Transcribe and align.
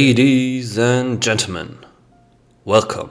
Ladies 0.00 0.78
and 0.78 1.20
gentlemen, 1.20 1.76
welcome 2.64 3.10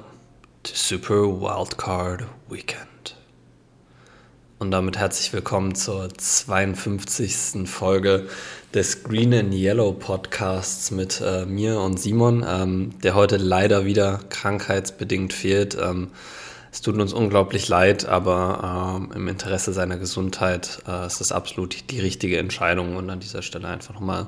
to 0.63 0.75
Super 0.75 1.27
Wildcard 1.27 2.23
Weekend. 2.49 3.15
Und 4.57 4.71
damit 4.71 4.97
herzlich 4.97 5.31
willkommen 5.31 5.75
zur 5.75 6.09
52. 6.09 7.69
Folge 7.69 8.27
des 8.73 9.03
Green 9.03 9.35
and 9.35 9.53
Yellow 9.53 9.91
Podcasts 9.91 10.89
mit 10.89 11.21
äh, 11.23 11.45
mir 11.45 11.79
und 11.79 11.99
Simon, 11.99 12.43
ähm, 12.49 12.99
der 13.03 13.13
heute 13.13 13.37
leider 13.37 13.85
wieder 13.85 14.21
krankheitsbedingt 14.31 15.31
fehlt. 15.31 15.77
Ähm, 15.79 16.07
es 16.71 16.81
tut 16.81 16.99
uns 16.99 17.13
unglaublich 17.13 17.67
leid, 17.67 18.07
aber 18.07 18.97
ähm, 18.97 19.11
im 19.15 19.27
Interesse 19.27 19.73
seiner 19.73 19.97
Gesundheit 19.97 20.79
äh, 20.87 21.05
ist 21.05 21.19
das 21.19 21.31
absolut 21.31 21.91
die 21.91 21.99
richtige 21.99 22.39
Entscheidung 22.39 22.95
und 22.95 23.11
an 23.11 23.19
dieser 23.19 23.43
Stelle 23.43 23.67
einfach 23.67 23.93
nochmal 23.93 24.25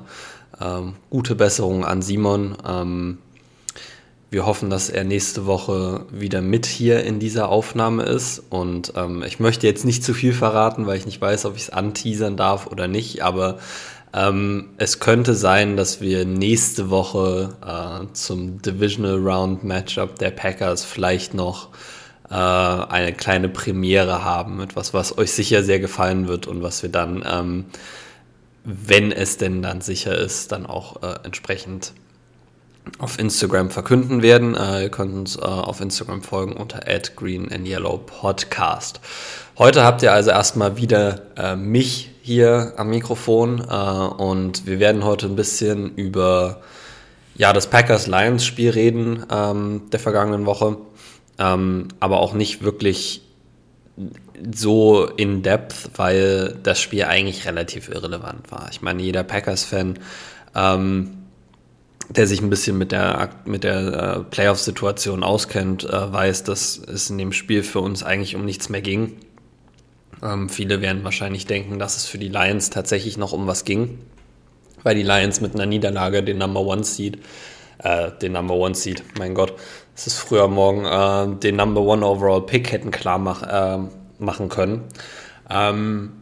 ähm, 0.60 0.94
gute 1.10 1.34
Besserung 1.34 1.84
an 1.84 2.02
Simon. 2.02 2.56
Ähm, 2.66 3.18
wir 4.30 4.46
hoffen, 4.46 4.70
dass 4.70 4.88
er 4.88 5.04
nächste 5.04 5.44
Woche 5.44 6.06
wieder 6.10 6.40
mit 6.40 6.64
hier 6.64 7.04
in 7.04 7.20
dieser 7.20 7.50
Aufnahme 7.50 8.04
ist. 8.04 8.42
Und 8.48 8.94
ähm, 8.96 9.22
ich 9.22 9.40
möchte 9.40 9.66
jetzt 9.66 9.84
nicht 9.84 10.02
zu 10.02 10.14
viel 10.14 10.32
verraten, 10.32 10.86
weil 10.86 10.96
ich 10.96 11.04
nicht 11.04 11.20
weiß, 11.20 11.44
ob 11.44 11.54
ich 11.54 11.64
es 11.64 11.70
anteasern 11.70 12.38
darf 12.38 12.66
oder 12.66 12.88
nicht. 12.88 13.22
Aber 13.22 13.58
ähm, 14.14 14.70
es 14.78 15.00
könnte 15.00 15.34
sein, 15.34 15.76
dass 15.76 16.00
wir 16.00 16.24
nächste 16.24 16.88
Woche 16.88 17.56
äh, 17.62 18.06
zum 18.14 18.62
Divisional 18.62 19.16
Round 19.16 19.64
Matchup 19.64 20.18
der 20.18 20.30
Packers 20.30 20.82
vielleicht 20.82 21.34
noch 21.34 21.68
äh, 22.30 22.34
eine 22.34 23.12
kleine 23.12 23.50
Premiere 23.50 24.24
haben. 24.24 24.60
Etwas, 24.60 24.94
was 24.94 25.18
euch 25.18 25.32
sicher 25.32 25.62
sehr 25.62 25.78
gefallen 25.78 26.26
wird 26.26 26.46
und 26.46 26.62
was 26.62 26.82
wir 26.82 26.90
dann 26.90 27.22
ähm, 27.30 27.64
wenn 28.64 29.12
es 29.12 29.36
denn 29.38 29.62
dann 29.62 29.80
sicher 29.80 30.16
ist, 30.16 30.52
dann 30.52 30.66
auch 30.66 31.02
äh, 31.02 31.16
entsprechend 31.24 31.94
auf 32.98 33.18
Instagram 33.18 33.70
verkünden 33.70 34.22
werden. 34.22 34.54
Äh, 34.54 34.84
ihr 34.84 34.90
könnt 34.90 35.14
uns 35.14 35.36
äh, 35.36 35.40
auf 35.40 35.80
Instagram 35.80 36.22
folgen 36.22 36.56
unter 36.56 36.80
@greenandyellowpodcast. 36.80 39.00
Heute 39.58 39.84
habt 39.84 40.02
ihr 40.02 40.12
also 40.12 40.30
erstmal 40.30 40.76
wieder 40.76 41.22
äh, 41.36 41.56
mich 41.56 42.10
hier 42.22 42.74
am 42.76 42.90
Mikrofon 42.90 43.64
äh, 43.68 43.74
und 43.74 44.66
wir 44.66 44.78
werden 44.78 45.04
heute 45.04 45.26
ein 45.26 45.36
bisschen 45.36 45.94
über 45.96 46.62
ja 47.34 47.52
das 47.52 47.68
Packers 47.68 48.06
Lions 48.06 48.44
Spiel 48.44 48.70
reden 48.70 49.24
ähm, 49.30 49.82
der 49.90 50.00
vergangenen 50.00 50.46
Woche, 50.46 50.76
ähm, 51.38 51.88
aber 52.00 52.20
auch 52.20 52.34
nicht 52.34 52.62
wirklich 52.62 53.22
so 54.54 55.06
in 55.06 55.42
Depth, 55.42 55.90
weil 55.96 56.56
das 56.62 56.80
Spiel 56.80 57.04
eigentlich 57.04 57.46
relativ 57.46 57.88
irrelevant 57.88 58.50
war. 58.50 58.68
Ich 58.70 58.82
meine, 58.82 59.02
jeder 59.02 59.22
Packers-Fan, 59.22 59.98
ähm, 60.54 61.18
der 62.08 62.26
sich 62.26 62.40
ein 62.40 62.50
bisschen 62.50 62.76
mit 62.78 62.92
der, 62.92 63.30
mit 63.44 63.64
der 63.64 63.78
äh, 63.78 64.20
Playoff-Situation 64.24 65.22
auskennt, 65.22 65.84
äh, 65.84 66.12
weiß, 66.12 66.44
dass 66.44 66.78
es 66.78 67.10
in 67.10 67.18
dem 67.18 67.32
Spiel 67.32 67.62
für 67.62 67.80
uns 67.80 68.02
eigentlich 68.02 68.34
um 68.34 68.44
nichts 68.44 68.68
mehr 68.68 68.82
ging. 68.82 69.16
Ähm, 70.22 70.48
viele 70.48 70.80
werden 70.80 71.04
wahrscheinlich 71.04 71.46
denken, 71.46 71.78
dass 71.78 71.96
es 71.96 72.06
für 72.06 72.18
die 72.18 72.28
Lions 72.28 72.70
tatsächlich 72.70 73.16
noch 73.16 73.32
um 73.32 73.46
was 73.46 73.64
ging, 73.64 73.98
weil 74.82 74.94
die 74.94 75.02
Lions 75.02 75.40
mit 75.40 75.54
einer 75.54 75.66
Niederlage 75.66 76.22
den 76.22 76.38
Number 76.38 76.60
One 76.60 76.84
Seed, 76.84 77.18
äh, 77.78 78.10
den 78.20 78.32
Number 78.32 78.54
One 78.54 78.74
Seed, 78.74 79.02
mein 79.18 79.34
Gott, 79.34 79.54
es 79.94 80.06
ist 80.06 80.18
früher 80.18 80.48
morgen, 80.48 80.84
äh, 80.84 81.38
den 81.38 81.56
Number 81.56 81.80
One 81.82 82.04
Overall 82.06 82.42
Pick 82.42 82.72
hätten 82.72 82.90
klar 82.90 83.18
machen 83.18 83.48
äh, 83.48 84.01
machen 84.22 84.48
können. 84.48 84.82
Ähm, 85.50 86.12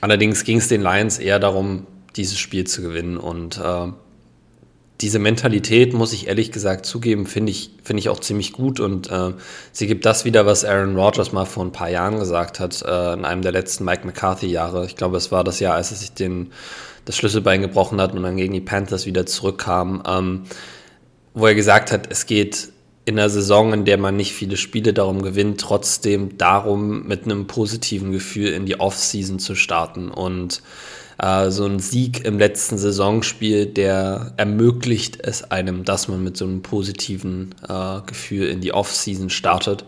allerdings 0.00 0.44
ging 0.44 0.58
es 0.58 0.68
den 0.68 0.82
Lions 0.82 1.18
eher 1.18 1.38
darum, 1.38 1.86
dieses 2.16 2.38
Spiel 2.38 2.66
zu 2.66 2.82
gewinnen. 2.82 3.16
Und 3.16 3.58
äh, 3.58 3.92
diese 5.00 5.18
Mentalität, 5.18 5.94
muss 5.94 6.12
ich 6.12 6.28
ehrlich 6.28 6.52
gesagt 6.52 6.86
zugeben, 6.86 7.26
finde 7.26 7.50
ich, 7.50 7.70
find 7.82 7.98
ich 7.98 8.08
auch 8.08 8.20
ziemlich 8.20 8.52
gut. 8.52 8.80
Und 8.80 9.10
äh, 9.10 9.32
sie 9.72 9.86
gibt 9.86 10.06
das 10.06 10.24
wieder, 10.24 10.46
was 10.46 10.64
Aaron 10.64 10.96
Rodgers 10.96 11.32
mal 11.32 11.44
vor 11.44 11.64
ein 11.64 11.72
paar 11.72 11.90
Jahren 11.90 12.18
gesagt 12.18 12.60
hat, 12.60 12.82
äh, 12.82 13.12
in 13.14 13.24
einem 13.24 13.42
der 13.42 13.52
letzten 13.52 13.84
Mike 13.84 14.06
McCarthy-Jahre. 14.06 14.86
Ich 14.86 14.96
glaube, 14.96 15.16
es 15.16 15.32
war 15.32 15.44
das 15.44 15.60
Jahr, 15.60 15.74
als 15.74 15.90
er 15.90 15.96
sich 15.96 16.12
den, 16.12 16.52
das 17.04 17.16
Schlüsselbein 17.16 17.62
gebrochen 17.62 18.00
hat 18.00 18.14
und 18.14 18.22
dann 18.22 18.36
gegen 18.36 18.54
die 18.54 18.60
Panthers 18.60 19.06
wieder 19.06 19.26
zurückkam, 19.26 20.02
ähm, 20.06 20.42
wo 21.34 21.46
er 21.46 21.54
gesagt 21.54 21.90
hat, 21.90 22.10
es 22.10 22.26
geht 22.26 22.71
in 23.04 23.18
einer 23.18 23.30
Saison, 23.30 23.72
in 23.72 23.84
der 23.84 23.98
man 23.98 24.16
nicht 24.16 24.32
viele 24.32 24.56
Spiele 24.56 24.92
darum 24.92 25.22
gewinnt, 25.22 25.60
trotzdem 25.60 26.38
darum, 26.38 27.06
mit 27.06 27.24
einem 27.24 27.46
positiven 27.46 28.12
Gefühl 28.12 28.52
in 28.52 28.66
die 28.66 28.78
Offseason 28.78 29.38
zu 29.38 29.54
starten. 29.54 30.08
Und 30.08 30.62
äh, 31.18 31.50
so 31.50 31.64
ein 31.64 31.80
Sieg 31.80 32.24
im 32.24 32.38
letzten 32.38 32.78
Saisonspiel, 32.78 33.66
der 33.66 34.32
ermöglicht 34.36 35.18
es 35.20 35.50
einem, 35.50 35.84
dass 35.84 36.08
man 36.08 36.22
mit 36.22 36.36
so 36.36 36.44
einem 36.44 36.62
positiven 36.62 37.54
äh, 37.68 38.00
Gefühl 38.06 38.48
in 38.48 38.60
die 38.60 38.72
Offseason 38.72 39.30
startet. 39.30 39.84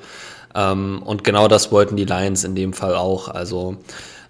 Ähm, 0.54 1.02
und 1.02 1.24
genau 1.24 1.46
das 1.46 1.70
wollten 1.70 1.96
die 1.96 2.04
Lions 2.04 2.44
in 2.44 2.54
dem 2.54 2.72
Fall 2.72 2.94
auch. 2.94 3.28
Also 3.28 3.76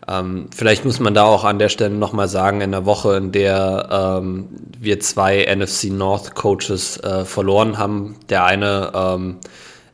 ähm, 0.09 0.48
vielleicht 0.54 0.84
muss 0.84 1.00
man 1.00 1.15
da 1.15 1.25
auch 1.25 1.44
an 1.44 1.59
der 1.59 1.69
Stelle 1.69 1.94
nochmal 1.94 2.28
sagen, 2.28 2.60
in 2.60 2.72
der 2.72 2.84
Woche, 2.84 3.16
in 3.16 3.32
der 3.32 3.88
ähm, 3.91 4.48
wir 4.78 5.00
zwei 5.00 5.47
NFC 5.54 5.84
North 5.84 6.34
Coaches 6.34 6.98
äh, 6.98 7.25
verloren 7.25 7.78
haben, 7.78 8.16
der 8.28 8.44
eine 8.44 8.93
ähm, 8.94 9.38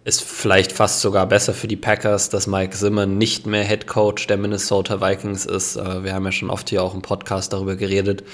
ist 0.03 0.22
vielleicht 0.22 0.72
fast 0.72 1.03
sogar 1.03 1.27
besser 1.27 1.53
für 1.53 1.69
die 1.69 1.77
Packers, 1.77 2.31
dass 2.31 2.47
Mike 2.47 2.75
Zimmer 2.75 3.05
nicht 3.05 3.47
mehr 3.47 3.65
Head 3.65 3.87
Coach 3.87 4.27
der 4.28 4.38
Minnesota 4.38 5.00
Vikings 5.00 5.44
ist. 5.44 5.77
Äh, 5.77 6.05
wir 6.05 6.15
haben 6.15 6.25
ja 6.25 6.33
schon 6.33 6.49
oft 6.49 6.71
hier 6.71 6.83
auch 6.83 6.94
im 6.94 7.03
Podcast 7.03 7.53
darüber 7.53 7.77
geredet, 7.77 8.25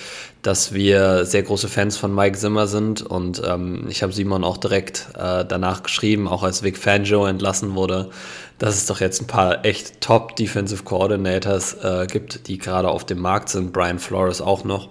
dass 0.42 0.72
wir 0.72 1.24
sehr 1.24 1.42
große 1.42 1.66
Fans 1.68 1.96
von 1.96 2.14
Mike 2.14 2.38
Zimmer 2.38 2.68
sind 2.68 3.02
und 3.02 3.42
ähm, 3.44 3.86
ich 3.88 4.04
habe 4.04 4.12
Simon 4.12 4.44
auch 4.44 4.58
direkt 4.58 5.08
äh, 5.16 5.44
danach 5.44 5.82
geschrieben, 5.82 6.28
auch 6.28 6.44
als 6.44 6.62
Vic 6.62 6.78
Fangio 6.78 7.26
entlassen 7.26 7.74
wurde, 7.74 8.10
dass 8.58 8.76
es 8.76 8.86
doch 8.86 9.00
jetzt 9.00 9.22
ein 9.22 9.26
paar 9.26 9.64
echt 9.64 10.00
Top 10.00 10.36
Defensive 10.36 10.84
Coordinators 10.84 11.74
äh, 11.82 12.06
gibt, 12.06 12.46
die 12.46 12.58
gerade 12.58 12.88
auf 12.88 13.04
dem 13.04 13.18
Markt 13.18 13.48
sind. 13.48 13.72
Brian 13.72 13.98
Flores 13.98 14.40
auch 14.40 14.62
noch. 14.62 14.88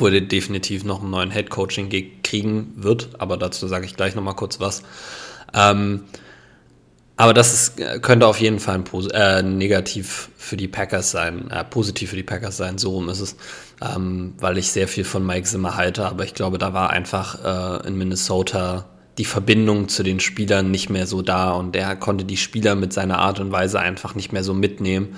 Er 0.00 0.20
definitiv 0.22 0.82
noch 0.84 1.02
einen 1.02 1.10
neuen 1.10 1.30
Head 1.30 1.50
Coaching 1.50 1.90
kriegen 2.22 2.72
wird, 2.76 3.10
aber 3.18 3.36
dazu 3.36 3.68
sage 3.68 3.84
ich 3.84 3.96
gleich 3.96 4.14
nochmal 4.14 4.34
kurz 4.34 4.58
was. 4.58 4.82
Ähm, 5.54 6.04
aber 7.16 7.32
das 7.32 7.54
ist, 7.54 8.02
könnte 8.02 8.26
auf 8.26 8.40
jeden 8.40 8.58
Fall 8.58 8.82
ein 8.82 9.10
äh, 9.10 9.42
negativ 9.42 10.30
für 10.36 10.56
die 10.56 10.66
Packers 10.66 11.12
sein, 11.12 11.48
äh, 11.50 11.62
positiv 11.62 12.10
für 12.10 12.16
die 12.16 12.24
Packers 12.24 12.56
sein, 12.56 12.76
so 12.76 12.90
rum 12.90 13.08
ist 13.08 13.20
es, 13.20 13.36
ähm, 13.80 14.34
weil 14.40 14.58
ich 14.58 14.72
sehr 14.72 14.88
viel 14.88 15.04
von 15.04 15.24
Mike 15.24 15.46
Zimmer 15.46 15.76
halte, 15.76 16.06
aber 16.06 16.24
ich 16.24 16.34
glaube, 16.34 16.58
da 16.58 16.72
war 16.72 16.90
einfach 16.90 17.82
äh, 17.84 17.86
in 17.86 17.96
Minnesota 17.96 18.86
die 19.16 19.24
Verbindung 19.24 19.88
zu 19.88 20.02
den 20.02 20.18
Spielern 20.18 20.72
nicht 20.72 20.90
mehr 20.90 21.06
so 21.06 21.22
da 21.22 21.52
und 21.52 21.74
der 21.74 21.94
konnte 21.94 22.24
die 22.24 22.36
Spieler 22.36 22.74
mit 22.74 22.92
seiner 22.92 23.18
Art 23.18 23.38
und 23.38 23.52
Weise 23.52 23.78
einfach 23.78 24.16
nicht 24.16 24.32
mehr 24.32 24.42
so 24.42 24.54
mitnehmen. 24.54 25.16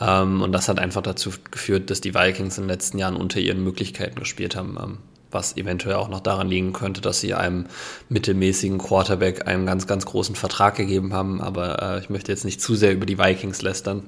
Ähm, 0.00 0.40
und 0.40 0.52
das 0.52 0.68
hat 0.68 0.78
einfach 0.78 1.02
dazu 1.02 1.30
geführt, 1.50 1.90
dass 1.90 2.00
die 2.00 2.14
Vikings 2.14 2.56
in 2.56 2.64
den 2.64 2.70
letzten 2.70 2.98
Jahren 2.98 3.16
unter 3.16 3.38
ihren 3.38 3.62
Möglichkeiten 3.62 4.18
gespielt 4.18 4.56
haben. 4.56 4.78
Ähm, 4.82 4.98
was 5.34 5.56
eventuell 5.56 5.96
auch 5.96 6.08
noch 6.08 6.20
daran 6.20 6.48
liegen 6.48 6.72
könnte, 6.72 7.00
dass 7.00 7.20
sie 7.20 7.34
einem 7.34 7.66
mittelmäßigen 8.08 8.78
Quarterback 8.78 9.46
einen 9.46 9.66
ganz, 9.66 9.86
ganz 9.86 10.06
großen 10.06 10.34
Vertrag 10.34 10.76
gegeben 10.76 11.12
haben. 11.12 11.40
Aber 11.40 11.82
äh, 11.82 11.98
ich 11.98 12.08
möchte 12.08 12.32
jetzt 12.32 12.44
nicht 12.44 12.60
zu 12.60 12.74
sehr 12.74 12.92
über 12.92 13.06
die 13.06 13.18
Vikings 13.18 13.60
lästern. 13.60 14.04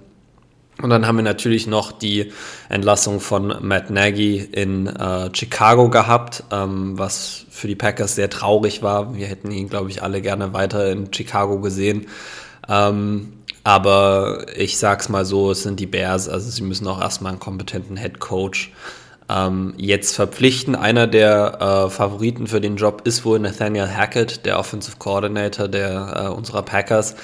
Und 0.82 0.90
dann 0.90 1.06
haben 1.06 1.16
wir 1.16 1.22
natürlich 1.22 1.66
noch 1.66 1.90
die 1.90 2.32
Entlassung 2.68 3.20
von 3.20 3.56
Matt 3.62 3.90
Nagy 3.90 4.36
in 4.36 4.86
äh, 4.86 5.30
Chicago 5.34 5.88
gehabt, 5.88 6.44
ähm, 6.52 6.98
was 6.98 7.46
für 7.48 7.66
die 7.66 7.76
Packers 7.76 8.14
sehr 8.14 8.28
traurig 8.28 8.82
war. 8.82 9.16
Wir 9.16 9.26
hätten 9.26 9.50
ihn, 9.50 9.70
glaube 9.70 9.90
ich, 9.90 10.02
alle 10.02 10.20
gerne 10.20 10.52
weiter 10.52 10.90
in 10.90 11.12
Chicago 11.12 11.60
gesehen. 11.60 12.06
Ähm, 12.68 13.32
aber 13.64 14.46
ich 14.56 14.78
sag's 14.78 15.08
mal 15.08 15.24
so, 15.24 15.50
es 15.50 15.62
sind 15.62 15.80
die 15.80 15.86
Bears, 15.86 16.28
also 16.28 16.50
sie 16.50 16.62
müssen 16.62 16.86
auch 16.86 17.00
erstmal 17.00 17.32
einen 17.32 17.40
kompetenten 17.40 17.96
Head 17.96 18.20
Coach 18.20 18.72
ähm, 19.28 19.74
jetzt 19.76 20.14
verpflichten. 20.14 20.74
Einer 20.74 21.06
der 21.06 21.58
äh, 21.60 21.90
Favoriten 21.90 22.46
für 22.46 22.60
den 22.60 22.76
Job 22.76 23.02
ist 23.04 23.24
wohl 23.24 23.38
Nathaniel 23.38 23.88
Hackett, 23.88 24.46
der 24.46 24.58
Offensive 24.58 24.96
Coordinator 24.98 25.68
der 25.68 26.26
äh, 26.26 26.28
unserer 26.28 26.62
Packers. 26.62 27.16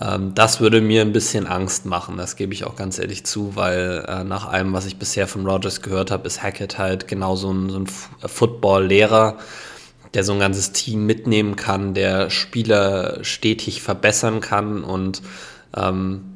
Ähm, 0.00 0.34
das 0.34 0.60
würde 0.60 0.80
mir 0.80 1.02
ein 1.02 1.12
bisschen 1.12 1.46
Angst 1.46 1.86
machen, 1.86 2.16
das 2.16 2.36
gebe 2.36 2.52
ich 2.52 2.64
auch 2.64 2.76
ganz 2.76 2.98
ehrlich 2.98 3.24
zu, 3.24 3.54
weil 3.54 4.04
äh, 4.08 4.24
nach 4.24 4.48
allem, 4.48 4.72
was 4.72 4.86
ich 4.86 4.96
bisher 4.96 5.28
von 5.28 5.46
Rogers 5.46 5.82
gehört 5.82 6.10
habe, 6.10 6.26
ist 6.26 6.42
Hackett 6.42 6.78
halt 6.78 7.06
genau 7.06 7.36
so 7.36 7.52
ein, 7.52 7.70
so 7.70 7.78
ein 7.78 7.86
Football-Lehrer, 7.86 9.38
der 10.14 10.24
so 10.24 10.32
ein 10.32 10.40
ganzes 10.40 10.72
Team 10.72 11.06
mitnehmen 11.06 11.54
kann, 11.56 11.94
der 11.94 12.30
Spieler 12.30 13.22
stetig 13.22 13.82
verbessern 13.82 14.40
kann 14.40 14.82
und 14.82 15.22
ähm, 15.76 16.33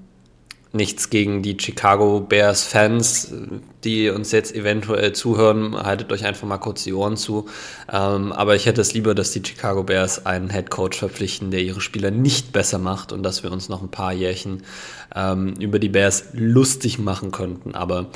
nichts 0.73 1.09
gegen 1.11 1.43
die 1.43 1.57
Chicago 1.59 2.21
Bears 2.21 2.65
Fans, 2.65 3.33
die 3.85 4.11
uns 4.11 4.33
jetzt 4.33 4.55
eventuell 4.55 5.13
zuhören. 5.13 5.77
Haltet 5.77 6.13
euch 6.13 6.25
einfach 6.27 6.47
mal 6.47 6.59
kurz 6.59 6.85
die 6.85 6.93
Ohren 6.93 7.17
zu. 7.17 7.47
Ähm, 7.91 8.33
aber 8.33 8.55
ich 8.55 8.67
hätte 8.67 8.81
es 8.81 8.93
lieber, 8.93 9.15
dass 9.15 9.33
die 9.33 9.43
Chicago 9.45 9.83
Bears 9.83 10.27
einen 10.27 10.51
Head 10.51 10.71
Coach 10.71 10.99
verpflichten, 10.99 11.51
der 11.51 11.63
ihre 11.63 11.81
Spieler 11.81 12.11
nicht 12.11 12.53
besser 12.53 12.79
macht 12.79 13.13
und 13.13 13.23
dass 13.23 13.43
wir 13.43 13.51
uns 13.51 13.69
noch 13.69 13.83
ein 13.83 13.91
paar 13.91 14.13
Jährchen 14.13 14.63
ähm, 15.15 15.55
über 15.59 15.79
die 15.79 15.89
Bears 15.89 16.29
lustig 16.33 16.99
machen 16.99 17.31
könnten. 17.31 17.75
Aber 17.75 18.07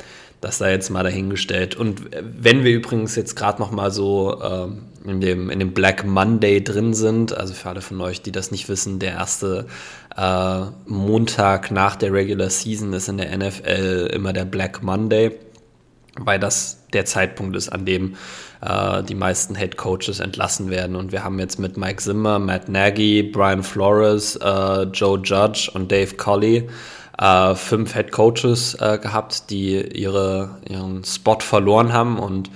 das 0.43 0.57
sei 0.57 0.71
jetzt 0.71 0.89
mal 0.89 1.03
dahingestellt. 1.03 1.75
Und 1.75 2.01
wenn 2.11 2.65
wir 2.65 2.71
übrigens 2.71 3.15
jetzt 3.15 3.35
gerade 3.35 3.61
noch 3.61 3.71
mal 3.71 3.91
so 3.91 4.41
ähm, 4.43 4.81
in, 5.05 5.21
dem, 5.21 5.49
in 5.49 5.59
dem 5.59 5.73
Black 5.73 6.05
Monday 6.05 6.61
drin 6.61 6.93
sind, 6.93 7.35
also 7.35 7.53
für 7.53 7.69
alle 7.69 7.79
von 7.79 8.01
euch, 8.01 8.21
die 8.21 8.33
das 8.33 8.51
nicht 8.51 8.67
wissen, 8.67 8.99
der 8.99 9.13
erste 9.13 9.67
äh, 10.17 10.61
Montag 10.85 11.71
nach 11.71 11.95
der 11.95 12.13
Regular 12.13 12.49
Season 12.49 12.93
ist 12.93 13.09
in 13.09 13.17
der 13.17 13.35
NFL 13.37 14.11
immer 14.13 14.33
der 14.33 14.45
Black 14.45 14.83
Monday, 14.83 15.31
weil 16.19 16.39
das 16.39 16.79
der 16.93 17.05
Zeitpunkt 17.05 17.55
ist, 17.55 17.69
an 17.69 17.85
dem 17.85 18.15
äh, 18.61 19.03
die 19.03 19.15
meisten 19.15 19.55
Head 19.55 19.77
Coaches 19.77 20.19
entlassen 20.19 20.69
werden. 20.69 20.95
Und 20.95 21.11
wir 21.11 21.23
haben 21.23 21.39
jetzt 21.39 21.59
mit 21.59 21.77
Mike 21.77 22.01
Zimmer, 22.01 22.39
Matt 22.39 22.69
Nagy, 22.69 23.23
Brian 23.23 23.63
Flores, 23.63 24.35
äh, 24.35 24.83
Joe 24.83 25.19
Judge 25.23 25.71
und 25.73 25.91
Dave 25.91 26.15
Colley 26.15 26.67
äh, 27.19 27.55
fünf 27.55 27.93
Head 27.93 28.11
Coaches 28.11 28.75
äh, 28.75 28.97
gehabt, 28.97 29.49
die 29.49 29.79
ihre, 29.79 30.57
ihren 30.67 31.03
Spot 31.03 31.39
verloren 31.39 31.93
haben 31.93 32.19
und 32.19 32.49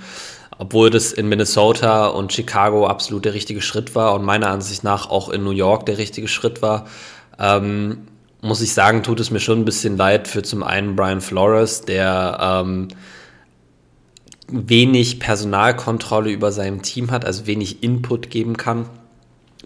obwohl 0.60 0.90
das 0.90 1.12
in 1.12 1.28
Minnesota 1.28 2.08
und 2.08 2.32
Chicago 2.32 2.86
absolut 2.88 3.24
der 3.24 3.34
richtige 3.34 3.62
Schritt 3.62 3.94
war 3.94 4.14
und 4.14 4.24
meiner 4.24 4.48
Ansicht 4.48 4.82
nach 4.82 5.08
auch 5.08 5.28
in 5.28 5.44
New 5.44 5.52
York 5.52 5.86
der 5.86 5.98
richtige 5.98 6.26
Schritt 6.26 6.62
war, 6.62 6.86
ähm, 7.38 8.08
muss 8.40 8.60
ich 8.60 8.72
sagen, 8.72 9.02
tut 9.02 9.20
es 9.20 9.30
mir 9.30 9.40
schon 9.40 9.60
ein 9.60 9.64
bisschen 9.64 9.96
leid 9.96 10.28
für 10.28 10.42
zum 10.42 10.62
einen 10.62 10.96
Brian 10.96 11.20
Flores, 11.20 11.82
der 11.82 12.38
ähm, 12.40 12.88
wenig 14.48 15.20
Personalkontrolle 15.20 16.30
über 16.30 16.52
seinem 16.52 16.82
Team 16.82 17.10
hat, 17.10 17.24
also 17.24 17.46
wenig 17.46 17.82
Input 17.82 18.30
geben 18.30 18.56
kann. 18.56 18.88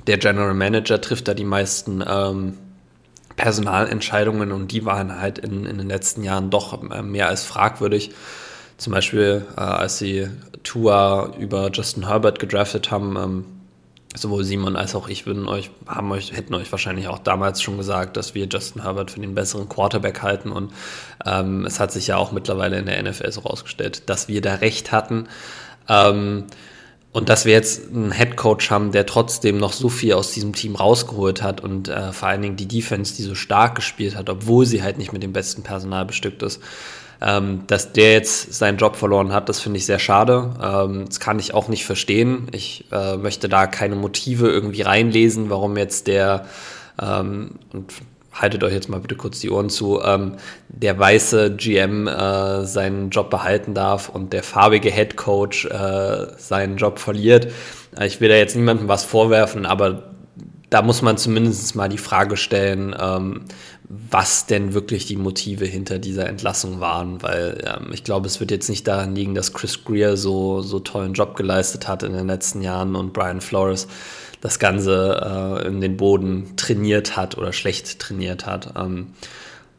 Der 0.06 0.18
General 0.18 0.54
Manager 0.54 1.00
trifft 1.00 1.28
da 1.28 1.34
die 1.34 1.44
meisten 1.44 2.02
ähm, 2.06 2.58
Personalentscheidungen 3.36 4.52
und 4.52 4.72
die 4.72 4.84
waren 4.84 5.20
halt 5.20 5.38
in, 5.38 5.64
in 5.64 5.78
den 5.78 5.88
letzten 5.88 6.24
Jahren 6.24 6.50
doch 6.50 6.82
äh, 6.90 7.02
mehr 7.02 7.28
als 7.28 7.44
fragwürdig. 7.44 8.10
Zum 8.78 8.92
Beispiel, 8.92 9.46
äh, 9.56 9.60
als 9.60 9.98
sie 9.98 10.28
Tua 10.64 11.32
über 11.38 11.70
Justin 11.72 12.08
Herbert 12.08 12.38
gedraftet 12.38 12.90
haben, 12.90 13.16
ähm, 13.16 13.44
sowohl 14.14 14.44
Simon 14.44 14.76
als 14.76 14.94
auch 14.94 15.08
ich 15.08 15.26
würden 15.26 15.48
euch, 15.48 15.70
haben 15.86 16.10
euch, 16.12 16.32
hätten 16.32 16.54
euch 16.54 16.70
wahrscheinlich 16.70 17.08
auch 17.08 17.18
damals 17.18 17.62
schon 17.62 17.76
gesagt, 17.76 18.16
dass 18.16 18.34
wir 18.34 18.46
Justin 18.46 18.82
Herbert 18.82 19.10
für 19.10 19.20
den 19.20 19.34
besseren 19.34 19.68
Quarterback 19.68 20.22
halten. 20.22 20.52
Und 20.52 20.72
ähm, 21.24 21.64
es 21.64 21.80
hat 21.80 21.92
sich 21.92 22.08
ja 22.08 22.16
auch 22.16 22.32
mittlerweile 22.32 22.78
in 22.78 22.86
der 22.86 23.02
NFL 23.02 23.30
so 23.32 23.40
rausgestellt, 23.40 24.08
dass 24.08 24.28
wir 24.28 24.40
da 24.40 24.56
recht 24.56 24.92
hatten. 24.92 25.28
Ähm, 25.88 26.44
und 27.12 27.28
dass 27.28 27.44
wir 27.44 27.52
jetzt 27.52 27.90
einen 27.92 28.12
Head 28.12 28.36
Coach 28.36 28.70
haben, 28.70 28.90
der 28.90 29.04
trotzdem 29.04 29.58
noch 29.58 29.74
so 29.74 29.88
viel 29.88 30.14
aus 30.14 30.32
diesem 30.32 30.54
Team 30.54 30.76
rausgeholt 30.76 31.42
hat 31.42 31.60
und 31.60 31.88
äh, 31.88 32.12
vor 32.12 32.28
allen 32.28 32.40
Dingen 32.40 32.56
die 32.56 32.66
Defense, 32.66 33.14
die 33.14 33.22
so 33.22 33.34
stark 33.34 33.74
gespielt 33.74 34.16
hat, 34.16 34.30
obwohl 34.30 34.64
sie 34.64 34.82
halt 34.82 34.96
nicht 34.98 35.12
mit 35.12 35.22
dem 35.22 35.32
besten 35.32 35.62
Personal 35.62 36.06
bestückt 36.06 36.42
ist, 36.42 36.62
ähm, 37.20 37.64
dass 37.66 37.92
der 37.92 38.12
jetzt 38.12 38.54
seinen 38.54 38.78
Job 38.78 38.96
verloren 38.96 39.32
hat, 39.32 39.50
das 39.50 39.60
finde 39.60 39.78
ich 39.78 39.86
sehr 39.86 39.98
schade. 39.98 40.54
Ähm, 40.62 41.04
das 41.06 41.20
kann 41.20 41.38
ich 41.38 41.52
auch 41.52 41.68
nicht 41.68 41.84
verstehen. 41.84 42.48
Ich 42.52 42.86
äh, 42.90 43.16
möchte 43.18 43.48
da 43.48 43.66
keine 43.66 43.94
Motive 43.94 44.48
irgendwie 44.48 44.82
reinlesen, 44.82 45.50
warum 45.50 45.76
jetzt 45.76 46.06
der 46.06 46.46
ähm, 47.00 47.52
und 47.72 47.92
haltet 48.32 48.64
euch 48.64 48.72
jetzt 48.72 48.88
mal 48.88 49.00
bitte 49.00 49.16
kurz 49.16 49.40
die 49.40 49.50
Ohren 49.50 49.70
zu, 49.70 50.00
ähm, 50.02 50.36
der 50.68 50.98
weiße 50.98 51.54
GM 51.56 52.06
äh, 52.06 52.64
seinen 52.64 53.10
Job 53.10 53.30
behalten 53.30 53.74
darf 53.74 54.08
und 54.08 54.32
der 54.32 54.42
farbige 54.42 54.90
Head 54.90 55.16
Coach 55.16 55.66
äh, 55.66 56.26
seinen 56.38 56.76
Job 56.76 56.98
verliert. 56.98 57.48
Äh, 57.96 58.06
ich 58.06 58.20
will 58.20 58.28
da 58.28 58.36
jetzt 58.36 58.56
niemandem 58.56 58.88
was 58.88 59.04
vorwerfen, 59.04 59.66
aber 59.66 60.12
da 60.72 60.80
muss 60.80 61.02
man 61.02 61.18
zumindest 61.18 61.76
mal 61.76 61.90
die 61.90 61.98
Frage 61.98 62.38
stellen, 62.38 62.96
ähm, 62.98 63.42
was 63.88 64.46
denn 64.46 64.72
wirklich 64.72 65.04
die 65.04 65.16
Motive 65.16 65.66
hinter 65.66 65.98
dieser 65.98 66.26
Entlassung 66.26 66.80
waren, 66.80 67.22
weil 67.22 67.62
ähm, 67.66 67.92
ich 67.92 68.04
glaube, 68.04 68.26
es 68.26 68.40
wird 68.40 68.50
jetzt 68.50 68.70
nicht 68.70 68.88
daran 68.88 69.14
liegen, 69.14 69.34
dass 69.34 69.52
Chris 69.52 69.84
Greer 69.84 70.16
so, 70.16 70.62
so 70.62 70.78
tollen 70.78 71.12
Job 71.12 71.36
geleistet 71.36 71.88
hat 71.88 72.02
in 72.02 72.14
den 72.14 72.26
letzten 72.26 72.62
Jahren 72.62 72.96
und 72.96 73.12
Brian 73.12 73.42
Flores 73.42 73.86
das 74.42 74.58
Ganze 74.58 75.62
äh, 75.64 75.68
in 75.68 75.80
den 75.80 75.96
Boden 75.96 76.56
trainiert 76.56 77.16
hat 77.16 77.38
oder 77.38 77.54
schlecht 77.54 78.00
trainiert 78.00 78.44
hat. 78.44 78.74
Ähm, 78.76 79.14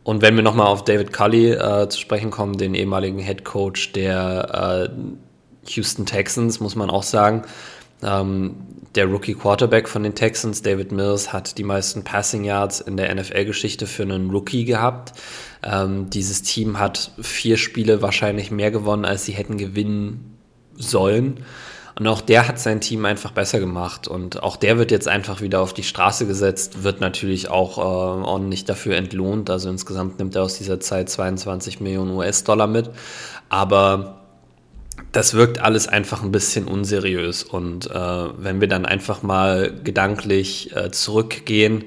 und 0.04 0.22
wenn 0.22 0.36
wir 0.36 0.42
nochmal 0.42 0.68
auf 0.68 0.84
David 0.84 1.14
Cully 1.14 1.52
äh, 1.52 1.88
zu 1.90 2.00
sprechen 2.00 2.32
kommen, 2.32 2.58
den 2.58 2.74
ehemaligen 2.74 3.20
Head 3.20 3.44
Coach 3.46 3.92
der 3.92 4.90
äh, 4.90 5.70
Houston 5.70 6.06
Texans, 6.06 6.60
muss 6.60 6.76
man 6.76 6.90
auch 6.90 7.04
sagen, 7.04 7.44
ähm, 8.02 8.56
der 8.96 9.06
Rookie 9.06 9.34
Quarterback 9.34 9.90
von 9.90 10.04
den 10.04 10.16
Texans, 10.16 10.62
David 10.62 10.92
Mills, 10.92 11.34
hat 11.34 11.58
die 11.58 11.64
meisten 11.64 12.04
Passing 12.04 12.46
Yards 12.46 12.80
in 12.80 12.96
der 12.96 13.14
NFL-Geschichte 13.14 13.86
für 13.86 14.04
einen 14.04 14.30
Rookie 14.30 14.66
gehabt. 14.66 15.14
Ähm, 15.62 16.10
dieses 16.10 16.42
Team 16.42 16.80
hat 16.80 17.12
vier 17.22 17.58
Spiele 17.58 18.02
wahrscheinlich 18.02 18.50
mehr 18.50 18.72
gewonnen, 18.72 19.04
als 19.04 19.26
sie 19.26 19.34
hätten 19.34 19.58
gewinnen 19.58 20.38
sollen. 20.76 21.44
Und 21.98 22.08
auch 22.08 22.22
der 22.22 22.48
hat 22.48 22.60
sein 22.60 22.82
Team 22.82 23.06
einfach 23.06 23.32
besser 23.32 23.60
gemacht. 23.60 24.08
Und 24.08 24.42
auch 24.42 24.56
der 24.56 24.78
wird 24.78 24.90
jetzt 24.90 25.08
einfach 25.08 25.42
wieder 25.42 25.62
auf 25.62 25.74
die 25.74 25.84
Straße 25.84 26.26
gesetzt, 26.26 26.84
wird 26.84 27.02
natürlich 27.02 27.50
auch 27.50 27.78
äh, 27.78 27.82
ordentlich 27.82 28.66
dafür 28.66 28.96
entlohnt. 28.96 29.50
Also 29.50 29.70
insgesamt 29.70 30.18
nimmt 30.18 30.36
er 30.36 30.44
aus 30.44 30.58
dieser 30.58 30.80
Zeit 30.80 31.10
22 31.10 31.82
Millionen 31.82 32.12
US-Dollar 32.12 32.68
mit. 32.68 32.90
Aber 33.50 34.22
das 35.12 35.36
wirkt 35.36 35.60
alles 35.60 35.88
einfach 35.88 36.24
ein 36.24 36.32
bisschen 36.32 36.68
unseriös. 36.68 37.44
Und 37.44 37.90
äh, 37.90 37.94
wenn 38.38 38.60
wir 38.60 38.68
dann 38.68 38.86
einfach 38.86 39.22
mal 39.22 39.72
gedanklich 39.84 40.76
äh, 40.76 40.90
zurückgehen, 40.90 41.86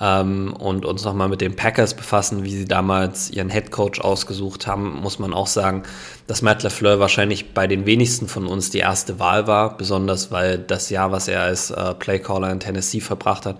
ähm, 0.00 0.54
und 0.54 0.86
uns 0.86 1.04
nochmal 1.04 1.28
mit 1.28 1.40
den 1.40 1.56
Packers 1.56 1.94
befassen, 1.94 2.42
wie 2.44 2.56
sie 2.56 2.64
damals 2.64 3.30
ihren 3.30 3.50
Head 3.50 3.70
Coach 3.70 4.00
ausgesucht 4.00 4.66
haben, 4.66 5.00
muss 5.00 5.18
man 5.18 5.34
auch 5.34 5.46
sagen, 5.46 5.82
dass 6.26 6.40
Matt 6.40 6.62
LaFleur 6.62 7.00
wahrscheinlich 7.00 7.52
bei 7.52 7.66
den 7.66 7.84
wenigsten 7.84 8.26
von 8.26 8.46
uns 8.46 8.70
die 8.70 8.78
erste 8.78 9.18
Wahl 9.18 9.46
war, 9.46 9.76
besonders 9.76 10.32
weil 10.32 10.58
das 10.58 10.88
Jahr, 10.88 11.12
was 11.12 11.28
er 11.28 11.42
als 11.42 11.70
äh, 11.70 11.94
Playcaller 11.94 12.50
in 12.50 12.60
Tennessee 12.60 13.00
verbracht 13.00 13.44
hat, 13.44 13.58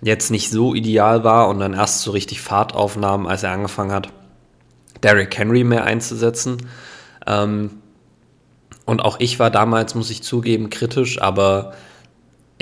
jetzt 0.00 0.30
nicht 0.30 0.50
so 0.50 0.74
ideal 0.74 1.24
war 1.24 1.48
und 1.48 1.60
dann 1.60 1.74
erst 1.74 2.00
so 2.00 2.12
richtig 2.12 2.40
Fahrt 2.40 2.74
aufnahm, 2.74 3.26
als 3.26 3.42
er 3.42 3.52
angefangen 3.52 3.92
hat, 3.92 4.08
Derrick 5.02 5.36
Henry 5.36 5.62
mehr 5.62 5.84
einzusetzen. 5.84 6.68
Ähm, 7.26 7.82
und 8.86 9.00
auch 9.00 9.20
ich 9.20 9.38
war 9.38 9.50
damals, 9.50 9.94
muss 9.94 10.10
ich 10.10 10.22
zugeben, 10.22 10.70
kritisch, 10.70 11.20
aber 11.20 11.74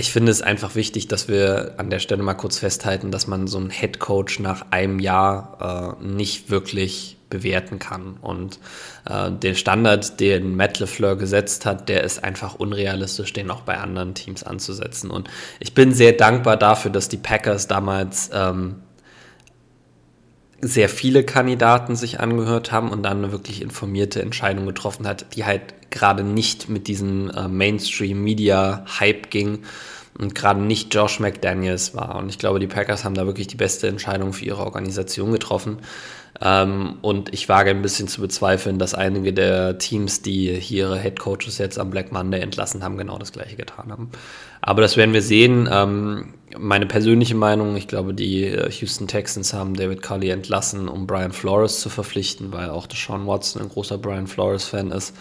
ich 0.00 0.12
finde 0.12 0.32
es 0.32 0.40
einfach 0.40 0.74
wichtig, 0.74 1.08
dass 1.08 1.28
wir 1.28 1.74
an 1.76 1.90
der 1.90 1.98
Stelle 1.98 2.22
mal 2.22 2.34
kurz 2.34 2.58
festhalten, 2.58 3.10
dass 3.10 3.26
man 3.26 3.46
so 3.46 3.58
einen 3.58 3.68
Head 3.68 3.98
Coach 3.98 4.40
nach 4.40 4.66
einem 4.70 4.98
Jahr 4.98 5.98
äh, 6.00 6.04
nicht 6.04 6.48
wirklich 6.48 7.18
bewerten 7.28 7.78
kann. 7.78 8.16
Und 8.22 8.58
äh, 9.08 9.30
den 9.30 9.54
Standard, 9.54 10.18
den 10.18 10.56
Matt 10.56 10.78
LeFleur 10.78 11.16
gesetzt 11.16 11.66
hat, 11.66 11.90
der 11.90 12.02
ist 12.02 12.24
einfach 12.24 12.54
unrealistisch, 12.54 13.34
den 13.34 13.50
auch 13.50 13.60
bei 13.60 13.76
anderen 13.76 14.14
Teams 14.14 14.42
anzusetzen. 14.42 15.10
Und 15.10 15.28
ich 15.60 15.74
bin 15.74 15.92
sehr 15.92 16.12
dankbar 16.12 16.56
dafür, 16.56 16.90
dass 16.90 17.10
die 17.10 17.18
Packers 17.18 17.68
damals 17.68 18.30
ähm, 18.32 18.76
sehr 20.62 20.88
viele 20.88 21.24
Kandidaten 21.24 21.96
sich 21.96 22.20
angehört 22.20 22.70
haben 22.72 22.90
und 22.90 23.02
dann 23.02 23.18
eine 23.18 23.32
wirklich 23.32 23.62
informierte 23.62 24.20
Entscheidung 24.20 24.66
getroffen 24.66 25.06
hat, 25.06 25.34
die 25.34 25.44
halt 25.44 25.62
gerade 25.90 26.22
nicht 26.22 26.68
mit 26.68 26.86
diesem 26.86 27.30
äh, 27.30 27.48
Mainstream-Media-Hype 27.48 29.30
ging 29.30 29.60
und 30.18 30.34
gerade 30.34 30.60
nicht 30.60 30.94
Josh 30.94 31.18
McDaniels 31.18 31.94
war. 31.94 32.16
Und 32.16 32.28
ich 32.28 32.38
glaube, 32.38 32.60
die 32.60 32.66
Packers 32.66 33.04
haben 33.04 33.14
da 33.14 33.26
wirklich 33.26 33.46
die 33.46 33.56
beste 33.56 33.88
Entscheidung 33.88 34.32
für 34.32 34.44
ihre 34.44 34.64
Organisation 34.64 35.32
getroffen. 35.32 35.78
Ähm, 36.42 36.96
und 37.02 37.34
ich 37.34 37.48
wage 37.50 37.70
ein 37.70 37.82
bisschen 37.82 38.08
zu 38.08 38.22
bezweifeln, 38.22 38.78
dass 38.78 38.94
einige 38.94 39.32
der 39.34 39.78
Teams, 39.78 40.22
die 40.22 40.54
hier 40.54 40.86
ihre 40.86 40.98
Head 40.98 41.18
Coaches 41.18 41.58
jetzt 41.58 41.78
am 41.78 41.90
Black 41.90 42.12
Monday 42.12 42.40
entlassen 42.40 42.82
haben, 42.82 42.96
genau 42.96 43.18
das 43.18 43.32
gleiche 43.32 43.56
getan 43.56 43.92
haben. 43.92 44.10
Aber 44.62 44.80
das 44.80 44.96
werden 44.96 45.12
wir 45.12 45.20
sehen. 45.20 45.68
Ähm, 45.70 46.34
meine 46.58 46.86
persönliche 46.86 47.34
Meinung, 47.34 47.76
ich 47.76 47.88
glaube, 47.88 48.14
die 48.14 48.44
äh, 48.44 48.70
Houston 48.70 49.06
Texans 49.06 49.52
haben 49.52 49.74
David 49.74 50.00
Cully 50.00 50.30
entlassen, 50.30 50.88
um 50.88 51.06
Brian 51.06 51.32
Flores 51.32 51.80
zu 51.80 51.90
verpflichten, 51.90 52.52
weil 52.52 52.70
auch 52.70 52.86
Deshaun 52.86 53.26
Watson 53.26 53.60
ein 53.60 53.68
großer 53.68 53.98
Brian 53.98 54.26
Flores-Fan 54.26 54.92
ist. 54.92 55.14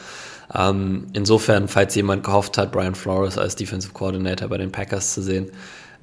Ähm, 0.54 1.08
insofern, 1.14 1.68
falls 1.68 1.96
jemand 1.96 2.24
gehofft 2.24 2.58
hat, 2.58 2.72
Brian 2.72 2.96
Flores 2.96 3.38
als 3.38 3.58
Defensive 3.58 3.94
Coordinator 3.94 4.48
bei 4.48 4.58
den 4.58 4.72
Packers 4.72 5.14
zu 5.14 5.22
sehen, 5.22 5.52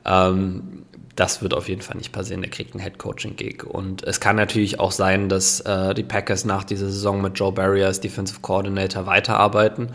ähm, 0.05 0.85
das 1.17 1.43
wird 1.43 1.55
auf 1.55 1.69
jeden 1.69 1.81
Fall 1.81 1.97
nicht 1.97 2.13
passieren. 2.13 2.43
Der 2.43 2.51
kriegt 2.51 2.75
einen 2.75 2.83
Head 2.83 2.99
Coaching 2.99 3.37
Gig. 3.37 3.65
Und 3.65 4.05
es 4.05 4.21
kann 4.21 4.37
natürlich 4.37 4.79
auch 4.79 4.93
sein, 4.93 5.29
dass 5.29 5.61
äh, 5.61 5.95
die 5.95 6.03
Packers 6.03 6.45
nach 6.45 6.63
dieser 6.63 6.87
Saison 6.87 7.23
mit 7.23 7.39
Joe 7.39 7.53
Barry 7.53 7.83
als 7.83 8.01
Defensive 8.01 8.41
Coordinator 8.41 9.07
weiterarbeiten. 9.07 9.89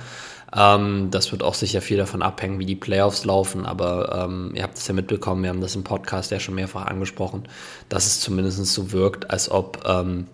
Ähm, 0.55 1.09
das 1.11 1.31
wird 1.31 1.43
auch 1.43 1.53
sicher 1.53 1.81
viel 1.81 1.97
davon 1.97 2.23
abhängen, 2.23 2.57
wie 2.57 2.65
die 2.65 2.75
Playoffs 2.75 3.23
laufen. 3.23 3.67
Aber 3.67 4.25
ähm, 4.25 4.51
ihr 4.55 4.63
habt 4.63 4.77
es 4.77 4.87
ja 4.87 4.95
mitbekommen, 4.95 5.43
wir 5.43 5.51
haben 5.51 5.61
das 5.61 5.75
im 5.75 5.83
Podcast 5.83 6.31
ja 6.31 6.39
schon 6.39 6.55
mehrfach 6.55 6.87
angesprochen, 6.87 7.43
dass 7.87 8.07
es 8.07 8.19
zumindest 8.19 8.65
so 8.65 8.91
wirkt, 8.91 9.29
als 9.29 9.49
ob 9.51 9.83
ähm, 9.87 10.25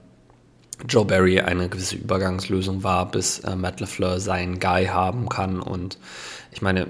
Joe 0.88 1.06
Barry 1.06 1.42
eine 1.42 1.68
gewisse 1.68 1.98
Übergangslösung 1.98 2.84
war, 2.84 3.12
bis 3.12 3.40
äh, 3.40 3.58
Matt 3.58 3.82
LeFleur 3.82 4.22
seinen 4.22 4.60
Guy 4.60 4.86
haben 4.86 5.28
kann. 5.28 5.60
Und 5.60 5.98
ich 6.52 6.62
meine, 6.62 6.88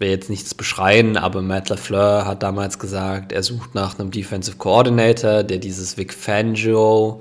will 0.00 0.08
jetzt 0.08 0.30
nichts 0.30 0.54
beschreien, 0.54 1.16
aber 1.16 1.42
Matt 1.42 1.68
LeFleur 1.68 2.26
hat 2.26 2.42
damals 2.42 2.78
gesagt, 2.78 3.32
er 3.32 3.42
sucht 3.42 3.74
nach 3.74 3.98
einem 3.98 4.10
Defensive 4.10 4.56
Coordinator, 4.56 5.42
der 5.42 5.58
dieses 5.58 5.96
Vic 5.96 6.12
Fangio 6.12 7.20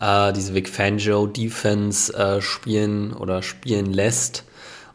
äh, 0.00 0.32
diese 0.32 0.54
Vic 0.54 0.68
Fangio 0.68 1.26
Defense 1.26 2.12
äh, 2.14 2.40
spielen 2.40 3.12
oder 3.12 3.42
spielen 3.42 3.92
lässt 3.92 4.44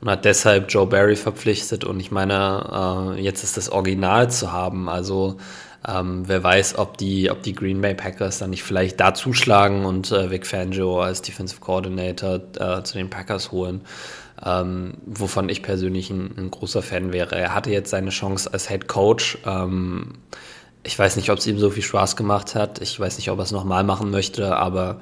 und 0.01 0.09
hat 0.09 0.25
deshalb 0.25 0.71
Joe 0.71 0.87
Barry 0.87 1.15
verpflichtet. 1.15 1.83
Und 1.83 1.99
ich 1.99 2.11
meine, 2.11 3.15
äh, 3.17 3.21
jetzt 3.21 3.43
ist 3.43 3.57
das 3.57 3.69
Original 3.69 4.29
zu 4.29 4.51
haben. 4.51 4.89
Also 4.89 5.37
ähm, 5.87 6.23
wer 6.27 6.43
weiß, 6.43 6.77
ob 6.77 6.97
die, 6.97 7.29
ob 7.29 7.43
die 7.43 7.53
Green 7.53 7.81
Bay 7.81 7.93
Packers 7.93 8.39
dann 8.39 8.51
nicht 8.51 8.63
vielleicht 8.63 8.99
da 8.99 9.13
zuschlagen 9.13 9.85
und 9.85 10.11
äh, 10.11 10.31
Vic 10.31 10.45
Fangio 10.45 11.01
als 11.01 11.21
Defensive 11.21 11.59
Coordinator 11.59 12.39
äh, 12.57 12.83
zu 12.83 12.97
den 12.97 13.09
Packers 13.09 13.51
holen. 13.51 13.81
Ähm, 14.45 14.95
wovon 15.05 15.47
ich 15.47 15.63
persönlich 15.63 16.09
ein, 16.09 16.35
ein, 16.38 16.51
großer 16.51 16.81
Fan 16.81 17.13
wäre. 17.13 17.35
Er 17.35 17.55
hatte 17.55 17.71
jetzt 17.71 17.91
seine 17.91 18.09
Chance 18.09 18.51
als 18.51 18.67
Head 18.67 18.88
Coach. 18.88 19.38
Ähm, 19.45 20.15
ich 20.83 21.00
weiß 21.00 21.15
nicht, 21.15 21.29
ob 21.29 21.38
es 21.38 21.47
ihm 21.47 21.59
so 21.59 21.69
viel 21.69 21.83
Spaß 21.83 22.17
gemacht 22.17 22.55
hat. 22.55 22.81
Ich 22.81 23.00
weiß 23.00 23.17
nicht, 23.17 23.31
ob 23.31 23.39
er 23.39 23.43
es 23.43 23.51
nochmal 23.51 23.85
machen 23.85 24.12
möchte, 24.12 24.57
aber 24.57 25.00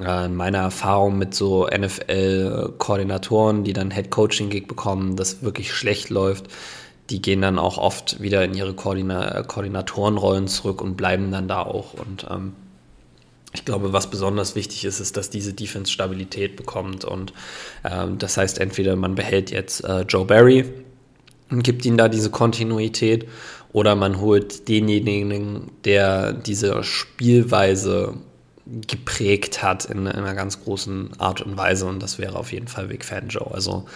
äh, 0.00 0.24
in 0.24 0.34
meiner 0.34 0.58
Erfahrung 0.58 1.18
mit 1.18 1.34
so 1.34 1.66
NFL-Koordinatoren, 1.66 3.64
die 3.64 3.74
dann 3.74 3.90
Head-Coaching-Gig 3.90 4.66
bekommen, 4.68 5.16
das 5.16 5.42
wirklich 5.42 5.72
schlecht 5.74 6.08
läuft, 6.08 6.46
die 7.10 7.20
gehen 7.20 7.42
dann 7.42 7.58
auch 7.58 7.76
oft 7.76 8.22
wieder 8.22 8.42
in 8.44 8.54
ihre 8.54 8.72
Koordina 8.72 9.42
Koordinatorenrollen 9.42 10.48
zurück 10.48 10.80
und 10.80 10.96
bleiben 10.96 11.30
dann 11.30 11.46
da 11.46 11.60
auch. 11.62 11.92
Und 11.94 12.26
ähm, 12.30 12.54
ich 13.52 13.64
glaube, 13.64 13.92
was 13.92 14.10
besonders 14.10 14.54
wichtig 14.54 14.84
ist, 14.84 15.00
ist, 15.00 15.16
dass 15.16 15.30
diese 15.30 15.52
Defense 15.52 15.92
Stabilität 15.92 16.56
bekommt. 16.56 17.04
Und 17.04 17.32
ähm, 17.84 18.18
das 18.18 18.36
heißt, 18.36 18.58
entweder 18.58 18.96
man 18.96 19.14
behält 19.14 19.50
jetzt 19.50 19.84
äh, 19.84 20.02
Joe 20.02 20.24
Barry 20.24 20.64
und 21.50 21.62
gibt 21.62 21.84
ihm 21.84 21.96
da 21.96 22.08
diese 22.08 22.30
Kontinuität, 22.30 23.28
oder 23.72 23.96
man 23.96 24.20
holt 24.20 24.68
denjenigen, 24.68 25.70
der 25.84 26.32
diese 26.32 26.84
Spielweise 26.84 28.14
geprägt 28.66 29.62
hat 29.62 29.86
in, 29.86 30.00
in, 30.00 30.08
einer 30.08 30.34
ganz 30.34 30.62
großen 30.62 31.10
Art 31.18 31.40
und 31.40 31.56
Weise 31.56 31.86
und 31.86 32.00
das 32.02 32.18
wäre 32.18 32.38
auf 32.38 32.52
jeden 32.52 32.68
Fall 32.68 32.90
Vic 32.90 33.04
Fangio. 33.04 33.50
Also 33.50 33.86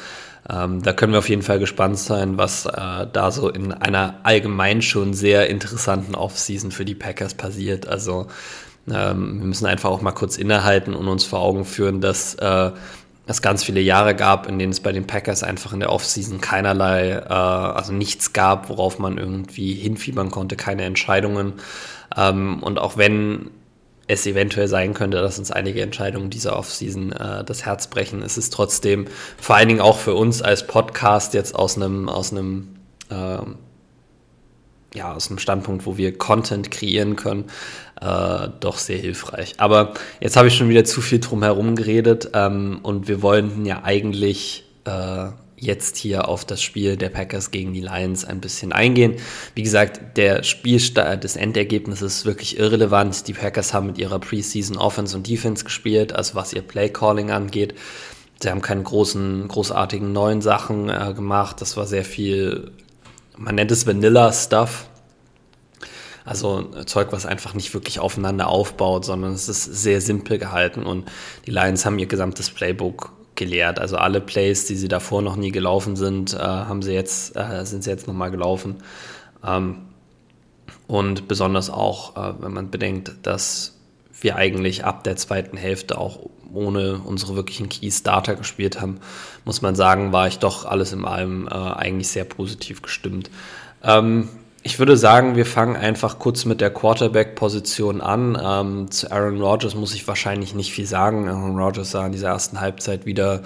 ähm, 0.51 0.83
da 0.83 0.93
können 0.93 1.13
wir 1.13 1.19
auf 1.19 1.29
jeden 1.29 1.43
Fall 1.43 1.59
gespannt 1.59 1.99
sein, 1.99 2.37
was 2.37 2.67
äh, 2.67 3.07
da 3.13 3.31
so 3.31 3.49
in 3.49 3.73
einer 3.73 4.21
allgemein 4.23 4.83
schon 4.83 5.15
sehr 5.15 5.49
interessanten 5.49 6.15
Offseason 6.15 6.73
für 6.73 6.85
die 6.85 6.95
Packers 6.95 7.35
passiert. 7.35 7.87
Also 7.87 8.27
ähm, 8.93 9.41
wir 9.41 9.47
müssen 9.47 9.67
einfach 9.67 9.91
auch 9.91 10.03
mal 10.03 10.13
kurz 10.13 10.37
innehalten 10.37 10.95
und 10.95 11.09
uns 11.09 11.25
vor 11.25 11.41
Augen 11.41 11.65
führen, 11.65 12.01
dass 12.01 12.35
äh, 12.37 12.71
es 13.27 13.43
ganz 13.43 13.65
viele 13.65 13.81
Jahre 13.81 14.15
gab, 14.15 14.49
in 14.49 14.59
denen 14.59 14.73
es 14.73 14.81
bei 14.81 14.93
den 14.93 15.07
Packers 15.07 15.43
einfach 15.43 15.73
in 15.73 15.81
der 15.81 15.91
Offseason 15.91 16.41
keinerlei, 16.41 17.11
äh, 17.11 17.29
also 17.29 17.93
nichts 17.93 18.33
gab, 18.33 18.69
worauf 18.69 18.99
man 18.99 19.19
irgendwie 19.19 19.75
hinfiebern 19.75 20.31
konnte, 20.31 20.57
keine 20.57 20.85
Entscheidungen. 20.85 21.55
Ähm, 22.17 22.63
und 22.63 22.79
auch 22.79 22.97
wenn 22.97 23.51
es 24.07 24.27
eventuell 24.27 24.69
sein 24.69 24.95
könnte, 24.95 25.21
dass 25.21 25.39
uns 25.39 25.51
einige 25.51 25.83
Entscheidungen 25.83 26.31
dieser 26.31 26.57
Offseason 26.57 27.11
äh, 27.13 27.45
das 27.45 27.67
Herz 27.67 27.89
brechen, 27.89 28.23
ist 28.23 28.37
es 28.37 28.51
trotzdem 28.51 29.07
vor 29.37 29.57
allen 29.57 29.69
Dingen 29.69 29.81
auch 29.81 29.99
für 29.99 30.15
uns 30.15 30.43
als 30.43 30.67
Podcast 30.67 31.35
jetzt 31.35 31.57
aus 31.57 31.77
einem 31.77 32.09
aus 32.09 32.31
einem 32.31 32.77
äh, 33.11 33.39
ja 34.95 35.13
aus 35.13 35.29
einem 35.29 35.41
Standpunkt, 35.41 35.87
wo 35.87 35.97
wir 35.97 36.17
Content 36.17 36.71
kreieren 36.71 37.17
können, 37.17 37.47
äh, 38.01 38.49
doch 38.61 38.79
sehr 38.79 38.99
hilfreich. 38.99 39.55
Aber 39.59 39.95
jetzt 40.21 40.37
habe 40.37 40.49
ich 40.49 40.55
schon 40.55 40.69
wieder 40.69 40.85
zu 40.85 41.01
viel 41.01 41.21
drum 41.21 41.43
herum 41.43 41.77
geredet 41.77 42.31
ähm, 42.35 42.81
und 42.83 43.09
wir 43.09 43.23
wollten 43.23 43.65
ja 43.65 43.83
eigentlich 43.85 44.65
äh, 44.85 45.29
jetzt 45.59 45.97
hier 45.97 46.29
auf 46.29 46.45
das 46.45 46.63
Spiel 46.63 46.97
der 46.97 47.09
Packers 47.09 47.51
gegen 47.51 47.73
die 47.73 47.81
Lions 47.81 48.25
ein 48.25 48.41
bisschen 48.41 48.73
eingehen. 48.73 49.17
Wie 49.55 49.63
gesagt, 49.63 50.17
der 50.17 50.43
Spielstart 50.43 51.25
des 51.25 51.37
Endergebnisses 51.37 52.19
ist 52.19 52.27
wirklich 52.27 52.59
irrelevant. 52.59 53.27
Die 53.27 53.33
Packers 53.33 53.73
haben 53.73 53.87
mit 53.87 53.99
ihrer 53.99 54.19
Preseason 54.19 54.77
Offense 54.77 55.17
und 55.17 55.29
Defense 55.29 55.65
gespielt, 55.65 56.13
also 56.13 56.35
was 56.35 56.53
ihr 56.53 56.63
Play 56.63 56.91
Calling 56.91 57.31
angeht. 57.31 57.75
Sie 58.41 58.51
haben 58.51 58.61
keine 58.61 58.83
großen, 58.83 59.49
großartigen 59.49 60.13
neuen 60.13 60.43
Sachen 60.43 60.91
äh, 60.91 61.15
gemacht. 61.15 61.61
Das 61.63 61.77
war 61.79 61.87
sehr 61.87 62.05
viel, 62.05 62.71
man 63.37 63.55
nennt 63.55 63.71
es 63.71 63.87
Vanilla 63.87 64.33
Stuff. 64.33 64.87
Also 66.27 66.63
Zeug, 66.87 67.13
was 67.13 67.25
einfach 67.25 67.55
nicht 67.55 67.73
wirklich 67.73 68.01
aufeinander 68.01 68.49
aufbaut, 68.49 69.05
sondern 69.05 69.33
es 69.33 69.49
ist 69.49 69.65
sehr 69.65 70.01
simpel 70.01 70.39
gehalten 70.39 70.83
und 70.83 71.09
die 71.47 71.53
Lions 71.53 71.87
haben 71.87 71.99
ihr 72.01 72.07
gesamtes 72.07 72.51
Playbook 72.51 73.13
gelehrt. 73.37 73.79
Also 73.79 73.97
alle 73.97 74.21
Plays, 74.21 74.67
die 74.67 74.75
sie 74.75 74.89
davor 74.89 75.23
noch 75.23 75.37
nie 75.37 75.53
gelaufen 75.53 75.95
sind, 75.95 76.35
äh, 76.35 76.39
haben 76.39 76.83
sie 76.83 76.93
jetzt, 76.93 77.37
äh, 77.37 77.65
sind 77.65 77.85
sie 77.85 77.91
jetzt 77.91 78.09
nochmal 78.09 78.33
gelaufen. 78.33 78.77
Ähm, 79.47 79.83
und 80.89 81.29
besonders 81.29 81.71
auch, 81.71 82.17
äh, 82.17 82.35
wenn 82.41 82.53
man 82.53 82.71
bedenkt, 82.71 83.15
dass 83.23 83.77
wir 84.21 84.37
eigentlich 84.37 84.85
ab 84.85 85.05
der 85.05 85.17
zweiten 85.17 85.57
Hälfte 85.57 85.99
auch 85.99 86.19
ohne 86.53 86.99
unsere 87.05 87.37
wirklichen 87.37 87.69
Key-Starter 87.69 88.35
gespielt 88.35 88.81
haben, 88.81 88.99
muss 89.45 89.63
man 89.63 89.77
sagen, 89.77 90.13
war 90.13 90.27
ich 90.27 90.39
doch 90.39 90.65
alles 90.65 90.93
in 90.93 91.05
allem 91.05 91.47
äh, 91.49 91.51
eigentlich 91.53 92.09
sehr 92.09 92.25
positiv 92.25 92.83
gestimmt. 92.83 93.31
Ähm, 93.83 94.29
ich 94.67 94.81
würde 94.81 94.97
sagen, 94.97 95.37
wir 95.37 95.47
fangen 95.47 95.77
einfach 95.77 96.19
kurz 96.19 96.45
mit 96.45 96.61
der 96.61 96.71
Quarterback-Position 96.71 98.01
an. 98.01 98.37
Ähm, 98.43 98.91
zu 98.91 99.13
Aaron 99.13 99.41
Rodgers 99.41 99.77
muss 99.77 99.95
ich 99.95 100.09
wahrscheinlich 100.09 100.57
nicht 100.57 100.73
viel 100.73 100.87
sagen. 100.87 101.29
Aaron 101.29 101.57
Rodgers 101.57 101.93
sah 101.93 102.05
in 102.05 102.11
dieser 102.11 102.31
ersten 102.31 102.61
Halbzeit 102.61 103.07
wieder 103.07 103.43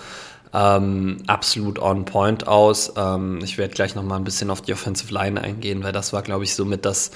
ähm, 0.54 1.18
absolut 1.26 1.78
on 1.78 2.06
point 2.06 2.48
aus. 2.48 2.94
Ähm, 2.96 3.40
ich 3.44 3.58
werde 3.58 3.74
gleich 3.74 3.94
nochmal 3.94 4.18
ein 4.18 4.24
bisschen 4.24 4.48
auf 4.48 4.62
die 4.62 4.72
Offensive 4.72 5.12
Line 5.12 5.38
eingehen, 5.38 5.84
weil 5.84 5.92
das 5.92 6.14
war, 6.14 6.22
glaube 6.22 6.44
ich, 6.44 6.54
somit 6.54 6.86
das, 6.86 7.10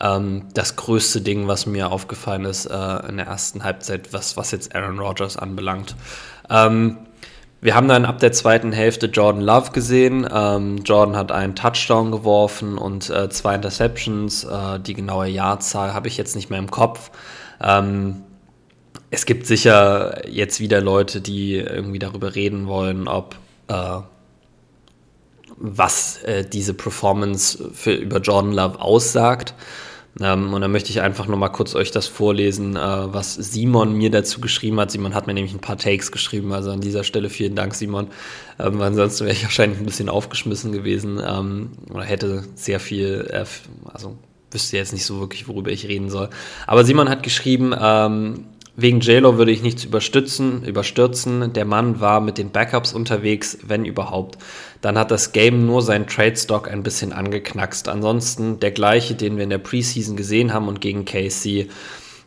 ähm, 0.00 0.46
das 0.54 0.76
größte 0.76 1.20
Ding, 1.20 1.46
was 1.46 1.66
mir 1.66 1.92
aufgefallen 1.92 2.46
ist 2.46 2.64
äh, 2.64 3.06
in 3.06 3.18
der 3.18 3.26
ersten 3.26 3.64
Halbzeit, 3.64 4.14
was, 4.14 4.38
was 4.38 4.50
jetzt 4.52 4.74
Aaron 4.74 4.98
Rodgers 4.98 5.36
anbelangt. 5.36 5.94
Ähm, 6.48 6.96
wir 7.62 7.76
haben 7.76 7.86
dann 7.86 8.04
ab 8.04 8.18
der 8.18 8.32
zweiten 8.32 8.72
Hälfte 8.72 9.06
Jordan 9.06 9.40
Love 9.40 9.70
gesehen. 9.70 10.28
Ähm, 10.30 10.78
Jordan 10.78 11.14
hat 11.14 11.30
einen 11.30 11.54
Touchdown 11.54 12.10
geworfen 12.10 12.76
und 12.76 13.08
äh, 13.08 13.30
zwei 13.30 13.54
Interceptions. 13.54 14.42
Äh, 14.42 14.80
die 14.80 14.94
genaue 14.94 15.28
Jahrzahl 15.28 15.94
habe 15.94 16.08
ich 16.08 16.16
jetzt 16.16 16.34
nicht 16.34 16.50
mehr 16.50 16.58
im 16.58 16.72
Kopf. 16.72 17.12
Ähm, 17.62 18.24
es 19.10 19.26
gibt 19.26 19.46
sicher 19.46 20.28
jetzt 20.28 20.58
wieder 20.58 20.80
Leute, 20.80 21.20
die 21.20 21.54
irgendwie 21.54 22.00
darüber 22.00 22.34
reden 22.34 22.66
wollen, 22.66 23.06
ob 23.06 23.36
äh, 23.68 24.00
was 25.56 26.20
äh, 26.24 26.44
diese 26.44 26.74
Performance 26.74 27.70
für, 27.72 27.92
über 27.92 28.18
Jordan 28.18 28.54
Love 28.54 28.80
aussagt. 28.80 29.54
Ähm, 30.20 30.52
und 30.52 30.60
dann 30.60 30.70
möchte 30.72 30.90
ich 30.90 31.00
einfach 31.00 31.26
nochmal 31.26 31.52
kurz 31.52 31.74
euch 31.74 31.90
das 31.90 32.06
vorlesen, 32.06 32.76
äh, 32.76 32.80
was 32.80 33.34
Simon 33.34 33.94
mir 33.94 34.10
dazu 34.10 34.40
geschrieben 34.40 34.78
hat. 34.78 34.90
Simon 34.90 35.14
hat 35.14 35.26
mir 35.26 35.34
nämlich 35.34 35.54
ein 35.54 35.60
paar 35.60 35.78
Takes 35.78 36.12
geschrieben, 36.12 36.52
also 36.52 36.70
an 36.70 36.80
dieser 36.80 37.04
Stelle 37.04 37.30
vielen 37.30 37.54
Dank, 37.54 37.74
Simon. 37.74 38.08
Ähm, 38.58 38.80
ansonsten 38.82 39.24
wäre 39.24 39.34
ich 39.34 39.44
wahrscheinlich 39.44 39.78
ein 39.78 39.86
bisschen 39.86 40.08
aufgeschmissen 40.08 40.72
gewesen 40.72 41.20
ähm, 41.26 41.70
oder 41.90 42.04
hätte 42.04 42.44
sehr 42.54 42.78
viel, 42.78 43.26
äh, 43.30 43.44
also 43.92 44.16
wüsste 44.50 44.76
jetzt 44.76 44.92
nicht 44.92 45.06
so 45.06 45.18
wirklich, 45.18 45.48
worüber 45.48 45.70
ich 45.70 45.88
reden 45.88 46.10
soll. 46.10 46.28
Aber 46.66 46.84
Simon 46.84 47.08
hat 47.08 47.22
geschrieben, 47.22 47.74
ähm, 47.78 48.44
Wegen 48.74 49.00
JLo 49.00 49.36
würde 49.36 49.52
ich 49.52 49.62
nichts 49.62 49.84
überstützen, 49.84 50.64
überstürzen. 50.64 51.52
Der 51.52 51.66
Mann 51.66 52.00
war 52.00 52.20
mit 52.20 52.38
den 52.38 52.50
Backups 52.50 52.94
unterwegs, 52.94 53.58
wenn 53.66 53.84
überhaupt. 53.84 54.38
Dann 54.80 54.96
hat 54.96 55.10
das 55.10 55.32
Game 55.32 55.66
nur 55.66 55.82
seinen 55.82 56.06
Trade 56.06 56.36
Stock 56.36 56.70
ein 56.70 56.82
bisschen 56.82 57.12
angeknackst. 57.12 57.88
Ansonsten 57.88 58.60
der 58.60 58.70
gleiche, 58.70 59.14
den 59.14 59.36
wir 59.36 59.44
in 59.44 59.50
der 59.50 59.58
Preseason 59.58 60.16
gesehen 60.16 60.54
haben 60.54 60.68
und 60.68 60.80
gegen 60.80 61.04
KC. 61.04 61.68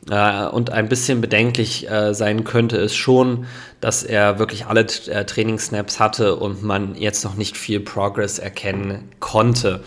Äh, 0.10 0.46
und 0.46 0.70
ein 0.70 0.88
bisschen 0.88 1.20
bedenklich 1.20 1.90
äh, 1.90 2.14
sein 2.14 2.44
könnte 2.44 2.78
es 2.78 2.96
schon, 2.96 3.48
dass 3.82 4.04
er 4.04 4.38
wirklich 4.38 4.68
alle 4.68 4.82
äh, 5.08 5.26
Trainingssnaps 5.26 6.00
hatte 6.00 6.36
und 6.36 6.62
man 6.62 6.94
jetzt 6.94 7.24
noch 7.24 7.36
nicht 7.36 7.58
viel 7.58 7.80
Progress 7.80 8.38
erkennen 8.38 9.10
konnte. 9.20 9.84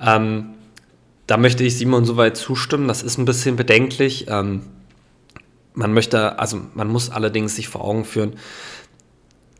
Ähm, 0.00 0.50
da 1.26 1.36
möchte 1.36 1.64
ich 1.64 1.76
Simon 1.76 2.04
soweit 2.04 2.36
zustimmen. 2.36 2.86
Das 2.86 3.02
ist 3.02 3.18
ein 3.18 3.24
bisschen 3.24 3.56
bedenklich. 3.56 4.26
Ähm, 4.28 4.62
man 5.76 5.92
möchte, 5.92 6.38
also 6.38 6.60
man 6.74 6.88
muss 6.88 7.10
allerdings 7.10 7.54
sich 7.54 7.68
vor 7.68 7.84
Augen 7.84 8.04
führen, 8.04 8.34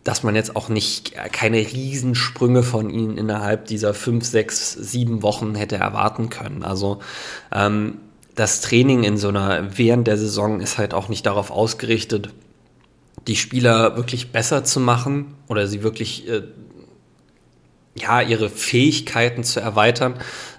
dass 0.02 0.22
man 0.22 0.34
jetzt 0.34 0.56
auch 0.56 0.68
nicht 0.68 1.14
keine 1.32 1.58
Riesensprünge 1.58 2.62
von 2.62 2.90
ihnen 2.90 3.18
innerhalb 3.18 3.66
dieser 3.66 3.92
fünf, 3.92 4.24
sechs, 4.24 4.72
sieben 4.72 5.22
Wochen 5.22 5.54
hätte 5.54 5.76
erwarten 5.76 6.30
können. 6.30 6.62
Also 6.62 7.00
ähm, 7.52 7.98
das 8.34 8.60
Training 8.60 9.04
in 9.04 9.18
so 9.18 9.28
einer 9.28 9.76
während 9.78 10.06
der 10.06 10.16
Saison 10.16 10.60
ist 10.60 10.78
halt 10.78 10.94
auch 10.94 11.08
nicht 11.08 11.26
darauf 11.26 11.50
ausgerichtet, 11.50 12.30
die 13.26 13.36
Spieler 13.36 13.96
wirklich 13.96 14.32
besser 14.32 14.64
zu 14.64 14.80
machen 14.80 15.34
oder 15.48 15.66
sie 15.66 15.82
wirklich 15.82 16.28
äh, 16.28 16.42
ja, 17.94 18.20
ihre 18.20 18.48
Fähigkeiten 18.48 19.42
zu 19.42 19.60
erweitern, 19.60 20.14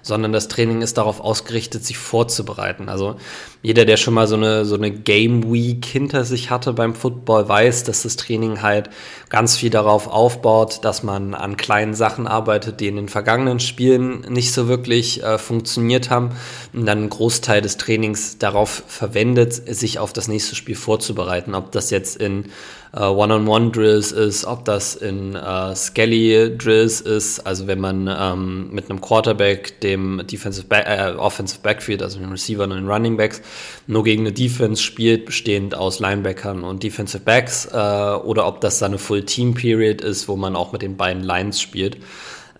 sondern 0.08 0.32
das 0.32 0.48
Training 0.48 0.82
ist 0.82 0.98
darauf 0.98 1.20
ausgerichtet, 1.20 1.84
sich 1.84 1.98
vorzubereiten. 1.98 2.88
Also 2.88 3.16
jeder, 3.62 3.84
der 3.84 3.96
schon 3.96 4.14
mal 4.14 4.26
so 4.26 4.36
eine, 4.36 4.64
so 4.64 4.74
eine 4.74 4.90
Game 4.90 5.52
Week 5.52 5.84
hinter 5.84 6.24
sich 6.24 6.50
hatte 6.50 6.72
beim 6.72 6.94
Football, 6.94 7.48
weiß, 7.48 7.84
dass 7.84 8.02
das 8.02 8.16
Training 8.16 8.62
halt 8.62 8.88
ganz 9.28 9.56
viel 9.56 9.70
darauf 9.70 10.08
aufbaut, 10.08 10.80
dass 10.82 11.02
man 11.02 11.34
an 11.34 11.56
kleinen 11.56 11.94
Sachen 11.94 12.26
arbeitet, 12.26 12.80
die 12.80 12.88
in 12.88 12.96
den 12.96 13.08
vergangenen 13.08 13.60
Spielen 13.60 14.22
nicht 14.28 14.52
so 14.52 14.66
wirklich 14.66 15.22
äh, 15.22 15.38
funktioniert 15.38 16.08
haben 16.08 16.30
und 16.72 16.86
dann 16.86 16.98
einen 16.98 17.10
Großteil 17.10 17.60
des 17.60 17.76
Trainings 17.76 18.38
darauf 18.38 18.84
verwendet, 18.86 19.52
sich 19.52 19.98
auf 19.98 20.12
das 20.12 20.28
nächste 20.28 20.54
Spiel 20.54 20.76
vorzubereiten. 20.76 21.54
Ob 21.54 21.70
das 21.72 21.90
jetzt 21.90 22.16
in 22.16 22.46
äh, 22.94 23.04
One-on-One-Drills 23.04 24.12
ist, 24.12 24.44
ob 24.44 24.64
das 24.64 24.94
in 24.94 25.34
äh, 25.34 25.74
Skelly-Drills 25.74 27.00
ist, 27.00 27.40
also 27.40 27.66
wenn 27.66 27.80
man 27.80 28.08
ähm, 28.08 28.70
mit 28.72 28.88
einem 28.88 29.00
Quarterback, 29.00 29.80
dem 29.80 29.97
Defensive 30.30 30.66
Back, 30.66 30.86
äh, 30.86 31.14
Offensive 31.16 31.60
Backfield, 31.62 32.02
also 32.02 32.18
den 32.18 32.30
Receiver 32.30 32.64
und 32.64 32.70
den 32.70 32.88
Running 32.88 33.16
Backs, 33.16 33.40
nur 33.86 34.04
gegen 34.04 34.22
eine 34.22 34.32
Defense 34.32 34.82
spielt, 34.82 35.26
bestehend 35.26 35.74
aus 35.74 36.00
Linebackern 36.00 36.64
und 36.64 36.82
Defensive 36.82 37.22
Backs, 37.22 37.66
äh, 37.66 37.76
oder 37.76 38.46
ob 38.46 38.60
das 38.60 38.78
dann 38.78 38.92
eine 38.92 38.98
Full-Team-Period 38.98 40.00
ist, 40.00 40.28
wo 40.28 40.36
man 40.36 40.56
auch 40.56 40.72
mit 40.72 40.82
den 40.82 40.96
beiden 40.96 41.22
Lines 41.22 41.60
spielt. 41.60 41.98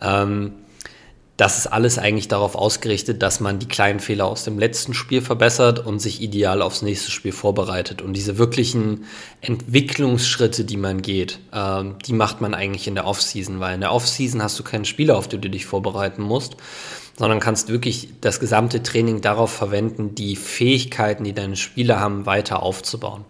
Ähm, 0.00 0.52
das 1.38 1.56
ist 1.56 1.68
alles 1.68 1.98
eigentlich 1.98 2.26
darauf 2.26 2.56
ausgerichtet, 2.56 3.22
dass 3.22 3.38
man 3.38 3.60
die 3.60 3.68
kleinen 3.68 4.00
Fehler 4.00 4.26
aus 4.26 4.42
dem 4.42 4.58
letzten 4.58 4.92
Spiel 4.92 5.22
verbessert 5.22 5.86
und 5.86 6.00
sich 6.00 6.20
ideal 6.20 6.62
aufs 6.62 6.82
nächste 6.82 7.12
Spiel 7.12 7.30
vorbereitet. 7.30 8.02
Und 8.02 8.14
diese 8.14 8.38
wirklichen 8.38 9.04
Entwicklungsschritte, 9.40 10.64
die 10.64 10.76
man 10.76 11.00
geht, 11.00 11.38
ähm, 11.54 11.94
die 12.04 12.12
macht 12.12 12.40
man 12.40 12.54
eigentlich 12.54 12.88
in 12.88 12.96
der 12.96 13.06
Offseason, 13.06 13.60
weil 13.60 13.76
in 13.76 13.82
der 13.82 13.92
Offseason 13.92 14.42
hast 14.42 14.58
du 14.58 14.64
keinen 14.64 14.84
Spieler, 14.84 15.16
auf 15.16 15.28
den 15.28 15.40
du 15.40 15.48
dich 15.48 15.64
vorbereiten 15.64 16.22
musst, 16.22 16.56
sondern 17.18 17.40
kannst 17.40 17.68
wirklich 17.68 18.10
das 18.20 18.38
gesamte 18.38 18.82
Training 18.82 19.20
darauf 19.20 19.52
verwenden, 19.52 20.14
die 20.14 20.36
Fähigkeiten, 20.36 21.24
die 21.24 21.34
deine 21.34 21.56
Spieler 21.56 21.98
haben, 21.98 22.26
weiter 22.26 22.62
aufzubauen. 22.62 23.24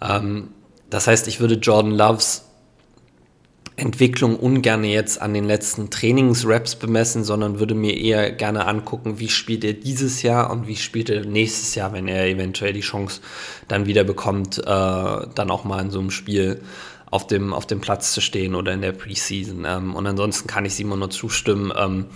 Ähm, 0.00 0.48
das 0.88 1.08
heißt, 1.08 1.26
ich 1.26 1.40
würde 1.40 1.56
Jordan 1.56 1.92
Loves 1.92 2.44
Entwicklung 3.76 4.36
ungern 4.36 4.84
jetzt 4.84 5.20
an 5.20 5.34
den 5.34 5.46
letzten 5.46 5.90
Trainingsraps 5.90 6.76
bemessen, 6.76 7.24
sondern 7.24 7.58
würde 7.58 7.74
mir 7.74 7.96
eher 7.96 8.30
gerne 8.30 8.66
angucken, 8.66 9.18
wie 9.18 9.28
spielt 9.28 9.64
er 9.64 9.72
dieses 9.72 10.22
Jahr 10.22 10.50
und 10.50 10.68
wie 10.68 10.76
spielt 10.76 11.10
er 11.10 11.24
nächstes 11.24 11.74
Jahr, 11.74 11.92
wenn 11.92 12.06
er 12.06 12.26
eventuell 12.28 12.72
die 12.72 12.82
Chance 12.82 13.20
dann 13.66 13.86
wieder 13.86 14.04
bekommt, 14.04 14.58
äh, 14.58 14.62
dann 14.64 15.50
auch 15.50 15.64
mal 15.64 15.82
in 15.82 15.90
so 15.90 15.98
einem 15.98 16.12
Spiel 16.12 16.62
auf 17.10 17.26
dem, 17.26 17.52
auf 17.52 17.66
dem 17.66 17.80
Platz 17.80 18.12
zu 18.12 18.20
stehen 18.20 18.54
oder 18.54 18.72
in 18.72 18.82
der 18.82 18.92
Preseason. 18.92 19.64
Ähm, 19.64 19.94
und 19.94 20.06
ansonsten 20.06 20.48
kann 20.48 20.64
ich 20.64 20.74
Simon 20.74 20.98
nur 20.98 21.10
zustimmen. 21.10 21.72
Ähm, 21.76 22.06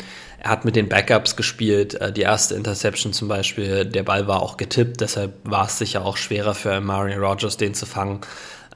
er 0.41 0.51
hat 0.51 0.65
mit 0.65 0.77
den 0.77 0.89
Backups 0.89 1.37
gespielt, 1.37 1.95
äh, 1.95 2.13
die 2.13 2.23
erste 2.23 2.55
Interception 2.55 3.13
zum 3.13 3.29
Beispiel, 3.29 3.85
der 3.85 4.05
Ball 4.05 4.29
war 4.29 4.43
auch 4.43 4.57
getippt, 4.57 5.01
deshalb 5.01 5.35
war 5.45 5.67
es 5.67 5.79
sicher 5.79 6.05
auch 6.05 6.17
schwerer 6.17 6.55
für 6.55 6.81
Mario 6.81 7.19
Rogers, 7.19 7.57
den 7.57 7.75
zu 7.75 7.87
fangen. 7.87 8.21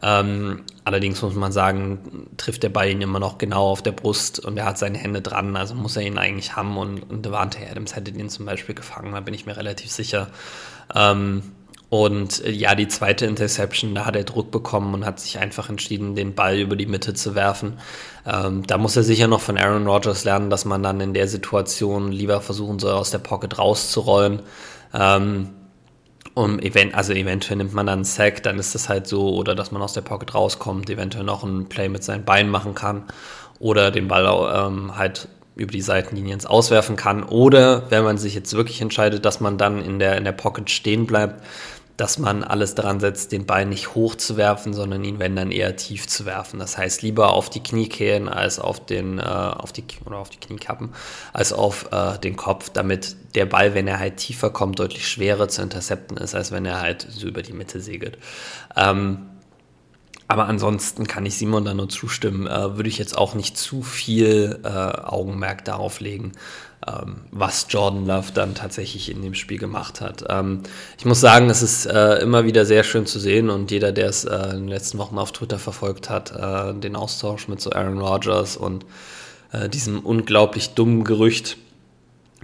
Ähm, 0.04 0.64
allerdings 0.85 1.23
muss 1.23 1.35
man 1.35 1.52
sagen, 1.52 2.28
trifft 2.37 2.64
der 2.64 2.71
Ball 2.71 2.90
ihn 2.90 3.00
immer 3.00 3.21
noch 3.21 3.38
genau 3.38 3.71
auf 3.71 3.83
der 3.83 3.92
Brust 3.92 4.40
und 4.40 4.59
er 4.59 4.64
hat 4.64 4.76
seine 4.76 4.99
Hände 4.99 5.23
dran, 5.23 5.54
also 5.54 5.76
muss 5.76 5.97
er 5.97 6.02
ihn 6.02 6.19
eigentlich 6.19 6.57
haben 6.57 6.76
und, 6.76 7.09
und 7.09 7.25
Devante 7.25 7.59
Adams 7.71 7.95
hätte 7.95 8.11
den 8.11 8.28
zum 8.28 8.45
Beispiel 8.45 8.75
gefangen, 8.75 9.12
da 9.12 9.21
bin 9.21 9.33
ich 9.33 9.47
mir 9.47 9.57
relativ 9.57 9.92
sicher. 9.92 10.31
Ähm, 10.92 11.45
und 11.92 12.42
äh, 12.42 12.50
ja, 12.50 12.75
die 12.75 12.88
zweite 12.88 13.26
Interception, 13.26 13.94
da 13.94 14.06
hat 14.06 14.16
er 14.16 14.25
Druck 14.25 14.50
bekommen 14.50 14.94
und 14.94 15.04
hat 15.04 15.20
sich 15.20 15.38
einfach 15.38 15.68
entschieden, 15.68 16.14
den 16.14 16.34
Ball 16.34 16.58
über 16.58 16.75
die 16.75 16.87
Mitte 16.87 17.12
zu 17.12 17.34
werfen. 17.34 17.75
Ähm, 18.26 18.66
da 18.66 18.78
muss 18.78 18.96
er 18.96 19.02
sicher 19.02 19.26
noch 19.28 19.42
von 19.42 19.58
Aaron 19.58 19.87
Rodgers 19.87 20.25
lernen, 20.25 20.49
dass 20.49 20.64
man 20.64 20.82
dann 20.82 21.02
in 21.02 21.12
der 21.12 21.28
Situation 21.28 22.11
lieber 22.11 22.40
versuchen 22.40 22.78
soll, 22.78 22.94
aus 22.94 23.11
der 23.11 23.18
Pocket 23.18 23.58
rauszurollen. 23.58 24.40
Ähm, 24.94 25.50
um 26.33 26.61
event 26.61 26.94
also 26.94 27.12
eventuell 27.12 27.59
nimmt 27.59 27.74
man 27.74 27.85
dann 27.85 27.98
einen 27.98 28.05
Sack, 28.05 28.42
dann 28.42 28.59
ist 28.59 28.74
das 28.74 28.88
halt 28.88 29.07
so, 29.07 29.28
oder 29.35 29.55
dass 29.55 29.70
man 29.70 29.83
aus 29.83 29.92
der 29.92 30.00
Pocket 30.00 30.35
rauskommt, 30.35 30.88
eventuell 30.88 31.24
noch 31.24 31.44
ein 31.44 31.68
Play 31.68 31.90
mit 31.90 32.02
seinen 32.02 32.24
Beinen 32.24 32.50
machen 32.50 32.74
kann 32.74 33.02
oder 33.59 33.90
den 33.90 34.09
Ball 34.09 34.24
ähm, 34.66 34.96
halt 34.96 35.28
über 35.55 35.72
die 35.72 35.83
Seitenlinie 35.83 36.35
ins 36.35 36.46
Auswerfen 36.46 36.96
kann. 36.96 37.22
Oder 37.22 37.90
wenn 37.90 38.05
man 38.05 38.18
sich 38.18 38.35
jetzt 38.35 38.55
wirklich 38.55 38.81
entscheidet, 38.81 39.24
dass 39.24 39.40
man 39.40 39.59
dann 39.59 39.85
in 39.85 39.98
der, 39.98 40.16
in 40.16 40.24
der 40.24 40.33
Pocket 40.33 40.70
stehen 40.70 41.07
bleibt, 41.07 41.44
dass 42.02 42.18
man 42.18 42.42
alles 42.42 42.74
daran 42.74 42.98
setzt, 42.98 43.30
den 43.30 43.46
Ball 43.46 43.64
nicht 43.64 43.94
hoch 43.94 44.16
zu 44.16 44.36
werfen, 44.36 44.74
sondern 44.74 45.04
ihn, 45.04 45.20
wenn 45.20 45.36
dann 45.36 45.52
eher 45.52 45.76
tief 45.76 46.08
zu 46.08 46.26
werfen. 46.26 46.58
Das 46.58 46.76
heißt, 46.76 47.00
lieber 47.02 47.32
auf 47.32 47.48
die 47.48 47.62
Knie 47.62 47.88
kehren 47.88 48.28
als 48.28 48.58
auf 48.58 48.84
den, 48.84 49.20
äh, 49.20 49.22
auf 49.22 49.72
die, 49.72 49.84
oder 50.04 50.16
auf 50.16 50.28
die 50.28 50.38
Kniekappen, 50.38 50.94
als 51.32 51.52
auf 51.52 51.92
äh, 51.92 52.18
den 52.18 52.34
Kopf, 52.34 52.70
damit 52.70 53.14
der 53.36 53.46
Ball, 53.46 53.74
wenn 53.74 53.86
er 53.86 54.00
halt 54.00 54.16
tiefer 54.16 54.50
kommt, 54.50 54.80
deutlich 54.80 55.06
schwerer 55.06 55.46
zu 55.46 55.62
intercepten 55.62 56.16
ist, 56.16 56.34
als 56.34 56.50
wenn 56.50 56.66
er 56.66 56.80
halt 56.80 57.06
so 57.08 57.28
über 57.28 57.42
die 57.42 57.52
Mitte 57.52 57.80
segelt. 57.80 58.18
Ähm, 58.74 59.28
aber 60.26 60.48
ansonsten 60.48 61.06
kann 61.06 61.24
ich 61.24 61.36
Simon 61.36 61.64
da 61.64 61.72
nur 61.72 61.88
zustimmen, 61.88 62.48
äh, 62.48 62.76
würde 62.76 62.88
ich 62.88 62.98
jetzt 62.98 63.16
auch 63.16 63.34
nicht 63.34 63.56
zu 63.56 63.82
viel 63.82 64.58
äh, 64.64 64.68
Augenmerk 64.68 65.64
darauf 65.64 66.00
legen, 66.00 66.32
was 67.31 67.66
Jordan 67.68 68.07
Love 68.07 68.33
dann 68.35 68.55
tatsächlich 68.55 69.11
in 69.11 69.23
dem 69.23 69.35
Spiel 69.35 69.59
gemacht 69.59 70.01
hat. 70.01 70.25
Ähm, 70.29 70.62
ich 70.99 71.05
muss 71.05 71.21
sagen, 71.21 71.49
es 71.49 71.62
ist 71.62 71.87
äh, 71.87 72.16
immer 72.16 72.45
wieder 72.45 72.64
sehr 72.64 72.83
schön 72.83 73.07
zu 73.07 73.21
sehen 73.21 73.51
und 73.51 73.71
jeder, 73.71 73.92
der 73.92 74.09
es 74.09 74.25
äh, 74.25 74.37
in 74.51 74.62
den 74.62 74.68
letzten 74.68 74.99
Wochen 74.99 75.18
auf 75.18 75.33
Twitter 75.33 75.59
verfolgt 75.59 76.11
hat, 76.11 76.33
äh, 76.33 76.75
den 76.75 76.97
Austausch 76.97 77.47
mit 77.47 77.61
so 77.61 77.71
Aaron 77.71 77.99
Rodgers 77.99 78.57
und 78.57 78.85
diesem 79.71 80.01
unglaublich 80.01 80.71
dummen 80.71 81.05
Gerücht, 81.05 81.59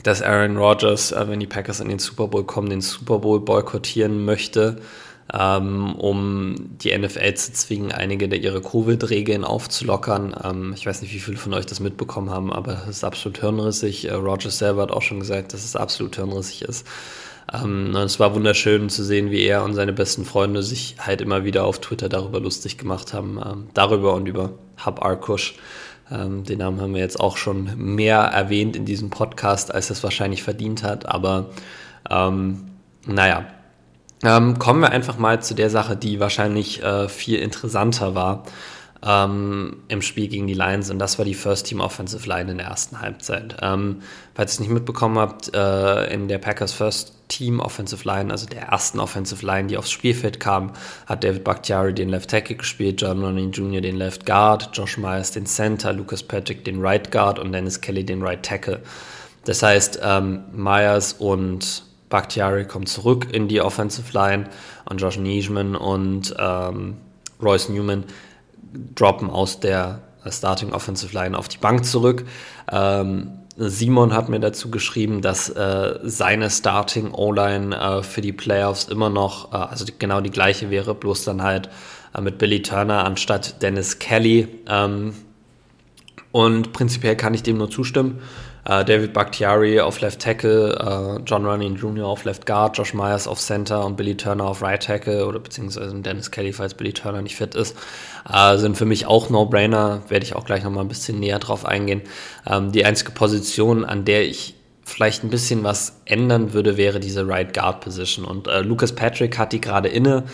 dass 0.03 0.21
Aaron 0.21 0.59
Rodgers, 0.59 1.15
wenn 1.17 1.41
die 1.41 1.47
Packers 1.47 1.81
in 1.81 1.89
den 1.89 1.99
Super 1.99 2.29
Bowl 2.29 2.45
kommen, 2.45 2.69
den 2.69 2.83
Super 2.83 3.21
Bowl 3.21 3.41
boykottieren 3.41 4.27
möchte 4.27 4.83
ähm, 5.33 5.95
um 5.97 6.55
die 6.83 6.97
NFL 6.97 7.35
zu 7.35 7.53
zwingen, 7.53 7.93
einige 7.93 8.29
der 8.29 8.41
ihre 8.41 8.63
Covid-Regeln 8.63 9.45
aufzulockern. 9.45 10.35
Ähm, 10.43 10.73
ich 10.75 10.87
weiß 10.87 11.03
nicht, 11.03 11.13
wie 11.13 11.19
viele 11.19 11.37
von 11.37 11.53
euch 11.53 11.67
das 11.67 11.81
mitbekommen 11.81 12.31
haben, 12.31 12.53
aber 12.53 12.83
es 12.85 12.97
ist 12.97 13.05
absolut 13.05 13.39
hirnrissig. 13.39 14.07
Äh, 14.09 14.15
Roger 14.15 14.51
selber 14.51 14.83
hat 14.83 14.91
auch 14.91 15.03
schon 15.03 15.21
gesagt, 15.21 15.53
dass 15.53 15.65
es 15.65 15.77
absolut 15.77 16.17
hirnrissig 16.17 16.63
ist. 16.63 16.87
Ähm, 17.53 17.89
und 17.95 18.03
es 18.03 18.19
war 18.19 18.35
wunderschön 18.35 18.89
zu 18.89 19.05
sehen, 19.05 19.31
wie 19.31 19.45
er 19.45 19.65
und 19.65 19.75
seine 19.75 19.93
besten 19.93 20.25
Freunde 20.25 20.63
sich 20.63 20.97
halt 20.99 21.21
immer 21.21 21.45
wieder 21.45 21.65
auf 21.65 21.81
Twitter 21.81 22.09
darüber 22.09 22.41
lustig 22.41 22.79
gemacht 22.79 23.13
haben. 23.13 23.39
Ähm, 23.45 23.67
darüber 23.75 24.15
und 24.15 24.27
über 24.27 24.53
Hub 24.85 25.05
Arkush. 25.05 25.57
Ähm, 26.11 26.45
den 26.45 26.59
Namen 26.59 26.81
haben 26.81 26.95
wir 26.95 27.03
jetzt 27.03 27.21
auch 27.21 27.37
schon 27.37 27.71
mehr 27.77 28.21
erwähnt 28.21 28.77
in 28.77 28.87
diesem 28.87 29.11
Podcast, 29.11 29.75
als 29.75 29.91
es 29.91 30.03
wahrscheinlich 30.03 30.43
verdient 30.43 30.83
hat. 30.83 31.05
Aber 31.07 31.51
ähm, 32.09 32.65
naja, 33.07 33.45
ähm, 34.25 34.59
kommen 34.59 34.81
wir 34.81 34.91
einfach 34.91 35.19
mal 35.19 35.43
zu 35.43 35.55
der 35.55 35.71
Sache, 35.71 35.97
die 35.97 36.21
wahrscheinlich 36.21 36.83
äh, 36.83 37.09
viel 37.09 37.39
interessanter 37.39 38.15
war 38.15 38.45
ähm, 39.05 39.77
im 39.89 40.03
Spiel 40.03 40.29
gegen 40.29 40.47
die 40.47 40.55
Lions 40.55 40.91
und 40.91 40.99
das 40.99 41.19
war 41.19 41.25
die 41.25 41.35
First 41.35 41.67
Team 41.67 41.81
Offensive 41.81 42.29
Line 42.29 42.51
in 42.51 42.59
der 42.59 42.67
ersten 42.67 43.01
Halbzeit. 43.01 43.57
Ähm, 43.63 44.03
falls 44.35 44.53
ihr 44.53 44.55
es 44.55 44.61
nicht 44.61 44.71
mitbekommen 44.71 45.19
habt, 45.19 45.55
äh, 45.55 46.13
in 46.13 46.29
der 46.29 46.39
Packers 46.39 46.73
First 46.73 47.15
Team 47.29 47.61
Offensive 47.61 48.07
Line, 48.09 48.33
also 48.33 48.47
der 48.47 48.63
ersten 48.63 48.99
Offensive 48.99 49.45
Line, 49.47 49.69
die 49.69 49.77
aufs 49.77 49.91
Spielfeld 49.91 50.41
kam, 50.41 50.73
hat 51.07 51.23
David 51.23 51.45
Bakhtiari 51.45 51.95
den 51.95 52.09
Left 52.09 52.31
Tackle 52.31 52.57
gespielt, 52.57 53.01
John 53.01 53.23
Ronning 53.23 53.53
Jr. 53.53 53.81
den 53.81 53.97
Left 53.97 54.27
Guard, 54.27 54.71
Josh 54.73 54.99
Myers 54.99 55.31
den 55.31 55.47
Center, 55.47 55.93
Lucas 55.93 56.23
Patrick 56.23 56.65
den 56.65 56.81
Right 56.81 57.13
Guard 57.13 57.39
und 57.39 57.53
Dennis 57.53 57.81
Kelly 57.81 58.05
den 58.05 58.23
Right 58.23 58.43
Tackle. 58.43 58.81
Das 59.45 59.63
heißt, 59.63 60.01
ähm, 60.03 60.43
Myers 60.53 61.13
und 61.13 61.85
Bakhtiari 62.09 62.65
kommt 62.65 62.89
zurück 62.89 63.29
in 63.33 63.49
die 63.49 63.61
Offensive 63.61 64.13
Line 64.13 64.45
und 64.89 65.01
Josh 65.01 65.19
Nischman 65.19 65.77
und 65.77 66.35
ähm, 66.39 66.97
Royce 67.43 67.69
Newman 67.69 68.05
droppen 68.95 69.31
aus 69.31 69.61
der 69.61 70.01
Starting 70.27 70.73
Offensive 70.73 71.15
Line 71.15 71.37
auf 71.39 71.49
die 71.49 71.59
Bank 71.59 71.85
zurück. 71.85 72.25
Ähm, 72.71 73.31
Simon 73.57 74.13
hat 74.15 74.29
mir 74.29 74.39
dazu 74.39 74.71
geschrieben, 74.71 75.21
dass 75.21 75.49
äh, 75.49 75.99
seine 76.05 76.49
Starting 76.49 77.11
O-Line 77.13 77.77
äh, 77.77 78.03
für 78.03 78.21
die 78.21 78.33
Playoffs 78.33 78.85
immer 78.85 79.11
noch, 79.11 79.53
äh, 79.53 79.57
also 79.57 79.85
die, 79.85 79.93
genau 79.99 80.21
die 80.21 80.31
gleiche 80.31 80.71
wäre, 80.71 80.95
bloß 80.95 81.25
dann 81.25 81.43
halt 81.43 81.69
äh, 82.15 82.21
mit 82.21 82.39
Billy 82.39 82.63
Turner 82.63 83.05
anstatt 83.05 83.61
Dennis 83.61 83.99
Kelly. 83.99 84.47
Ähm, 84.69 85.15
und 86.31 86.73
prinzipiell 86.73 87.17
kann 87.17 87.35
ich 87.35 87.43
dem 87.43 87.59
nur 87.59 87.71
zustimmen. 87.71 88.21
Uh, 88.69 88.85
David 88.85 89.15
Bakhtiari 89.15 89.81
auf 89.81 90.01
Left 90.01 90.21
Tackle, 90.21 90.77
uh, 90.79 91.23
John 91.25 91.47
Running 91.47 91.77
Jr. 91.77 92.05
auf 92.05 92.25
Left 92.25 92.45
Guard, 92.45 92.77
Josh 92.77 92.93
Myers 92.93 93.27
auf 93.27 93.41
Center 93.41 93.85
und 93.87 93.97
Billy 93.97 94.15
Turner 94.15 94.45
auf 94.45 94.61
Right 94.61 94.83
Tackle 94.83 95.27
oder 95.27 95.39
beziehungsweise 95.39 95.95
Dennis 95.95 96.31
Kelly, 96.31 96.53
falls 96.53 96.75
Billy 96.75 96.93
Turner 96.93 97.23
nicht 97.23 97.37
fit 97.37 97.55
ist, 97.55 97.75
uh, 98.29 98.59
sind 98.59 98.77
für 98.77 98.85
mich 98.85 99.07
auch 99.07 99.31
No-Brainer. 99.31 100.03
Werde 100.09 100.27
ich 100.27 100.37
auch 100.37 100.45
gleich 100.45 100.65
nochmal 100.65 100.85
ein 100.85 100.89
bisschen 100.89 101.19
näher 101.19 101.39
drauf 101.39 101.65
eingehen. 101.65 102.03
Ähm, 102.47 102.71
die 102.73 102.85
einzige 102.85 103.13
Position, 103.13 103.87
an 103.87 104.05
der 104.05 104.27
ich 104.27 104.55
vielleicht 104.85 105.25
ein 105.25 105.31
bisschen 105.31 105.65
was 105.65 106.01
ändern 106.05 106.53
würde, 106.53 106.77
wäre 106.77 107.01
diese 107.01 107.27
Right 107.27 107.55
Guard 107.55 107.81
Position. 107.81 108.25
Und 108.27 108.49
Lucas 108.63 108.95
Patrick 108.95 109.39
hat 109.39 109.53
die 109.53 109.61
gerade 109.61 109.89
inne 109.89 110.25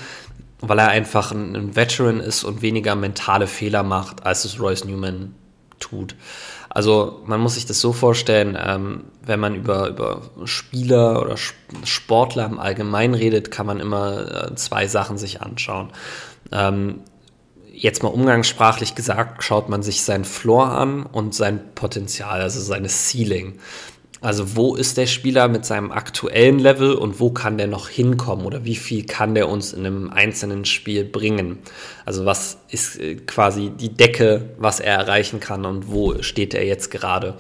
weil 0.69 0.79
er 0.79 0.89
einfach 0.89 1.33
ein, 1.33 1.77
Veteran 1.77 2.21
ist 2.21 2.45
und 2.45 2.63
weniger 2.63 2.95
mentale 2.95 3.47
Fehler 3.47 3.83
macht, 3.83 4.25
als 4.25 4.45
es 4.45 4.61
Royce 4.61 4.85
Newman 4.85 5.35
tut. 5.79 6.15
Also 6.75 7.23
man 7.25 7.41
muss 7.41 7.55
sich 7.55 7.67
das 7.67 7.81
so 7.81 7.93
vorstellen, 7.93 8.59
ähm, 8.61 9.05
wenn 9.25 9.39
man 9.39 9.55
über, 9.55 9.89
über 9.89 10.23
Spieler 10.45 11.23
oder 11.23 11.37
Sportler 11.85 12.47
im 12.47 12.59
Allgemeinen 12.59 13.15
redet, 13.15 13.53
kann 13.53 13.67
man 13.67 13.79
immer 13.79 14.51
äh, 14.51 14.55
zwei 14.57 14.89
Sachen 14.89 15.17
sich 15.17 15.41
anschauen. 15.41 15.91
Ähm, 16.51 17.01
jetzt 17.73 18.03
mal 18.03 18.09
umgangssprachlich 18.09 18.97
gesagt, 18.97 19.45
schaut 19.45 19.69
man 19.69 19.85
sich 19.85 20.03
sein 20.03 20.25
Floor 20.25 20.67
an 20.67 21.07
und 21.07 21.33
sein 21.33 21.61
Potenzial, 21.77 22.41
also 22.41 22.61
seine 22.61 22.89
Ceiling. 22.89 23.61
Also 24.25 24.57
wo 24.57 24.75
ist 24.75 24.97
der 24.97 25.05
Spieler 25.05 25.49
mit 25.49 25.67
seinem 25.67 25.93
aktuellen 25.93 26.59
Level 26.59 26.95
und 26.95 27.21
wo 27.21 27.29
kann 27.29 27.59
der 27.59 27.67
noch 27.67 27.91
hinkommen 27.91 28.47
oder 28.47 28.65
wie 28.65 28.75
viel 28.75 29.05
kann 29.05 29.35
der 29.35 29.51
uns 29.51 29.75
in 29.75 29.85
einem 29.85 30.09
einzelnen 30.09 30.65
Spiel 30.65 31.05
bringen? 31.05 31.59
Also 32.07 32.25
was 32.25 32.57
ist 32.71 32.99
äh, 32.99 33.17
quasi 33.17 33.69
die 33.69 33.91
Decke, 33.91 34.49
was 34.57 34.81
er 34.81 34.95
erreichen 34.95 35.41
kann 35.41 35.67
und 35.67 35.93
wo 35.93 36.23
steht 36.23 36.55
er 36.55 36.65
jetzt 36.65 36.91
gerade? 36.91 37.35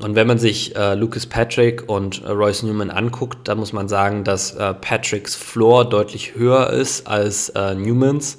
Und 0.00 0.14
wenn 0.14 0.28
man 0.28 0.38
sich 0.38 0.76
äh, 0.76 0.94
Lucas 0.94 1.26
Patrick 1.26 1.88
und 1.88 2.22
äh, 2.22 2.30
Royce 2.30 2.62
Newman 2.62 2.90
anguckt, 2.90 3.48
dann 3.48 3.58
muss 3.58 3.72
man 3.72 3.88
sagen, 3.88 4.22
dass 4.22 4.54
äh, 4.54 4.72
Patricks 4.72 5.34
Floor 5.34 5.88
deutlich 5.88 6.36
höher 6.36 6.70
ist 6.70 7.08
als 7.08 7.48
äh, 7.48 7.74
Newmans. 7.74 8.38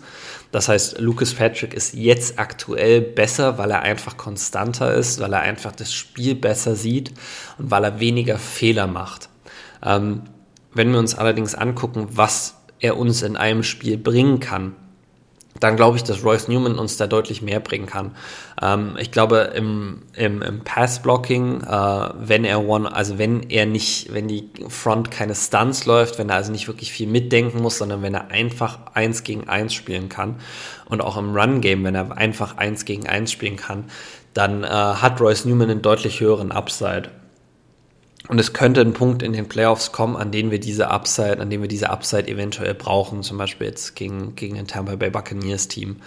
Das 0.51 0.69
heißt, 0.69 0.99
Lucas 0.99 1.34
Patrick 1.34 1.73
ist 1.73 1.93
jetzt 1.93 2.39
aktuell 2.39 3.01
besser, 3.01 3.58
weil 3.58 3.71
er 3.71 3.81
einfach 3.81 4.17
konstanter 4.17 4.93
ist, 4.93 5.19
weil 5.19 5.34
er 5.34 5.41
einfach 5.41 5.71
das 5.71 5.93
Spiel 5.93 6.36
besser 6.36 6.75
sieht 6.75 7.12
und 7.58 7.71
weil 7.71 7.84
er 7.84 7.99
weniger 7.99 8.38
Fehler 8.38 8.88
macht. 8.88 9.29
Ähm, 9.84 10.21
wenn 10.73 10.91
wir 10.91 10.99
uns 10.99 11.15
allerdings 11.15 11.55
angucken, 11.55 12.08
was 12.12 12.55
er 12.79 12.97
uns 12.97 13.21
in 13.21 13.38
einem 13.38 13.63
Spiel 13.63 13.97
bringen 13.97 14.39
kann, 14.39 14.75
dann 15.60 15.78
glaube 15.78 15.96
ich, 15.98 16.04
dass 16.04 16.24
Royce 16.24 16.50
Newman 16.50 16.78
uns 16.78 16.98
da 16.98 17.08
deutlich 17.08 17.41
mehr 17.41 17.62
bringen 17.62 17.86
kann. 17.86 18.15
Ähm, 18.62 18.98
ich 19.00 19.12
glaube, 19.12 19.54
im, 19.56 20.02
im, 20.13 20.41
im 20.41 20.63
Pass-Blocking, 20.63 21.62
äh, 21.62 22.10
wenn 22.20 22.44
er 22.44 22.68
one, 22.68 22.94
also 22.94 23.18
wenn 23.18 23.50
er 23.50 23.65
nicht, 23.65 24.13
wenn 24.13 24.28
die 24.28 24.50
Front 24.68 25.12
keine 25.12 25.34
Stunts 25.34 25.86
läuft, 25.86 26.20
wenn 26.20 26.30
er 26.30 26.36
also 26.36 26.52
nicht 26.52 26.68
wirklich 26.68 26.91
viel 26.91 27.08
mitdenken 27.08 27.62
muss, 27.62 27.78
sondern 27.78 28.02
wenn 28.02 28.13
er 28.13 28.32
einfach 28.32 28.80
eins 28.94 29.24
gegen 29.24 29.48
eins 29.48 29.74
spielen 29.74 30.10
kann 30.10 30.36
und 30.89 31.02
auch 31.02 31.15
im 31.15 31.36
Run-Game, 31.36 31.84
wenn 31.86 31.96
er 31.96 32.18
einfach 32.18 32.58
eins 32.58 32.84
gegen 32.84 33.08
eins 33.08 33.32
spielen 33.32 33.56
kann, 33.56 33.86
dann 34.34 34.65
äh, 34.65 34.68
hat 34.68 35.22
Royce 35.22 35.46
Newman 35.46 35.70
einen 35.72 35.82
deutlich 35.82 36.20
höheren 36.20 36.52
Upside. 36.52 37.10
Und 38.27 38.39
es 38.39 38.53
könnte 38.53 38.81
ein 38.81 38.93
Punkt 38.93 39.21
in 39.21 39.33
den 39.33 39.47
Playoffs 39.47 39.91
kommen, 39.91 40.15
an 40.15 40.31
dem 40.31 40.51
wir 40.51 40.59
diese 40.59 40.89
Upside, 40.89 41.39
an 41.39 41.49
dem 41.49 41.61
wir 41.61 41.67
diese 41.67 41.89
Upside 41.89 42.27
eventuell 42.27 42.73
brauchen, 42.73 43.23
zum 43.23 43.38
Beispiel 43.38 43.67
jetzt 43.67 43.95
gegen, 43.95 44.35
gegen 44.35 44.57
ein 44.57 44.67
Tampa 44.67 44.95
Bay 44.95 45.09
Buccaneers 45.09 45.67
Team, 45.67 45.97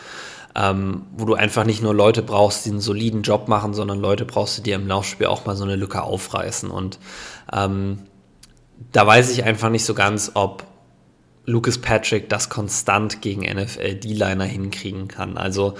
ähm, 0.56 1.02
wo 1.16 1.24
du 1.24 1.34
einfach 1.34 1.64
nicht 1.64 1.82
nur 1.82 1.94
Leute 1.94 2.22
brauchst, 2.22 2.66
die 2.66 2.70
einen 2.70 2.80
soliden 2.80 3.22
Job 3.22 3.46
machen, 3.46 3.72
sondern 3.74 4.00
Leute 4.00 4.24
brauchst, 4.24 4.58
die 4.58 4.62
dir 4.62 4.74
im 4.74 4.88
Laufspiel 4.88 5.26
auch 5.26 5.46
mal 5.46 5.54
so 5.54 5.64
eine 5.64 5.76
Lücke 5.76 6.02
aufreißen. 6.02 6.70
Und 6.70 6.98
ähm, 7.52 8.00
da 8.92 9.06
weiß 9.06 9.30
ich 9.30 9.44
einfach 9.44 9.70
nicht 9.70 9.84
so 9.84 9.94
ganz, 9.94 10.32
ob 10.34 10.64
Lucas 11.44 11.78
Patrick 11.78 12.28
das 12.28 12.50
konstant 12.50 13.22
gegen 13.22 13.42
NFL 13.42 13.94
D-Liner 13.94 14.44
hinkriegen 14.44 15.08
kann. 15.08 15.38
Also 15.38 15.74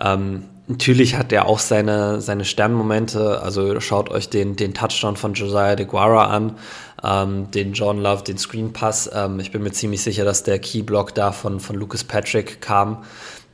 ähm, 0.00 0.44
Natürlich 0.70 1.16
hat 1.16 1.32
er 1.32 1.46
auch 1.46 1.60
seine, 1.60 2.20
seine 2.20 2.44
Sternmomente. 2.44 3.40
Also 3.40 3.80
schaut 3.80 4.10
euch 4.10 4.28
den, 4.28 4.54
den 4.54 4.74
Touchdown 4.74 5.16
von 5.16 5.32
Josiah 5.32 5.76
DeGuara 5.76 6.26
an, 6.26 6.58
ähm, 7.02 7.50
den 7.50 7.72
John 7.72 8.02
Love, 8.02 8.22
den 8.22 8.36
Screen 8.36 8.74
Pass. 8.74 9.10
Ähm, 9.14 9.40
ich 9.40 9.50
bin 9.50 9.62
mir 9.62 9.72
ziemlich 9.72 10.02
sicher, 10.02 10.26
dass 10.26 10.42
der 10.42 10.58
Keyblock 10.58 11.14
da 11.14 11.32
von, 11.32 11.58
von 11.58 11.74
Lucas 11.74 12.04
Patrick 12.04 12.60
kam, 12.60 13.02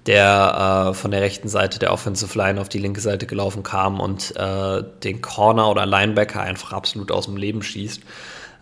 der 0.07 0.88
äh, 0.90 0.94
von 0.94 1.12
der 1.12 1.20
rechten 1.20 1.48
Seite 1.48 1.79
der 1.79 1.92
Offensive 1.92 2.37
Line 2.37 2.61
auf 2.61 2.68
die 2.68 2.81
linke 2.81 3.00
Seite 3.00 3.27
gelaufen 3.27 3.62
kam 3.62 4.00
und 4.00 4.35
äh, 4.35 4.83
den 5.05 5.22
Corner 5.22 5.70
oder 5.70 5.87
Linebacker 5.87 6.40
einfach 6.40 6.72
absolut 6.72 7.12
aus 7.12 7.27
dem 7.27 7.37
Leben 7.37 7.62
schießt. 7.62 8.03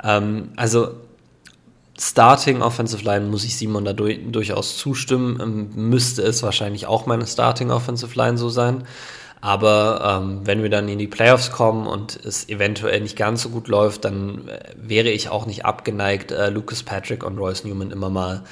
Ähm, 0.05 0.51
also 0.57 0.91
Starting 2.03 2.63
Offensive 2.63 3.05
Line 3.05 3.27
muss 3.27 3.45
ich 3.45 3.57
Simon 3.57 3.85
da 3.85 3.93
du 3.93 4.13
durchaus 4.13 4.77
zustimmen. 4.77 5.39
Ähm, 5.41 5.89
müsste 5.89 6.23
es 6.23 6.43
wahrscheinlich 6.43 6.87
auch 6.87 7.07
meine 7.07 7.29
Starting 7.29 7.71
Offensive 7.71 8.19
Line 8.19 8.37
so 8.37 8.49
sein. 8.49 8.85
Aber 9.41 10.21
ähm, 10.23 10.41
wenn 10.45 10.63
wir 10.63 10.71
dann 10.71 10.89
in 10.89 10.99
die 10.99 11.07
Playoffs 11.07 11.53
kommen 11.53 11.87
und 11.87 12.17
es 12.17 12.49
eventuell 12.49 13.01
nicht 13.01 13.17
ganz 13.17 13.43
so 13.43 13.51
gut 13.51 13.69
läuft, 13.69 14.05
dann 14.05 14.49
äh, 14.49 14.61
wäre 14.77 15.11
ich 15.11 15.29
auch 15.29 15.47
nicht 15.47 15.65
abgeneigt, 15.65 16.33
äh, 16.33 16.51
Lucas 16.51 16.83
Patrick 16.83 17.23
und 17.23 17.39
Royce 17.39 17.65
Newman 17.65 17.93
immer 17.93 18.11
mal 18.11 18.43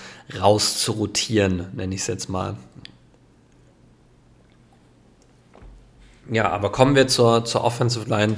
raus 0.40 0.78
zu 0.78 0.92
rotieren, 0.92 1.66
nenne 1.72 1.94
ich 1.94 2.02
es 2.02 2.06
jetzt 2.06 2.28
mal. 2.28 2.56
Ja, 6.30 6.50
aber 6.50 6.70
kommen 6.70 6.94
wir 6.94 7.08
zur, 7.08 7.44
zur 7.44 7.64
Offensive 7.64 8.08
Line 8.08 8.36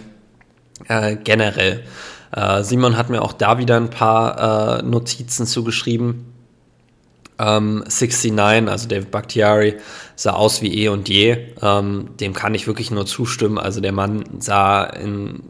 äh, 0.88 1.16
generell. 1.16 1.84
Äh, 2.32 2.62
Simon 2.64 2.96
hat 2.96 3.10
mir 3.10 3.22
auch 3.22 3.32
da 3.32 3.58
wieder 3.58 3.76
ein 3.76 3.90
paar 3.90 4.80
äh, 4.80 4.82
Notizen 4.82 5.46
zugeschrieben. 5.46 6.26
Ähm, 7.38 7.84
69, 7.88 8.68
also 8.68 8.88
David 8.88 9.10
Bakhtiari, 9.10 9.76
sah 10.16 10.32
aus 10.32 10.62
wie 10.62 10.84
eh 10.84 10.88
und 10.88 11.08
je. 11.08 11.54
Ähm, 11.60 12.10
dem 12.20 12.34
kann 12.34 12.54
ich 12.54 12.66
wirklich 12.66 12.90
nur 12.90 13.06
zustimmen. 13.06 13.58
Also 13.58 13.80
der 13.80 13.92
Mann 13.92 14.24
sah 14.38 14.84
in 14.84 15.42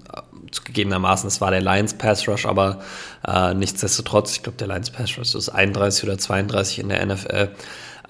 zugegebenermaßen, 0.53 1.27
es 1.29 1.41
war 1.41 1.51
der 1.51 1.63
Lions 1.63 1.95
Pass 1.95 2.29
Rush, 2.29 2.47
aber 2.47 2.81
äh, 3.27 3.55
nichtsdestotrotz, 3.55 4.37
ich 4.37 4.43
glaube, 4.43 4.59
der 4.59 4.69
Lions 4.69 4.91
Pass 4.91 5.19
Rush 5.19 5.35
ist 5.35 5.49
31 5.49 6.05
oder 6.05 6.19
32 6.19 6.79
in 6.79 6.89
der 6.91 7.05
NFL. 7.05 7.49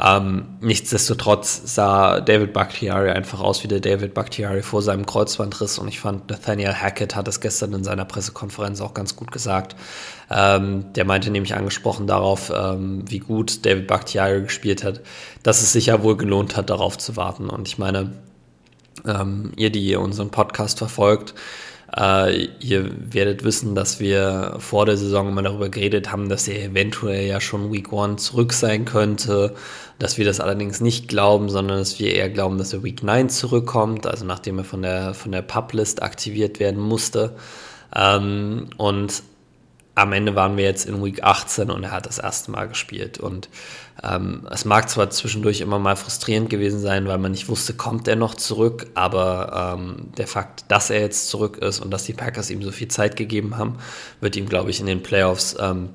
Ähm, 0.01 0.57
nichtsdestotrotz 0.61 1.75
sah 1.75 2.21
David 2.21 2.53
Bakhtiari 2.53 3.11
einfach 3.11 3.41
aus 3.41 3.63
wie 3.63 3.69
der 3.69 3.81
David 3.81 4.15
Bakhtiari 4.15 4.63
vor 4.63 4.83
seinem 4.83 5.07
Kreuzbandriss 5.07 5.79
und 5.79 5.89
ich 5.89 6.01
fand, 6.01 6.31
Nathaniel 6.31 6.75
Hackett 6.75 7.15
hat 7.15 7.29
es 7.29 7.41
gestern 7.41 7.75
in 7.75 7.85
seiner 7.85 8.05
Pressekonferenz 8.05 8.81
auch 8.81 8.95
ganz 8.95 9.17
gut 9.17 9.31
gesagt. 9.31 9.77
Ähm, 10.31 10.93
der 10.95 11.05
meinte 11.05 11.31
nämlich 11.31 11.55
angesprochen 11.55 12.07
darauf, 12.07 12.51
ähm, 12.55 13.05
wie 13.07 13.19
gut 13.19 13.67
David 13.67 13.87
Bakhtiari 13.87 14.43
gespielt 14.43 14.83
hat, 14.83 15.03
dass 15.43 15.63
es 15.63 15.73
sich 15.73 15.87
ja 15.87 16.03
wohl 16.03 16.17
gelohnt 16.17 16.57
hat, 16.57 16.71
darauf 16.71 16.97
zu 16.97 17.17
warten. 17.17 17.51
Und 17.51 17.69
ich 17.69 17.77
meine, 17.77 18.13
ähm, 19.05 19.53
ihr, 19.57 19.71
die 19.71 19.95
unseren 19.97 20.31
Podcast 20.31 20.79
verfolgt, 20.79 21.35
äh, 21.97 22.47
ihr 22.61 22.91
werdet 23.13 23.45
wissen, 23.45 23.75
dass 23.75 24.01
wir 24.01 24.57
vor 24.59 24.87
der 24.87 24.97
Saison 24.97 25.29
immer 25.29 25.43
darüber 25.43 25.69
geredet 25.69 26.11
haben, 26.11 26.29
dass 26.29 26.49
er 26.49 26.65
eventuell 26.65 27.27
ja 27.27 27.41
schon 27.41 27.73
Week 27.73 27.93
One 27.93 28.17
zurück 28.17 28.53
sein 28.53 28.85
könnte, 28.85 29.55
dass 29.99 30.17
wir 30.17 30.25
das 30.25 30.41
allerdings 30.41 30.81
nicht 30.81 31.09
glauben, 31.09 31.49
sondern 31.51 31.79
dass 31.79 31.99
wir 31.99 32.15
eher 32.15 32.31
glauben, 32.31 32.59
dass 32.59 32.73
er 32.73 32.83
Week 32.83 33.03
9 33.03 33.29
zurückkommt, 33.29 34.07
also 34.07 34.25
nachdem 34.25 34.59
er 34.59 34.65
von 34.65 34.83
der, 34.83 35.15
von 35.15 35.33
der 35.33 35.43
Publist 35.43 36.03
aktiviert 36.03 36.61
werden 36.61 36.81
musste. 36.81 37.37
Ähm, 37.95 38.71
und 38.79 39.23
am 39.95 40.13
Ende 40.13 40.35
waren 40.35 40.57
wir 40.57 40.65
jetzt 40.65 40.87
in 40.87 41.05
Week 41.05 41.23
18 41.23 41.71
und 41.71 41.85
er 41.85 41.91
hat 41.91 42.07
das 42.07 42.19
erste 42.19 42.51
Mal 42.51 42.69
gespielt. 42.69 43.21
Und 43.21 43.51
ähm, 44.03 44.47
es 44.51 44.65
mag 44.65 44.89
zwar 44.89 45.11
zwischendurch 45.11 45.61
immer 45.61 45.79
mal 45.79 45.97
frustrierend 45.97 46.49
gewesen 46.49 46.81
sein, 46.81 47.07
weil 47.07 47.19
man 47.19 47.33
nicht 47.33 47.49
wusste, 47.49 47.75
kommt 47.75 48.09
er 48.09 48.17
noch 48.17 48.35
zurück, 48.35 48.87
aber 48.95 49.77
ähm, 49.79 50.13
der 50.17 50.27
Fakt, 50.27 50.65
dass 50.69 50.91
er 50.91 51.01
jetzt 51.01 51.29
zurück 51.29 51.59
ist 51.59 51.81
und 51.81 51.91
dass 51.91 52.05
die 52.05 52.15
Packers 52.15 52.51
ihm 52.51 52.63
so 52.63 52.71
viel 52.71 52.89
Zeit 52.89 53.17
gegeben 53.17 53.59
haben, 53.59 53.79
wird 54.21 54.37
ihm, 54.37 54.49
glaube 54.49 54.71
ich, 54.71 54.81
in 54.81 54.87
den 54.87 55.03
Playoffs 55.03 55.57
ähm, 55.61 55.91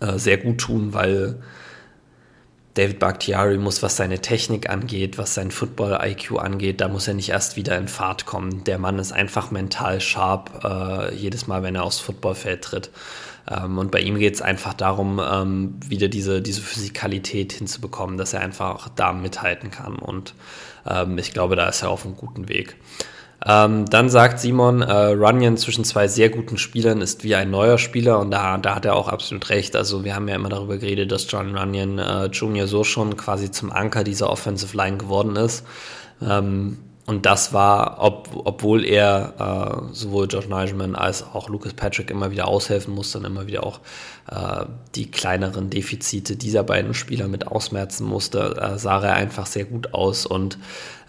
äh, 0.00 0.18
sehr 0.18 0.38
gut 0.38 0.58
tun, 0.58 0.94
weil 0.94 1.42
David 2.74 2.98
Bakhtiari 3.00 3.58
muss, 3.58 3.82
was 3.82 3.96
seine 3.96 4.20
Technik 4.20 4.70
angeht, 4.70 5.18
was 5.18 5.34
sein 5.34 5.50
Football-IQ 5.50 6.38
angeht, 6.38 6.80
da 6.80 6.88
muss 6.88 7.08
er 7.08 7.14
nicht 7.14 7.30
erst 7.30 7.56
wieder 7.56 7.76
in 7.76 7.88
Fahrt 7.88 8.24
kommen. 8.24 8.62
Der 8.64 8.78
Mann 8.78 8.98
ist 8.98 9.12
einfach 9.12 9.50
mental 9.50 10.00
sharp, 10.00 10.64
äh, 10.64 11.14
jedes 11.14 11.46
Mal, 11.46 11.62
wenn 11.62 11.74
er 11.74 11.82
aufs 11.82 11.98
Footballfeld 11.98 12.62
tritt. 12.62 12.90
Ähm, 13.50 13.78
und 13.78 13.90
bei 13.90 14.00
ihm 14.00 14.18
geht 14.18 14.34
es 14.34 14.42
einfach 14.42 14.74
darum, 14.74 15.20
ähm, 15.20 15.74
wieder 15.86 16.08
diese, 16.08 16.42
diese 16.42 16.60
Physikalität 16.60 17.52
hinzubekommen, 17.52 18.16
dass 18.18 18.32
er 18.32 18.40
einfach 18.40 18.88
da 18.94 19.12
mithalten 19.12 19.70
kann. 19.70 19.96
Und 19.96 20.34
ähm, 20.86 21.18
ich 21.18 21.32
glaube, 21.32 21.56
da 21.56 21.68
ist 21.68 21.82
er 21.82 21.90
auf 21.90 22.04
einem 22.04 22.16
guten 22.16 22.48
Weg. 22.48 22.76
Ähm, 23.46 23.86
dann 23.88 24.08
sagt 24.08 24.40
Simon, 24.40 24.82
äh, 24.82 24.92
Runyon 24.92 25.56
zwischen 25.56 25.84
zwei 25.84 26.08
sehr 26.08 26.28
guten 26.28 26.58
Spielern 26.58 27.00
ist 27.00 27.22
wie 27.22 27.36
ein 27.36 27.50
neuer 27.50 27.78
Spieler 27.78 28.18
und 28.18 28.32
da, 28.32 28.58
da 28.58 28.74
hat 28.74 28.84
er 28.84 28.96
auch 28.96 29.08
absolut 29.08 29.48
recht. 29.50 29.76
Also 29.76 30.04
wir 30.04 30.16
haben 30.16 30.26
ja 30.26 30.34
immer 30.34 30.48
darüber 30.48 30.76
geredet, 30.76 31.12
dass 31.12 31.30
John 31.30 31.56
Runyon 31.56 31.98
äh, 31.98 32.26
Jr. 32.26 32.66
so 32.66 32.82
schon 32.82 33.16
quasi 33.16 33.50
zum 33.50 33.70
Anker 33.70 34.02
dieser 34.02 34.30
Offensive 34.30 34.76
Line 34.76 34.96
geworden 34.96 35.36
ist. 35.36 35.64
Ähm, 36.20 36.78
und 37.08 37.24
das 37.24 37.54
war, 37.54 37.96
ob, 38.00 38.28
obwohl 38.44 38.84
er 38.84 39.32
äh, 39.90 39.94
sowohl 39.94 40.26
Josh 40.28 40.46
Nigel 40.46 40.94
als 40.94 41.24
auch 41.24 41.48
Lucas 41.48 41.72
Patrick 41.72 42.10
immer 42.10 42.30
wieder 42.30 42.46
aushelfen 42.46 42.94
musste 42.94 43.16
und 43.16 43.24
immer 43.24 43.46
wieder 43.46 43.64
auch 43.64 43.80
äh, 44.30 44.66
die 44.94 45.10
kleineren 45.10 45.70
Defizite 45.70 46.36
dieser 46.36 46.64
beiden 46.64 46.92
Spieler 46.92 47.26
mit 47.26 47.46
ausmerzen 47.46 48.04
musste, 48.04 48.60
äh, 48.60 48.78
sah 48.78 49.02
er 49.02 49.14
einfach 49.14 49.46
sehr 49.46 49.64
gut 49.64 49.94
aus. 49.94 50.26
Und 50.26 50.58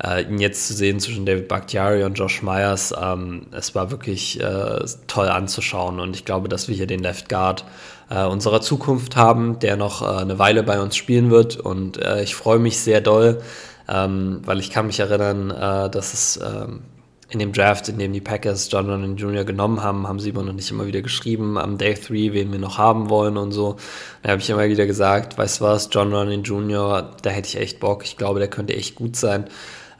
äh, 0.02 0.24
ihn 0.24 0.40
jetzt 0.40 0.70
zu 0.70 0.74
sehen 0.74 1.02
zwischen 1.02 1.26
David 1.26 1.50
Bakhtiari 1.50 2.06
und 2.06 2.14
Josh 2.14 2.44
Myers, 2.44 2.94
ähm, 2.98 3.48
es 3.52 3.76
war 3.76 3.92
wirklich 3.92 4.40
äh, 4.40 4.86
toll 5.08 5.28
anzuschauen. 5.28 6.00
Und 6.00 6.16
ich 6.16 6.24
glaube, 6.24 6.48
dass 6.48 6.70
wir 6.70 6.76
hier 6.78 6.88
den 6.88 7.02
Left 7.02 7.28
Guard 7.28 7.66
äh, 8.10 8.24
unserer 8.24 8.62
Zukunft 8.62 9.18
haben, 9.18 9.60
der 9.60 9.76
noch 9.76 10.02
eine 10.02 10.40
Weile 10.40 10.64
bei 10.64 10.80
uns 10.80 10.96
spielen 10.96 11.30
wird. 11.30 11.58
Und 11.58 12.00
ich 12.24 12.36
freue 12.36 12.60
mich 12.60 12.80
sehr 12.80 13.02
doll 13.02 13.42
ähm, 13.90 14.42
weil 14.46 14.60
ich 14.60 14.70
kann 14.70 14.88
mich 14.88 15.00
erinnern, 15.00 15.50
äh, 15.50 15.90
dass 15.90 16.14
es 16.14 16.40
ähm, 16.44 16.82
in 17.30 17.40
dem 17.40 17.54
Draft, 17.54 17.90
in 17.90 18.00
dem 18.00 18.12
die 18.14 18.22
Packers 18.22 18.70
John 18.72 18.90
Runyon 18.90 19.18
Jr. 19.18 19.44
genommen 19.44 19.84
haben, 19.84 20.08
haben 20.08 20.20
sie 20.20 20.30
immer 20.30 20.44
noch 20.44 20.54
nicht 20.54 20.70
immer 20.72 20.88
wieder 20.88 21.02
geschrieben, 21.02 21.58
am 21.58 21.78
Day 21.78 21.94
3, 21.94 22.34
wen 22.34 22.52
wir 22.52 22.60
noch 22.60 22.78
haben 22.78 23.10
wollen 23.10 23.38
und 23.38 23.52
so. 23.52 23.78
Da 24.24 24.32
habe 24.32 24.42
ich 24.42 24.50
immer 24.50 24.68
wieder 24.68 24.88
gesagt, 24.88 25.38
weißt 25.38 25.60
du 25.60 25.66
was, 25.66 25.90
John 25.92 26.14
Runyon 26.14 26.44
Jr., 26.44 27.12
da 27.22 27.30
hätte 27.30 27.48
ich 27.48 27.58
echt 27.58 27.80
Bock. 27.80 28.04
Ich 28.04 28.18
glaube, 28.18 28.40
der 28.40 28.48
könnte 28.48 28.76
echt 28.76 28.96
gut 28.96 29.16
sein. 29.16 29.46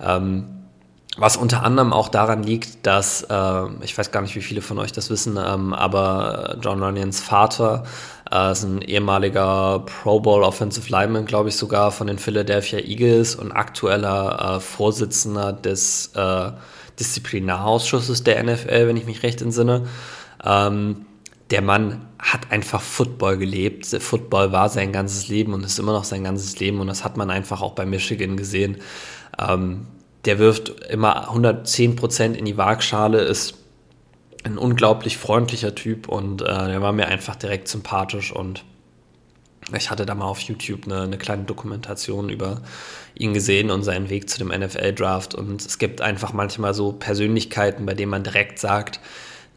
Ähm, 0.02 0.46
was 1.20 1.36
unter 1.36 1.64
anderem 1.64 1.92
auch 1.92 2.08
daran 2.08 2.44
liegt, 2.44 2.86
dass, 2.86 3.24
äh, 3.24 3.64
ich 3.82 3.98
weiß 3.98 4.12
gar 4.12 4.22
nicht, 4.22 4.36
wie 4.36 4.42
viele 4.42 4.62
von 4.62 4.80
euch 4.80 4.92
das 4.92 5.10
wissen, 5.10 5.38
ähm, 5.38 5.74
aber 5.74 6.58
John 6.62 6.82
Runyons 6.82 7.20
Vater 7.20 7.84
äh, 8.32 8.52
ist 8.52 8.64
ein 8.64 8.82
ehemaliger 8.82 9.80
Pro 9.86 10.20
Bowl 10.20 10.44
Offensive 10.44 10.90
Lineman, 10.90 11.26
glaube 11.26 11.50
ich 11.50 11.56
sogar, 11.56 11.92
von 11.92 12.08
den 12.08 12.20
Philadelphia 12.20 12.80
Eagles 12.80 13.36
und 13.36 13.52
aktueller 13.52 14.58
äh, 14.58 14.60
Vorsitzender 14.60 15.52
des 15.52 16.12
äh, 16.16 16.52
Disziplinarausschusses 17.00 18.24
der 18.24 18.44
NFL, 18.44 18.88
wenn 18.88 18.98
ich 18.98 19.06
mich 19.06 19.24
recht 19.24 19.42
entsinne. 19.42 19.88
Ähm, 20.44 21.06
der 21.52 21.62
Mann 21.62 22.08
hat 22.20 22.52
einfach 22.52 22.82
Football 22.82 23.38
gelebt. 23.38 23.86
Football 23.86 24.52
war 24.52 24.70
sein 24.70 24.92
ganzes 24.92 25.28
Leben 25.28 25.54
und 25.54 25.64
ist 25.64 25.80
immer 25.80 25.94
noch 25.94 26.04
sein 26.04 26.24
ganzes 26.24 26.60
Leben 26.60 26.80
und 26.80 26.88
das 26.88 27.04
hat 27.04 27.18
man 27.18 27.30
einfach 27.30 27.62
auch 27.62 27.74
bei 27.74 27.86
Michigan 27.86 28.38
gesehen. 28.38 28.78
Ähm, 29.40 29.88
der 30.26 30.40
wirft 30.40 30.70
immer 30.90 31.30
110 31.30 31.96
Prozent 31.96 32.38
in 32.38 32.46
die 32.46 32.58
Waagschale, 32.58 33.20
ist 33.20 33.56
ein 34.44 34.58
unglaublich 34.58 35.18
freundlicher 35.18 35.76
Typ 35.76 36.08
und 36.08 36.42
äh, 36.42 36.46
der 36.46 36.82
war 36.82 36.94
mir 36.94 37.08
einfach 37.08 37.36
direkt 37.36 37.68
sympathisch 37.68 38.32
und 38.32 38.64
ich 39.78 39.92
hatte 39.92 40.06
da 40.06 40.16
mal 40.16 40.26
auf 40.26 40.40
YouTube 40.40 40.86
eine, 40.86 41.02
eine, 41.02 41.18
kleine 41.18 41.44
Dokumentation 41.44 42.30
über 42.30 42.62
ihn 43.16 43.34
gesehen 43.34 43.70
und 43.70 43.84
seinen 43.84 44.10
Weg 44.10 44.30
zu 44.30 44.40
dem 44.40 44.48
NFL-Draft. 44.48 45.36
Und 45.36 45.64
es 45.64 45.78
gibt 45.78 46.02
einfach 46.02 46.34
manchmal 46.34 46.74
so 46.74 46.94
Persönlichkeiten, 46.94 47.86
bei 47.86 47.94
denen 47.94 48.10
man 48.10 48.24
direkt 48.24 48.58
sagt, 48.60 49.00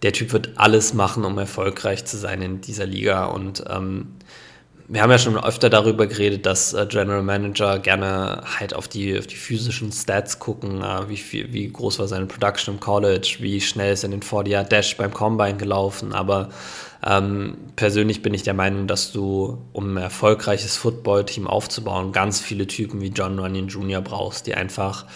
der 0.02 0.12
Typ 0.12 0.32
wird 0.32 0.50
alles 0.56 0.92
machen, 0.94 1.24
um 1.24 1.38
erfolgreich 1.38 2.04
zu 2.04 2.18
sein 2.18 2.42
in 2.42 2.60
dieser 2.60 2.86
Liga. 2.86 3.26
Und 3.26 3.64
ähm, 3.70 4.16
wir 4.88 5.02
haben 5.02 5.10
ja 5.10 5.18
schon 5.18 5.42
öfter 5.42 5.70
darüber 5.70 6.06
geredet, 6.06 6.46
dass 6.46 6.74
äh, 6.74 6.86
General 6.86 7.22
Manager 7.22 7.78
gerne 7.78 8.42
halt 8.58 8.74
auf 8.74 8.88
die, 8.88 9.18
auf 9.18 9.26
die 9.26 9.36
physischen 9.36 9.92
Stats 9.92 10.38
gucken, 10.38 10.82
äh, 10.82 11.08
wie, 11.08 11.16
viel, 11.16 11.52
wie 11.52 11.68
groß 11.68 11.98
war 11.98 12.08
seine 12.08 12.26
Production 12.26 12.74
im 12.74 12.80
College, 12.80 13.36
wie 13.40 13.60
schnell 13.60 13.92
ist 13.92 14.04
er 14.04 14.12
in 14.12 14.20
den 14.20 14.22
40-Yard-Dash 14.22 14.96
beim 14.96 15.12
Combine 15.12 15.56
gelaufen. 15.56 16.12
Aber 16.12 16.50
ähm, 17.04 17.56
persönlich 17.76 18.22
bin 18.22 18.34
ich 18.34 18.42
der 18.42 18.54
Meinung, 18.54 18.86
dass 18.86 19.12
du, 19.12 19.58
um 19.72 19.94
ein 19.94 20.02
erfolgreiches 20.02 20.76
Football-Team 20.76 21.46
aufzubauen, 21.46 22.12
ganz 22.12 22.40
viele 22.40 22.66
Typen 22.66 23.00
wie 23.00 23.08
John 23.08 23.38
Runyon 23.38 23.68
Jr. 23.68 24.00
brauchst, 24.00 24.46
die 24.46 24.54
einfach 24.54 25.06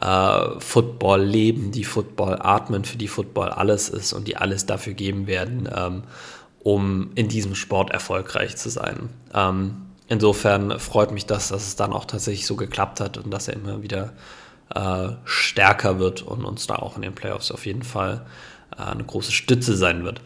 äh, 0.00 0.60
Football 0.60 1.22
leben, 1.22 1.70
die 1.72 1.84
Football 1.84 2.38
atmen, 2.40 2.84
für 2.84 2.96
die 2.96 3.08
Football 3.08 3.50
alles 3.50 3.88
ist 3.88 4.12
und 4.12 4.28
die 4.28 4.36
alles 4.36 4.66
dafür 4.66 4.94
geben 4.94 5.26
werden, 5.26 5.68
ähm, 5.74 6.02
um 6.62 7.10
in 7.14 7.28
diesem 7.28 7.54
Sport 7.54 7.90
erfolgreich 7.90 8.56
zu 8.56 8.70
sein. 8.70 9.08
Ähm, 9.34 9.82
insofern 10.08 10.78
freut 10.78 11.10
mich 11.10 11.26
das, 11.26 11.48
dass 11.48 11.66
es 11.66 11.76
dann 11.76 11.92
auch 11.92 12.04
tatsächlich 12.04 12.46
so 12.46 12.56
geklappt 12.56 13.00
hat 13.00 13.18
und 13.18 13.30
dass 13.30 13.48
er 13.48 13.54
immer 13.54 13.82
wieder 13.82 14.12
äh, 14.74 15.08
stärker 15.24 15.98
wird 15.98 16.22
und 16.22 16.44
uns 16.44 16.66
da 16.66 16.76
auch 16.76 16.96
in 16.96 17.02
den 17.02 17.14
Playoffs 17.14 17.50
auf 17.50 17.66
jeden 17.66 17.82
Fall 17.82 18.24
äh, 18.76 18.82
eine 18.82 19.04
große 19.04 19.32
Stütze 19.32 19.76
sein 19.76 20.04
wird. 20.04 20.20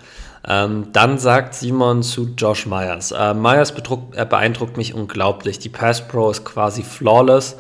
Ähm, 0.47 0.89
dann 0.93 1.19
sagt 1.19 1.55
Simon 1.55 2.03
zu 2.03 2.35
Josh 2.37 2.67
Myers. 2.67 3.13
Äh, 3.13 3.35
Myers 3.35 3.73
beeindruckt 3.73 4.77
mich 4.77 4.95
unglaublich. 4.95 5.59
Die 5.59 5.69
Pass 5.69 6.07
Pro 6.07 6.31
ist 6.31 6.45
quasi 6.45 6.83
flawless, 6.83 7.57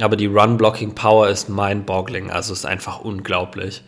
aber 0.00 0.16
die 0.16 0.26
Run-Blocking-Power 0.26 1.28
ist 1.28 1.48
mind-boggling. 1.48 2.30
Also 2.30 2.52
ist 2.52 2.66
einfach 2.66 3.00
unglaublich. 3.00 3.84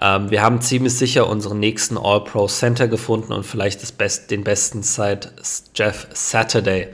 Ähm, 0.00 0.30
wir 0.30 0.42
haben 0.42 0.60
ziemlich 0.60 0.96
sicher 0.96 1.28
unseren 1.28 1.58
nächsten 1.58 1.96
All-Pro 1.96 2.48
Center 2.48 2.88
gefunden 2.88 3.32
und 3.32 3.44
vielleicht 3.44 3.96
Best, 3.96 4.30
den 4.30 4.44
besten 4.44 4.82
seit 4.82 5.32
Jeff 5.74 6.06
Saturday. 6.12 6.88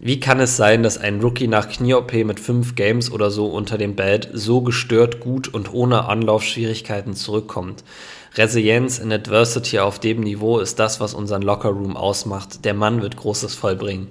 Wie 0.00 0.20
kann 0.20 0.40
es 0.40 0.56
sein, 0.56 0.82
dass 0.82 0.98
ein 0.98 1.20
Rookie 1.20 1.46
nach 1.46 1.68
Knie-OP 1.68 2.12
mit 2.24 2.38
fünf 2.38 2.74
Games 2.74 3.10
oder 3.10 3.30
so 3.30 3.46
unter 3.46 3.78
dem 3.78 3.96
Belt 3.96 4.28
so 4.34 4.60
gestört 4.60 5.20
gut 5.20 5.48
und 5.48 5.72
ohne 5.72 6.04
Anlaufschwierigkeiten 6.06 7.14
zurückkommt? 7.14 7.84
Resilienz 8.34 8.98
in 8.98 9.12
Adversity 9.12 9.78
auf 9.78 10.00
dem 10.00 10.20
Niveau 10.20 10.58
ist 10.58 10.78
das, 10.78 11.00
was 11.00 11.14
unseren 11.14 11.42
Lockerroom 11.42 11.96
ausmacht. 11.96 12.64
Der 12.64 12.74
Mann 12.74 13.00
wird 13.00 13.16
Großes 13.16 13.54
vollbringen. 13.54 14.08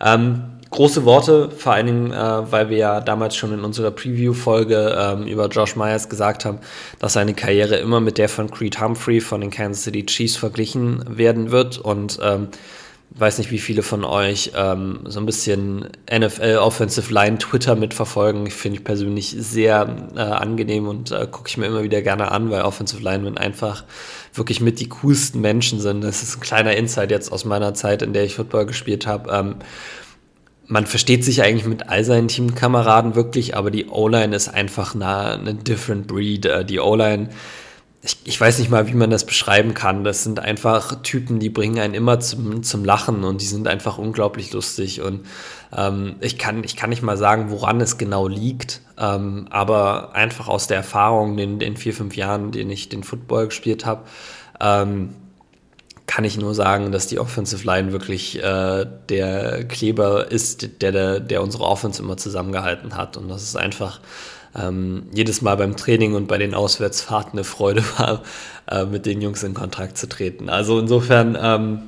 Ähm, 0.00 0.44
große 0.74 1.04
Worte, 1.04 1.50
vor 1.50 1.72
allen 1.72 1.86
Dingen, 1.86 2.12
äh, 2.12 2.52
weil 2.52 2.68
wir 2.68 2.76
ja 2.76 3.00
damals 3.00 3.36
schon 3.36 3.52
in 3.52 3.64
unserer 3.64 3.92
Preview-Folge 3.92 4.96
ähm, 4.98 5.26
über 5.26 5.46
Josh 5.46 5.76
Myers 5.76 6.08
gesagt 6.08 6.44
haben, 6.44 6.58
dass 6.98 7.12
seine 7.12 7.32
Karriere 7.32 7.76
immer 7.76 8.00
mit 8.00 8.18
der 8.18 8.28
von 8.28 8.50
Creed 8.50 8.80
Humphrey 8.80 9.20
von 9.20 9.40
den 9.40 9.50
Kansas 9.50 9.84
City 9.84 10.04
Chiefs 10.04 10.36
verglichen 10.36 11.04
werden 11.16 11.52
wird 11.52 11.78
und 11.78 12.18
ähm, 12.22 12.48
weiß 13.10 13.38
nicht, 13.38 13.52
wie 13.52 13.60
viele 13.60 13.84
von 13.84 14.02
euch 14.02 14.50
ähm, 14.56 15.00
so 15.04 15.20
ein 15.20 15.26
bisschen 15.26 15.90
NFL 16.12 16.56
Offensive 16.56 17.14
Line 17.14 17.38
Twitter 17.38 17.76
mitverfolgen. 17.76 18.50
Finde 18.50 18.78
ich 18.78 18.84
persönlich 18.84 19.36
sehr 19.38 19.86
äh, 20.16 20.18
angenehm 20.18 20.88
und 20.88 21.12
äh, 21.12 21.28
gucke 21.30 21.48
ich 21.48 21.56
mir 21.56 21.66
immer 21.66 21.84
wieder 21.84 22.02
gerne 22.02 22.32
an, 22.32 22.50
weil 22.50 22.62
Offensive 22.62 23.00
Linemen 23.00 23.38
einfach 23.38 23.84
wirklich 24.32 24.60
mit 24.60 24.80
die 24.80 24.88
coolsten 24.88 25.40
Menschen 25.40 25.78
sind. 25.78 26.02
Das 26.02 26.24
ist 26.24 26.36
ein 26.36 26.40
kleiner 26.40 26.74
Insight 26.74 27.12
jetzt 27.12 27.30
aus 27.30 27.44
meiner 27.44 27.74
Zeit, 27.74 28.02
in 28.02 28.12
der 28.12 28.24
ich 28.24 28.34
Football 28.34 28.66
gespielt 28.66 29.06
habe. 29.06 29.30
Ähm, 29.30 29.54
man 30.74 30.86
versteht 30.86 31.24
sich 31.24 31.40
eigentlich 31.40 31.66
mit 31.66 31.88
all 31.88 32.02
seinen 32.02 32.26
Teamkameraden 32.26 33.14
wirklich, 33.14 33.56
aber 33.56 33.70
die 33.70 33.86
O-Line 33.86 34.34
ist 34.34 34.48
einfach 34.48 34.96
eine, 34.96 35.34
eine 35.34 35.54
different 35.54 36.08
breed. 36.08 36.46
Äh, 36.46 36.64
die 36.64 36.80
O-Line 36.80 37.28
ich, 38.02 38.18
ich 38.24 38.40
weiß 38.40 38.58
nicht 38.58 38.72
mal, 38.72 38.88
wie 38.88 38.94
man 38.94 39.08
das 39.08 39.24
beschreiben 39.24 39.72
kann. 39.72 40.02
Das 40.02 40.24
sind 40.24 40.40
einfach 40.40 41.00
Typen, 41.02 41.38
die 41.38 41.48
bringen 41.48 41.78
einen 41.78 41.94
immer 41.94 42.18
zum, 42.18 42.64
zum 42.64 42.84
Lachen 42.84 43.22
und 43.22 43.40
die 43.40 43.46
sind 43.46 43.68
einfach 43.68 43.98
unglaublich 43.98 44.52
lustig. 44.52 45.00
Und 45.00 45.20
ähm, 45.74 46.16
ich, 46.20 46.36
kann, 46.36 46.64
ich 46.64 46.74
kann 46.74 46.90
nicht 46.90 47.02
mal 47.02 47.16
sagen, 47.16 47.50
woran 47.50 47.80
es 47.80 47.96
genau 47.96 48.26
liegt, 48.26 48.82
ähm, 48.98 49.46
aber 49.50 50.14
einfach 50.14 50.48
aus 50.48 50.66
der 50.66 50.78
Erfahrung 50.78 51.38
in 51.38 51.60
den 51.60 51.76
vier, 51.76 51.94
fünf 51.94 52.16
Jahren, 52.16 52.50
den 52.50 52.68
ich 52.68 52.88
den 52.88 53.04
Football 53.04 53.46
gespielt 53.46 53.86
habe, 53.86 54.02
ähm, 54.60 55.10
kann 56.14 56.24
ich 56.24 56.38
nur 56.38 56.54
sagen, 56.54 56.92
dass 56.92 57.08
die 57.08 57.18
Offensive 57.18 57.66
Line 57.66 57.90
wirklich 57.90 58.40
äh, 58.40 58.86
der 59.08 59.64
Kleber 59.64 60.30
ist, 60.30 60.80
der, 60.80 60.92
der, 60.92 61.18
der 61.18 61.42
unsere 61.42 61.64
Offense 61.64 62.00
immer 62.00 62.16
zusammengehalten 62.16 62.96
hat. 62.96 63.16
Und 63.16 63.28
das 63.28 63.42
ist 63.42 63.56
einfach 63.56 63.98
ähm, 64.56 65.08
jedes 65.12 65.42
Mal 65.42 65.56
beim 65.56 65.74
Training 65.76 66.14
und 66.14 66.28
bei 66.28 66.38
den 66.38 66.54
Auswärtsfahrten 66.54 67.32
eine 67.32 67.42
Freude 67.42 67.82
war, 67.98 68.22
äh, 68.70 68.84
mit 68.84 69.06
den 69.06 69.22
Jungs 69.22 69.42
in 69.42 69.54
Kontakt 69.54 69.98
zu 69.98 70.08
treten. 70.08 70.48
Also 70.48 70.78
insofern, 70.78 71.36
ähm, 71.40 71.82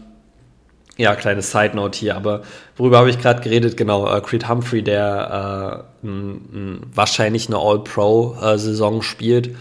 ja, 0.97 1.15
kleine 1.15 1.43
Side 1.43 1.77
Note 1.77 1.97
hier, 1.97 2.17
aber 2.17 2.43
worüber 2.77 2.99
habe 2.99 3.11
ich 3.11 3.21
gerade 3.21 3.43
geredet? 3.43 3.77
Genau, 3.77 4.13
äh, 4.13 4.21
Creed 4.21 4.49
Humphrey, 4.49 4.83
der 4.83 5.87
äh, 6.03 6.09
wahrscheinlich 6.93 7.47
eine 7.47 7.59
All-Pro-Saison 7.59 9.03
spielt. 9.03 9.55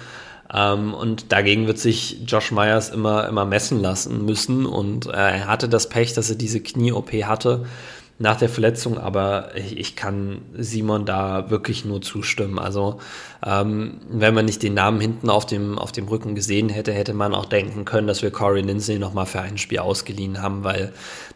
Ähm, 0.54 0.94
und 0.94 1.32
dagegen 1.32 1.68
wird 1.68 1.80
sich 1.80 2.22
Josh 2.28 2.52
Myers 2.52 2.90
immer, 2.90 3.28
immer 3.28 3.46
messen 3.46 3.82
lassen 3.82 4.26
müssen. 4.26 4.66
Und 4.66 5.08
äh, 5.08 5.12
er 5.12 5.48
hatte 5.48 5.70
das 5.70 5.90
Pech, 5.90 6.14
dass 6.14 6.30
er 6.30 6.36
diese 6.36 6.60
Knie-OP 6.60 7.12
hatte 7.24 7.66
nach 8.18 8.38
der 8.38 8.48
Verletzung, 8.48 8.98
aber 8.98 9.56
ich, 9.56 9.78
ich, 9.78 9.96
kann 9.98 10.42
Simon 10.58 11.06
da 11.06 11.50
wirklich 11.50 11.84
nur 11.84 12.02
zustimmen. 12.02 12.60
Also 12.60 13.00
ähm, 13.46 14.00
wenn 14.10 14.34
man 14.34 14.46
nicht 14.46 14.64
den 14.64 14.74
Namen 14.74 15.02
hinten 15.02 15.30
auf 15.30 15.46
dem, 15.46 15.78
auf 15.78 15.92
dem 15.92 16.08
Rücken 16.08 16.34
gesehen 16.34 16.70
hätte, 16.70 16.94
hätte 16.94 17.14
man 17.14 17.36
auch 17.36 17.46
denken 17.46 17.84
können, 17.84 18.08
dass 18.08 18.22
wir 18.22 18.32
Corey 18.32 18.62
Lindsay 18.62 19.00
nochmal 19.00 19.26
für 19.26 19.42
ein 19.42 19.58
Spiel 19.58 19.80
ausgeliehen 19.80 20.42
haben, 20.42 20.64
weil 20.64 20.94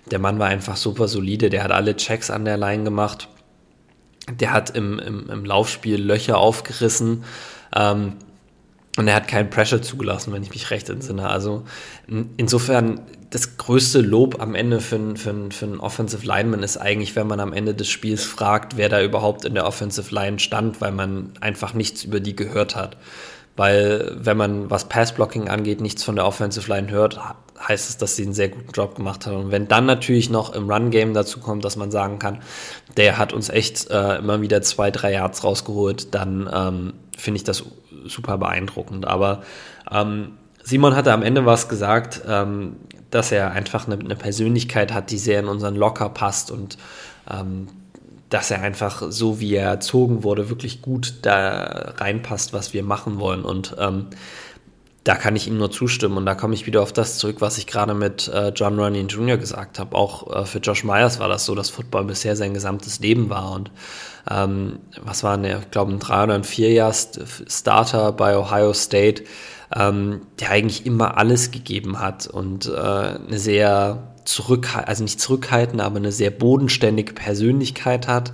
der 0.09 0.19
Mann 0.19 0.39
war 0.39 0.47
einfach 0.47 0.77
super 0.77 1.09
solide, 1.09 1.49
der 1.49 1.63
hat 1.63 1.71
alle 1.71 1.97
Checks 1.97 2.31
an 2.31 2.45
der 2.45 2.55
Line 2.55 2.85
gemacht, 2.85 3.27
der 4.31 4.53
hat 4.53 4.69
im, 4.69 4.99
im, 4.99 5.29
im 5.29 5.43
Laufspiel 5.43 6.01
Löcher 6.01 6.37
aufgerissen. 6.37 7.25
Ähm, 7.75 8.13
und 8.99 9.07
er 9.07 9.15
hat 9.15 9.29
keinen 9.29 9.49
Pressure 9.49 9.81
zugelassen, 9.81 10.33
wenn 10.33 10.43
ich 10.43 10.49
mich 10.49 10.71
recht 10.71 10.89
entsinne. 10.89 11.29
Also 11.29 11.63
insofern 12.35 12.99
das 13.29 13.55
größte 13.55 14.01
Lob 14.01 14.41
am 14.41 14.55
Ende 14.55 14.81
für, 14.81 15.15
für, 15.15 15.33
für 15.51 15.65
einen 15.65 15.79
Offensive 15.79 16.25
Lineman 16.25 16.63
ist 16.63 16.75
eigentlich, 16.75 17.15
wenn 17.15 17.25
man 17.25 17.39
am 17.39 17.53
Ende 17.53 17.73
des 17.73 17.87
Spiels 17.87 18.25
fragt, 18.25 18.75
wer 18.75 18.89
da 18.89 19.01
überhaupt 19.01 19.45
in 19.45 19.53
der 19.53 19.65
Offensive 19.65 20.13
Line 20.13 20.39
stand, 20.39 20.81
weil 20.81 20.91
man 20.91 21.31
einfach 21.39 21.73
nichts 21.73 22.03
über 22.03 22.19
die 22.19 22.35
gehört 22.35 22.75
hat. 22.75 22.97
Weil 23.55 24.17
wenn 24.19 24.35
man, 24.35 24.69
was 24.69 24.89
Passblocking 24.89 25.47
angeht, 25.47 25.79
nichts 25.79 26.03
von 26.03 26.17
der 26.17 26.25
Offensive 26.25 26.69
Line 26.69 26.91
hört, 26.91 27.21
heißt 27.65 27.89
es, 27.89 27.95
dass 27.95 28.17
sie 28.17 28.23
einen 28.23 28.33
sehr 28.33 28.49
guten 28.49 28.71
Job 28.73 28.95
gemacht 28.95 29.25
haben. 29.25 29.37
Und 29.45 29.51
wenn 29.51 29.69
dann 29.69 29.85
natürlich 29.85 30.29
noch 30.29 30.53
im 30.53 30.69
Run-Game 30.69 31.13
dazu 31.13 31.39
kommt, 31.39 31.63
dass 31.63 31.77
man 31.77 31.89
sagen 31.89 32.19
kann, 32.19 32.39
der 32.97 33.17
hat 33.17 33.31
uns 33.31 33.47
echt 33.47 33.89
äh, 33.91 34.17
immer 34.17 34.41
wieder 34.41 34.61
zwei, 34.61 34.91
drei 34.91 35.13
Yards 35.13 35.45
rausgeholt, 35.45 36.13
dann 36.13 36.49
ähm, 36.53 36.93
finde 37.17 37.37
ich 37.37 37.43
das 37.45 37.63
super 38.09 38.37
beeindruckend. 38.37 39.07
Aber 39.07 39.43
ähm, 39.91 40.33
Simon 40.63 40.95
hatte 40.95 41.13
am 41.13 41.23
Ende 41.23 41.45
was 41.45 41.69
gesagt, 41.69 42.21
ähm, 42.27 42.75
dass 43.11 43.31
er 43.31 43.51
einfach 43.51 43.87
eine, 43.87 43.97
eine, 43.97 44.15
Persönlichkeit 44.15 44.93
hat, 44.93 45.09
die 45.09 45.17
sehr 45.17 45.39
in 45.39 45.47
unseren 45.47 45.75
Locker 45.75 46.09
passt 46.09 46.51
und 46.51 46.77
ähm, 47.29 47.67
dass 48.29 48.51
er 48.51 48.61
einfach 48.61 49.03
so, 49.09 49.39
wie 49.39 49.55
er 49.55 49.67
erzogen 49.67 50.23
wurde, 50.23 50.49
wirklich 50.49 50.81
gut 50.81 51.15
da 51.23 51.93
reinpasst, 51.97 52.53
was 52.53 52.73
wir 52.73 52.83
machen 52.83 53.19
wollen. 53.19 53.43
Und 53.43 53.75
ähm, 53.79 54.07
da 55.09 55.15
kann 55.15 55.35
ich 55.35 55.47
ihm 55.47 55.57
nur 55.57 55.71
zustimmen. 55.71 56.17
Und 56.17 56.27
da 56.27 56.35
komme 56.35 56.53
ich 56.53 56.67
wieder 56.67 56.83
auf 56.83 56.93
das 56.93 57.17
zurück, 57.17 57.37
was 57.39 57.57
ich 57.57 57.65
gerade 57.65 57.95
mit 57.95 58.27
äh, 58.27 58.49
John 58.49 58.79
Runyon 58.79 59.07
Jr. 59.07 59.37
gesagt 59.37 59.79
habe. 59.79 59.95
Auch 59.95 60.31
äh, 60.31 60.45
für 60.45 60.59
Josh 60.59 60.83
Myers 60.83 61.19
war 61.19 61.27
das 61.27 61.45
so, 61.45 61.55
dass 61.55 61.71
Football 61.71 62.05
bisher 62.05 62.35
sein 62.35 62.53
gesamtes 62.53 62.99
Leben 62.99 63.27
war. 63.31 63.53
Und 63.53 63.71
ähm, 64.29 64.77
was 65.01 65.23
war 65.23 65.35
der, 65.39 65.61
ich 65.61 65.71
glaube, 65.71 65.93
ein 65.93 65.97
drei 65.97 66.25
oder 66.25 66.35
ein 66.35 66.43
vier 66.43 66.71
Jahr 66.73 66.93
Starter 66.93 68.11
bei 68.11 68.37
Ohio 68.37 68.71
State, 68.73 69.23
ähm, 69.75 70.27
der 70.39 70.51
eigentlich 70.51 70.85
immer 70.85 71.17
alles 71.17 71.49
gegeben 71.49 71.99
hat 71.99 72.27
und 72.27 72.67
äh, 72.67 72.71
eine 72.71 73.39
sehr 73.39 74.13
zurückhaltende, 74.25 74.89
also 74.89 75.03
nicht 75.05 75.19
zurückhaltende, 75.19 75.83
aber 75.83 75.97
eine 75.97 76.11
sehr 76.11 76.29
bodenständige 76.29 77.13
Persönlichkeit 77.13 78.07
hat, 78.07 78.31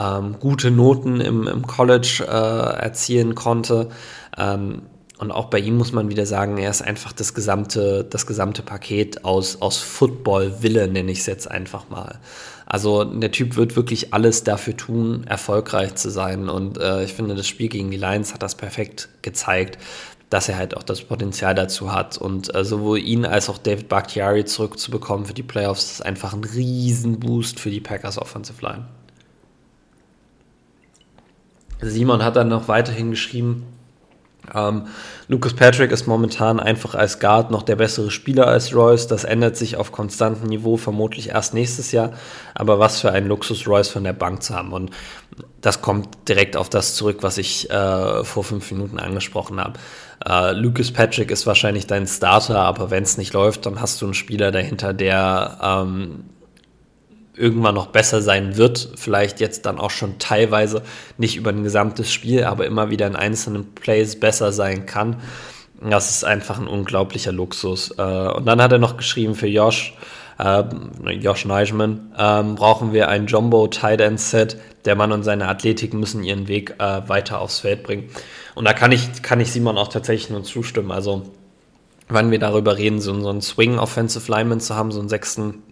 ähm, 0.00 0.34
gute 0.40 0.72
Noten 0.72 1.20
im, 1.20 1.46
im 1.46 1.64
College 1.64 2.26
äh, 2.28 2.82
erzielen 2.82 3.36
konnte. 3.36 3.90
Ähm, 4.36 4.82
und 5.18 5.32
auch 5.32 5.46
bei 5.46 5.58
ihm 5.58 5.76
muss 5.76 5.92
man 5.92 6.10
wieder 6.10 6.26
sagen, 6.26 6.58
er 6.58 6.70
ist 6.70 6.80
einfach 6.80 7.12
das 7.12 7.34
gesamte, 7.34 8.04
das 8.04 8.26
gesamte 8.26 8.62
Paket 8.62 9.24
aus, 9.24 9.60
aus 9.60 9.78
Football-Wille, 9.78 10.86
nenne 10.86 11.10
ich 11.10 11.20
es 11.20 11.26
jetzt 11.26 11.50
einfach 11.50 11.88
mal. 11.90 12.20
Also 12.66 13.02
der 13.02 13.32
Typ 13.32 13.56
wird 13.56 13.74
wirklich 13.74 14.14
alles 14.14 14.44
dafür 14.44 14.76
tun, 14.76 15.24
erfolgreich 15.26 15.96
zu 15.96 16.10
sein. 16.10 16.48
Und 16.48 16.78
äh, 16.78 17.02
ich 17.02 17.14
finde, 17.14 17.34
das 17.34 17.48
Spiel 17.48 17.68
gegen 17.68 17.90
die 17.90 17.96
Lions 17.96 18.32
hat 18.32 18.42
das 18.42 18.54
perfekt 18.54 19.08
gezeigt, 19.22 19.78
dass 20.30 20.48
er 20.48 20.56
halt 20.56 20.76
auch 20.76 20.84
das 20.84 21.02
Potenzial 21.02 21.54
dazu 21.54 21.92
hat. 21.92 22.16
Und 22.18 22.54
äh, 22.54 22.64
sowohl 22.64 23.00
ihn 23.00 23.24
als 23.24 23.48
auch 23.48 23.58
David 23.58 23.88
Bakhtiari 23.88 24.44
zurückzubekommen 24.44 25.26
für 25.26 25.34
die 25.34 25.42
Playoffs 25.42 25.92
ist 25.92 26.06
einfach 26.06 26.32
ein 26.32 26.44
Riesenboost 26.44 27.58
für 27.58 27.70
die 27.70 27.80
Packers 27.80 28.18
Offensive 28.18 28.64
Line. 28.64 28.86
Simon 31.80 32.22
hat 32.22 32.36
dann 32.36 32.48
noch 32.48 32.68
weiterhin 32.68 33.10
geschrieben, 33.10 33.64
ähm, 34.54 34.86
Lucas 35.28 35.54
Patrick 35.54 35.92
ist 35.92 36.06
momentan 36.06 36.60
einfach 36.60 36.94
als 36.94 37.20
Guard 37.20 37.50
noch 37.50 37.62
der 37.62 37.76
bessere 37.76 38.10
Spieler 38.10 38.46
als 38.46 38.74
Royce. 38.74 39.06
Das 39.06 39.24
ändert 39.24 39.56
sich 39.56 39.76
auf 39.76 39.92
konstantem 39.92 40.48
Niveau 40.48 40.76
vermutlich 40.76 41.30
erst 41.30 41.54
nächstes 41.54 41.92
Jahr. 41.92 42.12
Aber 42.54 42.78
was 42.78 43.00
für 43.00 43.12
ein 43.12 43.26
Luxus, 43.26 43.66
Royce 43.66 43.88
von 43.88 44.04
der 44.04 44.12
Bank 44.12 44.42
zu 44.42 44.54
haben. 44.54 44.72
Und 44.72 44.90
das 45.60 45.82
kommt 45.82 46.08
direkt 46.28 46.56
auf 46.56 46.68
das 46.68 46.94
zurück, 46.94 47.18
was 47.20 47.38
ich 47.38 47.70
äh, 47.70 48.24
vor 48.24 48.44
fünf 48.44 48.70
Minuten 48.70 48.98
angesprochen 48.98 49.60
habe. 49.60 49.78
Äh, 50.24 50.52
Lucas 50.52 50.90
Patrick 50.92 51.30
ist 51.30 51.46
wahrscheinlich 51.46 51.86
dein 51.86 52.06
Starter, 52.06 52.58
aber 52.60 52.90
wenn 52.90 53.02
es 53.02 53.18
nicht 53.18 53.32
läuft, 53.32 53.66
dann 53.66 53.80
hast 53.80 54.00
du 54.00 54.06
einen 54.06 54.14
Spieler 54.14 54.50
dahinter, 54.50 54.92
der 54.92 55.58
ähm, 55.62 56.24
irgendwann 57.38 57.74
noch 57.74 57.86
besser 57.86 58.20
sein 58.20 58.56
wird. 58.56 58.90
Vielleicht 58.96 59.40
jetzt 59.40 59.66
dann 59.66 59.78
auch 59.78 59.90
schon 59.90 60.18
teilweise 60.18 60.82
nicht 61.16 61.36
über 61.36 61.50
ein 61.50 61.62
gesamtes 61.62 62.12
Spiel, 62.12 62.44
aber 62.44 62.66
immer 62.66 62.90
wieder 62.90 63.06
in 63.06 63.16
einzelnen 63.16 63.74
Plays 63.74 64.18
besser 64.18 64.52
sein 64.52 64.86
kann. 64.86 65.16
Das 65.80 66.10
ist 66.10 66.24
einfach 66.24 66.58
ein 66.58 66.66
unglaublicher 66.66 67.32
Luxus. 67.32 67.94
Äh, 67.96 68.02
und 68.02 68.46
dann 68.46 68.60
hat 68.60 68.72
er 68.72 68.78
noch 68.78 68.96
geschrieben 68.96 69.34
für 69.34 69.46
Josh, 69.46 69.94
äh, 70.38 70.64
Josh 71.20 71.44
Neischmann, 71.44 72.12
äh, 72.16 72.42
brauchen 72.42 72.92
wir 72.92 73.08
ein 73.08 73.26
Jumbo 73.26 73.68
Tight 73.68 74.00
End 74.00 74.20
Set. 74.20 74.56
Der 74.84 74.96
Mann 74.96 75.12
und 75.12 75.22
seine 75.22 75.48
Athletik 75.48 75.94
müssen 75.94 76.24
ihren 76.24 76.48
Weg 76.48 76.74
äh, 76.78 77.08
weiter 77.08 77.40
aufs 77.40 77.60
Feld 77.60 77.82
bringen. 77.82 78.10
Und 78.54 78.64
da 78.64 78.72
kann 78.72 78.90
ich, 78.90 79.22
kann 79.22 79.40
ich 79.40 79.52
Simon 79.52 79.78
auch 79.78 79.88
tatsächlich 79.88 80.30
nur 80.30 80.42
zustimmen. 80.42 80.90
Also, 80.90 81.22
wenn 82.08 82.30
wir 82.30 82.38
darüber 82.38 82.76
reden, 82.76 83.00
so, 83.00 83.18
so 83.20 83.28
einen 83.28 83.42
Swing 83.42 83.78
Offensive 83.78 84.30
Lineman 84.30 84.60
zu 84.60 84.74
haben, 84.74 84.90
so 84.90 84.98
einen 84.98 85.08
sechsten 85.08 85.62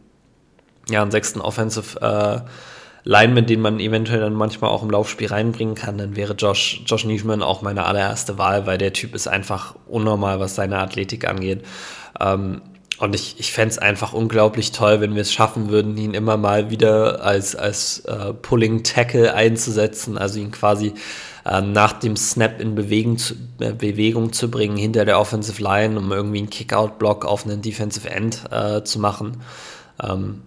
ja, 0.88 1.02
einen 1.02 1.10
sechsten 1.10 1.40
Offensive 1.40 2.00
äh, 2.00 2.48
Lineman, 3.08 3.46
den 3.46 3.60
man 3.60 3.78
eventuell 3.78 4.20
dann 4.20 4.34
manchmal 4.34 4.70
auch 4.70 4.82
im 4.82 4.90
Laufspiel 4.90 5.28
reinbringen 5.28 5.76
kann, 5.76 5.96
dann 5.96 6.16
wäre 6.16 6.34
Josh, 6.34 6.82
Josh 6.86 7.04
Nischman 7.04 7.40
auch 7.40 7.62
meine 7.62 7.84
allererste 7.84 8.36
Wahl, 8.36 8.66
weil 8.66 8.78
der 8.78 8.92
Typ 8.92 9.14
ist 9.14 9.28
einfach 9.28 9.76
unnormal, 9.86 10.40
was 10.40 10.56
seine 10.56 10.78
Athletik 10.78 11.28
angeht. 11.28 11.64
Ähm, 12.20 12.62
und 12.98 13.14
ich, 13.14 13.38
ich 13.38 13.52
fände 13.52 13.70
es 13.70 13.78
einfach 13.78 14.12
unglaublich 14.12 14.72
toll, 14.72 15.00
wenn 15.00 15.14
wir 15.14 15.22
es 15.22 15.32
schaffen 15.32 15.68
würden, 15.68 15.96
ihn 15.96 16.14
immer 16.14 16.36
mal 16.36 16.70
wieder 16.70 17.22
als, 17.22 17.54
als 17.54 18.00
äh, 18.06 18.32
Pulling 18.32 18.82
Tackle 18.82 19.34
einzusetzen, 19.34 20.18
also 20.18 20.40
ihn 20.40 20.50
quasi 20.50 20.94
ähm, 21.44 21.72
nach 21.72 21.92
dem 21.92 22.16
Snap 22.16 22.60
in 22.60 22.74
Bewegung 22.74 23.18
zu, 23.18 23.34
äh, 23.60 23.72
Bewegung 23.72 24.32
zu 24.32 24.50
bringen 24.50 24.76
hinter 24.76 25.04
der 25.04 25.20
Offensive 25.20 25.62
Line, 25.62 25.98
um 25.98 26.10
irgendwie 26.10 26.38
einen 26.38 26.50
Kickout-Block 26.50 27.24
auf 27.24 27.44
einen 27.44 27.62
Defensive 27.62 28.08
End 28.08 28.42
äh, 28.50 28.82
zu 28.82 28.98
machen. 28.98 29.42
Ähm, 30.02 30.42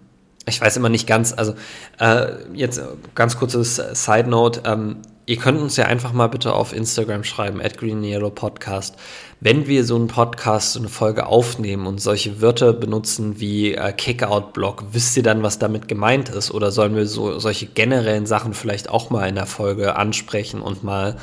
ich 0.50 0.60
weiß 0.60 0.76
immer 0.76 0.90
nicht 0.90 1.06
ganz, 1.06 1.32
also 1.32 1.54
äh, 1.98 2.26
jetzt 2.52 2.80
ganz 3.14 3.38
kurzes 3.38 3.76
Side 3.76 4.28
Note, 4.28 4.62
ähm, 4.66 4.96
ihr 5.26 5.36
könnt 5.36 5.60
uns 5.60 5.76
ja 5.76 5.86
einfach 5.86 6.12
mal 6.12 6.26
bitte 6.26 6.52
auf 6.52 6.72
Instagram 6.72 7.24
schreiben, 7.24 7.60
at 7.62 7.78
Green 7.78 8.02
Yellow 8.02 8.30
Podcast, 8.30 8.96
wenn 9.40 9.66
wir 9.66 9.84
so 9.84 9.96
einen 9.96 10.08
Podcast, 10.08 10.72
so 10.72 10.80
eine 10.80 10.88
Folge 10.88 11.26
aufnehmen 11.26 11.86
und 11.86 12.00
solche 12.00 12.42
Wörter 12.42 12.72
benutzen 12.72 13.38
wie 13.38 13.74
äh, 13.74 13.92
Kickout-Block, 13.92 14.86
wisst 14.92 15.16
ihr 15.16 15.22
dann, 15.22 15.42
was 15.42 15.58
damit 15.58 15.88
gemeint 15.88 16.28
ist? 16.28 16.50
Oder 16.50 16.72
sollen 16.72 16.96
wir 16.96 17.06
so 17.06 17.38
solche 17.38 17.66
generellen 17.66 18.26
Sachen 18.26 18.54
vielleicht 18.54 18.90
auch 18.90 19.10
mal 19.10 19.28
in 19.28 19.36
der 19.36 19.46
Folge 19.46 19.96
ansprechen 19.96 20.60
und 20.60 20.82
mal 20.82 21.16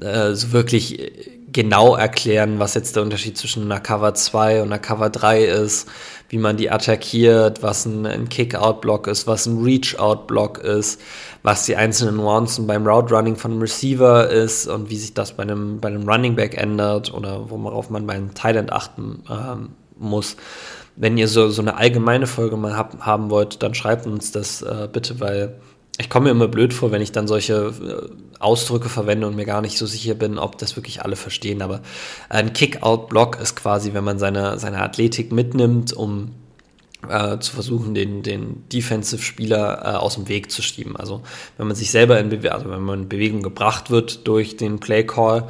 äh, 0.00 0.32
so 0.32 0.52
wirklich 0.52 0.98
genau 1.52 1.94
erklären, 1.96 2.58
was 2.58 2.74
jetzt 2.74 2.96
der 2.96 3.02
Unterschied 3.02 3.36
zwischen 3.36 3.64
einer 3.64 3.80
Cover 3.80 4.14
2 4.14 4.62
und 4.62 4.68
einer 4.68 4.78
Cover 4.78 5.10
3 5.10 5.44
ist, 5.44 5.88
wie 6.28 6.38
man 6.38 6.56
die 6.56 6.70
attackiert, 6.70 7.62
was 7.62 7.84
ein, 7.84 8.06
ein 8.06 8.28
Kick-Out-Block 8.28 9.06
ist, 9.06 9.26
was 9.26 9.46
ein 9.46 9.62
Reach-Out-Block 9.62 10.58
ist, 10.58 11.00
was 11.42 11.66
die 11.66 11.76
einzelnen 11.76 12.16
Nuancen 12.16 12.66
beim 12.66 12.86
Route-Running 12.86 13.36
von 13.36 13.52
einem 13.52 13.60
Receiver 13.60 14.28
ist 14.30 14.66
und 14.66 14.88
wie 14.88 14.96
sich 14.96 15.12
das 15.12 15.32
bei 15.32 15.42
einem, 15.42 15.78
bei 15.80 15.88
einem 15.88 16.08
Running 16.08 16.34
Back 16.34 16.56
ändert 16.56 17.12
oder 17.12 17.50
worauf 17.50 17.90
man 17.90 18.06
beim 18.06 18.32
Thailand 18.34 18.72
achten 18.72 19.22
ähm, 19.30 19.70
muss. 19.98 20.36
Wenn 20.96 21.18
ihr 21.18 21.28
so, 21.28 21.50
so 21.50 21.60
eine 21.60 21.76
allgemeine 21.76 22.26
Folge 22.26 22.56
mal 22.56 22.76
hab, 22.76 23.00
haben 23.00 23.30
wollt, 23.30 23.62
dann 23.62 23.74
schreibt 23.74 24.06
uns 24.06 24.32
das 24.32 24.62
äh, 24.62 24.88
bitte, 24.90 25.20
weil 25.20 25.60
ich 25.98 26.08
komme 26.08 26.24
mir 26.24 26.30
immer 26.30 26.48
blöd 26.48 26.72
vor, 26.72 26.90
wenn 26.90 27.02
ich 27.02 27.12
dann 27.12 27.28
solche 27.28 27.54
äh, 27.54 28.40
Ausdrücke 28.40 28.88
verwende 28.88 29.26
und 29.26 29.36
mir 29.36 29.44
gar 29.44 29.60
nicht 29.60 29.78
so 29.78 29.86
sicher 29.86 30.14
bin, 30.14 30.38
ob 30.38 30.58
das 30.58 30.76
wirklich 30.76 31.02
alle 31.02 31.16
verstehen. 31.16 31.62
Aber 31.62 31.82
ein 32.28 32.52
Kick-Out-Block 32.52 33.38
ist 33.40 33.56
quasi, 33.56 33.94
wenn 33.94 34.04
man 34.04 34.18
seine, 34.18 34.58
seine 34.58 34.82
Athletik 34.82 35.32
mitnimmt, 35.32 35.92
um 35.92 36.32
äh, 37.08 37.38
zu 37.38 37.52
versuchen, 37.52 37.94
den, 37.94 38.22
den 38.22 38.64
Defensive-Spieler 38.72 39.82
äh, 39.84 39.96
aus 39.96 40.14
dem 40.14 40.28
Weg 40.28 40.50
zu 40.50 40.62
schieben. 40.62 40.96
Also 40.96 41.22
wenn 41.58 41.66
man 41.66 41.76
sich 41.76 41.90
selber 41.90 42.18
in 42.18 42.30
Bewegung, 42.30 42.52
also 42.52 42.70
wenn 42.70 42.82
man 42.82 43.02
in 43.02 43.08
Bewegung 43.08 43.42
gebracht 43.42 43.90
wird 43.90 44.26
durch 44.26 44.56
den 44.56 44.80
Play-Call, 44.80 45.48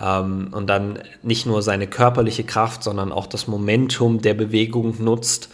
ähm, 0.00 0.48
und 0.50 0.66
dann 0.66 0.98
nicht 1.22 1.46
nur 1.46 1.62
seine 1.62 1.86
körperliche 1.86 2.44
Kraft, 2.44 2.82
sondern 2.82 3.12
auch 3.12 3.26
das 3.26 3.46
Momentum 3.46 4.20
der 4.20 4.34
Bewegung 4.34 5.02
nutzt, 5.02 5.48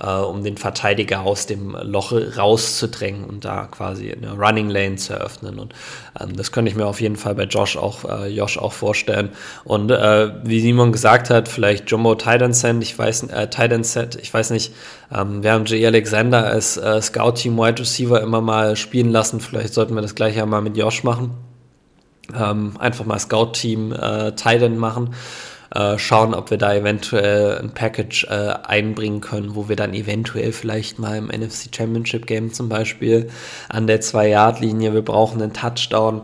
äh, 0.00 0.06
um 0.08 0.44
den 0.44 0.56
Verteidiger 0.56 1.20
aus 1.20 1.46
dem 1.46 1.76
Loch 1.82 2.12
rauszudrängen 2.12 3.24
und 3.24 3.44
da 3.44 3.66
quasi 3.66 4.12
eine 4.12 4.32
Running 4.32 4.68
Lane 4.68 4.96
zu 4.96 5.14
eröffnen. 5.14 5.58
Und 5.58 5.74
ähm, 6.20 6.36
das 6.36 6.52
könnte 6.52 6.70
ich 6.70 6.76
mir 6.76 6.86
auf 6.86 7.00
jeden 7.00 7.16
Fall 7.16 7.34
bei 7.34 7.44
Josh 7.44 7.76
auch, 7.76 8.04
äh, 8.04 8.28
Josh 8.28 8.58
auch 8.58 8.72
vorstellen. 8.72 9.30
Und 9.64 9.90
äh, 9.90 10.30
wie 10.44 10.60
Simon 10.60 10.92
gesagt 10.92 11.30
hat, 11.30 11.48
vielleicht 11.48 11.90
Jumbo 11.90 12.14
Titan 12.14 12.52
Set, 12.52 12.76
ich 12.80 12.98
weiß, 12.98 13.24
äh, 13.24 13.48
Titan 13.48 13.84
Set, 13.84 14.16
ich 14.16 14.32
weiß 14.32 14.50
nicht, 14.50 14.72
ähm, 15.14 15.42
wir 15.42 15.52
haben 15.52 15.64
J. 15.64 15.84
Alexander 15.86 16.44
als 16.44 16.76
äh, 16.76 17.00
Scout-Team 17.00 17.56
Wide 17.56 17.80
Receiver 17.80 18.20
immer 18.20 18.40
mal 18.40 18.76
spielen 18.76 19.10
lassen. 19.10 19.40
Vielleicht 19.40 19.74
sollten 19.74 19.94
wir 19.94 20.02
das 20.02 20.14
gleiche 20.14 20.44
mal 20.46 20.60
mit 20.60 20.76
Josh 20.76 21.04
machen. 21.04 21.30
Ähm, 22.36 22.72
einfach 22.78 23.04
mal 23.04 23.18
Scout-Team 23.18 23.92
äh, 23.92 24.32
Titan 24.32 24.76
machen 24.76 25.14
äh, 25.74 25.98
schauen, 25.98 26.34
ob 26.34 26.50
wir 26.50 26.58
da 26.58 26.74
eventuell 26.74 27.58
ein 27.58 27.72
Package 27.72 28.24
äh, 28.24 28.54
einbringen 28.64 29.20
können, 29.20 29.54
wo 29.54 29.68
wir 29.68 29.76
dann 29.76 29.94
eventuell 29.94 30.52
vielleicht 30.52 30.98
mal 30.98 31.16
im 31.16 31.26
NFC 31.26 31.74
Championship 31.74 32.26
Game 32.26 32.52
zum 32.52 32.68
Beispiel 32.68 33.28
an 33.68 33.86
der 33.86 34.00
2-Yard-Linie, 34.00 34.94
wir 34.94 35.02
brauchen 35.02 35.42
einen 35.42 35.52
Touchdown, 35.52 36.22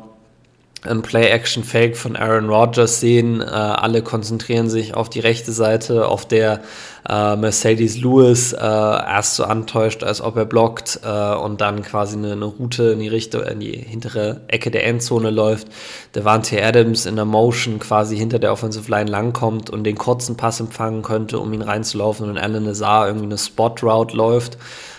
ein 0.85 1.03
Play-Action-Fake 1.03 1.97
von 1.97 2.17
Aaron 2.17 2.49
Rodgers 2.49 2.99
sehen. 2.99 3.41
Äh, 3.41 3.45
alle 3.45 4.03
konzentrieren 4.03 4.69
sich 4.69 4.95
auf 4.95 5.09
die 5.09 5.21
rechte 5.21 5.53
Seite, 5.53 6.09
auf 6.09 6.27
der 6.27 6.63
äh, 7.09 7.37
Mercedes 7.37 7.99
Lewis 7.99 8.53
äh, 8.53 8.59
erst 8.59 9.37
so 9.37 9.45
antäuscht, 9.45 10.03
als 10.03 10.21
ob 10.21 10.37
er 10.37 10.45
blockt 10.45 11.01
äh, 11.05 11.35
und 11.35 11.61
dann 11.61 11.83
quasi 11.83 12.17
eine, 12.17 12.33
eine, 12.33 12.45
Route 12.47 12.85
in 12.85 13.01
die 13.01 13.09
Richtung, 13.09 13.43
in 13.45 13.61
die 13.61 13.77
hintere 13.77 14.41
Ecke 14.49 14.71
der 14.71 14.87
Endzone 14.87 15.31
läuft. 15.31 15.69
Devante 16.15 16.63
Adams 16.63 17.07
in 17.07 17.15
der 17.15 17.25
Motion 17.27 17.79
quasi 17.79 18.17
hinter 18.17 18.41
der 18.41 18.53
Offensive 18.53 18.91
Line 18.91 19.11
langkommt 19.11 19.71
und 19.71 19.85
den 19.85 19.97
kurzen 19.97 20.37
Pass 20.37 20.59
empfangen 20.59 21.03
könnte, 21.03 21.39
um 21.39 21.53
ihn 21.53 21.63
reinzulaufen 21.63 22.29
und 22.29 22.39
Alan 22.39 22.65
Nazar 22.65 23.07
irgendwie 23.07 23.27
eine 23.27 23.39
Spot-Route 23.39 24.17
läuft 24.17 24.59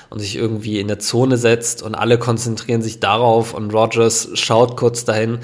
und 0.09 0.19
sich 0.19 0.35
irgendwie 0.35 0.79
in 0.79 0.87
der 0.87 0.99
Zone 0.99 1.37
setzt 1.37 1.83
und 1.83 1.95
alle 1.95 2.17
konzentrieren 2.19 2.81
sich 2.81 2.99
darauf 2.99 3.53
und 3.53 3.73
Rodgers 3.73 4.29
schaut 4.35 4.77
kurz 4.77 5.05
dahin, 5.05 5.39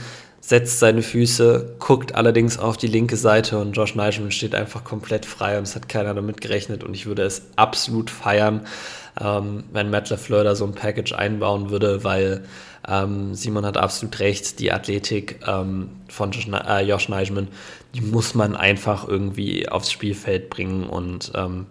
setzt 0.50 0.80
seine 0.80 1.04
Füße, 1.04 1.76
guckt 1.78 2.16
allerdings 2.16 2.58
auf 2.58 2.76
die 2.76 2.88
linke 2.88 3.18
Seite 3.18 3.60
und 3.60 3.74
Josh 3.74 3.93
Nightman 3.93 4.32
steht 4.32 4.56
einfach 4.56 4.84
komplett 4.84 5.28
frei 5.28 5.60
und 5.60 5.64
es 5.66 5.76
hat 5.76 5.88
keiner 5.88 6.16
damit 6.16 6.41
gerechnet 6.41 6.84
und 6.84 6.95
ich 6.95 7.06
würde 7.06 7.22
es 7.22 7.43
absolut 7.56 8.10
feiern, 8.10 8.66
ähm, 9.22 9.66
wenn 9.72 9.91
Matt 9.91 10.10
LaFleur 10.10 10.43
da 10.43 10.56
so 10.56 10.66
ein 10.66 10.74
Package 10.74 11.14
einbauen 11.14 11.70
würde, 11.70 12.04
weil 12.04 12.45
ähm, 12.88 13.36
Simon 13.36 13.64
hat 13.64 13.78
absolut 13.78 14.20
recht, 14.22 14.58
die 14.58 14.72
Athletik 14.72 15.39
ähm, 15.47 15.91
von 16.08 16.32
Josh, 16.32 16.47
äh, 16.47 16.84
Josh 16.84 17.10
Neischmann, 17.10 17.50
die 17.93 18.02
muss 18.02 18.34
man 18.34 18.56
einfach 18.56 19.08
irgendwie 19.08 19.70
aufs 19.70 19.91
Spielfeld 19.91 20.50
bringen 20.50 20.89
und 20.89 21.32
ähm, 21.36 21.68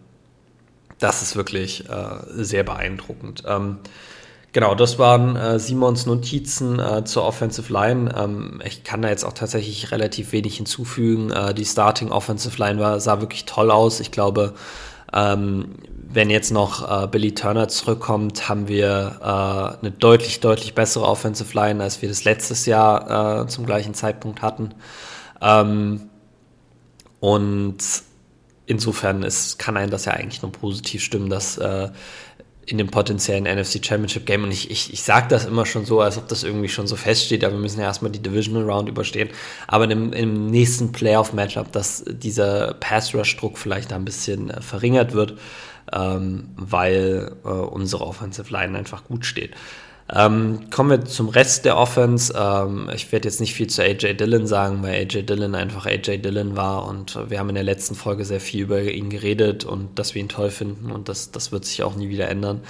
das 1.01 1.23
ist 1.23 1.35
wirklich 1.35 1.89
äh, 1.91 2.21
sehr 2.29 2.63
beeindruckend. 2.63 3.43
Genau, 4.53 4.75
das 4.75 4.99
waren 4.99 5.37
äh, 5.37 5.59
Simons 5.59 6.07
Notizen 6.07 6.79
äh, 6.79 7.05
zur 7.05 7.25
Offensive 7.25 7.71
Line. 7.71 8.15
Ähm, 8.17 8.63
ich 8.65 8.83
kann 8.83 9.03
da 9.03 9.11
jetzt 9.11 9.25
auch 9.25 9.35
tatsächlich 9.35 9.91
relativ 9.93 10.33
wenig 10.33 10.57
hinzufügen. 10.57 11.31
Äh, 11.31 11.53
die 11.53 11.67
Starting 11.67 12.11
Offensive 12.11 12.59
Line 12.59 12.81
war, 12.81 12.99
sah 12.99 13.21
wirklich 13.21 13.45
toll 13.45 13.71
aus. 13.71 14.01
Ich 14.01 14.11
glaube, 14.11 14.55
ähm, 15.13 15.75
wenn 16.11 16.31
jetzt 16.31 16.51
noch 16.51 17.05
äh, 17.05 17.07
Billy 17.07 17.35
Turner 17.35 17.69
zurückkommt, 17.69 18.49
haben 18.49 18.69
wir 18.69 19.19
äh, 19.21 19.81
eine 19.81 19.91
deutlich, 19.91 20.41
deutlich 20.41 20.75
bessere 20.75 21.05
Offensive 21.05 21.55
Line, 21.55 21.83
als 21.83 22.01
wir 22.01 22.09
das 22.09 22.25
letztes 22.25 22.65
Jahr 22.65 23.43
äh, 23.43 23.47
zum 23.49 23.67
gleichen 23.67 23.93
Zeitpunkt 23.93 24.41
hatten. 24.41 24.71
Ähm, 25.43 26.09
und 27.21 27.79
insofern 28.65 29.23
ist, 29.23 29.59
kann 29.59 29.77
einen 29.77 29.91
das 29.91 30.07
ja 30.07 30.13
eigentlich 30.13 30.41
nur 30.41 30.53
positiv 30.53 31.03
stimmen, 31.03 31.29
dass 31.29 31.59
äh, 31.59 31.91
in 32.69 32.79
dem 32.79 32.89
potenziellen 32.89 33.45
NFC 33.45 33.85
Championship 33.85 34.27
Game. 34.27 34.45
Und 34.45 34.53
ich, 34.53 34.71
ich, 34.71 34.93
ich 34.93 35.03
sage 35.03 35.29
das 35.29 35.47
immer 35.47 35.65
schon 35.65 35.87
so, 35.87 36.01
als 36.01 36.19
ob 36.19 36.29
das 36.29 36.45
irgendwie 36.45 36.69
schon 36.69 36.87
so 36.87 36.97
feststeht, 36.97 37.43
aber 37.45 37.55
wir 37.55 37.61
müssen 37.61 37.81
ja 37.81 37.87
erstmal 37.87 38.13
die 38.13 38.23
Divisional 38.23 38.71
Round 38.71 38.89
überstehen. 38.89 39.31
Aber 39.67 39.91
im, 39.91 40.13
im 40.13 40.47
nächsten 40.47 40.93
Playoff-Matchup, 40.93 41.73
dass 41.73 42.05
dieser 42.07 42.75
Pass-Rush-Druck 42.75 43.57
vielleicht 43.57 43.93
ein 43.93 44.05
bisschen 44.05 44.51
äh, 44.51 44.61
verringert 44.61 45.15
wird, 45.15 45.39
ähm, 45.93 46.51
weil 46.57 47.33
äh, 47.45 47.49
unsere 47.49 48.07
Offensive 48.07 48.53
Line 48.53 48.77
einfach 48.77 49.05
gut 49.05 49.25
steht. 49.25 49.55
Ähm, 50.15 50.71
kommen 50.71 50.91
wir 50.91 51.05
zum 51.05 51.29
Rest 51.29 51.67
der 51.67 51.77
Offense. 51.77 52.33
Ähm, 52.35 52.91
ich 52.95 53.13
werde 53.13 53.29
jetzt 53.29 53.41
nicht 53.41 53.53
viel 53.53 53.67
zu 53.67 53.83
AJ 53.83 54.15
Dillon 54.15 54.47
sagen, 54.47 54.83
weil 54.83 54.95
AJ 54.95 55.25
Dillon 55.25 55.55
einfach 55.55 55.85
AJ 55.85 56.19
Dillon 56.19 56.57
war 56.57 56.87
und 56.87 57.19
wir 57.29 57.39
haben 57.39 57.51
in 57.51 57.55
der 57.55 57.65
letzten 57.65 57.95
Folge 57.95 58.25
sehr 58.25 58.41
viel 58.41 58.63
über 58.63 58.81
ihn 58.81 59.11
geredet 59.11 59.65
und 59.65 59.99
dass 59.99 60.15
wir 60.15 60.23
ihn 60.23 60.31
toll 60.31 60.51
finden 60.51 60.91
und 60.91 61.11
das, 61.11 61.31
das 61.31 61.53
wird 61.53 61.67
sich 61.67 61.83
auch 61.83 61.95
nie 61.95 62.09
wieder 62.09 62.29
ändern. 62.29 62.63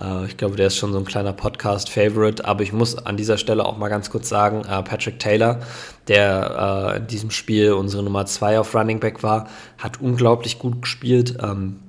Äh, 0.00 0.26
ich 0.26 0.38
glaube, 0.38 0.56
der 0.56 0.68
ist 0.68 0.76
schon 0.76 0.92
so 0.92 0.98
ein 0.98 1.04
kleiner 1.04 1.34
Podcast-Favorite, 1.34 2.46
aber 2.46 2.62
ich 2.62 2.72
muss 2.72 2.96
an 2.96 3.18
dieser 3.18 3.36
Stelle 3.36 3.66
auch 3.66 3.76
mal 3.76 3.88
ganz 3.88 4.08
kurz 4.08 4.28
sagen, 4.30 4.62
äh, 4.64 4.82
Patrick 4.82 5.18
Taylor, 5.18 5.60
der 6.08 6.94
äh, 6.94 6.96
in 6.98 7.06
diesem 7.06 7.30
Spiel 7.30 7.72
unsere 7.72 8.02
Nummer 8.02 8.24
2 8.24 8.60
auf 8.60 8.74
Running 8.74 9.00
Back 9.00 9.22
war, 9.22 9.48
hat 9.76 10.00
unglaublich 10.00 10.58
gut 10.58 10.82
gespielt. 10.82 11.36
Ähm, 11.42 11.80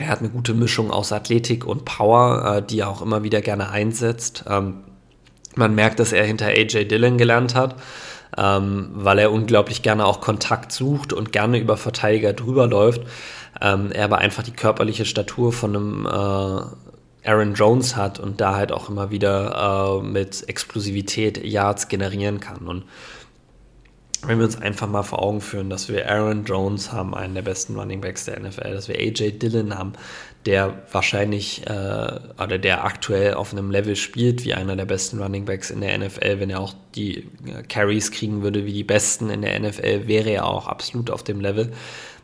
er 0.00 0.08
hat 0.08 0.20
eine 0.20 0.30
gute 0.30 0.54
Mischung 0.54 0.90
aus 0.90 1.12
Athletik 1.12 1.66
und 1.66 1.84
Power, 1.84 2.56
äh, 2.56 2.62
die 2.62 2.80
er 2.80 2.88
auch 2.88 3.02
immer 3.02 3.22
wieder 3.22 3.40
gerne 3.40 3.70
einsetzt. 3.70 4.44
Ähm, 4.48 4.84
man 5.56 5.74
merkt, 5.74 5.98
dass 5.98 6.12
er 6.12 6.24
hinter 6.24 6.46
AJ 6.46 6.86
Dillon 6.86 7.18
gelernt 7.18 7.54
hat, 7.54 7.76
ähm, 8.36 8.90
weil 8.94 9.18
er 9.18 9.32
unglaublich 9.32 9.82
gerne 9.82 10.06
auch 10.06 10.20
Kontakt 10.20 10.72
sucht 10.72 11.12
und 11.12 11.32
gerne 11.32 11.58
über 11.58 11.76
Verteidiger 11.76 12.32
drüber 12.32 12.66
läuft. 12.66 13.02
Ähm, 13.60 13.90
er 13.92 14.04
aber 14.04 14.18
einfach 14.18 14.42
die 14.42 14.52
körperliche 14.52 15.04
Statur 15.04 15.52
von 15.52 15.76
einem 15.76 16.06
äh, 16.06 17.28
Aaron 17.28 17.54
Jones 17.54 17.96
hat 17.96 18.18
und 18.18 18.40
da 18.40 18.54
halt 18.54 18.72
auch 18.72 18.88
immer 18.88 19.10
wieder 19.10 20.00
äh, 20.00 20.06
mit 20.06 20.48
Explosivität 20.48 21.44
Yards 21.44 21.88
generieren 21.88 22.40
kann. 22.40 22.66
Und 22.66 22.84
wenn 24.26 24.38
wir 24.38 24.44
uns 24.44 24.60
einfach 24.60 24.88
mal 24.88 25.02
vor 25.02 25.22
Augen 25.22 25.40
führen, 25.40 25.70
dass 25.70 25.88
wir 25.88 26.10
Aaron 26.10 26.44
Jones 26.44 26.92
haben, 26.92 27.14
einen 27.14 27.34
der 27.34 27.42
besten 27.42 27.78
Running 27.78 28.00
Backs 28.00 28.26
der 28.26 28.38
NFL, 28.38 28.72
dass 28.72 28.88
wir 28.88 28.96
AJ 28.96 29.38
Dillon 29.38 29.76
haben, 29.76 29.94
der 30.46 30.82
wahrscheinlich 30.92 31.66
äh, 31.66 31.72
oder 32.42 32.58
der 32.58 32.84
aktuell 32.84 33.34
auf 33.34 33.52
einem 33.52 33.70
Level 33.70 33.96
spielt 33.96 34.44
wie 34.44 34.54
einer 34.54 34.76
der 34.76 34.86
besten 34.86 35.20
Running 35.20 35.44
Backs 35.44 35.70
in 35.70 35.80
der 35.80 35.96
NFL, 35.98 36.40
wenn 36.40 36.50
er 36.50 36.60
auch 36.60 36.74
die 36.94 37.28
äh, 37.46 37.62
Carries 37.68 38.10
kriegen 38.10 38.42
würde 38.42 38.64
wie 38.64 38.72
die 38.72 38.84
besten 38.84 39.30
in 39.30 39.42
der 39.42 39.58
NFL, 39.58 40.06
wäre 40.06 40.30
er 40.30 40.46
auch 40.46 40.66
absolut 40.66 41.10
auf 41.10 41.22
dem 41.22 41.40
Level. 41.40 41.72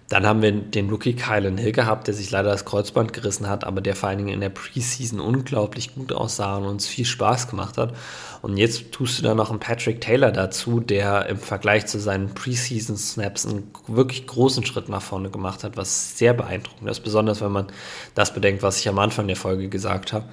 Dann 0.09 0.25
haben 0.25 0.41
wir 0.41 0.53
den 0.53 0.89
Rookie 0.89 1.15
Kylan 1.15 1.59
Hill 1.59 1.73
gehabt, 1.73 2.07
der 2.07 2.15
sich 2.15 2.31
leider 2.31 2.51
das 2.51 2.65
Kreuzband 2.65 3.13
gerissen 3.13 3.49
hat, 3.49 3.65
aber 3.65 3.81
der 3.81 3.97
vor 3.97 4.09
allen 4.09 4.19
Dingen 4.19 4.35
in 4.35 4.41
der 4.41 4.51
Preseason 4.51 5.19
unglaublich 5.19 5.97
gut 5.97 6.13
aussah 6.13 6.59
und 6.59 6.65
uns 6.65 6.87
viel 6.87 7.05
Spaß 7.05 7.49
gemacht 7.49 7.77
hat. 7.77 7.93
Und 8.41 8.57
jetzt 8.57 8.93
tust 8.93 9.19
du 9.19 9.25
da 9.25 9.35
noch 9.35 9.51
einen 9.51 9.59
Patrick 9.59 10.01
Taylor 10.01 10.31
dazu, 10.31 10.79
der 10.79 11.27
im 11.27 11.39
Vergleich 11.39 11.87
zu 11.87 11.99
seinen 11.99 12.35
Preseason 12.35 12.97
Snaps 12.97 13.47
einen 13.47 13.69
wirklich 13.89 14.29
großen 14.29 14.65
Schritt 14.65 14.89
nach 14.89 15.03
vorne 15.03 15.31
gemacht 15.31 15.65
hat, 15.65 15.77
was 15.77 16.17
sehr 16.17 16.35
beeindruckend 16.35 16.89
ist, 16.89 17.01
besonders 17.01 17.41
wenn 17.41 17.53
man 17.53 17.67
das 18.15 18.33
bedenkt, 18.33 18.63
was 18.63 18.79
ich 18.79 18.89
am 18.89 19.01
Anfang 19.01 19.27
der 19.27 19.37
Folge 19.37 19.69
gesagt 19.69 20.13
habe. 20.13 20.27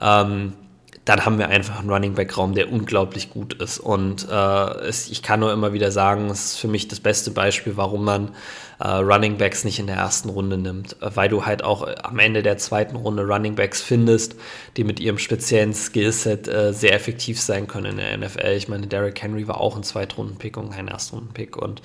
Ähm, 0.00 0.52
dann 1.06 1.24
haben 1.24 1.38
wir 1.38 1.48
einfach 1.48 1.78
einen 1.78 1.88
Running 1.88 2.14
Back 2.14 2.36
Raum, 2.36 2.54
der 2.54 2.70
unglaublich 2.70 3.30
gut 3.30 3.54
ist. 3.54 3.78
Und 3.78 4.28
äh, 4.28 4.70
es, 4.80 5.08
ich 5.08 5.22
kann 5.22 5.38
nur 5.38 5.52
immer 5.52 5.72
wieder 5.72 5.92
sagen, 5.92 6.28
es 6.30 6.46
ist 6.46 6.58
für 6.58 6.66
mich 6.66 6.88
das 6.88 6.98
beste 6.98 7.30
Beispiel, 7.30 7.76
warum 7.76 8.04
man 8.04 8.32
äh, 8.80 8.88
Running 8.88 9.38
Backs 9.38 9.62
nicht 9.62 9.78
in 9.78 9.86
der 9.86 9.94
ersten 9.94 10.28
Runde 10.28 10.58
nimmt, 10.58 10.96
weil 10.98 11.28
du 11.28 11.46
halt 11.46 11.62
auch 11.62 11.86
am 12.02 12.18
Ende 12.18 12.42
der 12.42 12.58
zweiten 12.58 12.96
Runde 12.96 13.22
Running 13.22 13.54
Backs 13.54 13.80
findest, 13.82 14.34
die 14.76 14.82
mit 14.82 14.98
ihrem 14.98 15.18
speziellen 15.18 15.74
Skillset 15.74 16.48
äh, 16.48 16.72
sehr 16.72 16.92
effektiv 16.92 17.40
sein 17.40 17.68
können 17.68 17.86
in 17.86 17.96
der 17.98 18.18
NFL. 18.18 18.56
Ich 18.56 18.66
meine, 18.66 18.88
Derrick 18.88 19.22
Henry 19.22 19.46
war 19.46 19.60
auch 19.60 19.76
ein 19.76 19.84
Zweitrunden-Pick 19.84 20.56
und 20.56 20.72
kein 20.72 20.88
Erstrunden-Pick. 20.88 21.56
Und 21.56 21.82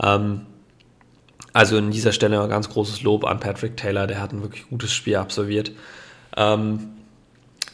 ähm, 0.00 0.42
also 1.52 1.76
an 1.76 1.90
dieser 1.90 2.12
Stelle 2.12 2.40
ein 2.40 2.48
ganz 2.48 2.68
großes 2.68 3.02
Lob 3.02 3.24
an 3.24 3.40
Patrick 3.40 3.76
Taylor, 3.76 4.06
der 4.06 4.20
hat 4.20 4.32
ein 4.32 4.42
wirklich 4.42 4.68
gutes 4.68 4.92
Spiel 4.92 5.16
absolviert. 5.16 5.72
Ähm, 6.36 6.99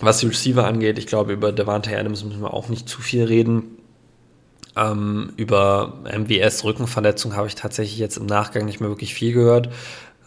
was 0.00 0.18
die 0.18 0.26
Receiver 0.26 0.66
angeht, 0.66 0.98
ich 0.98 1.06
glaube, 1.06 1.32
über 1.32 1.52
Devante 1.52 1.96
Adams 1.96 2.24
müssen 2.24 2.42
wir 2.42 2.52
auch 2.52 2.68
nicht 2.68 2.88
zu 2.88 3.00
viel 3.00 3.24
reden. 3.24 3.78
Ähm, 4.76 5.32
über 5.36 5.94
MWS 6.04 6.64
Rückenverletzung 6.64 7.34
habe 7.34 7.46
ich 7.46 7.54
tatsächlich 7.54 7.98
jetzt 7.98 8.18
im 8.18 8.26
Nachgang 8.26 8.66
nicht 8.66 8.80
mehr 8.80 8.90
wirklich 8.90 9.14
viel 9.14 9.32
gehört. 9.32 9.70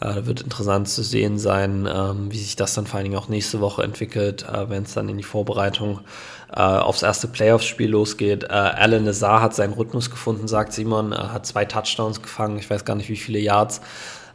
Äh, 0.00 0.24
wird 0.26 0.40
interessant 0.40 0.88
zu 0.88 1.02
sehen 1.02 1.38
sein, 1.38 1.86
ähm, 1.92 2.32
wie 2.32 2.38
sich 2.38 2.56
das 2.56 2.74
dann 2.74 2.86
vor 2.86 2.96
allen 2.96 3.04
Dingen 3.04 3.18
auch 3.18 3.28
nächste 3.28 3.60
Woche 3.60 3.82
entwickelt, 3.82 4.46
äh, 4.48 4.68
wenn 4.70 4.84
es 4.84 4.94
dann 4.94 5.08
in 5.10 5.18
die 5.18 5.22
Vorbereitung 5.22 6.00
äh, 6.52 6.60
aufs 6.60 7.02
erste 7.02 7.28
Playoffs-Spiel 7.28 7.90
losgeht. 7.90 8.44
Äh, 8.44 8.48
Alan 8.48 9.04
Lazar 9.04 9.42
hat 9.42 9.54
seinen 9.54 9.74
Rhythmus 9.74 10.10
gefunden, 10.10 10.48
sagt 10.48 10.72
Simon, 10.72 11.14
hat 11.14 11.46
zwei 11.46 11.66
Touchdowns 11.66 12.22
gefangen, 12.22 12.58
ich 12.58 12.68
weiß 12.68 12.84
gar 12.86 12.96
nicht 12.96 13.10
wie 13.10 13.16
viele 13.16 13.38
Yards. 13.38 13.82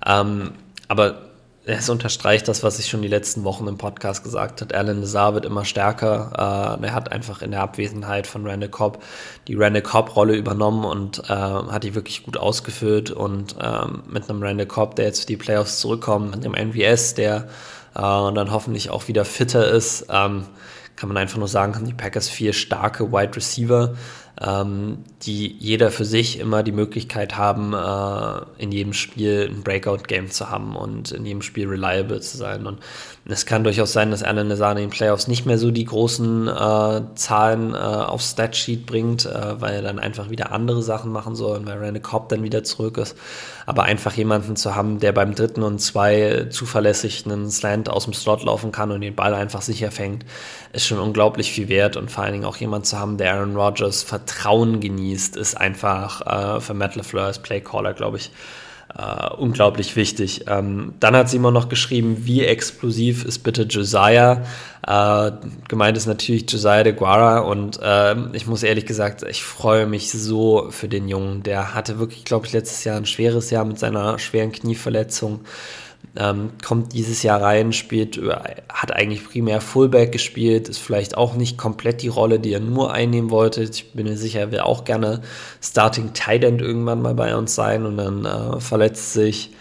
Ähm, 0.05 0.51
aber 0.88 1.24
es 1.68 1.89
unterstreicht 1.89 2.47
das, 2.47 2.61
was 2.63 2.78
ich 2.78 2.88
schon 2.88 3.01
die 3.01 3.07
letzten 3.07 3.43
Wochen 3.43 3.68
im 3.68 3.78
Podcast 3.78 4.24
gesagt 4.24 4.61
habe. 4.61 4.76
Alan 4.76 5.01
Lazar 5.01 5.34
wird 5.34 5.45
immer 5.45 5.66
stärker. 5.66 6.78
Äh, 6.80 6.86
er 6.86 6.93
hat 6.93 7.11
einfach 7.11 7.41
in 7.41 7.51
der 7.51 7.61
Abwesenheit 7.61 8.28
von 8.28 8.45
Randall 8.45 8.70
Cobb 8.70 9.01
die 9.47 9.55
Randall 9.55 9.82
Cobb-Rolle 9.82 10.36
übernommen 10.36 10.86
und 10.86 11.24
äh, 11.28 11.34
hat 11.34 11.84
die 11.84 11.95
wirklich 11.95 12.24
gut 12.24 12.38
ausgefüllt. 12.38 13.09
Und 13.09 13.55
ähm, 13.59 14.03
mit 14.07 14.30
einem 14.30 14.43
Randall 14.43 14.68
Cobb, 14.68 14.95
der 14.95 15.05
jetzt 15.05 15.22
für 15.22 15.28
die 15.28 15.38
Playoffs 15.38 15.80
zurückkommt, 15.80 16.36
mit 16.36 16.45
einem 16.45 16.53
NVS, 16.53 17.16
der 17.16 17.47
äh, 17.95 17.99
dann 17.99 18.51
hoffentlich 18.51 18.91
auch 18.91 19.07
wieder 19.07 19.26
fitter 19.26 19.68
ist, 19.68 20.05
ähm, 20.09 20.45
kann 20.95 21.09
man 21.09 21.18
einfach 21.18 21.38
nur 21.38 21.47
sagen, 21.47 21.76
haben 21.76 21.86
die 21.86 21.93
Packers 21.93 22.30
vier 22.30 22.53
starke 22.53 23.11
Wide 23.11 23.36
Receiver 23.36 23.95
ähm, 24.41 24.97
die 25.23 25.55
jeder 25.59 25.91
für 25.91 26.05
sich 26.05 26.39
immer 26.39 26.61
die 26.61 26.71
Möglichkeit 26.71 27.38
haben, 27.38 27.73
äh, 27.73 28.61
in 28.61 28.71
jedem 28.71 28.93
Spiel 28.93 29.49
ein 29.49 29.63
Breakout-Game 29.63 30.29
zu 30.29 30.49
haben 30.49 30.75
und 30.75 31.11
in 31.11 31.25
jedem 31.25 31.41
Spiel 31.41 31.67
reliable 31.67 32.19
zu 32.19 32.38
sein. 32.38 32.67
Und 32.67 32.79
es 33.27 33.45
kann 33.45 33.63
durchaus 33.63 33.93
sein, 33.93 34.11
dass 34.11 34.23
Alan 34.23 34.49
Lazar 34.49 34.73
in 34.73 34.77
den 34.77 34.89
Playoffs 34.89 35.27
nicht 35.27 35.45
mehr 35.45 35.57
so 35.57 35.71
die 35.71 35.86
großen 35.86 36.47
äh, 36.47 37.01
Zahlen 37.15 37.73
äh, 37.73 37.77
aufs 37.77 38.31
Statsheet 38.31 38.86
bringt, 38.86 39.25
äh, 39.25 39.61
weil 39.61 39.75
er 39.75 39.81
dann 39.81 39.99
einfach 39.99 40.29
wieder 40.29 40.51
andere 40.51 40.83
Sachen 40.83 41.11
machen 41.11 41.36
soll 41.36 41.57
und 41.57 41.65
weil 41.65 41.77
Randy 41.77 42.01
Cobb 42.01 42.29
dann 42.29 42.43
wieder 42.43 42.63
zurück 42.63 42.97
ist. 42.97 43.17
Aber 43.65 43.83
einfach 43.83 44.13
jemanden 44.13 44.55
zu 44.55 44.75
haben, 44.75 44.99
der 44.99 45.11
beim 45.11 45.33
dritten 45.33 45.63
und 45.63 45.79
zwei 45.79 46.47
zuverlässig 46.51 47.25
einen 47.25 47.49
Slant 47.49 47.89
aus 47.89 48.03
dem 48.03 48.13
Slot 48.13 48.43
laufen 48.43 48.71
kann 48.71 48.91
und 48.91 49.01
den 49.01 49.15
Ball 49.15 49.33
einfach 49.33 49.63
sicher 49.63 49.89
fängt, 49.89 50.23
ist 50.71 50.86
schon 50.86 50.99
unglaublich 50.99 51.51
viel 51.51 51.67
wert. 51.67 51.97
Und 51.97 52.11
vor 52.11 52.23
allen 52.23 52.33
Dingen 52.33 52.45
auch 52.45 52.57
jemand 52.57 52.86
zu 52.86 52.99
haben, 52.99 53.17
der 53.17 53.33
Aaron 53.33 53.55
Rodgers 53.55 54.03
Vertrauen 54.26 54.80
genießt, 54.80 55.38
ist 55.38 55.55
einfach 55.55 56.57
äh, 56.57 56.59
für 56.59 56.73
Matt 56.73 56.95
LeFleur 56.95 57.26
als 57.26 57.39
Playcaller, 57.39 57.93
glaube 57.93 58.17
ich, 58.17 58.32
Uh, 58.97 59.36
unglaublich 59.36 59.97
wichtig. 59.97 60.45
Ähm, 60.47 60.93
dann 61.01 61.17
hat 61.17 61.28
Simon 61.30 61.53
noch 61.53 61.67
geschrieben, 61.67 62.19
wie 62.21 62.45
explosiv 62.45 63.26
ist 63.26 63.39
bitte 63.39 63.63
Josiah? 63.63 64.43
Äh, 64.88 65.32
gemeint 65.67 65.97
ist 65.97 66.05
natürlich 66.05 66.49
Josiah 66.49 66.84
de 66.84 66.93
Guara 66.93 67.39
und 67.39 67.78
äh, 67.82 68.15
ich 68.32 68.47
muss 68.47 68.63
ehrlich 68.63 68.86
gesagt, 68.86 69.23
ich 69.23 69.43
freue 69.43 69.86
mich 69.86 70.11
so 70.11 70.67
für 70.69 70.88
den 70.88 71.09
Jungen. 71.09 71.43
Der 71.43 71.73
hatte 71.73 71.99
wirklich, 71.99 72.23
glaube 72.23 72.45
ich, 72.45 72.53
letztes 72.53 72.86
Jahr 72.86 72.95
ein 72.95 73.05
schweres 73.05 73.49
Jahr 73.49 73.65
mit 73.65 73.80
seiner 73.80 74.17
schweren 74.17 74.53
Knieverletzung. 74.53 75.41
Ähm, 76.18 76.51
kommt 76.63 76.93
dieses 76.93 77.24
Jahr 77.24 77.41
rein, 77.41 77.74
spielt, 77.74 78.18
äh, 78.18 78.36
hat 78.70 78.93
eigentlich 78.93 79.28
primär 79.28 79.61
Fullback 79.61 80.11
gespielt, 80.11 80.70
ist 80.70 80.80
vielleicht 80.80 81.18
auch 81.18 81.36
nicht 81.36 81.57
komplett 81.57 82.01
die 82.01 82.07
Rolle, 82.07 82.39
die 82.39 82.53
er 82.53 82.59
nur 82.59 82.93
einnehmen 82.93 83.32
wollte. 83.32 83.63
Ich 83.63 83.93
bin 83.93 84.07
mir 84.07 84.18
sicher, 84.18 84.39
er 84.39 84.51
will 84.51 84.59
auch 84.61 84.86
gerne 84.86 85.22
Starting 85.61 86.13
Tight 86.13 86.43
End 86.43 86.61
irgendwann 86.61 87.01
mal 87.01 87.16
bei 87.16 87.36
uns 87.36 87.55
sein 87.55 87.86
und 87.86 87.97
dann 87.97 88.26
äh, 88.26 88.59
verletzt 88.59 89.13
sich 89.13 89.51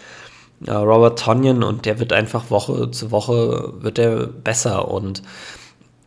äh, 0.65 0.71
Robert 0.71 1.19
Tonyan 1.19 1.63
und 1.63 1.85
der 1.85 1.99
wird 1.99 2.13
einfach 2.13 2.49
Woche 2.49 2.91
zu 2.91 3.11
Woche 3.11 3.73
wird 3.79 3.99
er 3.99 4.27
besser 4.27 4.89
und 4.89 5.21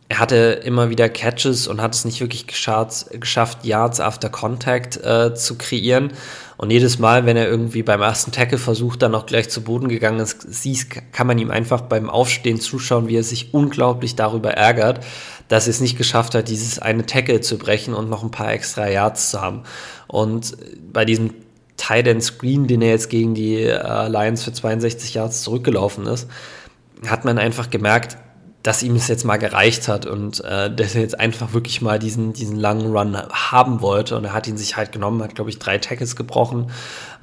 er 0.09 0.17
hatte 0.17 0.61
immer 0.63 0.89
wieder 0.89 1.07
Catches 1.07 1.67
und 1.67 1.81
hat 1.81 1.93
es 1.93 2.03
nicht 2.03 2.19
wirklich 2.19 2.47
geschafft, 2.47 3.63
Yards 3.63 3.99
after 3.99 4.29
Contact 4.29 4.97
äh, 4.97 5.35
zu 5.35 5.55
kreieren. 5.55 6.13
Und 6.57 6.71
jedes 6.71 6.97
Mal, 6.97 7.27
wenn 7.27 7.37
er 7.37 7.47
irgendwie 7.47 7.83
beim 7.83 8.01
ersten 8.01 8.31
Tackle 8.31 8.57
versucht, 8.57 9.03
dann 9.03 9.13
auch 9.13 9.27
gleich 9.27 9.49
zu 9.49 9.61
Boden 9.61 9.87
gegangen 9.87 10.19
ist, 10.19 10.41
siehst, 10.41 10.89
kann 11.11 11.27
man 11.27 11.37
ihm 11.37 11.51
einfach 11.51 11.81
beim 11.81 12.09
Aufstehen 12.09 12.59
zuschauen, 12.59 13.07
wie 13.07 13.17
er 13.17 13.23
sich 13.23 13.53
unglaublich 13.53 14.15
darüber 14.15 14.51
ärgert, 14.51 15.05
dass 15.47 15.67
er 15.67 15.71
es 15.71 15.79
nicht 15.79 15.95
geschafft 15.95 16.33
hat, 16.33 16.49
dieses 16.49 16.79
eine 16.79 17.05
Tackle 17.05 17.41
zu 17.41 17.59
brechen 17.59 17.93
und 17.93 18.09
noch 18.09 18.23
ein 18.23 18.31
paar 18.31 18.51
extra 18.51 18.89
Yards 18.89 19.29
zu 19.29 19.39
haben. 19.39 19.61
Und 20.07 20.57
bei 20.91 21.05
diesem 21.05 21.35
Tight 21.77 22.07
End 22.07 22.23
Screen, 22.23 22.65
den 22.65 22.81
er 22.81 22.89
jetzt 22.89 23.11
gegen 23.11 23.35
die 23.35 23.61
äh, 23.61 24.07
Lions 24.07 24.43
für 24.43 24.53
62 24.53 25.13
Yards 25.13 25.43
zurückgelaufen 25.43 26.07
ist, 26.07 26.27
hat 27.05 27.25
man 27.25 27.37
einfach 27.37 27.69
gemerkt, 27.69 28.17
dass 28.69 28.83
ihm 28.83 28.95
es 28.95 29.07
jetzt 29.07 29.25
mal 29.25 29.37
gereicht 29.37 29.87
hat 29.87 30.05
und 30.05 30.45
äh, 30.45 30.71
dass 30.71 30.93
er 30.93 31.01
jetzt 31.01 31.19
einfach 31.19 31.53
wirklich 31.53 31.81
mal 31.81 31.97
diesen, 31.97 32.33
diesen 32.33 32.55
langen 32.55 32.95
Run 32.95 33.17
haben 33.17 33.81
wollte. 33.81 34.15
Und 34.15 34.25
er 34.25 34.33
hat 34.33 34.47
ihn 34.47 34.57
sich 34.57 34.77
halt 34.77 34.91
genommen, 34.91 35.23
hat, 35.23 35.33
glaube 35.33 35.49
ich, 35.49 35.57
drei 35.57 35.79
Tackles 35.79 36.15
gebrochen 36.15 36.69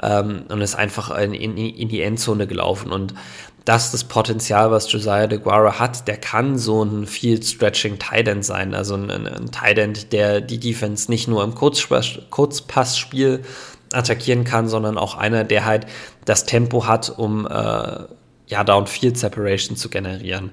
ähm, 0.02 0.46
und 0.48 0.60
ist 0.60 0.74
einfach 0.74 1.16
in, 1.16 1.34
in, 1.34 1.56
in 1.56 1.88
die 1.88 2.02
Endzone 2.02 2.48
gelaufen. 2.48 2.90
Und 2.90 3.14
das 3.64 3.84
ist 3.84 3.94
das 3.94 4.02
Potenzial, 4.02 4.72
was 4.72 4.90
Josiah 4.90 5.28
DeGuara 5.28 5.78
hat. 5.78 6.08
Der 6.08 6.16
kann 6.16 6.58
so 6.58 6.82
ein 6.82 7.06
Field-Stretching 7.06 8.00
Tight 8.00 8.26
End 8.26 8.44
sein. 8.44 8.74
Also 8.74 8.96
ein, 8.96 9.08
ein 9.08 9.52
Tight 9.52 9.78
End, 9.78 10.12
der 10.12 10.40
die 10.40 10.58
Defense 10.58 11.08
nicht 11.08 11.28
nur 11.28 11.44
im 11.44 11.54
Kurzpassspiel 11.54 13.44
attackieren 13.92 14.42
kann, 14.42 14.66
sondern 14.66 14.98
auch 14.98 15.16
einer, 15.16 15.44
der 15.44 15.64
halt 15.64 15.86
das 16.24 16.44
Tempo 16.44 16.88
hat, 16.88 17.08
um 17.08 17.46
äh, 17.46 17.98
ja, 18.48 18.64
Downfield 18.64 19.16
Separation 19.16 19.76
zu 19.76 19.88
generieren. 19.88 20.50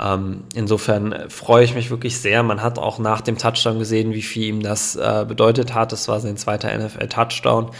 Ähm, 0.00 0.44
insofern 0.54 1.28
freue 1.28 1.64
ich 1.64 1.74
mich 1.74 1.90
wirklich 1.90 2.18
sehr. 2.18 2.42
Man 2.42 2.62
hat 2.62 2.78
auch 2.78 2.98
nach 2.98 3.20
dem 3.20 3.36
Touchdown 3.36 3.78
gesehen, 3.78 4.12
wie 4.12 4.22
viel 4.22 4.44
ihm 4.44 4.62
das 4.62 4.96
äh, 4.96 5.24
bedeutet 5.26 5.74
hat. 5.74 5.92
Das 5.92 6.08
war 6.08 6.20
sein 6.20 6.36
zweiter 6.36 6.76
NFL-Touchdown. 6.76 7.70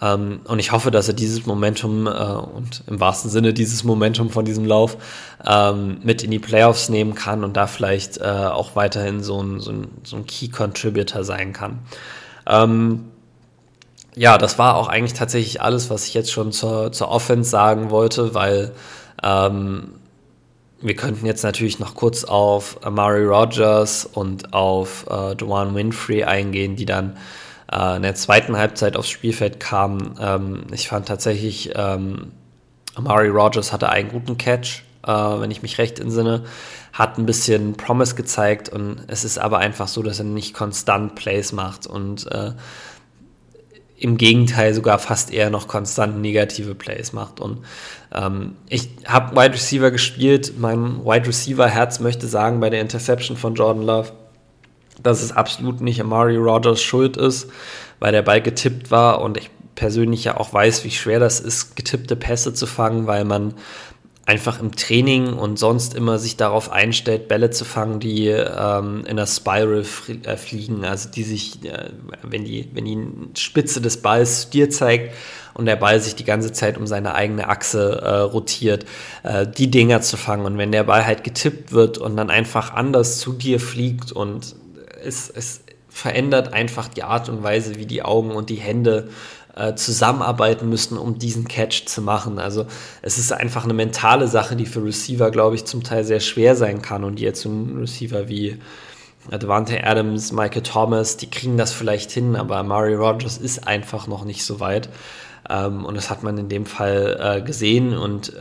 Ähm, 0.00 0.40
und 0.44 0.58
ich 0.58 0.72
hoffe, 0.72 0.90
dass 0.90 1.08
er 1.08 1.14
dieses 1.14 1.44
Momentum 1.46 2.06
äh, 2.06 2.10
und 2.10 2.84
im 2.86 3.00
wahrsten 3.00 3.30
Sinne 3.30 3.52
dieses 3.52 3.84
Momentum 3.84 4.30
von 4.30 4.44
diesem 4.44 4.64
Lauf 4.64 4.96
ähm, 5.46 5.98
mit 6.02 6.22
in 6.22 6.30
die 6.30 6.38
Playoffs 6.38 6.88
nehmen 6.88 7.14
kann 7.14 7.44
und 7.44 7.56
da 7.56 7.66
vielleicht 7.66 8.18
äh, 8.18 8.24
auch 8.24 8.76
weiterhin 8.76 9.22
so 9.22 9.42
ein, 9.42 9.60
so 9.60 9.72
ein, 9.72 9.88
so 10.04 10.16
ein 10.16 10.26
Key-Contributor 10.26 11.24
sein 11.24 11.52
kann. 11.52 11.80
Ähm, 12.46 13.06
ja, 14.14 14.38
das 14.38 14.58
war 14.58 14.76
auch 14.76 14.88
eigentlich 14.88 15.14
tatsächlich 15.14 15.60
alles, 15.62 15.90
was 15.90 16.06
ich 16.06 16.14
jetzt 16.14 16.32
schon 16.32 16.52
zur, 16.52 16.92
zur 16.92 17.08
Offense 17.08 17.50
sagen 17.50 17.90
wollte, 17.90 18.34
weil 18.34 18.72
ähm, 19.22 19.92
wir 20.80 20.94
könnten 20.94 21.26
jetzt 21.26 21.42
natürlich 21.42 21.78
noch 21.78 21.94
kurz 21.94 22.24
auf 22.24 22.84
Amari 22.84 23.24
Rogers 23.24 24.04
und 24.04 24.52
auf 24.52 25.06
äh, 25.10 25.32
Joanne 25.32 25.74
Winfrey 25.74 26.24
eingehen, 26.24 26.76
die 26.76 26.86
dann 26.86 27.16
äh, 27.72 27.96
in 27.96 28.02
der 28.02 28.14
zweiten 28.14 28.56
Halbzeit 28.56 28.96
aufs 28.96 29.08
Spielfeld 29.08 29.58
kamen. 29.58 30.14
Ähm, 30.20 30.66
ich 30.72 30.88
fand 30.88 31.08
tatsächlich, 31.08 31.72
ähm, 31.74 32.32
Amari 32.94 33.28
Rogers 33.28 33.72
hatte 33.72 33.88
einen 33.88 34.08
guten 34.08 34.38
Catch, 34.38 34.84
äh, 35.04 35.10
wenn 35.10 35.50
ich 35.50 35.62
mich 35.62 35.78
recht 35.78 35.98
entsinne, 35.98 36.44
hat 36.92 37.18
ein 37.18 37.26
bisschen 37.26 37.76
Promise 37.76 38.14
gezeigt 38.14 38.68
und 38.68 38.98
es 39.08 39.24
ist 39.24 39.38
aber 39.38 39.58
einfach 39.58 39.88
so, 39.88 40.02
dass 40.02 40.20
er 40.20 40.24
nicht 40.24 40.54
konstant 40.54 41.16
Plays 41.16 41.52
macht 41.52 41.86
und 41.86 42.30
äh, 42.30 42.52
im 43.98 44.16
Gegenteil 44.16 44.74
sogar 44.74 44.98
fast 44.98 45.32
eher 45.32 45.50
noch 45.50 45.66
konstant 45.66 46.20
negative 46.20 46.74
Plays 46.74 47.12
macht. 47.12 47.40
Und 47.40 47.64
ähm, 48.14 48.56
ich 48.68 48.88
habe 49.06 49.36
Wide 49.36 49.54
Receiver 49.54 49.90
gespielt. 49.90 50.54
Mein 50.58 51.04
Wide 51.04 51.26
Receiver 51.26 51.66
Herz 51.68 51.98
möchte 51.98 52.26
sagen 52.28 52.60
bei 52.60 52.70
der 52.70 52.80
Interception 52.80 53.36
von 53.36 53.54
Jordan 53.54 53.82
Love, 53.82 54.12
dass 55.02 55.22
es 55.22 55.32
absolut 55.32 55.80
nicht 55.80 56.00
Amari 56.00 56.36
Rogers 56.36 56.80
Schuld 56.80 57.16
ist, 57.16 57.50
weil 57.98 58.12
der 58.12 58.22
Ball 58.22 58.40
getippt 58.40 58.90
war 58.90 59.20
und 59.20 59.36
ich 59.36 59.50
persönlich 59.74 60.24
ja 60.24 60.36
auch 60.36 60.52
weiß, 60.52 60.84
wie 60.84 60.90
schwer 60.90 61.20
das 61.20 61.38
ist, 61.38 61.76
getippte 61.76 62.16
Pässe 62.16 62.52
zu 62.52 62.66
fangen, 62.66 63.06
weil 63.06 63.24
man 63.24 63.54
einfach 64.28 64.60
im 64.60 64.76
Training 64.76 65.32
und 65.32 65.58
sonst 65.58 65.94
immer 65.94 66.18
sich 66.18 66.36
darauf 66.36 66.70
einstellt, 66.70 67.28
Bälle 67.28 67.48
zu 67.48 67.64
fangen, 67.64 67.98
die 67.98 68.26
ähm, 68.26 69.06
in 69.06 69.16
der 69.16 69.26
Spiral 69.26 69.86
äh, 70.24 70.36
fliegen, 70.36 70.84
also 70.84 71.08
die 71.08 71.22
sich, 71.22 71.64
äh, 71.64 71.88
wenn 72.22 72.44
die, 72.44 72.68
wenn 72.74 72.84
die 72.84 73.40
Spitze 73.40 73.80
des 73.80 74.02
Balls 74.02 74.50
dir 74.50 74.68
zeigt 74.68 75.14
und 75.54 75.64
der 75.64 75.76
Ball 75.76 75.98
sich 75.98 76.14
die 76.14 76.24
ganze 76.24 76.52
Zeit 76.52 76.76
um 76.76 76.86
seine 76.86 77.14
eigene 77.14 77.48
Achse 77.48 78.02
äh, 78.02 78.16
rotiert, 78.18 78.84
äh, 79.22 79.46
die 79.46 79.70
Dinger 79.70 80.02
zu 80.02 80.18
fangen. 80.18 80.44
Und 80.44 80.58
wenn 80.58 80.72
der 80.72 80.84
Ball 80.84 81.06
halt 81.06 81.24
getippt 81.24 81.72
wird 81.72 81.96
und 81.96 82.14
dann 82.14 82.28
einfach 82.28 82.74
anders 82.74 83.20
zu 83.20 83.32
dir 83.32 83.58
fliegt 83.58 84.12
und 84.12 84.54
es, 85.02 85.30
es 85.30 85.62
verändert 85.88 86.52
einfach 86.52 86.88
die 86.88 87.02
Art 87.02 87.30
und 87.30 87.42
Weise, 87.42 87.76
wie 87.76 87.86
die 87.86 88.02
Augen 88.02 88.32
und 88.32 88.50
die 88.50 88.56
Hände 88.56 89.08
äh, 89.58 89.74
zusammenarbeiten 89.74 90.68
müssen, 90.68 90.96
um 90.96 91.18
diesen 91.18 91.48
Catch 91.48 91.86
zu 91.86 92.00
machen. 92.02 92.38
Also 92.38 92.66
es 93.02 93.18
ist 93.18 93.32
einfach 93.32 93.64
eine 93.64 93.74
mentale 93.74 94.28
Sache, 94.28 94.56
die 94.56 94.66
für 94.66 94.84
Receiver, 94.84 95.30
glaube 95.30 95.56
ich, 95.56 95.64
zum 95.64 95.82
Teil 95.82 96.04
sehr 96.04 96.20
schwer 96.20 96.54
sein 96.54 96.82
kann 96.82 97.04
und 97.04 97.20
jetzt 97.20 97.44
ein 97.44 97.78
Receiver 97.78 98.28
wie 98.28 98.58
Devante 99.30 99.84
Adams, 99.84 100.32
Michael 100.32 100.62
Thomas, 100.62 101.18
die 101.18 101.28
kriegen 101.28 101.58
das 101.58 101.72
vielleicht 101.72 102.10
hin, 102.10 102.34
aber 102.34 102.62
Murray 102.62 102.94
Rogers 102.94 103.36
ist 103.36 103.66
einfach 103.66 104.06
noch 104.06 104.24
nicht 104.24 104.44
so 104.44 104.60
weit. 104.60 104.88
Ähm, 105.50 105.84
und 105.84 105.96
das 105.96 106.08
hat 106.08 106.22
man 106.22 106.38
in 106.38 106.48
dem 106.48 106.64
Fall 106.64 107.18
äh, 107.20 107.42
gesehen 107.42 107.96
und 107.96 108.34
äh, 108.34 108.40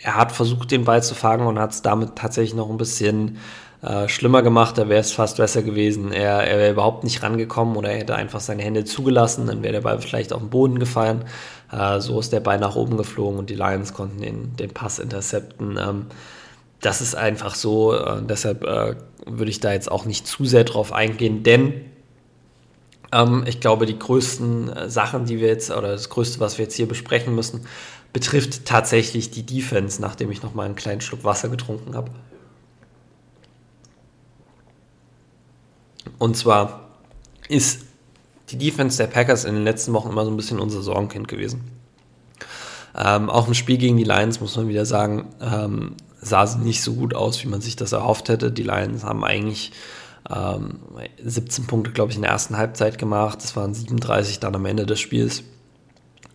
er 0.00 0.16
hat 0.16 0.32
versucht, 0.32 0.70
den 0.70 0.84
Ball 0.84 1.02
zu 1.02 1.14
fangen 1.14 1.46
und 1.46 1.58
hat 1.58 1.72
es 1.72 1.82
damit 1.82 2.16
tatsächlich 2.16 2.54
noch 2.54 2.70
ein 2.70 2.76
bisschen 2.76 3.38
äh, 3.82 4.08
schlimmer 4.08 4.42
gemacht, 4.42 4.76
da 4.76 4.88
wäre 4.88 5.00
es 5.00 5.12
fast 5.12 5.36
besser 5.36 5.62
gewesen. 5.62 6.10
Er, 6.12 6.42
er 6.46 6.58
wäre 6.58 6.72
überhaupt 6.72 7.04
nicht 7.04 7.22
rangekommen 7.22 7.76
oder 7.76 7.90
er 7.90 7.98
hätte 7.98 8.16
einfach 8.16 8.40
seine 8.40 8.62
Hände 8.62 8.84
zugelassen, 8.84 9.46
dann 9.46 9.62
wäre 9.62 9.74
der 9.74 9.80
Ball 9.82 10.00
vielleicht 10.00 10.32
auf 10.32 10.40
den 10.40 10.50
Boden 10.50 10.78
gefallen. 10.78 11.24
Äh, 11.70 12.00
so 12.00 12.18
ist 12.18 12.32
der 12.32 12.40
Ball 12.40 12.58
nach 12.58 12.76
oben 12.76 12.96
geflogen 12.96 13.38
und 13.38 13.50
die 13.50 13.54
Lions 13.54 13.94
konnten 13.94 14.20
den, 14.20 14.56
den 14.56 14.70
Pass 14.70 14.98
intercepten. 14.98 15.78
Ähm, 15.80 16.06
das 16.80 17.00
ist 17.00 17.14
einfach 17.14 17.54
so, 17.54 17.94
äh, 17.94 18.22
deshalb 18.22 18.64
äh, 18.64 18.96
würde 19.26 19.50
ich 19.50 19.60
da 19.60 19.72
jetzt 19.72 19.90
auch 19.90 20.04
nicht 20.04 20.26
zu 20.26 20.44
sehr 20.44 20.64
drauf 20.64 20.92
eingehen, 20.92 21.42
denn 21.42 21.84
ähm, 23.12 23.44
ich 23.46 23.60
glaube, 23.60 23.86
die 23.86 23.98
größten 23.98 24.70
äh, 24.70 24.90
Sachen, 24.90 25.24
die 25.24 25.40
wir 25.40 25.48
jetzt, 25.48 25.70
oder 25.70 25.88
das 25.88 26.08
Größte, 26.08 26.40
was 26.40 26.58
wir 26.58 26.64
jetzt 26.64 26.74
hier 26.74 26.88
besprechen 26.88 27.34
müssen, 27.34 27.66
betrifft 28.12 28.64
tatsächlich 28.64 29.30
die 29.30 29.44
Defense, 29.44 30.00
nachdem 30.00 30.30
ich 30.30 30.42
nochmal 30.42 30.66
einen 30.66 30.76
kleinen 30.76 31.00
Schluck 31.00 31.24
Wasser 31.24 31.48
getrunken 31.48 31.94
habe. 31.94 32.10
Und 36.18 36.36
zwar 36.36 36.88
ist 37.48 37.84
die 38.50 38.58
Defense 38.58 38.98
der 38.98 39.06
Packers 39.06 39.44
in 39.44 39.54
den 39.54 39.64
letzten 39.64 39.92
Wochen 39.92 40.10
immer 40.10 40.24
so 40.24 40.30
ein 40.30 40.36
bisschen 40.36 40.58
unser 40.58 40.82
Sorgenkind 40.82 41.28
gewesen. 41.28 41.70
Ähm, 42.96 43.30
auch 43.30 43.46
im 43.46 43.54
Spiel 43.54 43.78
gegen 43.78 43.96
die 43.96 44.04
Lions 44.04 44.40
muss 44.40 44.56
man 44.56 44.68
wieder 44.68 44.86
sagen, 44.86 45.26
ähm, 45.40 45.94
sah 46.20 46.42
es 46.42 46.56
nicht 46.56 46.82
so 46.82 46.94
gut 46.94 47.14
aus, 47.14 47.42
wie 47.44 47.48
man 47.48 47.60
sich 47.60 47.76
das 47.76 47.92
erhofft 47.92 48.28
hätte. 48.28 48.50
Die 48.50 48.62
Lions 48.62 49.04
haben 49.04 49.24
eigentlich 49.24 49.72
ähm, 50.28 50.80
17 51.22 51.66
Punkte, 51.66 51.92
glaube 51.92 52.10
ich, 52.10 52.16
in 52.16 52.22
der 52.22 52.32
ersten 52.32 52.56
Halbzeit 52.56 52.98
gemacht. 52.98 53.38
Das 53.42 53.54
waren 53.56 53.74
37 53.74 54.40
dann 54.40 54.54
am 54.54 54.64
Ende 54.64 54.86
des 54.86 54.98
Spiels. 54.98 55.44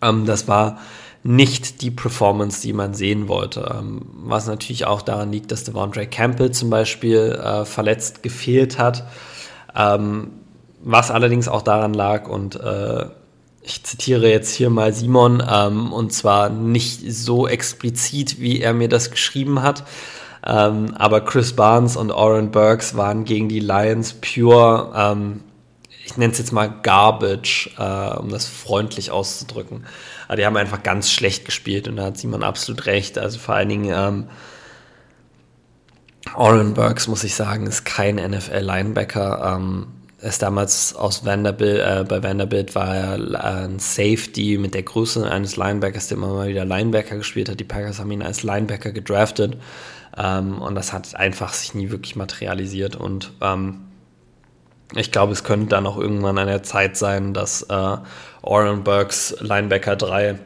Ähm, 0.00 0.24
das 0.26 0.48
war 0.48 0.78
nicht 1.22 1.80
die 1.80 1.90
Performance, 1.90 2.60
die 2.62 2.72
man 2.72 2.94
sehen 2.94 3.28
wollte. 3.28 3.74
Ähm, 3.78 4.02
was 4.12 4.46
natürlich 4.46 4.86
auch 4.86 5.02
daran 5.02 5.32
liegt, 5.32 5.50
dass 5.52 5.64
Devondre 5.64 6.06
Campbell 6.06 6.52
zum 6.52 6.70
Beispiel 6.70 7.32
äh, 7.32 7.64
verletzt 7.64 8.22
gefehlt 8.22 8.78
hat. 8.78 9.06
Ähm, 9.74 10.32
was 10.82 11.10
allerdings 11.10 11.48
auch 11.48 11.62
daran 11.62 11.94
lag, 11.94 12.28
und 12.28 12.56
äh, 12.56 13.06
ich 13.62 13.82
zitiere 13.84 14.28
jetzt 14.28 14.54
hier 14.54 14.70
mal 14.70 14.92
Simon, 14.92 15.42
ähm, 15.50 15.92
und 15.92 16.12
zwar 16.12 16.50
nicht 16.50 17.00
so 17.12 17.48
explizit, 17.48 18.40
wie 18.40 18.60
er 18.60 18.74
mir 18.74 18.88
das 18.88 19.10
geschrieben 19.10 19.62
hat, 19.62 19.84
ähm, 20.46 20.94
aber 20.96 21.22
Chris 21.22 21.54
Barnes 21.54 21.96
und 21.96 22.10
Oren 22.10 22.50
Burks 22.50 22.96
waren 22.96 23.24
gegen 23.24 23.48
die 23.48 23.60
Lions 23.60 24.14
pure, 24.14 24.92
ähm, 24.94 25.40
ich 26.04 26.18
nenne 26.18 26.32
es 26.32 26.38
jetzt 26.38 26.52
mal 26.52 26.66
Garbage, 26.82 27.70
äh, 27.78 28.16
um 28.18 28.28
das 28.28 28.46
freundlich 28.46 29.10
auszudrücken. 29.10 29.86
Aber 30.28 30.36
die 30.36 30.44
haben 30.44 30.56
einfach 30.56 30.82
ganz 30.82 31.10
schlecht 31.10 31.46
gespielt 31.46 31.88
und 31.88 31.96
da 31.96 32.04
hat 32.04 32.18
Simon 32.18 32.42
absolut 32.42 32.84
recht. 32.84 33.18
Also 33.18 33.38
vor 33.38 33.54
allen 33.54 33.70
Dingen 33.70 33.90
ähm, 33.94 34.28
Oren 36.36 36.74
Burks, 36.74 37.06
muss 37.06 37.24
ich 37.24 37.34
sagen, 37.34 37.66
ist 37.66 37.84
kein 37.84 38.16
NFL-Linebacker. 38.16 39.56
Ähm, 39.56 39.86
ist 40.20 40.42
damals 40.42 40.94
aus 40.96 41.24
Vanderbilt, 41.24 41.80
äh, 41.80 42.04
bei 42.08 42.22
Vanderbilt 42.22 42.74
war 42.74 42.96
er 42.96 43.18
äh, 43.18 43.64
ein 43.64 43.78
Safety 43.78 44.58
mit 44.58 44.74
der 44.74 44.82
Größe 44.82 45.30
eines 45.30 45.56
Linebackers, 45.56 46.08
der 46.08 46.16
immer 46.16 46.32
mal 46.32 46.48
wieder 46.48 46.64
Linebacker 46.64 47.16
gespielt 47.16 47.48
hat. 47.48 47.60
Die 47.60 47.64
Packers 47.64 48.00
haben 48.00 48.10
ihn 48.10 48.22
als 48.22 48.42
Linebacker 48.42 48.92
gedraftet 48.92 49.58
ähm, 50.16 50.60
und 50.62 50.74
das 50.74 50.92
hat 50.92 51.14
einfach 51.14 51.52
sich 51.52 51.74
nie 51.74 51.90
wirklich 51.90 52.16
materialisiert 52.16 52.96
und 52.96 53.32
ähm, 53.42 53.82
ich 54.94 55.10
glaube, 55.12 55.32
es 55.32 55.44
könnte 55.44 55.68
dann 55.68 55.86
auch 55.86 55.98
irgendwann 55.98 56.38
an 56.38 56.46
der 56.46 56.62
Zeit 56.62 56.96
sein, 56.96 57.34
dass 57.34 57.62
äh, 57.62 57.96
Oren 58.42 58.84
Burks 58.84 59.36
Linebacker 59.40 59.96
3 59.96 60.38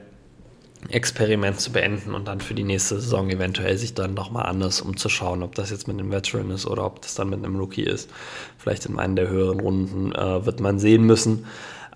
Experiment 0.91 1.61
zu 1.61 1.73
beenden 1.73 2.15
und 2.15 2.27
dann 2.29 2.41
für 2.41 2.55
die 2.55 2.65
nächste 2.65 3.01
Saison 3.01 3.29
eventuell 3.31 3.77
sich 3.77 3.95
dann 3.95 4.15
nochmal 4.15 4.47
anders 4.47 4.81
umzuschauen, 4.81 5.43
ob 5.43 5.55
das 5.55 5.71
jetzt 5.71 5.89
mit 5.89 5.99
einem 5.99 6.11
Veteran 6.11 6.51
ist 6.51 6.67
oder 6.67 6.85
ob 6.85 7.03
das 7.03 7.15
dann 7.15 7.31
mit 7.31 7.45
einem 7.45 7.57
Rookie 7.57 7.83
ist. 7.83 8.11
Vielleicht 8.59 8.87
in 8.87 8.99
einem 8.99 9.17
der 9.17 9.29
höheren 9.29 9.61
Runden 9.61 10.13
äh, 10.13 10.47
wird 10.47 10.61
man 10.61 10.79
sehen 10.79 11.03
müssen. 11.03 11.47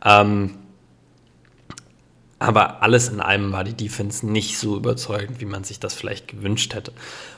Ähm, 0.05 0.55
aber 2.43 2.83
alles 2.83 3.09
in 3.09 3.21
allem 3.21 3.53
war 3.53 3.63
die 3.63 3.73
Defense 3.73 4.27
nicht 4.27 4.59
so 4.59 4.77
überzeugend, 4.77 5.41
wie 5.41 5.45
man 5.45 5.63
sich 5.63 5.79
das 5.79 5.95
vielleicht 5.95 6.27
gewünscht 6.27 6.75
hätte. 6.75 6.93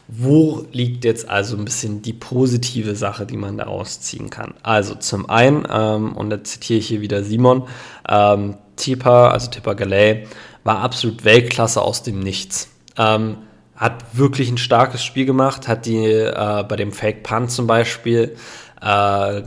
Wo 0.08 0.64
liegt 0.72 1.04
jetzt 1.04 1.28
also 1.28 1.58
ein 1.58 1.64
bisschen 1.66 2.00
die 2.00 2.14
positive 2.14 2.96
Sache, 2.96 3.26
die 3.26 3.36
man 3.36 3.58
daraus 3.58 4.00
ziehen 4.00 4.30
kann? 4.30 4.54
Also 4.62 4.94
zum 4.94 5.28
einen, 5.28 5.68
ähm, 5.70 6.16
und 6.16 6.30
da 6.30 6.42
zitiere 6.42 6.78
ich 6.78 6.88
hier 6.88 7.02
wieder 7.02 7.22
Simon, 7.22 7.68
ähm, 8.08 8.56
Tipper, 8.76 9.30
also 9.32 9.50
Tipper 9.50 9.74
Gallet, 9.74 10.26
war 10.64 10.78
absolut 10.80 11.24
Weltklasse 11.24 11.80
aus 11.82 12.02
dem 12.02 12.20
Nichts. 12.20 12.70
Ähm, 12.96 13.36
hat 13.76 14.04
wirklich 14.12 14.50
ein 14.50 14.58
starkes 14.58 15.04
Spiel 15.04 15.26
gemacht, 15.26 15.68
hat 15.68 15.86
die 15.86 16.04
äh, 16.04 16.64
bei 16.68 16.76
dem 16.76 16.92
Fake 16.92 17.22
Punt 17.22 17.50
zum 17.50 17.66
Beispiel 17.66 18.36
äh, 18.80 19.42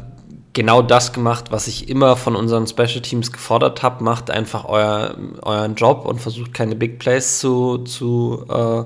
genau 0.54 0.82
das 0.82 1.14
gemacht, 1.14 1.46
was 1.52 1.68
ich 1.68 1.88
immer 1.88 2.18
von 2.18 2.36
unseren 2.36 2.68
Special 2.68 3.02
Teams 3.02 3.32
gefordert 3.32 3.84
habe. 3.84 4.04
Macht 4.04 4.30
einfach 4.30 4.66
euer, 4.66 5.16
euren 5.44 5.76
Job 5.76 6.06
und 6.06 6.20
versucht 6.20 6.54
keine 6.54 6.76
Big 6.76 7.00
Plays 7.00 7.40
zu, 7.40 7.80
zu, 7.80 8.46
äh, 8.50 8.84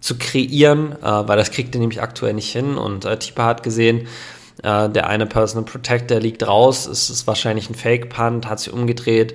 zu 0.00 0.18
kreieren, 0.18 0.92
äh, 1.02 1.28
weil 1.28 1.36
das 1.36 1.50
kriegt 1.50 1.74
ihr 1.74 1.80
nämlich 1.80 2.02
aktuell 2.02 2.34
nicht 2.34 2.50
hin. 2.50 2.78
Und 2.78 3.04
äh, 3.04 3.18
Tipa 3.18 3.44
hat 3.44 3.62
gesehen, 3.62 4.08
äh, 4.62 4.88
der 4.88 5.08
eine 5.08 5.26
Personal 5.26 5.64
Protector 5.64 6.18
liegt 6.18 6.46
raus, 6.46 6.86
es 6.86 7.10
ist 7.10 7.26
wahrscheinlich 7.26 7.70
ein 7.70 7.74
Fake 7.74 8.08
Punt, 8.08 8.48
hat 8.48 8.58
sich 8.60 8.72
umgedreht, 8.72 9.34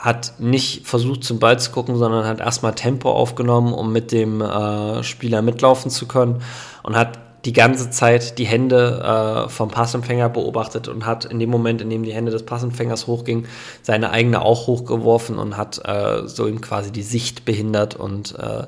hat 0.00 0.32
nicht 0.38 0.86
versucht 0.86 1.24
zum 1.24 1.38
Ball 1.38 1.58
zu 1.58 1.70
gucken, 1.72 1.96
sondern 1.96 2.24
hat 2.24 2.40
erstmal 2.40 2.74
Tempo 2.74 3.10
aufgenommen, 3.12 3.74
um 3.74 3.92
mit 3.92 4.12
dem 4.12 4.40
äh, 4.40 5.02
Spieler 5.04 5.42
mitlaufen 5.42 5.90
zu 5.90 6.08
können 6.08 6.42
und 6.82 6.96
hat 6.96 7.18
die 7.44 7.52
ganze 7.52 7.90
Zeit 7.90 8.38
die 8.38 8.46
Hände 8.46 9.44
äh, 9.46 9.48
vom 9.50 9.70
Passempfänger 9.70 10.30
beobachtet 10.30 10.88
und 10.88 11.04
hat 11.04 11.26
in 11.26 11.38
dem 11.38 11.50
Moment, 11.50 11.82
in 11.82 11.90
dem 11.90 12.02
die 12.02 12.14
Hände 12.14 12.32
des 12.32 12.44
Passempfängers 12.44 13.06
hochgingen, 13.06 13.46
seine 13.82 14.10
eigene 14.10 14.40
auch 14.40 14.66
hochgeworfen 14.66 15.38
und 15.38 15.58
hat 15.58 15.80
äh, 15.84 16.26
so 16.26 16.46
ihm 16.46 16.62
quasi 16.62 16.90
die 16.90 17.02
Sicht 17.02 17.44
behindert 17.44 17.94
und 17.94 18.38
äh, 18.38 18.64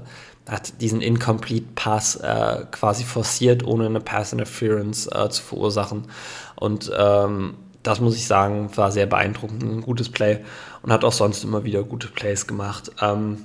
hat 0.46 0.80
diesen 0.82 1.00
Incomplete 1.00 1.66
Pass 1.74 2.16
äh, 2.16 2.64
quasi 2.70 3.04
forciert, 3.04 3.64
ohne 3.64 3.86
eine 3.86 4.00
Pass 4.00 4.32
Interference 4.32 5.06
äh, 5.06 5.30
zu 5.30 5.42
verursachen. 5.42 6.04
Und 6.56 6.90
ähm, 6.96 7.54
das 7.82 8.00
muss 8.00 8.16
ich 8.16 8.26
sagen, 8.26 8.70
war 8.76 8.92
sehr 8.92 9.06
beeindruckend, 9.06 9.62
ein 9.62 9.80
gutes 9.80 10.08
Play 10.08 10.40
und 10.82 10.92
hat 10.92 11.04
auch 11.04 11.12
sonst 11.12 11.44
immer 11.44 11.64
wieder 11.64 11.82
gute 11.82 12.08
Plays 12.08 12.46
gemacht. 12.46 12.90
Ähm, 13.00 13.44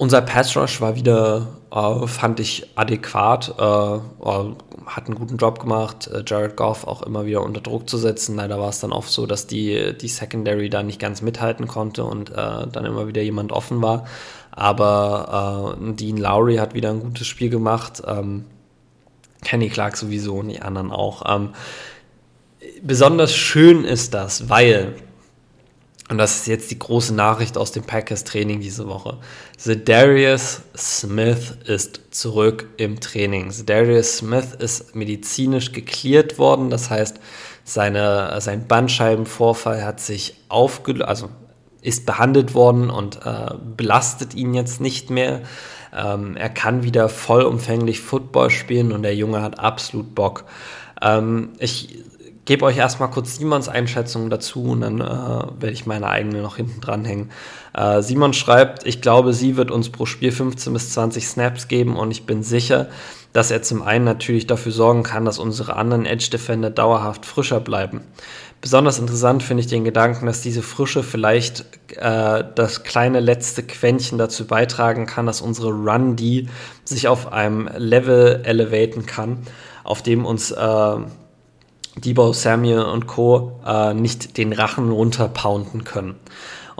unser 0.00 0.22
Pass 0.22 0.56
Rush 0.56 0.80
war 0.80 0.96
wieder, 0.96 1.48
äh, 1.70 2.06
fand 2.06 2.40
ich, 2.40 2.70
adäquat, 2.74 3.54
äh, 3.58 3.62
äh, 3.62 4.54
hat 4.86 5.06
einen 5.06 5.14
guten 5.14 5.36
Job 5.36 5.60
gemacht, 5.60 6.06
äh, 6.06 6.22
Jared 6.26 6.56
Goff 6.56 6.86
auch 6.86 7.02
immer 7.02 7.26
wieder 7.26 7.42
unter 7.42 7.60
Druck 7.60 7.86
zu 7.86 7.98
setzen. 7.98 8.36
Leider 8.36 8.58
war 8.58 8.70
es 8.70 8.80
dann 8.80 8.92
oft 8.92 9.10
so, 9.10 9.26
dass 9.26 9.46
die, 9.46 9.94
die 10.00 10.08
Secondary 10.08 10.70
da 10.70 10.82
nicht 10.82 11.00
ganz 11.00 11.20
mithalten 11.20 11.68
konnte 11.68 12.04
und 12.04 12.30
äh, 12.30 12.34
dann 12.34 12.86
immer 12.86 13.08
wieder 13.08 13.20
jemand 13.20 13.52
offen 13.52 13.82
war. 13.82 14.06
Aber 14.52 15.76
äh, 15.78 15.92
Dean 15.92 16.16
Lowry 16.16 16.56
hat 16.56 16.72
wieder 16.72 16.88
ein 16.88 17.00
gutes 17.00 17.26
Spiel 17.26 17.50
gemacht. 17.50 18.02
Ähm, 18.06 18.46
Kenny 19.44 19.68
Clark 19.68 19.98
sowieso 19.98 20.36
und 20.36 20.48
die 20.48 20.62
anderen 20.62 20.92
auch. 20.92 21.22
Ähm, 21.28 21.50
besonders 22.82 23.34
schön 23.34 23.84
ist 23.84 24.14
das, 24.14 24.48
weil, 24.48 24.94
und 26.08 26.18
das 26.18 26.36
ist 26.36 26.46
jetzt 26.46 26.70
die 26.70 26.78
große 26.78 27.14
Nachricht 27.14 27.56
aus 27.56 27.72
dem 27.72 27.84
Packers 27.84 28.24
Training 28.24 28.60
diese 28.60 28.88
Woche, 28.88 29.18
Darius 29.84 30.62
Smith 30.76 31.54
ist 31.66 32.00
zurück 32.10 32.68
im 32.76 33.00
Training. 33.00 33.52
Darius 33.66 34.18
Smith 34.18 34.54
ist 34.58 34.94
medizinisch 34.94 35.72
geklärt 35.72 36.38
worden, 36.38 36.70
das 36.70 36.90
heißt, 36.90 37.20
seine, 37.64 38.40
sein 38.40 38.66
Bandscheibenvorfall 38.66 39.84
hat 39.84 40.00
sich 40.00 40.36
aufgelöst, 40.48 41.08
also 41.08 41.28
ist 41.82 42.04
behandelt 42.04 42.54
worden 42.54 42.90
und 42.90 43.20
äh, 43.24 43.54
belastet 43.76 44.34
ihn 44.34 44.54
jetzt 44.54 44.80
nicht 44.80 45.10
mehr. 45.10 45.42
Ähm, 45.96 46.36
er 46.36 46.50
kann 46.50 46.82
wieder 46.82 47.08
vollumfänglich 47.08 48.00
Football 48.00 48.50
spielen 48.50 48.92
und 48.92 49.02
der 49.02 49.14
Junge 49.14 49.40
hat 49.42 49.58
absolut 49.58 50.14
Bock. 50.14 50.44
Ähm, 51.00 51.50
ich 51.58 52.04
gebe 52.50 52.64
euch 52.64 52.78
erstmal 52.78 53.10
kurz 53.10 53.36
Simons 53.36 53.68
Einschätzung 53.68 54.28
dazu 54.28 54.64
und 54.64 54.80
dann 54.80 55.00
äh, 55.00 55.04
werde 55.04 55.70
ich 55.70 55.86
meine 55.86 56.08
eigene 56.08 56.42
noch 56.42 56.56
hinten 56.56 56.80
dranhängen. 56.80 57.30
Äh, 57.74 58.02
Simon 58.02 58.32
schreibt, 58.32 58.84
ich 58.84 59.00
glaube, 59.00 59.32
sie 59.34 59.56
wird 59.56 59.70
uns 59.70 59.90
pro 59.90 60.04
Spiel 60.04 60.32
15 60.32 60.72
bis 60.72 60.92
20 60.92 61.28
Snaps 61.28 61.68
geben 61.68 61.94
und 61.94 62.10
ich 62.10 62.26
bin 62.26 62.42
sicher, 62.42 62.88
dass 63.32 63.52
er 63.52 63.62
zum 63.62 63.82
einen 63.82 64.04
natürlich 64.04 64.48
dafür 64.48 64.72
sorgen 64.72 65.04
kann, 65.04 65.24
dass 65.24 65.38
unsere 65.38 65.76
anderen 65.76 66.06
Edge 66.06 66.28
Defender 66.32 66.70
dauerhaft 66.70 67.24
frischer 67.24 67.60
bleiben. 67.60 68.00
Besonders 68.60 68.98
interessant 68.98 69.44
finde 69.44 69.60
ich 69.60 69.68
den 69.68 69.84
Gedanken, 69.84 70.26
dass 70.26 70.40
diese 70.40 70.62
Frische 70.62 71.04
vielleicht 71.04 71.60
äh, 71.98 72.42
das 72.52 72.82
kleine 72.82 73.20
letzte 73.20 73.62
Quäntchen 73.62 74.18
dazu 74.18 74.48
beitragen 74.48 75.06
kann, 75.06 75.26
dass 75.26 75.40
unsere 75.40 75.68
Run-D 75.68 76.48
sich 76.82 77.06
auf 77.06 77.32
einem 77.32 77.70
Level 77.76 78.42
elevaten 78.44 79.06
kann, 79.06 79.38
auf 79.84 80.02
dem 80.02 80.26
uns 80.26 80.50
äh, 80.50 80.96
Debo 81.96 82.32
Samuel 82.32 82.82
und 82.82 83.06
Co. 83.06 83.60
Äh, 83.66 83.94
nicht 83.94 84.36
den 84.36 84.52
Rachen 84.52 84.90
runterpounden 84.90 85.84
können. 85.84 86.16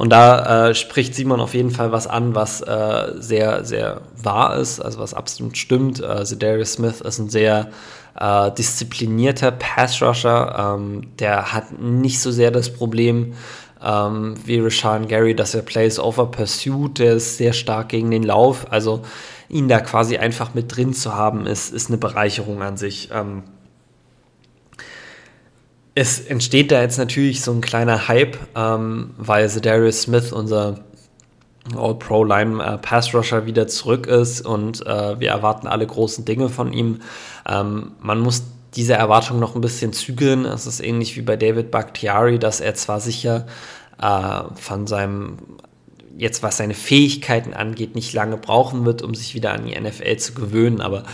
Und 0.00 0.10
da 0.10 0.68
äh, 0.68 0.74
spricht 0.74 1.14
Simon 1.14 1.40
auf 1.40 1.52
jeden 1.52 1.70
Fall 1.70 1.92
was 1.92 2.06
an, 2.06 2.34
was 2.34 2.62
äh, 2.62 3.12
sehr, 3.18 3.66
sehr 3.66 4.00
wahr 4.16 4.56
ist, 4.56 4.80
also 4.80 4.98
was 4.98 5.12
absolut 5.12 5.58
stimmt. 5.58 6.02
Äh, 6.02 6.24
Zedarius 6.24 6.72
Smith 6.72 7.02
ist 7.02 7.18
ein 7.18 7.28
sehr 7.28 7.70
äh, 8.18 8.50
disziplinierter 8.50 9.50
Pass-Rusher. 9.50 10.76
Ähm, 10.78 11.08
der 11.18 11.52
hat 11.52 11.80
nicht 11.80 12.20
so 12.20 12.30
sehr 12.30 12.50
das 12.50 12.72
Problem 12.72 13.34
ähm, 13.82 14.36
wie 14.44 14.60
Rashawn 14.60 15.06
Gary, 15.06 15.34
dass 15.34 15.54
er 15.54 15.62
Plays 15.62 15.98
over 15.98 16.30
Pursuit, 16.30 16.98
der 16.98 17.14
ist 17.14 17.36
sehr 17.36 17.52
stark 17.52 17.90
gegen 17.90 18.10
den 18.10 18.22
Lauf. 18.22 18.66
Also 18.70 19.02
ihn 19.48 19.68
da 19.68 19.80
quasi 19.80 20.16
einfach 20.16 20.54
mit 20.54 20.74
drin 20.74 20.94
zu 20.94 21.14
haben, 21.14 21.46
ist, 21.46 21.72
ist 21.72 21.88
eine 21.88 21.98
Bereicherung 21.98 22.62
an 22.62 22.76
sich. 22.76 23.10
Ähm, 23.12 23.42
es 26.00 26.18
entsteht 26.18 26.72
da 26.72 26.80
jetzt 26.80 26.96
natürlich 26.96 27.42
so 27.42 27.52
ein 27.52 27.60
kleiner 27.60 28.08
Hype, 28.08 28.38
ähm, 28.56 29.10
weil 29.18 29.44
Darius 29.60 30.00
Smith, 30.00 30.32
unser 30.32 30.80
All-Pro-Line 31.76 32.64
äh, 32.64 32.78
wieder 33.44 33.68
zurück 33.68 34.06
ist 34.06 34.40
und 34.40 34.86
äh, 34.86 35.20
wir 35.20 35.28
erwarten 35.28 35.66
alle 35.66 35.86
großen 35.86 36.24
Dinge 36.24 36.48
von 36.48 36.72
ihm. 36.72 37.00
Ähm, 37.46 37.92
man 38.00 38.18
muss 38.20 38.44
diese 38.76 38.94
Erwartung 38.94 39.40
noch 39.40 39.54
ein 39.54 39.60
bisschen 39.60 39.92
zügeln. 39.92 40.46
Es 40.46 40.66
ist 40.66 40.80
ähnlich 40.80 41.18
wie 41.18 41.22
bei 41.22 41.36
David 41.36 41.70
Bakhtiari, 41.70 42.38
dass 42.38 42.60
er 42.60 42.74
zwar 42.74 43.00
sicher 43.00 43.46
äh, 44.00 44.40
von 44.54 44.86
seinem 44.86 45.36
jetzt 46.20 46.42
was 46.42 46.58
seine 46.58 46.74
Fähigkeiten 46.74 47.54
angeht, 47.54 47.94
nicht 47.94 48.12
lange 48.12 48.36
brauchen 48.36 48.84
wird, 48.84 49.00
um 49.00 49.14
sich 49.14 49.34
wieder 49.34 49.52
an 49.52 49.64
die 49.64 49.80
NFL 49.80 50.18
zu 50.18 50.34
gewöhnen. 50.34 50.82
Aber 50.82 51.04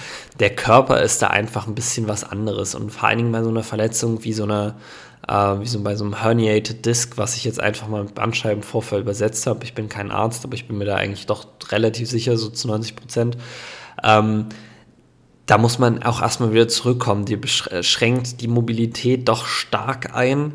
der 0.40 0.50
Körper 0.50 1.00
ist 1.00 1.22
da 1.22 1.28
einfach 1.28 1.68
ein 1.68 1.76
bisschen 1.76 2.08
was 2.08 2.24
anderes. 2.24 2.74
Und 2.74 2.90
vor 2.90 3.08
allen 3.08 3.18
Dingen 3.18 3.32
bei 3.32 3.44
so 3.44 3.48
einer 3.48 3.62
Verletzung 3.62 4.24
wie 4.24 4.32
so 4.32 4.42
einer, 4.42 4.74
äh, 5.28 5.60
wie 5.60 5.68
so 5.68 5.80
bei 5.80 5.94
so 5.94 6.04
einem 6.04 6.20
Herniated 6.20 6.84
Disc, 6.84 7.16
was 7.18 7.36
ich 7.36 7.44
jetzt 7.44 7.60
einfach 7.60 7.86
mal 7.86 8.02
mit 8.02 8.16
Bandscheibenvorfall 8.16 9.00
übersetzt 9.00 9.46
habe. 9.46 9.62
Ich 9.62 9.74
bin 9.74 9.88
kein 9.88 10.10
Arzt, 10.10 10.44
aber 10.44 10.54
ich 10.54 10.66
bin 10.66 10.76
mir 10.76 10.86
da 10.86 10.96
eigentlich 10.96 11.26
doch 11.26 11.46
relativ 11.70 12.10
sicher, 12.10 12.36
so 12.36 12.48
zu 12.48 12.66
90 12.66 12.96
Prozent. 12.96 13.38
Ähm, 14.02 14.46
da 15.46 15.56
muss 15.56 15.78
man 15.78 16.02
auch 16.02 16.20
erstmal 16.20 16.52
wieder 16.52 16.66
zurückkommen. 16.66 17.26
Die 17.26 17.36
beschränkt 17.36 18.40
die 18.40 18.48
Mobilität 18.48 19.28
doch 19.28 19.46
stark 19.46 20.16
ein. 20.16 20.54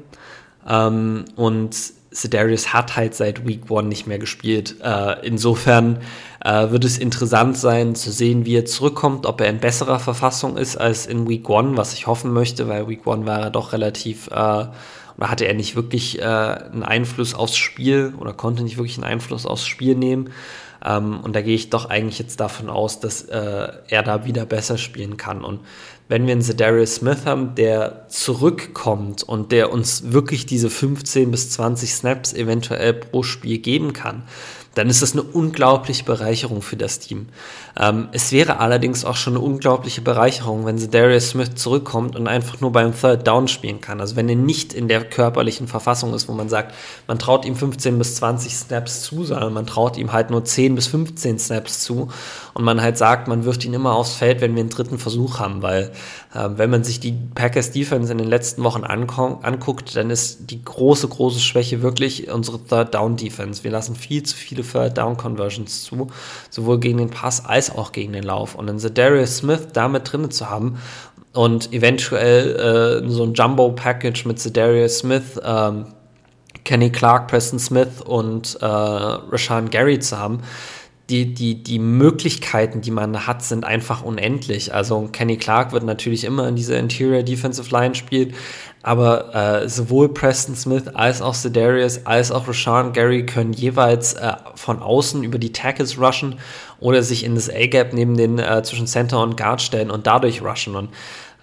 Ähm, 0.67 1.23
und 1.37 2.00
Sedarius 2.11 2.73
hat 2.73 2.97
halt 2.97 3.15
seit 3.15 3.47
Week 3.47 3.71
One 3.71 3.87
nicht 3.87 4.05
mehr 4.05 4.19
gespielt. 4.19 4.75
Äh, 4.83 5.25
insofern 5.25 5.99
äh, 6.43 6.69
wird 6.69 6.83
es 6.83 6.97
interessant 6.97 7.57
sein 7.57 7.95
zu 7.95 8.11
sehen, 8.11 8.45
wie 8.45 8.57
er 8.57 8.65
zurückkommt, 8.65 9.25
ob 9.25 9.39
er 9.39 9.47
in 9.47 9.59
besserer 9.59 9.99
Verfassung 9.99 10.57
ist 10.57 10.75
als 10.75 11.05
in 11.05 11.27
Week 11.29 11.47
One, 11.49 11.77
was 11.77 11.93
ich 11.93 12.07
hoffen 12.07 12.33
möchte, 12.33 12.67
weil 12.67 12.87
Week 12.89 13.07
One 13.07 13.25
war 13.25 13.39
er 13.39 13.49
doch 13.49 13.71
relativ, 13.71 14.27
äh, 14.27 14.33
oder 14.33 15.29
hatte 15.29 15.45
er 15.45 15.53
nicht 15.53 15.75
wirklich 15.77 16.19
äh, 16.19 16.23
einen 16.23 16.83
Einfluss 16.83 17.33
aufs 17.33 17.55
Spiel 17.55 18.13
oder 18.19 18.33
konnte 18.33 18.63
nicht 18.63 18.77
wirklich 18.77 18.97
einen 18.97 19.05
Einfluss 19.05 19.45
aufs 19.45 19.65
Spiel 19.65 19.95
nehmen. 19.95 20.31
Ähm, 20.83 21.19
und 21.21 21.35
da 21.35 21.41
gehe 21.41 21.55
ich 21.55 21.69
doch 21.69 21.89
eigentlich 21.89 22.19
jetzt 22.19 22.39
davon 22.39 22.69
aus, 22.69 22.99
dass 22.99 23.21
äh, 23.23 23.67
er 23.87 24.03
da 24.03 24.25
wieder 24.25 24.45
besser 24.45 24.77
spielen 24.77 25.15
kann. 25.15 25.43
Und 25.43 25.61
wenn 26.11 26.27
wir 26.27 26.33
einen 26.33 26.41
Zedarius 26.41 26.95
Smith 26.95 27.19
haben, 27.23 27.55
der 27.55 28.05
zurückkommt 28.09 29.23
und 29.23 29.53
der 29.53 29.71
uns 29.71 30.11
wirklich 30.11 30.45
diese 30.45 30.69
15 30.69 31.31
bis 31.31 31.51
20 31.51 31.93
Snaps 31.93 32.33
eventuell 32.33 32.95
pro 32.95 33.23
Spiel 33.23 33.59
geben 33.59 33.93
kann, 33.93 34.23
dann 34.75 34.89
ist 34.89 35.01
das 35.01 35.13
eine 35.13 35.23
unglaubliche 35.23 36.03
Bereicherung 36.05 36.61
für 36.61 36.77
das 36.77 36.99
Team. 36.99 37.27
Ähm, 37.77 38.07
es 38.13 38.31
wäre 38.31 38.59
allerdings 38.59 39.03
auch 39.03 39.17
schon 39.17 39.35
eine 39.35 39.43
unglaubliche 39.43 40.01
Bereicherung, 40.01 40.65
wenn 40.65 40.91
Darius 40.91 41.29
Smith 41.29 41.55
zurückkommt 41.55 42.15
und 42.15 42.27
einfach 42.27 42.61
nur 42.61 42.71
beim 42.71 42.93
Third 42.97 43.27
Down 43.27 43.47
spielen 43.49 43.81
kann. 43.81 43.99
Also 43.99 44.15
wenn 44.15 44.29
er 44.29 44.35
nicht 44.35 44.73
in 44.73 44.87
der 44.87 45.03
körperlichen 45.03 45.67
Verfassung 45.67 46.13
ist, 46.13 46.29
wo 46.29 46.33
man 46.33 46.47
sagt, 46.47 46.73
man 47.07 47.19
traut 47.19 47.45
ihm 47.45 47.55
15 47.55 47.97
bis 47.97 48.15
20 48.15 48.55
Snaps 48.57 49.01
zu, 49.01 49.25
sondern 49.25 49.53
man 49.53 49.65
traut 49.65 49.97
ihm 49.97 50.13
halt 50.13 50.29
nur 50.29 50.45
10 50.45 50.75
bis 50.75 50.87
15 50.87 51.39
Snaps 51.39 51.81
zu 51.81 52.09
und 52.53 52.63
man 52.63 52.81
halt 52.81 52.97
sagt, 52.97 53.27
man 53.27 53.45
wirft 53.45 53.63
ihn 53.65 53.73
immer 53.73 53.93
aufs 53.93 54.15
Feld, 54.15 54.41
wenn 54.41 54.55
wir 54.55 54.61
einen 54.61 54.69
dritten 54.69 54.97
Versuch 54.97 55.39
haben, 55.39 55.61
weil 55.61 55.91
äh, 56.33 56.49
wenn 56.55 56.69
man 56.69 56.83
sich 56.83 56.99
die 56.99 57.13
Packers 57.33 57.71
Defense 57.71 58.11
in 58.11 58.17
den 58.17 58.27
letzten 58.27 58.63
Wochen 58.63 58.83
anguckt, 58.83 59.95
dann 59.95 60.09
ist 60.09 60.51
die 60.51 60.63
große, 60.63 61.07
große 61.07 61.39
Schwäche 61.39 61.81
wirklich 61.81 62.29
unsere 62.29 62.63
Third 62.63 62.93
Down 62.93 63.15
Defense. 63.15 63.63
Wir 63.63 63.71
lassen 63.71 63.95
viel 63.95 64.23
zu 64.23 64.35
viele 64.35 64.63
Third 64.63 64.97
Down 64.97 65.17
Conversions 65.17 65.83
zu, 65.83 66.07
sowohl 66.49 66.79
gegen 66.79 66.97
den 66.97 67.09
Pass 67.09 67.45
als 67.45 67.75
auch 67.75 67.91
gegen 67.91 68.13
den 68.13 68.23
Lauf. 68.23 68.55
Und 68.55 68.69
einen 68.69 68.93
Darius 68.93 69.37
Smith 69.37 69.67
damit 69.73 70.11
drin 70.11 70.29
zu 70.31 70.49
haben 70.49 70.77
und 71.33 71.71
eventuell 71.73 73.03
äh, 73.03 73.09
so 73.09 73.23
ein 73.23 73.33
Jumbo-Package 73.33 74.25
mit 74.25 74.57
Darius 74.57 74.99
Smith, 74.99 75.39
ähm, 75.43 75.85
Kenny 76.63 76.91
Clark, 76.91 77.27
Preston 77.27 77.59
Smith 77.59 78.01
und 78.05 78.57
äh, 78.61 78.65
Rashan 78.65 79.69
Gary 79.69 79.99
zu 79.99 80.17
haben, 80.17 80.41
die, 81.11 81.33
die, 81.33 81.61
die 81.61 81.77
Möglichkeiten, 81.77 82.79
die 82.79 82.89
man 82.89 83.27
hat, 83.27 83.43
sind 83.43 83.65
einfach 83.65 84.01
unendlich. 84.01 84.73
Also 84.73 85.09
Kenny 85.11 85.35
Clark 85.35 85.73
wird 85.73 85.83
natürlich 85.83 86.23
immer 86.23 86.47
in 86.47 86.55
dieser 86.55 86.79
Interior 86.79 87.21
Defensive 87.21 87.69
Line 87.69 87.95
spielen, 87.95 88.33
aber 88.81 89.35
äh, 89.35 89.69
sowohl 89.69 90.13
Preston 90.13 90.55
Smith 90.55 90.87
als 90.93 91.21
auch 91.21 91.33
Sedarius 91.33 92.05
als 92.05 92.31
auch 92.31 92.47
Rashawn 92.47 92.93
Gary 92.93 93.25
können 93.25 93.51
jeweils 93.51 94.13
äh, 94.13 94.33
von 94.55 94.81
außen 94.81 95.23
über 95.23 95.37
die 95.37 95.51
Tackles 95.51 95.99
rushen 95.99 96.39
oder 96.79 97.03
sich 97.03 97.25
in 97.25 97.35
das 97.35 97.49
A-Gap 97.49 97.91
neben 97.93 98.15
den 98.15 98.39
äh, 98.39 98.63
zwischen 98.63 98.87
Center 98.87 99.21
und 99.21 99.35
Guard 99.35 99.61
stellen 99.61 99.91
und 99.91 100.07
dadurch 100.07 100.41
rushen. 100.41 100.75
Und 100.77 100.89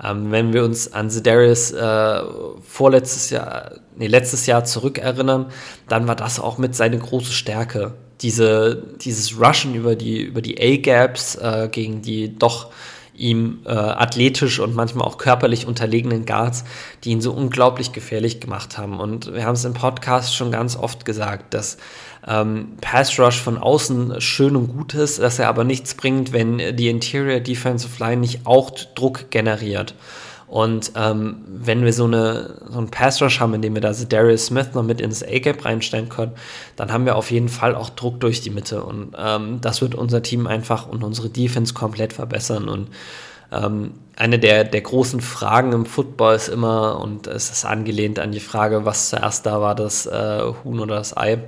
ähm, 0.03 0.31
wenn 0.31 0.53
wir 0.53 0.65
uns 0.65 0.93
an 0.93 1.11
Sedarius 1.11 1.73
äh, 1.73 2.23
vorletztes 2.63 3.31
Jahr, 3.31 3.73
nee, 3.97 4.07
letztes 4.07 4.47
Jahr 4.47 4.65
zurückerinnern, 4.65 5.47
dann 5.89 6.07
war 6.07 6.17
das 6.17 6.39
auch 6.39 6.59
mit 6.59 6.75
seine 6.75 6.99
große 6.99 7.33
Stärke. 7.33 7.95
Diese, 8.21 8.83
dieses 9.01 9.41
Rushen 9.41 9.75
über 9.75 9.97
die, 9.97 10.23
über 10.23 10.43
die 10.43 10.61
A-Gaps 10.61 11.37
äh, 11.37 11.69
gegen 11.71 12.03
die 12.03 12.37
doch 12.37 12.71
ihm 13.19 13.61
äh, 13.65 13.71
athletisch 13.71 14.61
und 14.61 14.75
manchmal 14.75 15.07
auch 15.07 15.19
körperlich 15.19 15.67
unterlegenen 15.67 16.25
Guards, 16.25 16.65
die 17.03 17.11
ihn 17.11 17.21
so 17.21 17.33
unglaublich 17.33 17.93
gefährlich 17.93 18.41
gemacht 18.41 18.79
haben. 18.79 19.01
Und 19.01 19.35
wir 19.35 19.45
haben 19.45 19.55
es 19.55 19.65
im 19.65 19.75
Podcast 19.75 20.35
schon 20.37 20.53
ganz 20.53 20.77
oft 20.77 21.05
gesagt, 21.05 21.53
dass 21.53 21.79
ähm, 22.29 22.77
Pass 22.81 23.19
Rush 23.19 23.41
von 23.41 23.59
außen 23.59 24.21
schön 24.21 24.55
und 24.55 24.69
gut 24.69 24.95
ist, 24.95 25.19
dass 25.19 25.39
er 25.39 25.49
aber 25.49 25.65
nichts 25.65 25.95
bringt, 25.95 26.33
wenn 26.33 26.59
die 26.77 26.89
Interior 26.89 27.41
Defensive 27.41 28.03
Line 28.03 28.21
nicht 28.21 28.47
auch 28.47 28.71
Druck 28.95 29.31
generiert. 29.31 29.95
Und 30.49 30.93
ähm, 30.97 31.45
wenn 31.47 31.85
wir 31.85 31.93
so, 31.93 32.05
eine, 32.05 32.55
so 32.71 32.79
einen 32.79 32.91
Pass-Rush 32.91 33.39
haben, 33.39 33.53
in 33.53 33.63
dem 33.63 33.75
wir 33.75 33.83
da 33.83 33.93
Darius 33.93 34.47
Smith 34.47 34.69
noch 34.73 34.83
mit 34.83 34.99
ins 35.01 35.23
A-Gap 35.23 35.65
reinstellen 35.65 36.09
können, 36.09 36.33
dann 36.75 36.91
haben 36.91 37.05
wir 37.05 37.17
auf 37.17 37.31
jeden 37.31 37.51
Fall 37.51 37.75
auch 37.75 37.91
Druck 37.91 38.19
durch 38.21 38.41
die 38.41 38.49
Mitte. 38.49 38.83
Und 38.83 39.15
ähm, 39.19 39.61
das 39.61 39.83
wird 39.83 39.95
unser 39.95 40.23
Team 40.23 40.47
einfach 40.47 40.89
und 40.89 41.05
unsere 41.05 41.29
Defense 41.29 41.75
komplett 41.75 42.15
verbessern. 42.15 42.71
Und 42.71 42.89
ähm, 43.53 43.93
eine 44.17 44.39
der, 44.39 44.65
der 44.65 44.81
großen 44.81 45.21
Fragen 45.21 45.73
im 45.73 45.85
Football 45.85 46.37
ist 46.37 46.49
immer, 46.49 46.99
und 46.99 47.27
es 47.27 47.51
ist 47.51 47.67
angelehnt 47.67 48.19
an 48.19 48.33
die 48.33 48.41
Frage, 48.41 48.87
was 48.87 49.11
zuerst 49.11 49.45
da 49.45 49.61
war, 49.61 49.75
das 49.75 50.07
äh, 50.07 50.41
Huhn 50.65 50.81
oder 50.81 50.97
das 50.97 51.15
Ei. 51.15 51.41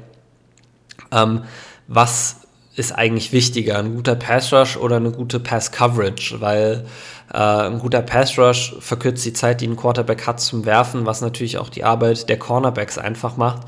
Ähm, 1.12 1.44
was 1.88 2.36
ist 2.76 2.92
eigentlich 2.92 3.32
wichtiger, 3.32 3.78
ein 3.78 3.94
guter 3.94 4.14
Pass 4.14 4.52
Rush 4.52 4.76
oder 4.76 4.96
eine 4.96 5.10
gute 5.10 5.40
Pass 5.40 5.72
Coverage? 5.72 6.40
Weil 6.40 6.86
äh, 7.32 7.36
ein 7.36 7.78
guter 7.78 8.02
Pass 8.02 8.38
Rush 8.38 8.76
verkürzt 8.80 9.24
die 9.24 9.32
Zeit, 9.32 9.60
die 9.60 9.66
ein 9.66 9.76
Quarterback 9.76 10.26
hat 10.26 10.40
zum 10.40 10.64
Werfen, 10.64 11.06
was 11.06 11.20
natürlich 11.20 11.58
auch 11.58 11.68
die 11.68 11.84
Arbeit 11.84 12.28
der 12.28 12.38
Cornerbacks 12.38 12.98
einfach 12.98 13.36
macht. 13.36 13.62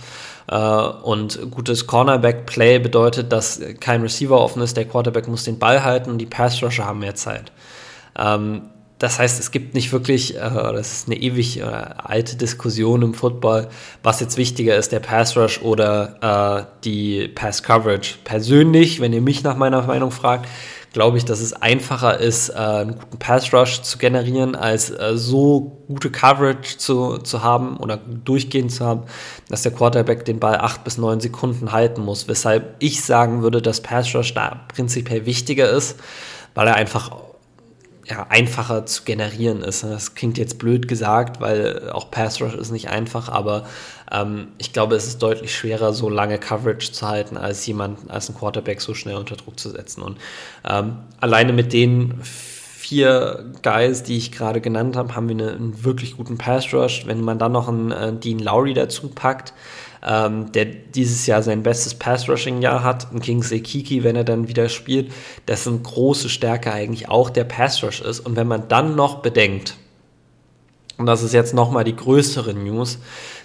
Äh, 0.49 0.57
und 0.57 1.51
gutes 1.51 1.87
Cornerback-Play 1.87 2.79
bedeutet, 2.79 3.33
dass 3.33 3.61
kein 3.81 4.03
Receiver 4.03 4.41
offen 4.41 4.63
ist, 4.63 4.77
der 4.77 4.87
Quarterback 4.87 5.29
muss 5.29 5.45
den 5.45 5.59
Ball 5.59 5.85
halten 5.85 6.11
und 6.11 6.19
die 6.19 6.27
Pass 6.27 6.63
Rusher 6.63 6.87
haben 6.87 7.01
mehr 7.01 7.15
Zeit. 7.15 7.53
Ähm, 8.19 8.63
das 9.03 9.19
heißt, 9.19 9.41
es 9.41 9.51
gibt 9.51 9.75
nicht 9.75 9.91
wirklich, 9.91 10.37
äh, 10.37 10.39
das 10.39 10.93
ist 10.93 11.09
eine 11.09 11.17
ewig 11.17 11.59
äh, 11.59 11.63
alte 11.65 12.37
Diskussion 12.37 13.03
im 13.03 13.15
Football, 13.15 13.67
was 14.05 14.21
jetzt 14.21 14.37
wichtiger 14.37 14.77
ist, 14.77 14.93
der 14.93 15.01
Pass 15.01 15.37
Rush 15.37 15.61
oder 15.61 16.69
äh, 16.71 16.81
die 16.85 17.27
Pass 17.27 17.65
Coverage. 17.65 18.19
Persönlich, 18.23 19.01
wenn 19.01 19.13
ihr 19.13 19.21
mich 19.21 19.43
nach 19.43 19.57
meiner 19.57 19.83
Meinung 19.83 20.13
fragt, 20.13 20.47
glaube 20.93 21.19
ich, 21.19 21.25
dass 21.25 21.41
es 21.41 21.53
einfacher 21.53 22.21
ist, 22.21 22.51
äh, 22.51 22.53
einen 22.53 22.97
guten 22.97 23.19
Pass 23.19 23.53
Rush 23.53 23.83
zu 23.83 23.99
generieren, 23.99 24.55
als 24.55 24.91
äh, 24.91 25.17
so 25.17 25.83
gute 25.89 26.13
Coverage 26.13 26.79
zu, 26.79 27.19
zu 27.19 27.43
haben 27.43 27.79
oder 27.79 27.97
durchgehend 27.97 28.71
zu 28.71 28.87
haben, 28.87 29.03
dass 29.49 29.63
der 29.63 29.73
Quarterback 29.73 30.25
den 30.27 30.39
Ball 30.39 30.59
acht 30.59 30.85
bis 30.85 30.97
neun 30.97 31.19
Sekunden 31.19 31.73
halten 31.73 32.03
muss. 32.03 32.29
Weshalb 32.29 32.77
ich 32.79 33.03
sagen 33.03 33.43
würde, 33.43 33.63
dass 33.63 33.81
Pass 33.81 34.15
Rush 34.15 34.33
da 34.33 34.61
prinzipiell 34.73 35.27
wichtiger 35.27 35.69
ist, 35.69 35.97
weil 36.55 36.69
er 36.69 36.77
einfach 36.77 37.11
ja, 38.13 38.27
einfacher 38.29 38.85
zu 38.85 39.05
generieren 39.05 39.63
ist. 39.63 39.85
Das 39.85 40.15
klingt 40.15 40.37
jetzt 40.37 40.59
blöd 40.59 40.87
gesagt, 40.87 41.41
weil 41.41 41.91
auch 41.91 42.11
Pass 42.11 42.43
Rush 42.43 42.55
ist 42.55 42.71
nicht 42.71 42.91
einfach, 42.91 43.31
aber 43.31 43.65
ähm, 44.11 44.49
ich 44.59 44.75
glaube, 44.75 44.97
es 44.97 45.07
ist 45.07 45.23
deutlich 45.23 45.55
schwerer, 45.55 45.95
so 45.95 46.11
lange 46.11 46.39
Coverage 46.39 46.93
zu 46.93 47.09
halten, 47.09 47.39
als 47.39 47.67
jemand, 47.67 48.11
als 48.11 48.29
ein 48.29 48.35
Quarterback 48.35 48.83
so 48.83 48.93
schnell 48.93 49.17
unter 49.17 49.37
Druck 49.37 49.59
zu 49.59 49.71
setzen. 49.71 50.03
Und 50.03 50.19
ähm, 50.69 50.99
alleine 51.21 51.55
mit 51.55 51.73
den 51.73 52.21
vier 52.23 53.47
Guys, 53.63 54.03
die 54.03 54.19
ich 54.19 54.31
gerade 54.31 54.61
genannt 54.61 54.95
habe, 54.95 55.17
haben 55.17 55.29
wir 55.31 55.37
eine, 55.37 55.53
einen 55.53 55.83
wirklich 55.83 56.19
guten 56.19 56.37
Pass 56.37 56.75
Rush. 56.75 57.07
Wenn 57.07 57.23
man 57.23 57.39
dann 57.39 57.53
noch 57.53 57.69
einen 57.69 57.93
äh, 57.93 58.13
Dean 58.13 58.41
Lowry 58.41 58.75
dazu 58.75 59.09
packt, 59.09 59.55
ähm, 60.05 60.53
der 60.53 60.65
dieses 60.65 61.27
Jahr 61.27 61.43
sein 61.43 61.63
bestes 61.63 61.95
Pass-Rushing-Jahr 61.95 62.83
hat. 62.83 63.13
Und 63.13 63.23
Kingsley 63.23 63.61
Kiki, 63.61 64.05
wenn 64.05 64.17
er 64.17 64.25
dann 64.25 64.49
wieder 64.49 64.69
spielt, 64.69 65.13
dessen 65.49 65.83
große 65.83 66.29
Stärke 66.29 66.73
eigentlich 66.73 67.09
auch 67.09 67.31
der 67.31 67.45
Pass-Rush 67.45 68.01
ist. 68.01 68.21
Und 68.21 68.37
wenn 68.37 68.49
man 68.49 68.69
dann 68.69 68.97
noch 68.97 69.23
bedenkt, 69.23 69.77
und 70.99 71.07
das 71.07 71.23
ist 71.23 71.33
jetzt 71.33 71.55
nochmal 71.55 71.85
die 71.85 71.97
größere 71.97 72.55
News, 72.55 72.99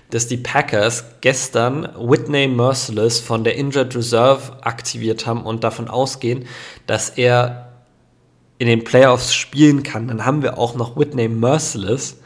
dass 0.09 0.27
die 0.27 0.37
Packers 0.37 1.03
gestern 1.21 1.89
Whitney 1.97 2.47
Merciless 2.47 3.19
von 3.19 3.43
der 3.43 3.55
Injured 3.55 3.95
Reserve 3.95 4.53
aktiviert 4.61 5.25
haben 5.25 5.43
und 5.43 5.63
davon 5.63 5.89
ausgehen, 5.89 6.45
dass 6.85 7.09
er 7.09 7.67
in 8.57 8.67
den 8.67 8.83
Playoffs 8.83 9.33
spielen 9.33 9.83
kann, 9.83 10.07
dann 10.07 10.25
haben 10.25 10.41
wir 10.41 10.57
auch 10.57 10.75
noch 10.75 10.97
Whitney 10.97 11.27
Merciless, 11.27 12.17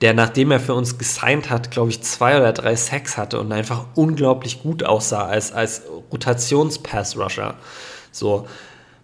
der 0.00 0.12
nachdem 0.14 0.50
er 0.50 0.60
für 0.60 0.74
uns 0.74 0.98
gesigned 0.98 1.48
hat, 1.50 1.70
glaube 1.70 1.90
ich, 1.90 2.02
zwei 2.02 2.36
oder 2.36 2.52
drei 2.52 2.76
Sacks 2.76 3.16
hatte 3.16 3.40
und 3.40 3.50
einfach 3.52 3.86
unglaublich 3.94 4.62
gut 4.62 4.84
aussah 4.84 5.26
als, 5.26 5.52
als 5.52 5.82
Rotations-Pass-Rusher. 6.12 7.54
So. 8.12 8.46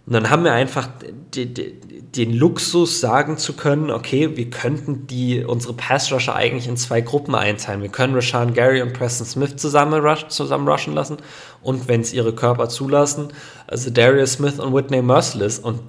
Und 0.05 0.15
dann 0.15 0.31
haben 0.31 0.43
wir 0.43 0.53
einfach 0.53 0.89
den 1.37 2.33
Luxus 2.33 3.01
sagen 3.01 3.39
zu 3.39 3.53
können, 3.53 3.91
okay, 3.91 4.37
wir 4.37 4.51
könnten 4.51 5.07
die, 5.07 5.45
unsere 5.45 5.75
Pass-Rusher 5.75 6.35
eigentlich 6.35 6.67
in 6.67 6.77
zwei 6.77 7.01
Gruppen 7.01 7.37
einteilen. 7.37 7.83
Wir 7.83 7.89
können 7.89 8.15
Rashawn 8.15 8.53
Gary 8.53 8.83
und 8.83 8.93
Preston 8.95 9.27
Smith 9.27 9.57
zusammen, 9.57 10.05
rush, 10.05 10.27
zusammen 10.27 10.67
rushen 10.69 10.93
lassen 10.93 11.19
und 11.63 11.87
wenn 11.87 12.01
es 12.01 12.13
ihre 12.13 12.35
Körper 12.35 12.69
zulassen, 12.69 13.29
also 13.69 13.91
Darius 13.91 14.35
Smith 14.35 14.59
und 14.59 14.75
Whitney 14.75 15.03
Merciless. 15.03 15.61
Und 15.61 15.81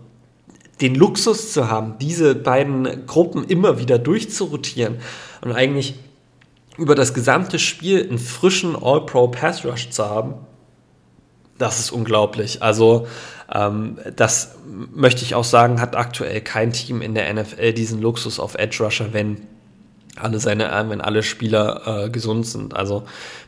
den 0.83 0.95
Luxus 0.95 1.53
zu 1.53 1.69
haben, 1.69 1.95
diese 1.99 2.35
beiden 2.35 3.07
Gruppen 3.07 3.45
immer 3.45 3.79
wieder 3.79 3.97
durchzurotieren 3.97 4.97
und 5.41 5.53
eigentlich 5.53 5.95
über 6.77 6.93
das 6.93 7.13
gesamte 7.13 7.57
Spiel 7.57 8.05
einen 8.05 8.19
frischen 8.19 8.75
All-Pro 8.75 9.29
Pass 9.29 9.63
Rush 9.63 9.91
zu 9.91 10.03
haben, 10.03 10.33
das 11.57 11.79
ist 11.79 11.91
unglaublich. 11.91 12.61
Also 12.61 13.07
ähm, 13.53 13.97
das 14.17 14.55
möchte 14.93 15.23
ich 15.23 15.35
auch 15.35 15.45
sagen, 15.45 15.79
hat 15.79 15.95
aktuell 15.95 16.41
kein 16.41 16.73
Team 16.73 17.01
in 17.01 17.15
der 17.15 17.33
NFL 17.33 17.71
diesen 17.71 18.01
Luxus 18.01 18.37
auf 18.37 18.55
Edge 18.55 18.83
Rusher, 18.83 19.13
wenn 19.13 19.47
alle 20.17 20.39
seine, 20.39 20.69
äh, 20.69 20.89
wenn 20.89 20.99
alle 20.99 21.23
Spieler 21.23 22.05
äh, 22.05 22.09
gesund 22.09 22.45
sind. 22.45 22.75
Also 22.75 23.03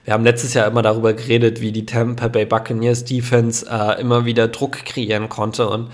wir 0.06 0.14
haben 0.14 0.24
letztes 0.24 0.54
Jahr 0.54 0.68
immer 0.68 0.84
darüber 0.84 1.14
geredet, 1.14 1.60
wie 1.60 1.74
die 1.74 1.86
Tampa 1.86 2.30
Bay 2.30 2.46
Buccaneers 2.46 3.04
Defense 3.04 3.66
äh, 3.70 4.00
immer 4.00 4.24
wieder 4.24 4.48
Druck 4.48 4.86
kreieren 4.86 5.28
konnte 5.28 5.68
und 5.68 5.90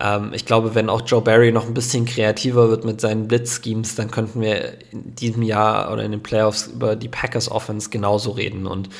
ähm, 0.00 0.32
ich 0.34 0.44
glaube, 0.44 0.74
wenn 0.74 0.90
auch 0.90 1.02
Joe 1.06 1.22
Barry 1.22 1.52
noch 1.52 1.66
ein 1.66 1.74
bisschen 1.74 2.04
kreativer 2.04 2.68
wird 2.68 2.84
mit 2.84 3.00
seinen 3.00 3.28
Blitz-Schemes, 3.28 3.94
dann 3.94 4.10
könnten 4.10 4.40
wir 4.40 4.74
in 4.92 5.14
diesem 5.14 5.42
Jahr 5.42 5.92
oder 5.92 6.04
in 6.04 6.12
den 6.12 6.22
Playoffs 6.22 6.66
über 6.66 6.96
die 6.96 7.08
Packers 7.08 7.50
Offense 7.50 7.90
genauso 7.90 8.32
reden. 8.32 8.66
Und 8.66 8.90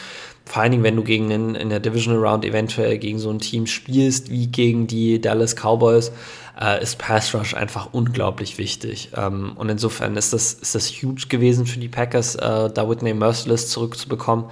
vor 0.47 0.63
allen 0.63 0.73
Dingen, 0.73 0.85
wenn 0.85 0.97
du 0.97 1.03
gegen 1.03 1.31
in, 1.31 1.55
in 1.55 1.69
der 1.69 1.81
Divisional 1.81 2.25
Round 2.25 2.45
eventuell 2.45 2.99
gegen 2.99 3.19
so 3.19 3.31
ein 3.31 3.41
Team 3.41 3.67
spielst 3.67 4.31
wie 4.31 4.47
gegen 4.47 4.87
die 4.87 5.21
Dallas 5.21 5.55
Cowboys, 5.55 6.13
äh, 6.59 6.83
ist 6.83 6.99
Pass 6.99 7.35
Rush 7.35 7.55
einfach 7.55 7.89
unglaublich 7.93 8.57
wichtig. 8.57 9.11
Ähm, 9.15 9.53
und 9.57 9.69
insofern 9.69 10.17
ist 10.17 10.33
das, 10.33 10.55
ist 10.55 10.75
das 10.75 10.89
huge 10.89 11.27
gewesen 11.29 11.67
für 11.67 11.79
die 11.79 11.89
Packers, 11.89 12.37
äh, 12.37 12.71
da 12.71 12.89
Whitney 12.89 13.13
Merciless 13.13 13.69
zurückzubekommen, 13.69 14.47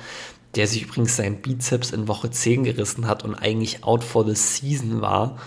der 0.57 0.67
sich 0.67 0.83
übrigens 0.83 1.17
seinen 1.17 1.41
Bizeps 1.41 1.91
in 1.91 2.07
Woche 2.07 2.31
10 2.31 2.65
gerissen 2.65 3.07
hat 3.07 3.25
und 3.25 3.35
eigentlich 3.35 3.85
out 3.85 4.05
for 4.05 4.27
the 4.27 4.35
season 4.35 5.01
war. 5.01 5.39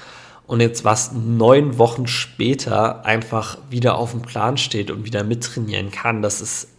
Und 0.47 0.61
jetzt 0.61 0.85
was 0.85 1.11
neun 1.11 1.77
Wochen 1.77 2.07
später 2.07 3.05
einfach 3.05 3.57
wieder 3.69 3.97
auf 3.97 4.11
dem 4.11 4.21
Plan 4.21 4.57
steht 4.57 4.89
und 4.89 5.03
wieder 5.05 5.25
mittrainieren 5.25 5.91
kann, 5.91 6.21
das 6.21 6.39
ist, 6.39 6.69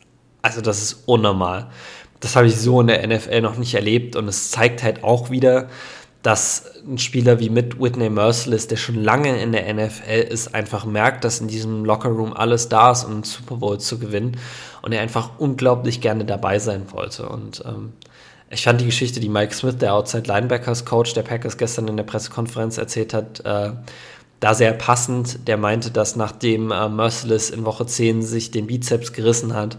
also 0.41 0.63
das 0.63 0.83
ist 0.83 1.03
unnormal. 1.05 1.71
Das 2.21 2.35
habe 2.35 2.47
ich 2.47 2.57
so 2.57 2.81
in 2.81 2.87
der 2.87 3.07
NFL 3.07 3.43
noch 3.43 3.59
nicht 3.59 3.75
erlebt. 3.75 4.17
Und 4.17 4.27
es 4.27 4.51
zeigt 4.51 4.83
halt 4.83 5.05
auch 5.05 5.31
wieder, 5.31 5.69
dass 6.23 6.65
ein 6.87 6.99
Spieler 6.99 7.41
wie 7.41 7.51
mit 7.51 7.79
Whitney 7.81 8.09
Merciless, 8.09 8.67
der 8.67 8.77
schon 8.77 8.97
lange 8.97 9.41
in 9.41 9.53
der 9.53 9.73
NFL 9.73 10.27
ist, 10.31 10.55
einfach 10.55 10.87
merkt, 10.87 11.25
dass 11.25 11.41
in 11.41 11.49
diesem 11.49 11.85
Lockerroom 11.85 12.33
alles 12.33 12.71
da 12.71 12.91
ist, 12.91 13.05
um 13.05 13.13
einen 13.13 13.23
Super 13.23 13.57
Bowl 13.57 13.79
zu 13.79 13.99
gewinnen. 13.99 14.39
Und 14.81 14.93
er 14.93 15.03
einfach 15.03 15.33
unglaublich 15.39 16.01
gerne 16.01 16.25
dabei 16.25 16.59
sein 16.59 16.91
wollte. 16.91 17.29
Und 17.29 17.63
ähm, 17.67 17.93
ich 18.51 18.63
fand 18.63 18.81
die 18.81 18.87
Geschichte, 18.87 19.21
die 19.21 19.29
Mike 19.29 19.55
Smith, 19.55 19.77
der 19.79 19.95
Outside 19.95 20.27
Linebackers 20.27 20.85
Coach 20.85 21.13
der 21.15 21.23
Packers 21.23 21.59
gestern 21.59 21.89
in 21.89 21.97
der 21.97 22.05
Pressekonferenz 22.05 22.79
erzählt 22.79 23.13
hat, 23.13 23.41
äh, 23.45 23.73
da 24.41 24.55
sehr 24.55 24.73
passend. 24.73 25.47
Der 25.49 25.57
meinte, 25.57 25.91
dass 25.91 26.17
nachdem 26.17 26.71
äh, 26.71 26.89
Merciless 26.89 27.51
in 27.51 27.65
Woche 27.65 27.87
10 27.87 28.23
sich 28.23 28.51
den 28.51 28.67
Bizeps 28.67 29.13
gerissen 29.13 29.55
hat, 29.55 29.77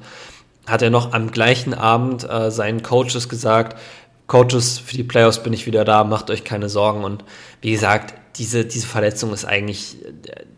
hat 0.67 0.81
er 0.81 0.91
noch 0.91 1.13
am 1.13 1.31
gleichen 1.31 1.73
Abend 1.73 2.29
äh, 2.29 2.51
seinen 2.51 2.83
Coaches 2.83 3.27
gesagt, 3.27 3.77
Coaches, 4.27 4.77
für 4.77 4.95
die 4.95 5.03
Playoffs 5.03 5.41
bin 5.41 5.53
ich 5.53 5.65
wieder 5.65 5.83
da, 5.83 6.03
macht 6.03 6.29
euch 6.29 6.43
keine 6.43 6.69
Sorgen. 6.69 7.03
Und 7.03 7.23
wie 7.61 7.71
gesagt, 7.71 8.13
diese, 8.35 8.63
diese 8.63 8.85
Verletzung 8.85 9.33
ist 9.33 9.43
eigentlich, 9.43 9.97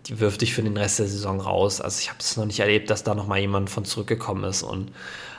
die 0.08 0.20
wirft 0.20 0.42
dich 0.42 0.54
für 0.54 0.62
den 0.62 0.76
Rest 0.76 1.00
der 1.00 1.08
Saison 1.08 1.40
raus. 1.40 1.80
Also 1.80 2.00
ich 2.02 2.10
habe 2.10 2.20
es 2.20 2.36
noch 2.36 2.46
nicht 2.46 2.60
erlebt, 2.60 2.90
dass 2.90 3.06
da 3.06 3.16
nochmal 3.16 3.40
jemand 3.40 3.70
von 3.70 3.86
zurückgekommen 3.86 4.44
ist. 4.44 4.64
Und 4.64 4.92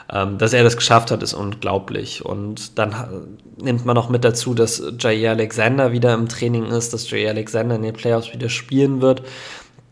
dass 0.07 0.53
er 0.53 0.63
das 0.63 0.75
geschafft 0.75 1.11
hat, 1.11 1.23
ist 1.23 1.33
unglaublich. 1.33 2.23
Und 2.23 2.77
dann 2.77 3.37
nimmt 3.57 3.85
man 3.85 3.95
noch 3.95 4.09
mit 4.09 4.23
dazu, 4.23 4.53
dass 4.53 4.83
Jair 4.99 5.31
Alexander 5.31 5.91
wieder 5.91 6.13
im 6.13 6.27
Training 6.27 6.65
ist, 6.65 6.93
dass 6.93 7.09
Jair 7.09 7.31
Alexander 7.31 7.75
in 7.75 7.81
den 7.81 7.93
Playoffs 7.93 8.31
wieder 8.33 8.49
spielen 8.49 9.01
wird 9.01 9.23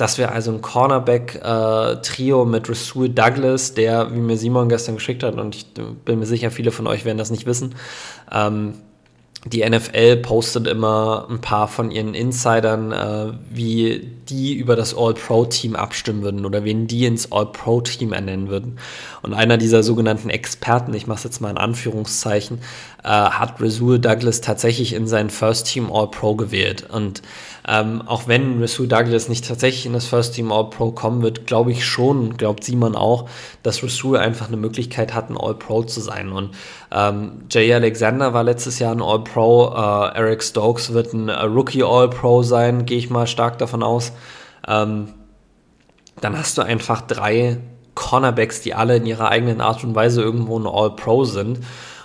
dass 0.02 0.18
wir 0.18 0.32
also 0.32 0.52
ein 0.52 0.62
Cornerback-Trio 0.64 2.42
äh, 2.42 2.46
mit 2.48 2.68
Rasul 2.68 3.10
Douglas, 3.10 3.76
der, 3.76 4.12
wie 4.12 4.18
mir 4.18 4.36
Simon 4.36 4.68
gestern 4.68 4.96
geschickt 4.96 5.22
hat, 5.22 5.36
und 5.36 5.56
ich 5.56 5.68
bin 5.74 6.18
mir 6.18 6.26
sicher, 6.26 6.50
viele 6.50 6.72
von 6.72 6.88
euch 6.88 7.06
werden 7.06 7.20
das 7.20 7.30
nicht 7.30 7.46
wissen, 7.46 7.76
ähm, 8.32 8.74
die 9.46 9.68
NFL 9.68 10.18
postet 10.18 10.66
immer 10.66 11.28
ein 11.30 11.40
paar 11.40 11.68
von 11.68 11.92
ihren 11.92 12.16
Insidern, 12.16 12.92
äh, 12.92 13.34
wie 13.52 14.12
die 14.32 14.54
über 14.54 14.76
das 14.76 14.96
All-Pro-Team 14.98 15.76
abstimmen 15.76 16.24
würden 16.24 16.46
oder 16.46 16.64
wen 16.64 16.88
die 16.88 17.06
ins 17.06 17.32
All-Pro-Team 17.32 18.14
ernennen 18.14 18.48
würden. 18.48 18.78
Und 19.22 19.34
einer 19.34 19.58
dieser 19.58 19.84
sogenannten 19.84 20.30
Experten, 20.30 20.94
ich 20.94 21.06
mache 21.06 21.18
es 21.18 21.24
jetzt 21.26 21.42
mal 21.42 21.50
in 21.50 21.58
Anführungszeichen, 21.58 22.60
äh, 23.04 23.08
hat 23.10 23.62
Rasul 23.62 24.00
Douglas 24.00 24.42
tatsächlich 24.42 24.94
in 24.94 25.08
sein 25.08 25.30
First 25.30 25.68
Team 25.68 25.92
All-Pro 25.92 26.36
gewählt. 26.36 26.88
Und 26.90 27.22
ähm, 27.68 28.02
auch 28.06 28.28
wenn 28.28 28.60
Rasul 28.60 28.88
Douglas 28.88 29.30
nicht 29.30 29.48
tatsächlich 29.48 29.86
in 29.86 29.94
das 29.94 30.08
First 30.08 30.34
Team 30.36 30.52
All-Pro 30.52 30.92
kommen 30.92 31.22
wird, 31.22 31.46
glaube 31.46 31.72
ich 31.72 31.86
schon, 31.86 32.38
glaubt 32.38 32.64
Simon 32.64 32.96
auch, 32.96 33.30
dass 33.62 33.84
Rasul 33.84 34.18
einfach 34.18 34.48
eine 34.48 34.58
Möglichkeit 34.58 35.14
hat, 35.14 35.30
ein 35.30 35.38
All-Pro 35.38 35.84
zu 35.84 36.00
sein. 36.00 36.32
Und 36.32 36.52
ähm, 36.92 37.44
Jay 37.52 37.72
Alexander 37.74 38.34
war 38.34 38.44
letztes 38.44 38.80
Jahr 38.80 38.94
ein 38.94 39.02
All-Pro, 39.02 39.74
äh, 39.76 40.18
Eric 40.18 40.44
Stokes 40.44 40.94
wird 40.94 41.14
ein 41.14 41.30
äh, 41.30 41.42
Rookie 41.44 41.84
All-Pro 41.84 42.44
sein, 42.44 42.86
gehe 42.86 42.98
ich 42.98 43.10
mal 43.10 43.28
stark 43.28 43.58
davon 43.60 43.84
aus. 43.84 44.12
Ähm, 44.68 45.14
dann 46.20 46.38
hast 46.38 46.58
du 46.58 46.62
einfach 46.62 47.02
drei 47.02 47.58
Cornerbacks, 47.96 48.62
die 48.62 48.74
alle 48.74 48.98
in 48.98 49.06
ihrer 49.06 49.30
eigenen 49.30 49.62
Art 49.62 49.84
und 49.84 49.96
Weise 49.96 50.22
irgendwo 50.22 50.58
ein 50.58 50.68
All-Pro 50.68 51.26
sind 51.26 51.60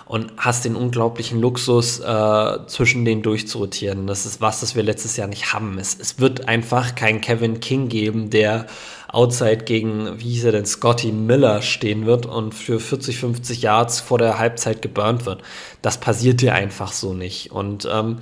und 0.07 0.31
hast 0.37 0.63
den 0.65 0.75
unglaublichen 0.75 1.41
Luxus, 1.41 1.99
äh, 1.99 2.57
zwischen 2.67 3.03
denen 3.03 3.23
durchzurotieren. 3.23 4.07
Das 4.07 4.25
ist 4.25 4.39
was, 4.39 4.61
das 4.61 4.75
wir 4.75 4.83
letztes 4.83 5.17
Jahr 5.17 5.27
nicht 5.27 5.53
haben. 5.53 5.77
Es, 5.79 5.97
es 5.99 6.19
wird 6.19 6.47
einfach 6.47 6.95
keinen 6.95 7.19
Kevin 7.19 7.59
King 7.59 7.89
geben, 7.89 8.29
der 8.29 8.67
outside 9.09 9.65
gegen, 9.65 10.19
wie 10.19 10.29
hieß 10.29 10.45
er 10.45 10.51
denn, 10.53 10.65
Scotty 10.65 11.11
Miller 11.11 11.61
stehen 11.61 12.05
wird 12.05 12.25
und 12.25 12.53
für 12.53 12.79
40, 12.79 13.17
50 13.17 13.61
Yards 13.61 13.99
vor 13.99 14.17
der 14.17 14.39
Halbzeit 14.39 14.81
geburnt 14.81 15.25
wird. 15.25 15.41
Das 15.81 15.97
passiert 15.97 16.41
dir 16.41 16.53
einfach 16.53 16.93
so 16.93 17.13
nicht. 17.13 17.51
Und 17.51 17.87
ähm, 17.91 18.19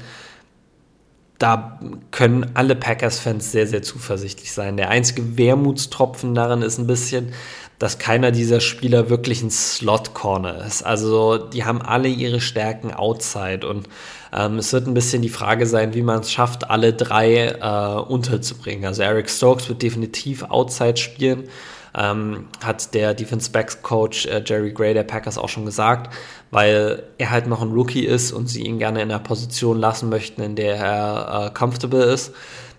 da 1.38 1.80
können 2.12 2.52
alle 2.54 2.76
Packers-Fans 2.76 3.52
sehr, 3.52 3.68
sehr 3.68 3.82
zuversichtlich 3.82 4.54
sein. 4.54 4.78
Der 4.78 4.90
einzige 4.90 5.38
Wermutstropfen 5.38 6.34
darin 6.34 6.62
ist 6.62 6.78
ein 6.78 6.88
bisschen, 6.88 7.34
dass 7.78 8.00
keiner 8.00 8.32
dieser 8.32 8.62
Spieler 8.62 9.10
wirklich 9.10 9.42
ein 9.42 9.52
Slot-Corner 9.52 10.66
ist. 10.66 10.84
Also 10.84 11.38
die 11.38 11.66
haben 11.66 11.82
alle 11.82 12.08
ihre 12.08 12.40
Stärken 12.40 12.94
outside 12.94 13.68
und 13.68 13.90
ähm, 14.32 14.58
es 14.60 14.72
wird 14.72 14.88
ein 14.88 14.94
bisschen 14.94 15.22
die 15.22 15.30
Frage 15.30 15.66
sein, 15.66 15.94
wie 15.94 16.02
man 16.02 16.22
es 16.22 16.32
schafft, 16.32 16.70
alle 16.70 16.94
drei 16.94 17.48
äh, 17.48 18.00
unterzubringen. 18.02 18.86
Also 18.86 19.02
Eric 19.04 19.30
Stokes 19.30 19.68
wird 19.68 19.82
definitiv 19.82 20.44
outside 20.44 20.98
spielen. 20.98 21.50
Ähm, 21.98 22.48
hat 22.64 22.94
der 22.94 23.14
Defense 23.14 23.50
Backs 23.52 23.82
Coach 23.82 24.26
äh, 24.26 24.44
Jerry 24.46 24.72
Gray 24.72 24.94
der 24.94 25.04
Packers 25.04 25.38
auch 25.38 25.50
schon 25.50 25.66
gesagt, 25.66 26.14
weil 26.52 27.04
er 27.18 27.32
halt 27.32 27.48
noch 27.48 27.62
ein 27.62 27.72
Rookie 27.72 28.06
ist 28.06 28.32
und 28.32 28.48
sie 28.48 28.64
ihn 28.64 28.80
gerne 28.80 29.02
in 29.02 29.10
einer 29.10 29.20
Position 29.20 29.80
lassen 29.80 30.10
möchten, 30.10 30.42
in 30.42 30.56
der 30.56 30.76
er 30.76 31.46
äh, 31.48 31.58
comfortable 31.58 32.04
ist. 32.04 32.34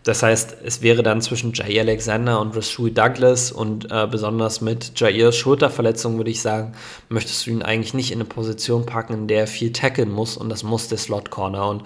Das 0.06 0.22
heißt, 0.22 0.58
es 0.64 0.82
wäre 0.82 1.02
dann 1.02 1.20
zwischen 1.20 1.52
Jair 1.52 1.80
Alexander 1.80 2.40
und 2.40 2.54
Rasul 2.56 2.92
Douglas 2.92 3.50
und 3.50 3.90
äh, 3.90 4.06
besonders 4.08 4.60
mit 4.60 4.92
Jairs 5.00 5.36
Schulterverletzung 5.36 6.16
würde 6.16 6.30
ich 6.30 6.40
sagen, 6.40 6.74
möchtest 7.08 7.44
du 7.44 7.50
ihn 7.50 7.62
eigentlich 7.62 7.92
nicht 7.92 8.12
in 8.12 8.18
eine 8.18 8.24
Position 8.24 8.86
packen, 8.86 9.14
in 9.14 9.26
der 9.26 9.40
er 9.40 9.46
viel 9.48 9.72
tackeln 9.72 10.12
muss 10.12 10.36
und 10.36 10.48
das 10.48 10.62
muss 10.62 10.86
der 10.86 10.98
Slot 10.98 11.30
Corner. 11.30 11.68
Und 11.68 11.82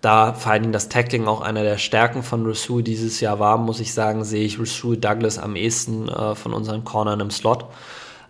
da 0.00 0.32
vor 0.32 0.52
allen 0.52 0.62
Dingen 0.62 0.72
das 0.72 0.88
Tackling 0.88 1.26
auch 1.26 1.40
einer 1.40 1.62
der 1.62 1.78
Stärken 1.78 2.22
von 2.22 2.46
Rasul 2.46 2.82
dieses 2.82 3.20
Jahr 3.20 3.38
war, 3.38 3.58
muss 3.58 3.80
ich 3.80 3.92
sagen, 3.92 4.24
sehe 4.24 4.44
ich 4.44 4.58
Rasul 4.58 4.96
Douglas 4.96 5.38
am 5.38 5.56
ehesten 5.56 6.08
äh, 6.08 6.34
von 6.34 6.52
unseren 6.54 6.84
Cornern 6.84 7.20
im 7.20 7.30
Slot. 7.30 7.66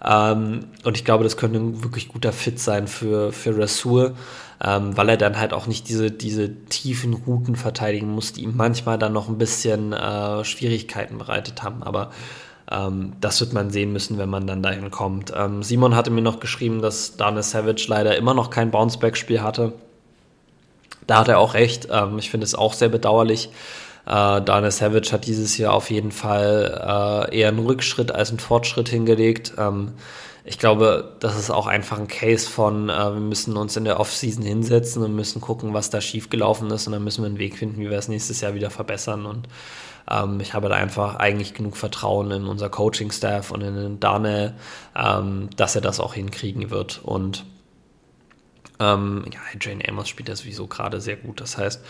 Ähm, 0.04 0.66
und 0.84 0.96
ich 0.96 1.04
glaube, 1.04 1.24
das 1.24 1.36
könnte 1.36 1.58
ein 1.58 1.84
wirklich 1.84 2.08
guter 2.08 2.32
Fit 2.32 2.58
sein 2.58 2.88
für, 2.88 3.32
für 3.32 3.56
Rasul 3.56 4.14
ähm, 4.62 4.96
weil 4.96 5.08
er 5.08 5.16
dann 5.16 5.38
halt 5.38 5.52
auch 5.52 5.66
nicht 5.66 5.88
diese, 5.88 6.10
diese 6.10 6.54
tiefen 6.66 7.14
Routen 7.14 7.56
verteidigen 7.56 8.10
muss, 8.10 8.32
die 8.32 8.42
ihm 8.42 8.56
manchmal 8.56 8.98
dann 8.98 9.12
noch 9.12 9.28
ein 9.28 9.38
bisschen 9.38 9.92
äh, 9.92 10.44
Schwierigkeiten 10.44 11.18
bereitet 11.18 11.62
haben. 11.62 11.82
Aber 11.82 12.10
ähm, 12.70 13.14
das 13.20 13.40
wird 13.40 13.54
man 13.54 13.70
sehen 13.70 13.92
müssen, 13.92 14.18
wenn 14.18 14.28
man 14.28 14.46
dann 14.46 14.62
dahin 14.62 14.90
kommt. 14.90 15.32
Ähm, 15.34 15.62
Simon 15.62 15.96
hatte 15.96 16.10
mir 16.10 16.22
noch 16.22 16.40
geschrieben, 16.40 16.82
dass 16.82 17.16
Daniel 17.16 17.42
Savage 17.42 17.86
leider 17.88 18.16
immer 18.16 18.34
noch 18.34 18.50
kein 18.50 18.70
Bounceback-Spiel 18.70 19.40
hatte. 19.42 19.72
Da 21.10 21.18
hat 21.18 21.28
er 21.28 21.40
auch 21.40 21.54
recht. 21.54 21.88
Ähm, 21.90 22.20
ich 22.20 22.30
finde 22.30 22.44
es 22.44 22.54
auch 22.54 22.72
sehr 22.72 22.88
bedauerlich. 22.88 23.48
Äh, 24.06 24.42
Daniel 24.42 24.70
Savage 24.70 25.10
hat 25.10 25.26
dieses 25.26 25.58
Jahr 25.58 25.74
auf 25.74 25.90
jeden 25.90 26.12
Fall 26.12 27.26
äh, 27.32 27.36
eher 27.36 27.48
einen 27.48 27.58
Rückschritt 27.58 28.12
als 28.12 28.28
einen 28.28 28.38
Fortschritt 28.38 28.88
hingelegt. 28.88 29.54
Ähm, 29.58 29.94
ich 30.44 30.60
glaube, 30.60 31.16
das 31.18 31.36
ist 31.36 31.50
auch 31.50 31.66
einfach 31.66 31.98
ein 31.98 32.06
Case 32.06 32.48
von, 32.48 32.90
äh, 32.90 33.12
wir 33.12 33.20
müssen 33.20 33.56
uns 33.56 33.76
in 33.76 33.82
der 33.82 33.98
Offseason 33.98 34.44
hinsetzen 34.44 35.02
und 35.02 35.16
müssen 35.16 35.40
gucken, 35.40 35.74
was 35.74 35.90
da 35.90 36.00
schiefgelaufen 36.00 36.70
ist 36.70 36.86
und 36.86 36.92
dann 36.92 37.02
müssen 37.02 37.24
wir 37.24 37.26
einen 37.26 37.38
Weg 37.38 37.58
finden, 37.58 37.80
wie 37.80 37.90
wir 37.90 37.98
es 37.98 38.06
nächstes 38.06 38.40
Jahr 38.40 38.54
wieder 38.54 38.70
verbessern. 38.70 39.26
Und 39.26 39.48
ähm, 40.08 40.38
ich 40.38 40.54
habe 40.54 40.68
da 40.68 40.76
einfach 40.76 41.16
eigentlich 41.16 41.54
genug 41.54 41.76
Vertrauen 41.76 42.30
in 42.30 42.46
unser 42.46 42.68
Coaching-Staff 42.68 43.50
und 43.50 43.62
in 43.62 43.98
Daniel, 43.98 44.54
ähm, 44.96 45.50
dass 45.56 45.74
er 45.74 45.80
das 45.80 45.98
auch 45.98 46.14
hinkriegen 46.14 46.70
wird. 46.70 47.00
Und 47.02 47.44
ähm, 48.80 49.24
ja, 49.32 49.40
Jane 49.60 49.86
Amos 49.88 50.08
spielt 50.08 50.28
das 50.28 50.40
sowieso 50.40 50.66
gerade 50.66 51.00
sehr 51.00 51.16
gut. 51.16 51.40
Das 51.40 51.56
heißt, 51.56 51.80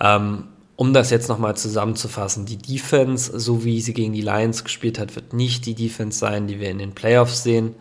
ähm, 0.00 0.44
um 0.76 0.94
das 0.94 1.10
jetzt 1.10 1.28
nochmal 1.28 1.56
zusammenzufassen, 1.56 2.46
die 2.46 2.56
Defense, 2.56 3.38
so 3.38 3.64
wie 3.64 3.80
sie 3.80 3.92
gegen 3.92 4.12
die 4.12 4.20
Lions 4.20 4.62
gespielt 4.62 4.98
hat, 4.98 5.16
wird 5.16 5.32
nicht 5.32 5.66
die 5.66 5.74
Defense 5.74 6.18
sein, 6.18 6.46
die 6.46 6.60
wir 6.60 6.70
in 6.70 6.78
den 6.78 6.92
Playoffs 6.92 7.42
sehen. 7.42 7.74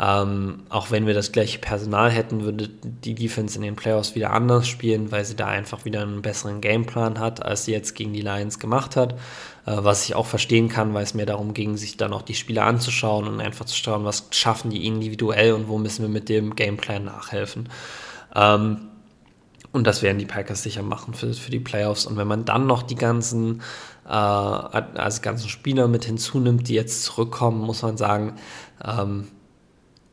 Ähm, 0.00 0.62
auch 0.70 0.90
wenn 0.90 1.06
wir 1.06 1.12
das 1.12 1.32
gleiche 1.32 1.58
Personal 1.58 2.10
hätten, 2.10 2.44
würde 2.44 2.68
die 2.68 3.14
Defense 3.14 3.56
in 3.56 3.62
den 3.62 3.76
Playoffs 3.76 4.14
wieder 4.14 4.32
anders 4.32 4.66
spielen, 4.66 5.12
weil 5.12 5.24
sie 5.24 5.36
da 5.36 5.48
einfach 5.48 5.84
wieder 5.84 6.00
einen 6.00 6.22
besseren 6.22 6.62
Gameplan 6.62 7.18
hat, 7.18 7.44
als 7.44 7.66
sie 7.66 7.72
jetzt 7.72 7.94
gegen 7.94 8.14
die 8.14 8.22
Lions 8.22 8.58
gemacht 8.58 8.96
hat. 8.96 9.12
Äh, 9.66 9.76
was 9.84 10.04
ich 10.04 10.14
auch 10.14 10.26
verstehen 10.26 10.68
kann, 10.68 10.94
weil 10.94 11.04
es 11.04 11.14
mir 11.14 11.26
darum 11.26 11.52
ging, 11.54 11.76
sich 11.76 11.96
dann 11.96 12.12
auch 12.12 12.22
die 12.22 12.34
Spiele 12.34 12.62
anzuschauen 12.62 13.28
und 13.28 13.40
einfach 13.40 13.66
zu 13.66 13.76
schauen, 13.76 14.04
was 14.04 14.28
schaffen 14.30 14.70
die 14.70 14.86
individuell 14.86 15.52
und 15.52 15.68
wo 15.68 15.78
müssen 15.78 16.02
wir 16.02 16.08
mit 16.08 16.28
dem 16.28 16.56
Gameplan 16.56 17.04
nachhelfen. 17.04 17.68
Ähm, 18.34 18.88
und 19.72 19.86
das 19.86 20.02
werden 20.02 20.18
die 20.18 20.26
Packers 20.26 20.62
sicher 20.62 20.82
machen 20.82 21.14
für, 21.14 21.32
für 21.32 21.50
die 21.50 21.60
Playoffs. 21.60 22.06
Und 22.06 22.16
wenn 22.16 22.28
man 22.28 22.44
dann 22.44 22.66
noch 22.66 22.82
die 22.82 22.94
ganzen, 22.94 23.62
äh, 24.06 24.10
also 24.10 25.22
ganzen 25.22 25.48
Spieler 25.48 25.88
mit 25.88 26.04
hinzunimmt, 26.04 26.68
die 26.68 26.74
jetzt 26.74 27.04
zurückkommen, 27.04 27.60
muss 27.60 27.82
man 27.82 27.96
sagen, 27.96 28.34
ähm, 28.84 29.28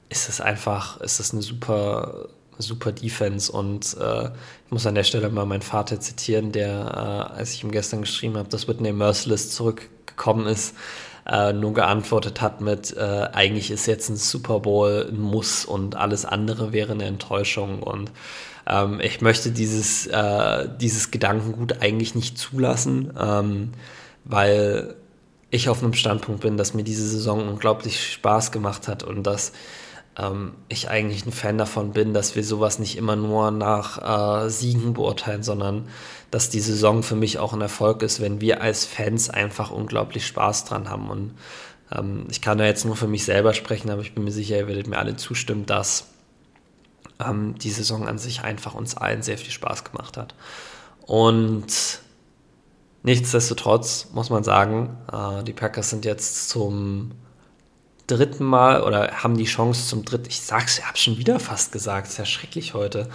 ist 0.10 0.30
es 0.30 0.42
einfach, 0.42 1.00
ist 1.02 1.20
es 1.20 1.34
eine 1.34 1.42
super, 1.42 2.30
super 2.58 2.92
Defense 2.92 3.52
und 3.52 3.96
äh, 4.00 4.26
ich 4.66 4.72
muss 4.72 4.86
an 4.86 4.96
der 4.96 5.04
Stelle 5.04 5.30
mal 5.30 5.46
meinen 5.46 5.62
Vater 5.62 6.00
zitieren, 6.00 6.52
der, 6.52 6.70
äh, 6.70 7.38
als 7.38 7.54
ich 7.54 7.64
ihm 7.64 7.72
gestern 7.72 8.02
geschrieben 8.02 8.38
habe, 8.38 8.50
dass 8.50 8.68
Whitney 8.68 8.92
Merciless 8.92 9.52
zurückgekommen 9.52 10.48
ist, 10.48 10.76
äh, 11.26 11.54
nur 11.54 11.74
geantwortet 11.74 12.42
hat 12.42 12.60
mit, 12.60 12.96
äh, 12.98 13.30
eigentlich 13.32 13.72
ist 13.72 13.86
jetzt 13.86 14.10
ein 14.10 14.18
Super 14.18 14.60
Bowl 14.60 15.08
ein 15.10 15.20
Muss 15.20 15.64
und 15.64 15.96
alles 15.96 16.26
andere 16.26 16.74
wäre 16.74 16.94
eine 16.94 17.06
Enttäuschung 17.06 17.84
und 17.84 18.12
ähm, 18.68 19.00
ich 19.00 19.22
möchte 19.22 19.52
dieses, 19.52 20.08
äh, 20.08 20.68
dieses 20.80 21.12
Gedankengut 21.12 21.82
eigentlich 21.82 22.16
nicht 22.16 22.38
zulassen, 22.38 23.14
ähm, 23.20 23.72
weil 24.26 24.96
ich 25.52 25.70
auf 25.70 25.82
einem 25.82 25.94
Standpunkt 25.94 26.42
bin, 26.42 26.58
dass 26.58 26.74
mir 26.74 26.84
diese 26.84 27.08
Saison 27.08 27.48
unglaublich 27.48 28.14
Spaß 28.14 28.52
gemacht 28.52 28.88
hat 28.88 29.04
und 29.04 29.24
dass 29.24 29.52
ähm, 30.20 30.54
ich 30.68 30.90
eigentlich 30.90 31.26
ein 31.26 31.32
Fan 31.32 31.58
davon 31.58 31.92
bin, 31.92 32.14
dass 32.14 32.36
wir 32.36 32.44
sowas 32.44 32.80
nicht 32.80 32.98
immer 32.98 33.16
nur 33.16 33.52
nach 33.52 34.46
äh, 34.46 34.50
Siegen 34.50 34.94
beurteilen, 34.94 35.44
sondern 35.44 35.88
dass 36.32 36.50
die 36.50 36.60
Saison 36.60 37.04
für 37.04 37.16
mich 37.16 37.40
auch 37.40 37.54
ein 37.54 37.62
Erfolg 37.62 38.04
ist, 38.04 38.20
wenn 38.20 38.42
wir 38.42 38.62
als 38.62 38.86
Fans 38.86 39.30
einfach 39.30 39.72
unglaublich 39.72 40.28
Spaß 40.28 40.66
dran 40.66 40.90
haben. 40.90 41.10
Und 41.10 41.36
ähm, 41.92 42.26
ich 42.30 42.42
kann 42.42 42.58
da 42.58 42.66
jetzt 42.66 42.86
nur 42.86 42.96
für 42.96 43.08
mich 43.08 43.26
selber 43.26 43.54
sprechen, 43.54 43.90
aber 43.90 44.02
ich 44.02 44.14
bin 44.14 44.24
mir 44.24 44.32
sicher, 44.32 44.58
ihr 44.58 44.68
werdet 44.68 44.88
mir 44.88 44.98
alle 44.98 45.16
zustimmen, 45.16 45.66
dass 45.66 46.08
ähm, 47.20 47.56
die 47.58 47.72
Saison 47.72 48.08
an 48.08 48.18
sich 48.18 48.42
einfach 48.42 48.76
uns 48.76 48.96
allen 48.96 49.22
sehr 49.22 49.38
viel 49.38 49.52
Spaß 49.52 49.84
gemacht 49.84 50.18
hat. 50.18 50.36
Und 51.06 52.02
nichtsdestotrotz 53.04 54.10
muss 54.14 54.30
man 54.30 54.44
sagen, 54.44 54.98
äh, 55.12 55.44
die 55.44 55.54
Packers 55.54 55.90
sind 55.90 56.06
jetzt 56.06 56.50
zum 56.50 57.12
dritten 58.10 58.44
Mal 58.44 58.82
oder 58.84 59.24
haben 59.24 59.38
die 59.38 59.46
Chance 59.46 59.88
zum 59.88 60.04
dritten, 60.04 60.28
ich 60.28 60.42
sag's, 60.42 60.80
ich 60.80 60.86
hab's 60.86 61.00
schon 61.00 61.18
wieder 61.18 61.40
fast 61.40 61.72
gesagt, 61.72 62.08
ist 62.08 62.18
ja 62.18 62.26
schrecklich 62.26 62.74
heute. 62.74 63.08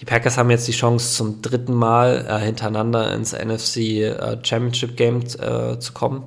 Die 0.00 0.04
Packers 0.04 0.38
haben 0.38 0.50
jetzt 0.50 0.66
die 0.66 0.72
Chance 0.72 1.14
zum 1.14 1.42
dritten 1.42 1.74
Mal 1.74 2.26
äh, 2.28 2.38
hintereinander 2.38 3.12
ins 3.12 3.32
NFC 3.32 3.76
äh, 3.76 4.38
Championship 4.42 4.96
Game 4.96 5.20
äh, 5.20 5.78
zu 5.78 5.92
kommen. 5.92 6.24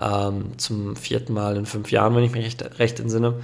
Ähm, 0.00 0.58
zum 0.58 0.96
vierten 0.96 1.32
Mal 1.32 1.56
in 1.56 1.66
fünf 1.66 1.90
Jahren, 1.90 2.14
wenn 2.14 2.24
ich 2.24 2.32
mich 2.32 2.44
recht, 2.44 2.78
recht 2.78 3.00
entsinne. 3.00 3.34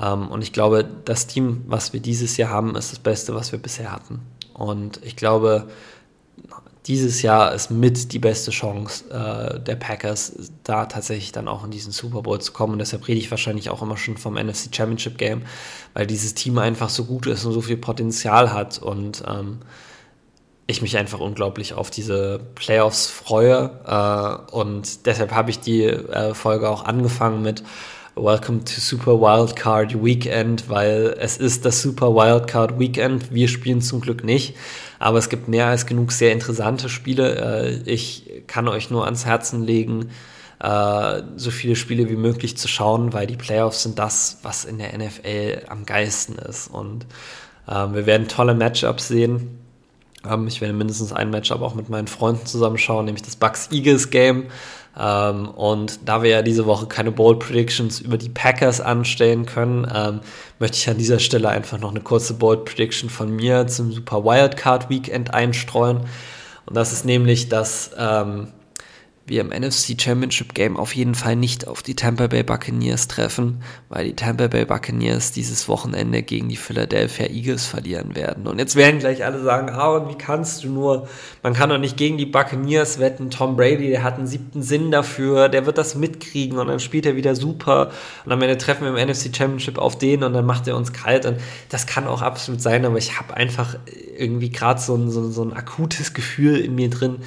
Ähm, 0.00 0.28
und 0.28 0.42
ich 0.42 0.52
glaube, 0.52 0.84
das 1.04 1.26
Team, 1.26 1.64
was 1.66 1.92
wir 1.92 2.00
dieses 2.00 2.36
Jahr 2.36 2.50
haben, 2.50 2.76
ist 2.76 2.92
das 2.92 2.98
Beste, 2.98 3.34
was 3.34 3.52
wir 3.52 3.58
bisher 3.58 3.92
hatten. 3.92 4.20
Und 4.54 5.00
ich 5.04 5.16
glaube, 5.16 5.68
dieses 6.90 7.22
Jahr 7.22 7.54
ist 7.54 7.70
mit 7.70 8.12
die 8.12 8.18
beste 8.18 8.50
Chance 8.50 9.04
äh, 9.10 9.60
der 9.60 9.76
Packers, 9.76 10.50
da 10.64 10.86
tatsächlich 10.86 11.30
dann 11.30 11.46
auch 11.46 11.64
in 11.64 11.70
diesen 11.70 11.92
Super 11.92 12.22
Bowl 12.22 12.40
zu 12.40 12.50
kommen. 12.50 12.72
Und 12.72 12.80
deshalb 12.80 13.06
rede 13.06 13.20
ich 13.20 13.30
wahrscheinlich 13.30 13.70
auch 13.70 13.80
immer 13.80 13.96
schon 13.96 14.16
vom 14.16 14.34
NFC 14.34 14.74
Championship 14.74 15.16
Game, 15.16 15.42
weil 15.94 16.08
dieses 16.08 16.34
Team 16.34 16.58
einfach 16.58 16.88
so 16.88 17.04
gut 17.04 17.28
ist 17.28 17.44
und 17.44 17.52
so 17.52 17.60
viel 17.60 17.76
Potenzial 17.76 18.52
hat 18.52 18.82
und 18.82 19.22
ähm, 19.24 19.60
ich 20.66 20.82
mich 20.82 20.98
einfach 20.98 21.20
unglaublich 21.20 21.74
auf 21.74 21.90
diese 21.90 22.40
Playoffs 22.56 23.06
freue. 23.06 23.70
Äh, 23.86 24.52
und 24.52 25.06
deshalb 25.06 25.30
habe 25.30 25.50
ich 25.50 25.60
die 25.60 25.84
äh, 25.84 26.34
Folge 26.34 26.68
auch 26.68 26.84
angefangen 26.84 27.40
mit 27.42 27.62
Welcome 28.22 28.64
to 28.64 28.80
Super 28.80 29.18
Wildcard 29.18 30.04
Weekend, 30.04 30.68
weil 30.68 31.16
es 31.18 31.38
ist 31.38 31.64
das 31.64 31.80
Super 31.80 32.14
Wildcard 32.14 32.78
Weekend. 32.78 33.32
Wir 33.32 33.48
spielen 33.48 33.80
zum 33.80 34.02
Glück 34.02 34.24
nicht, 34.24 34.56
aber 34.98 35.16
es 35.16 35.30
gibt 35.30 35.48
mehr 35.48 35.66
als 35.66 35.86
genug 35.86 36.12
sehr 36.12 36.32
interessante 36.32 36.90
Spiele. 36.90 37.36
Äh, 37.36 37.90
ich 37.90 38.42
kann 38.46 38.68
euch 38.68 38.90
nur 38.90 39.06
ans 39.06 39.24
Herzen 39.24 39.62
legen, 39.62 40.10
äh, 40.62 41.22
so 41.36 41.50
viele 41.50 41.76
Spiele 41.76 42.10
wie 42.10 42.16
möglich 42.16 42.58
zu 42.58 42.68
schauen, 42.68 43.14
weil 43.14 43.26
die 43.26 43.36
Playoffs 43.36 43.84
sind 43.84 43.98
das, 43.98 44.40
was 44.42 44.66
in 44.66 44.76
der 44.76 44.96
NFL 44.98 45.62
am 45.68 45.86
geilsten 45.86 46.36
ist. 46.36 46.68
Und 46.68 47.06
ähm, 47.66 47.94
wir 47.94 48.04
werden 48.04 48.28
tolle 48.28 48.54
Matchups 48.54 49.08
sehen. 49.08 49.58
Ähm, 50.28 50.46
ich 50.46 50.60
werde 50.60 50.74
mindestens 50.74 51.14
ein 51.14 51.30
Matchup 51.30 51.62
auch 51.62 51.74
mit 51.74 51.88
meinen 51.88 52.06
Freunden 52.06 52.44
zusammenschauen, 52.44 53.06
nämlich 53.06 53.22
das 53.22 53.36
Bucks-Eagles-Game. 53.36 54.48
Ähm, 54.98 55.48
und 55.48 56.00
da 56.06 56.22
wir 56.22 56.30
ja 56.30 56.42
diese 56.42 56.66
Woche 56.66 56.86
keine 56.86 57.12
Bold 57.12 57.38
Predictions 57.38 58.00
über 58.00 58.18
die 58.18 58.28
Packers 58.28 58.80
anstellen 58.80 59.46
können, 59.46 59.90
ähm, 59.94 60.20
möchte 60.58 60.76
ich 60.76 60.88
an 60.88 60.98
dieser 60.98 61.18
Stelle 61.18 61.48
einfach 61.48 61.78
noch 61.78 61.90
eine 61.90 62.00
kurze 62.00 62.34
Bold 62.34 62.64
Prediction 62.64 63.08
von 63.08 63.34
mir 63.34 63.66
zum 63.66 63.92
Super 63.92 64.24
Wildcard 64.24 64.90
Weekend 64.90 65.32
einstreuen. 65.32 66.00
Und 66.66 66.76
das 66.76 66.92
ist 66.92 67.04
nämlich, 67.04 67.48
dass 67.48 67.92
ähm, 67.96 68.48
wir 69.30 69.40
im 69.40 69.48
NFC 69.48 70.00
Championship 70.00 70.54
Game 70.54 70.76
auf 70.76 70.94
jeden 70.94 71.14
Fall 71.14 71.36
nicht 71.36 71.66
auf 71.66 71.82
die 71.82 71.94
Tampa 71.94 72.26
Bay 72.26 72.42
Buccaneers 72.42 73.08
treffen, 73.08 73.62
weil 73.88 74.04
die 74.04 74.14
Tampa 74.14 74.48
Bay 74.48 74.66
Buccaneers 74.66 75.32
dieses 75.32 75.68
Wochenende 75.68 76.22
gegen 76.22 76.48
die 76.48 76.56
Philadelphia 76.56 77.26
Eagles 77.26 77.66
verlieren 77.66 78.14
werden. 78.14 78.46
Und 78.46 78.58
jetzt 78.58 78.76
werden 78.76 79.00
gleich 79.00 79.24
alle 79.24 79.42
sagen, 79.42 79.70
ah, 79.70 79.96
und 79.96 80.10
wie 80.10 80.18
kannst 80.18 80.64
du 80.64 80.68
nur, 80.68 81.08
man 81.42 81.54
kann 81.54 81.70
doch 81.70 81.78
nicht 81.78 81.96
gegen 81.96 82.18
die 82.18 82.26
Buccaneers 82.26 82.98
wetten, 82.98 83.30
Tom 83.30 83.56
Brady, 83.56 83.88
der 83.88 84.02
hat 84.02 84.18
einen 84.18 84.26
siebten 84.26 84.62
Sinn 84.62 84.90
dafür, 84.90 85.48
der 85.48 85.64
wird 85.64 85.78
das 85.78 85.94
mitkriegen 85.94 86.58
und 86.58 86.66
dann 86.66 86.80
spielt 86.80 87.06
er 87.06 87.16
wieder 87.16 87.34
super. 87.34 87.90
Und 88.26 88.32
am 88.32 88.42
Ende 88.42 88.58
treffen 88.58 88.84
wir 88.84 89.00
im 89.00 89.08
NFC 89.08 89.34
Championship 89.34 89.78
auf 89.78 89.96
den 89.96 90.22
und 90.22 90.34
dann 90.34 90.44
macht 90.44 90.68
er 90.68 90.76
uns 90.76 90.92
kalt. 90.92 91.24
Und 91.24 91.38
das 91.70 91.86
kann 91.86 92.06
auch 92.06 92.20
absolut 92.20 92.60
sein, 92.60 92.84
aber 92.84 92.98
ich 92.98 93.18
habe 93.18 93.34
einfach 93.34 93.76
irgendwie 94.18 94.50
gerade 94.50 94.80
so 94.80 94.90
so, 95.08 95.30
so 95.30 95.42
ein 95.42 95.52
akutes 95.52 96.12
Gefühl 96.12 96.58
in 96.58 96.74
mir 96.74 96.90
drin, 96.90 97.18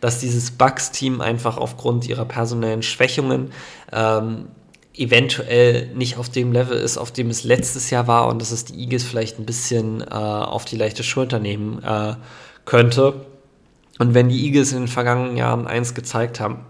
dass 0.00 0.18
dieses 0.18 0.50
Bucks-Team 0.52 1.20
einfach 1.20 1.56
aufgrund 1.56 2.08
ihrer 2.08 2.24
personellen 2.24 2.82
Schwächungen 2.82 3.52
ähm, 3.92 4.48
eventuell 4.94 5.88
nicht 5.94 6.16
auf 6.16 6.28
dem 6.28 6.52
Level 6.52 6.76
ist, 6.78 6.98
auf 6.98 7.12
dem 7.12 7.30
es 7.30 7.44
letztes 7.44 7.90
Jahr 7.90 8.06
war 8.06 8.28
und 8.28 8.40
dass 8.40 8.50
es 8.50 8.64
die 8.64 8.78
Eagles 8.80 9.04
vielleicht 9.04 9.38
ein 9.38 9.46
bisschen 9.46 10.02
äh, 10.02 10.04
auf 10.04 10.64
die 10.64 10.76
leichte 10.76 11.02
Schulter 11.02 11.38
nehmen 11.38 11.82
äh, 11.82 12.14
könnte. 12.64 13.26
Und 13.98 14.14
wenn 14.14 14.28
die 14.28 14.44
Eagles 14.46 14.72
in 14.72 14.80
den 14.80 14.88
vergangenen 14.88 15.36
Jahren 15.36 15.66
eins 15.66 15.94
gezeigt 15.94 16.40
haben, 16.40 16.64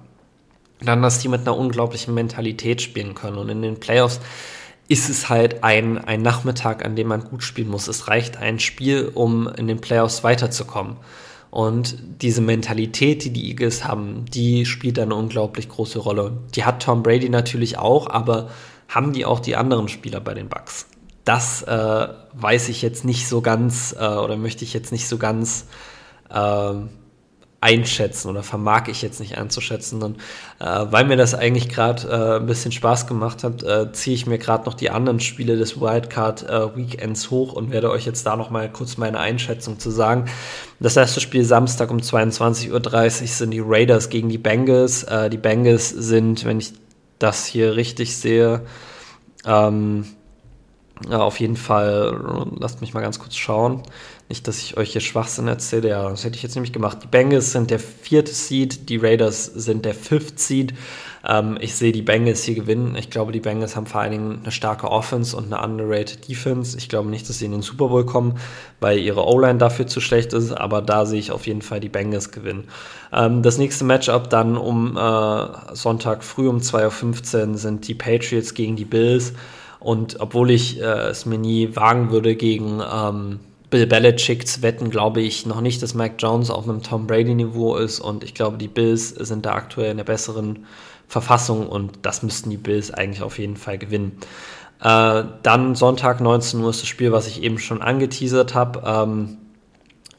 dann, 0.81 1.03
dass 1.03 1.19
die 1.19 1.29
mit 1.29 1.43
einer 1.43 1.57
unglaublichen 1.57 2.15
Mentalität 2.15 2.83
spielen 2.83 3.15
können. 3.15 3.37
Und 3.37 3.49
in 3.49 3.63
den 3.63 3.79
Playoffs 3.79 4.21
ist 4.89 5.09
es 5.09 5.29
halt 5.29 5.63
ein, 5.63 5.99
ein 5.99 6.23
Nachmittag, 6.23 6.85
an 6.85 6.97
dem 6.97 7.09
man 7.09 7.25
gut 7.25 7.43
spielen 7.43 7.69
muss. 7.69 7.87
Es 7.87 8.09
reicht 8.09 8.39
ein 8.39 8.59
Spiel, 8.59 9.11
um 9.15 9.47
in 9.47 9.69
den 9.69 9.81
Playoffs 9.81 10.25
weiterzukommen. 10.25 10.97
Und 11.51 11.97
diese 12.23 12.41
Mentalität, 12.41 13.25
die 13.25 13.31
die 13.31 13.49
Eagles 13.49 13.85
haben, 13.85 14.25
die 14.33 14.65
spielt 14.67 14.99
eine 14.99 15.15
unglaublich 15.15 15.69
große 15.69 15.99
Rolle. 15.99 16.39
Die 16.55 16.65
hat 16.65 16.83
Tom 16.83 17.03
Brady 17.03 17.29
natürlich 17.29 17.77
auch, 17.77 18.09
aber 18.09 18.51
haben 18.89 19.13
die 19.13 19.25
auch 19.25 19.41
die 19.41 19.57
anderen 19.57 19.89
Spieler 19.89 20.21
bei 20.21 20.35
den 20.35 20.49
Bucks? 20.49 20.87
Das 21.25 21.63
äh, 21.63 22.09
weiß 22.35 22.69
ich 22.69 22.83
jetzt 22.83 23.05
nicht 23.05 23.29
so 23.29 23.41
ganz 23.41 23.95
äh, 23.99 24.05
oder 24.05 24.37
möchte 24.37 24.65
ich 24.65 24.73
jetzt 24.73 24.93
nicht 24.93 25.09
so 25.09 25.19
ganz 25.19 25.67
äh, 26.31 26.73
einschätzen 27.63 28.31
oder 28.31 28.43
vermag 28.43 28.89
ich 28.89 29.03
jetzt 29.03 29.21
nicht 29.21 29.37
einzuschätzen. 29.37 30.03
Und 30.03 30.17
äh, 30.61 30.65
weil 30.65 31.05
mir 31.05 31.17
das 31.17 31.35
eigentlich 31.35 31.69
gerade 31.69 32.09
äh, 32.09 32.37
ein 32.37 32.47
bisschen 32.47 32.73
Spaß 32.73 33.07
gemacht 33.07 33.45
hat, 33.45 33.63
äh, 33.63 33.93
ziehe 33.93 34.15
ich 34.15 34.27
mir 34.27 34.39
gerade 34.39 34.65
noch 34.65 34.75
die 34.75 34.91
anderen 34.91 35.21
Spiele 35.21 35.57
des 35.57 35.79
Wildcard 35.81 36.49
äh, 36.49 36.77
Weekends 36.77 37.31
hoch 37.31 37.53
und 37.53 37.71
werde 37.71 37.91
euch 37.91 38.07
jetzt 38.07 38.25
da 38.25 38.37
noch 38.37 38.51
mal 38.51 38.71
kurz 38.73 38.97
meine 38.97 39.19
Einschätzung 39.19 39.79
zu 39.79 39.91
sagen. 39.91 40.25
Das 40.79 40.97
erste 40.97 41.21
Spiel 41.21 41.45
Samstag 41.45 41.91
um 41.91 41.99
22.30 41.99 42.73
Uhr 42.73 43.29
sind 43.29 43.51
die 43.51 43.63
Raiders 43.63 44.09
gegen 44.09 44.31
die 44.31 44.39
Bengals. 44.39 45.03
Äh, 45.05 45.29
die 45.29 45.39
Bengals 45.39 45.91
sind, 45.91 46.47
wenn 46.47 46.61
ich 46.61 46.73
das 47.19 47.45
hier 47.45 47.77
richtig 47.77 48.17
sehe, 48.17 48.63
ähm, 49.45 50.07
ja, 51.09 51.19
auf 51.19 51.41
jeden 51.41 51.57
Fall, 51.57 52.47
lasst 52.59 52.81
mich 52.81 52.93
mal 52.93 53.01
ganz 53.01 53.19
kurz 53.19 53.37
schauen. 53.37 53.83
Nicht, 54.31 54.47
dass 54.47 54.59
ich 54.63 54.77
euch 54.77 54.93
hier 54.93 55.01
Schwachsinn 55.01 55.49
erzähle. 55.49 55.89
Ja, 55.89 56.09
das 56.09 56.23
hätte 56.23 56.37
ich 56.37 56.45
jetzt 56.45 56.55
nämlich 56.55 56.73
gemacht. 56.73 56.99
Die 57.03 57.09
Bengals 57.09 57.51
sind 57.51 57.69
der 57.69 57.81
vierte 57.81 58.31
Seed, 58.33 58.89
die 58.89 58.97
Raiders 58.97 59.45
sind 59.45 59.85
der 59.85 59.93
fifth 59.93 60.39
Seed. 60.39 60.73
Ähm, 61.29 61.59
ich 61.61 61.75
sehe 61.75 61.91
die 61.91 62.03
Bengals 62.03 62.45
hier 62.45 62.55
gewinnen. 62.55 62.95
Ich 62.95 63.11
glaube, 63.11 63.33
die 63.33 63.41
Bengals 63.41 63.75
haben 63.75 63.87
vor 63.87 64.03
allen 64.03 64.13
Dingen 64.13 64.39
eine 64.41 64.53
starke 64.53 64.89
Offense 64.89 65.37
und 65.37 65.53
eine 65.53 65.61
underrated 65.61 66.29
Defense. 66.29 66.79
Ich 66.79 66.89
glaube 66.89 67.09
nicht, 67.09 67.29
dass 67.29 67.41
sie 67.41 67.47
in 67.47 67.51
den 67.51 67.63
Super 67.63 67.89
Bowl 67.89 68.07
kommen, 68.07 68.39
weil 68.79 69.01
ihre 69.01 69.27
O-Line 69.27 69.59
dafür 69.59 69.89
zu 69.89 70.01
schlecht 70.01 70.33
ist. 70.33 70.53
Aber 70.53 70.81
da 70.81 71.07
sehe 71.07 71.19
ich 71.19 71.33
auf 71.33 71.49
jeden 71.49 71.63
Fall 71.63 71.81
die 71.81 71.89
Bengals 71.89 72.31
gewinnen. 72.31 72.69
Ähm, 73.13 73.43
das 73.43 73.59
nächste 73.59 73.83
Matchup 73.83 74.31
dann 74.31 74.57
um 74.57 74.97
äh, 74.97 75.75
Sonntag 75.75 76.23
früh 76.23 76.47
um 76.47 76.59
2.15 76.59 77.49
Uhr 77.49 77.59
sind 77.59 77.89
die 77.89 77.95
Patriots 77.95 78.55
gegen 78.55 78.77
die 78.77 78.85
Bills. 78.85 79.33
Und 79.81 80.21
obwohl 80.21 80.53
ich 80.53 80.81
äh, 80.81 81.09
es 81.09 81.27
mir 81.27 81.39
nie 81.39 81.75
wagen 81.75 82.13
würde, 82.13 82.37
gegen 82.37 82.81
ähm, 82.81 83.41
Bill 83.71 83.87
Belichick 83.87 84.47
zu 84.49 84.63
wetten, 84.63 84.91
glaube 84.91 85.21
ich 85.21 85.47
noch 85.47 85.61
nicht, 85.61 85.81
dass 85.83 85.95
Mac 85.95 86.15
Jones 86.19 86.51
auf 86.51 86.69
einem 86.69 86.83
Tom 86.83 87.07
Brady-Niveau 87.07 87.77
ist 87.77 88.01
und 88.01 88.25
ich 88.25 88.35
glaube, 88.35 88.59
die 88.59 88.69
Bills 88.69 89.11
sind 89.11 89.47
da 89.47 89.55
aktuell 89.55 89.93
in 89.93 89.97
der 89.97 90.05
besseren 90.05 90.67
Verfassung 91.07 91.69
und 91.69 92.01
das 92.03 92.23
müssten 92.23 92.51
die 92.51 92.57
Bills 92.57 92.93
eigentlich 92.93 93.23
auf 93.23 93.39
jeden 93.39 93.57
Fall 93.57 93.79
gewinnen. 93.79 94.19
Äh, 94.83 95.25
dann 95.43 95.75
Sonntag 95.75 96.21
19 96.21 96.61
Uhr 96.61 96.71
ist 96.71 96.83
das 96.83 96.89
Spiel, 96.89 97.13
was 97.13 97.27
ich 97.27 97.43
eben 97.43 97.59
schon 97.59 97.83
angeteasert 97.83 98.55
habe. 98.55 98.83
Ähm, 98.85 99.37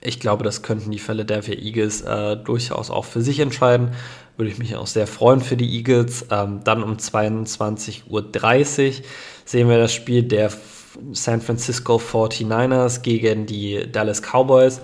ich 0.02 0.20
glaube, 0.20 0.44
das 0.44 0.64
könnten 0.64 0.92
die 0.92 1.00
Philadelphia 1.00 1.56
Eagles 1.56 2.02
äh, 2.02 2.38
durchaus 2.38 2.90
auch 2.90 3.06
für 3.06 3.22
sich 3.22 3.40
entscheiden. 3.40 3.92
Würde 4.38 4.52
ich 4.52 4.58
mich 4.58 4.76
auch 4.76 4.88
sehr 4.88 5.08
freuen 5.08 5.42
für 5.42 5.58
die 5.58 5.78
Eagles. 5.78 6.26
Ähm, 6.32 6.62
dann 6.64 6.84
um 6.84 6.98
22.30 6.98 8.08
Uhr 8.10 9.04
sehen 9.46 9.70
wir 9.70 9.78
das 9.78 9.94
Spiel 9.94 10.24
der 10.24 10.50
San 11.14 11.42
Francisco 11.42 11.98
49ers 11.98 13.02
gegen 13.02 13.46
die 13.46 13.92
Dallas 13.92 14.22
Cowboys. 14.22 14.82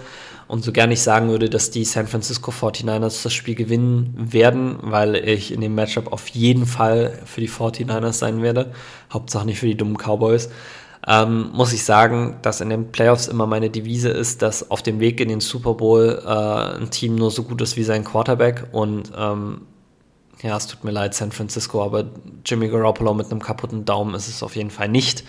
Und 0.48 0.64
so 0.64 0.72
gern 0.72 0.92
ich 0.92 1.02
sagen 1.02 1.30
würde, 1.30 1.50
dass 1.50 1.72
die 1.72 1.84
San 1.84 2.08
Francisco 2.08 2.52
49ers 2.52 3.24
das 3.24 3.34
Spiel 3.34 3.56
gewinnen 3.56 4.14
werden, 4.16 4.78
weil 4.82 5.16
ich 5.16 5.52
in 5.52 5.60
dem 5.60 5.76
Matchup 5.76 6.14
auf 6.14 6.30
jeden 6.30 6.66
Fall 6.66 7.20
für 7.26 7.42
die 7.42 7.50
49ers 7.50 8.14
sein 8.14 8.42
werde. 8.42 8.72
Hauptsache 9.12 9.46
nicht 9.46 9.60
für 9.60 9.66
die 9.66 9.76
dummen 9.76 9.98
Cowboys. 9.98 10.50
Ähm, 11.06 11.52
muss 11.54 11.74
ich 11.74 11.84
sagen, 11.84 12.38
dass 12.42 12.62
in 12.62 12.70
den 12.70 12.92
Playoffs 12.92 13.28
immer 13.28 13.46
meine 13.46 13.70
Devise 13.70 14.10
ist, 14.10 14.42
dass 14.42 14.72
auf 14.72 14.82
dem 14.82 15.00
Weg 15.00 15.20
in 15.20 15.30
den 15.30 15.42
Super 15.42 15.74
Bowl 15.74 16.22
äh, 16.26 16.82
ein 16.82 16.90
Team 16.92 17.16
nur 17.16 17.32
so 17.32 17.44
gut 17.44 17.62
ist 17.62 17.78
wie 17.78 17.84
sein 17.84 18.04
Quarterback. 18.04 18.68
Und 18.72 19.12
ähm, 19.18 19.62
ja, 20.42 20.56
es 20.56 20.68
tut 20.68 20.84
mir 20.84 20.92
leid, 20.92 21.14
San 21.14 21.32
Francisco, 21.32 21.84
aber 21.84 22.06
Jimmy 22.46 22.68
Garoppolo 22.68 23.14
mit 23.14 23.32
einem 23.32 23.42
kaputten 23.42 23.86
Daumen 23.86 24.16
ist 24.16 24.28
es 24.28 24.44
auf 24.44 24.56
jeden 24.56 24.70
Fall 24.70 24.90
nicht. 24.90 25.24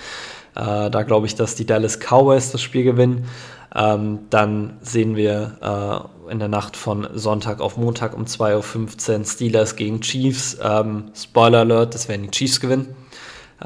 Äh, 0.58 0.90
da 0.90 1.02
glaube 1.04 1.26
ich, 1.26 1.36
dass 1.36 1.54
die 1.54 1.64
Dallas 1.64 1.98
Cowboys 1.98 2.50
das 2.50 2.60
Spiel 2.60 2.82
gewinnen. 2.82 3.26
Ähm, 3.74 4.20
dann 4.30 4.78
sehen 4.80 5.14
wir 5.14 6.10
äh, 6.28 6.32
in 6.32 6.40
der 6.40 6.48
Nacht 6.48 6.76
von 6.76 7.06
Sonntag 7.14 7.60
auf 7.60 7.76
Montag 7.76 8.16
um 8.16 8.24
2.15 8.24 9.18
Uhr 9.18 9.24
Steelers 9.24 9.76
gegen 9.76 10.00
Chiefs. 10.00 10.58
Ähm, 10.62 11.12
Spoiler 11.14 11.60
Alert, 11.60 11.94
das 11.94 12.08
werden 12.08 12.22
die 12.22 12.30
Chiefs 12.30 12.60
gewinnen. 12.60 12.94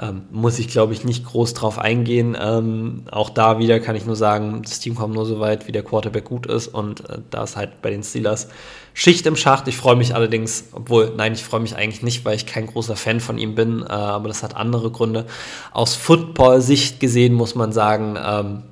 Ähm, 0.01 0.23
muss 0.31 0.59
ich, 0.59 0.69
glaube 0.69 0.95
ich, 0.95 1.05
nicht 1.05 1.27
groß 1.27 1.53
drauf 1.53 1.79
eingehen. 1.79 2.35
Ähm, 2.41 3.03
auch 3.11 3.29
da 3.29 3.59
wieder 3.59 3.79
kann 3.79 3.95
ich 3.95 4.07
nur 4.07 4.17
sagen, 4.17 4.63
das 4.63 4.81
Team 4.81 4.95
kommt 4.95 5.15
nur 5.15 5.27
so 5.27 5.39
weit, 5.39 5.69
wie 5.69 5.73
der 5.73 5.83
Quarterback 5.83 6.25
gut 6.25 6.47
ist. 6.47 6.69
Und 6.69 7.09
äh, 7.11 7.19
da 7.29 7.45
ist 7.45 7.57
halt 7.57 7.83
bei 7.83 7.91
den 7.91 8.03
Steelers 8.03 8.49
Schicht 8.95 9.27
im 9.27 9.37
Schacht. 9.37 9.69
Ich 9.69 9.77
freue 9.77 9.97
mich 9.97 10.15
allerdings, 10.15 10.65
obwohl, 10.73 11.13
nein, 11.15 11.35
ich 11.35 11.45
freue 11.45 11.61
mich 11.61 11.77
eigentlich 11.77 12.03
nicht, 12.03 12.25
weil 12.25 12.37
ich 12.37 12.47
kein 12.47 12.67
großer 12.69 12.97
Fan 12.97 13.21
von 13.21 13.37
ihm 13.37 13.55
bin. 13.55 13.83
Äh, 13.83 13.93
aber 13.93 14.29
das 14.29 14.43
hat 14.43 14.57
andere 14.57 14.91
Gründe. 14.91 15.27
Aus 15.73 15.95
Football-Sicht 15.95 16.99
gesehen 16.99 17.35
muss 17.35 17.55
man 17.55 17.73
sagen, 17.73 18.17
ähm, 18.23 18.63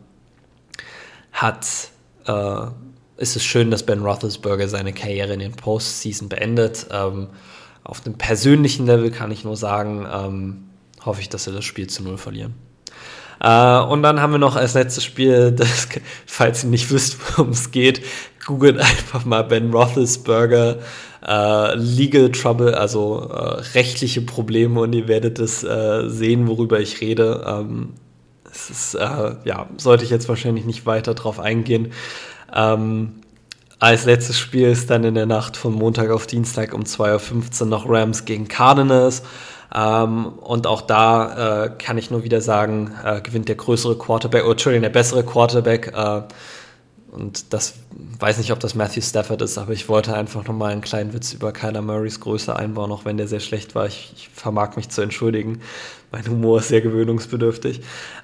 hat, 1.33 1.67
äh, 2.27 2.67
ist 3.19 3.37
es 3.37 3.45
schön, 3.45 3.71
dass 3.71 3.85
Ben 3.85 4.03
Roethlisberger 4.03 4.69
seine 4.69 4.95
Karriere 4.95 5.35
in 5.35 5.41
den 5.41 5.53
Postseason 5.53 6.31
beendet. 6.31 6.87
Ähm, 6.91 7.29
auf 7.85 8.01
dem 8.01 8.15
persönlichen 8.15 8.87
Level 8.87 9.11
kann 9.11 9.31
ich 9.31 9.45
nur 9.45 9.57
sagen, 9.57 10.07
ähm, 10.11 10.71
hoffe 11.05 11.21
ich, 11.21 11.29
dass 11.29 11.45
sie 11.45 11.53
das 11.53 11.65
Spiel 11.65 11.89
zu 11.89 12.03
Null 12.03 12.19
verlieren. 12.19 12.55
Äh, 13.41 13.81
und 13.81 14.03
dann 14.03 14.21
haben 14.21 14.33
wir 14.33 14.39
noch 14.39 14.57
als 14.57 14.75
letztes 14.75 15.05
Spiel, 15.05 15.53
das, 15.57 15.89
falls 16.27 16.65
ihr 16.65 16.71
nicht 16.71 16.91
wisst, 16.91 17.17
worum 17.37 17.51
es 17.51 17.71
geht, 17.71 18.03
googelt 18.45 18.79
einfach 18.79 19.25
mal 19.25 19.43
Ben 19.43 19.73
Roethlisberger 19.73 20.79
äh, 21.27 21.75
Legal 21.75 22.31
Trouble, 22.33 22.77
also 22.77 23.29
äh, 23.31 23.61
rechtliche 23.75 24.23
Probleme 24.23 24.81
und 24.81 24.93
ihr 24.95 25.09
werdet 25.09 25.39
es 25.39 25.61
sehen, 25.61 26.47
worüber 26.47 26.81
ich 26.81 27.01
rede. 27.01 27.45
Ähm, 27.47 27.91
es 28.53 28.69
ist, 28.69 28.95
ja, 28.95 29.69
sollte 29.77 30.03
ich 30.03 30.11
jetzt 30.11 30.29
wahrscheinlich 30.29 30.65
nicht 30.65 30.85
weiter 30.85 31.15
drauf 31.15 31.39
eingehen. 31.39 31.93
Ähm, 32.53 33.21
als 33.79 34.05
letztes 34.05 34.39
Spiel 34.39 34.69
ist 34.69 34.91
dann 34.91 35.05
in 35.05 35.15
der 35.15 35.27
Nacht 35.27 35.57
von 35.57 35.73
Montag 35.73 36.11
auf 36.11 36.27
Dienstag 36.27 36.75
um 36.75 36.83
2.15 36.83 37.61
Uhr 37.63 37.67
noch 37.67 37.89
Rams 37.89 38.27
gegen 38.27 38.47
Cardinals. 38.49 39.23
Ähm, 39.75 40.27
und 40.27 40.67
auch 40.67 40.83
da 40.83 41.65
äh, 41.65 41.71
kann 41.79 41.99
ich 41.99 42.11
nur 42.11 42.25
wieder 42.25 42.41
sagen, 42.41 42.93
äh, 43.05 43.21
gewinnt 43.21 43.49
der 43.49 43.57
größere 43.57 43.97
Quarterback, 43.97 44.43
oder 44.43 44.53
Entschuldigung, 44.53 44.83
der 44.83 44.91
bessere 44.91 45.25
Quarterback. 45.25 45.93
Äh, 45.95 46.23
und 47.13 47.53
das 47.53 47.75
weiß 48.21 48.39
nicht, 48.39 48.53
ob 48.53 48.61
das 48.61 48.77
Matthew 48.77 49.01
Stafford 49.01 49.43
ist, 49.43 49.59
aber 49.59 49.73
ich 49.73 49.89
wollte 49.89 50.15
einfach 50.15 50.47
nochmal 50.47 50.71
einen 50.71 50.81
kleinen 50.81 51.13
Witz 51.13 51.33
über 51.33 51.53
Kyler 51.53 51.83
Murrays 51.83 52.21
Größe 52.21 52.55
einbauen, 52.55 52.93
auch 52.93 53.05
wenn 53.05 53.17
der 53.17 53.27
sehr 53.27 53.41
schlecht 53.41 53.75
war. 53.75 53.87
Ich, 53.87 54.13
ich 54.15 54.29
vermag 54.29 54.77
mich 54.77 54.91
zu 54.91 55.03
entschuldigen. 55.03 55.61
Mein 56.13 56.27
Humor 56.29 56.61
ist 56.61 56.69
sehr 56.69 56.81
gewöhnungsbedürftig. 56.81 57.81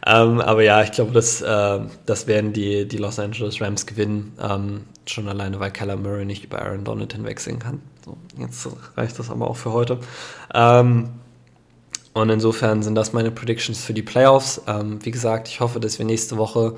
Ähm, 0.06 0.40
aber 0.40 0.62
ja, 0.62 0.82
ich 0.82 0.92
glaube, 0.92 1.12
das, 1.12 1.42
äh, 1.42 1.80
das 2.04 2.26
werden 2.28 2.52
die, 2.52 2.86
die 2.86 2.98
Los 2.98 3.18
Angeles 3.18 3.60
Rams 3.60 3.86
gewinnen. 3.86 4.32
Ähm, 4.40 4.84
schon 5.06 5.28
alleine, 5.28 5.58
weil 5.58 5.72
Kyler 5.72 5.96
Murray 5.96 6.24
nicht 6.24 6.44
über 6.44 6.62
Aaron 6.62 6.84
Donald 6.84 7.12
hinwegsehen 7.12 7.58
kann. 7.58 7.82
So, 8.04 8.16
jetzt 8.38 8.68
reicht 8.96 9.18
das 9.18 9.30
aber 9.30 9.50
auch 9.50 9.56
für 9.56 9.72
heute. 9.72 9.98
Ähm, 10.54 11.10
und 12.16 12.30
insofern 12.30 12.82
sind 12.82 12.94
das 12.94 13.12
meine 13.12 13.30
Predictions 13.30 13.78
für 13.78 13.92
die 13.92 14.02
Playoffs. 14.02 14.62
Ähm, 14.66 15.04
wie 15.04 15.10
gesagt, 15.10 15.48
ich 15.48 15.60
hoffe, 15.60 15.80
dass 15.80 15.98
wir 15.98 16.06
nächste 16.06 16.38
Woche 16.38 16.74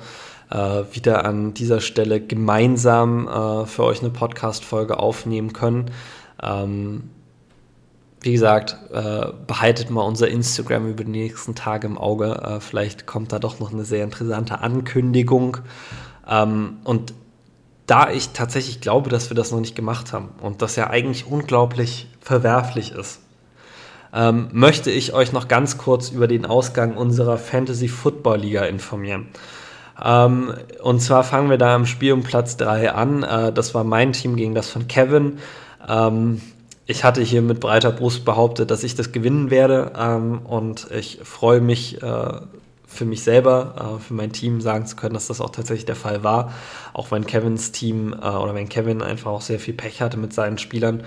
äh, 0.51 0.83
wieder 0.91 1.23
an 1.23 1.53
dieser 1.53 1.79
Stelle 1.79 2.19
gemeinsam 2.19 3.25
äh, 3.25 3.65
für 3.65 3.85
euch 3.85 4.01
eine 4.01 4.09
Podcast-Folge 4.09 4.99
aufnehmen 4.99 5.53
können. 5.53 5.91
Ähm, 6.43 7.09
wie 8.19 8.33
gesagt, 8.33 8.75
äh, 8.91 9.27
behaltet 9.47 9.89
mal 9.89 10.01
unser 10.01 10.27
Instagram 10.27 10.89
über 10.89 11.05
die 11.05 11.11
nächsten 11.11 11.55
Tage 11.55 11.87
im 11.87 11.97
Auge. 11.97 12.33
Äh, 12.43 12.59
vielleicht 12.59 13.05
kommt 13.05 13.31
da 13.31 13.39
doch 13.39 13.61
noch 13.61 13.71
eine 13.71 13.85
sehr 13.85 14.03
interessante 14.03 14.59
Ankündigung. 14.59 15.59
Ähm, 16.27 16.79
und 16.83 17.13
da 17.85 18.11
ich 18.11 18.31
tatsächlich 18.33 18.81
glaube, 18.81 19.09
dass 19.09 19.31
wir 19.31 19.35
das 19.35 19.53
noch 19.53 19.61
nicht 19.61 19.77
gemacht 19.77 20.11
haben 20.11 20.31
und 20.41 20.61
das 20.61 20.75
ja 20.75 20.89
eigentlich 20.89 21.27
unglaublich 21.27 22.09
verwerflich 22.19 22.91
ist, 22.91 23.21
ähm, 24.13 24.49
möchte 24.51 24.91
ich 24.91 25.13
euch 25.13 25.33
noch 25.33 25.47
ganz 25.47 25.77
kurz 25.77 26.09
über 26.09 26.27
den 26.27 26.45
Ausgang 26.45 26.95
unserer 26.95 27.37
Fantasy 27.37 27.87
Football 27.87 28.39
Liga 28.39 28.63
informieren. 28.65 29.27
Ähm, 30.03 30.53
und 30.81 31.01
zwar 31.01 31.23
fangen 31.23 31.49
wir 31.49 31.57
da 31.57 31.75
im 31.75 31.85
Spiel 31.85 32.13
um 32.13 32.23
Platz 32.23 32.57
3 32.57 32.91
an. 32.91 33.23
Äh, 33.23 33.53
das 33.53 33.75
war 33.75 33.83
mein 33.83 34.13
Team 34.13 34.35
gegen 34.35 34.55
das 34.55 34.69
von 34.69 34.87
Kevin. 34.87 35.39
Ähm, 35.87 36.41
ich 36.85 37.03
hatte 37.03 37.21
hier 37.21 37.41
mit 37.41 37.59
breiter 37.59 37.91
Brust 37.91 38.25
behauptet, 38.25 38.71
dass 38.71 38.83
ich 38.83 38.95
das 38.95 39.11
gewinnen 39.11 39.51
werde. 39.51 39.91
Ähm, 39.97 40.39
und 40.39 40.87
ich 40.91 41.19
freue 41.23 41.61
mich 41.61 42.01
äh, 42.01 42.41
für 42.87 43.05
mich 43.05 43.23
selber, 43.23 43.97
äh, 43.97 44.01
für 44.01 44.15
mein 44.15 44.31
Team 44.31 44.61
sagen 44.61 44.87
zu 44.87 44.95
können, 44.95 45.13
dass 45.13 45.27
das 45.27 45.41
auch 45.41 45.51
tatsächlich 45.51 45.85
der 45.85 45.95
Fall 45.95 46.23
war. 46.23 46.51
Auch 46.93 47.11
wenn 47.11 47.27
Kevins 47.27 47.71
Team 47.71 48.13
äh, 48.13 48.27
oder 48.27 48.55
wenn 48.55 48.67
Kevin 48.69 49.03
einfach 49.03 49.29
auch 49.29 49.41
sehr 49.41 49.59
viel 49.59 49.75
Pech 49.75 50.01
hatte 50.01 50.17
mit 50.17 50.33
seinen 50.33 50.57
Spielern 50.57 51.03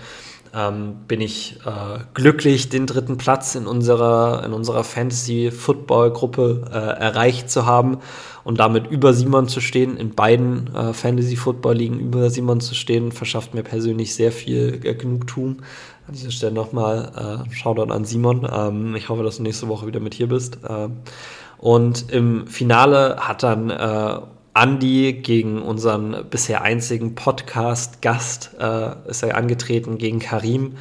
ähm, 0.55 0.97
bin 1.09 1.21
ich 1.21 1.59
äh, 1.65 2.01
glücklich, 2.15 2.69
den 2.69 2.87
dritten 2.87 3.17
Platz 3.17 3.55
in 3.55 3.67
unserer, 3.67 4.45
in 4.45 4.53
unserer 4.53 4.85
Fantasy-Football-Gruppe 4.85 6.65
äh, 6.71 6.77
erreicht 6.77 7.51
zu 7.51 7.65
haben 7.65 7.99
und 8.45 8.61
damit 8.61 8.87
über 8.87 9.15
Simon 9.15 9.49
zu 9.49 9.61
stehen, 9.61 9.97
in 9.97 10.15
beiden 10.15 10.75
äh, 10.75 10.93
Fantasy-Football-Ligen 10.93 11.99
über 12.01 12.29
Simon 12.29 12.61
zu 12.61 12.75
stehen, 12.75 13.13
verschafft 13.13 13.55
mir 13.55 13.63
persönlich 13.63 14.15
sehr 14.15 14.33
viel 14.33 14.81
äh, 14.83 14.95
Genugtuung. 14.95 15.63
An 16.07 16.15
dieser 16.15 16.31
Stelle 16.31 16.53
nochmal 16.53 17.47
äh, 17.49 17.55
Shoutout 17.55 17.93
an 17.93 18.05
Simon. 18.05 18.47
Ähm, 18.53 18.97
ich 18.97 19.09
hoffe, 19.09 19.23
dass 19.23 19.39
du 19.39 19.43
nächste 19.45 19.69
Woche 19.69 19.87
wieder 19.87 20.01
mit 20.01 20.15
hier 20.15 20.29
bist. 20.29 20.59
Äh, 20.69 20.89
und 21.59 22.11
im 22.11 22.49
Finale 22.49 23.17
hat 23.21 23.45
dann 23.45 23.71
äh, 23.71 24.21
Andy 24.55 25.13
gegen 25.15 25.63
unseren 25.63 26.25
bisher 26.29 26.63
einzigen 26.63 27.15
Podcast-Gast 27.15 28.51
äh, 28.59 29.09
ist 29.09 29.23
er 29.23 29.37
angetreten, 29.37 29.99
gegen 29.99 30.19
Karim. 30.19 30.77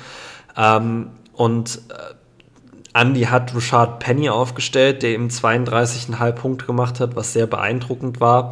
Ähm, 0.58 1.12
und 1.34 1.82
äh, 1.90 3.00
Andy 3.00 3.24
hat 3.24 3.56
Richard 3.56 4.00
Penny 4.00 4.30
aufgestellt, 4.30 5.04
der 5.04 5.14
ihm 5.14 5.28
32,5 5.28 6.32
Punkte 6.34 6.66
gemacht 6.66 7.00
hat, 7.00 7.16
was 7.16 7.34
sehr 7.34 7.48
beeindruckend 7.48 8.20
war. 8.20 8.50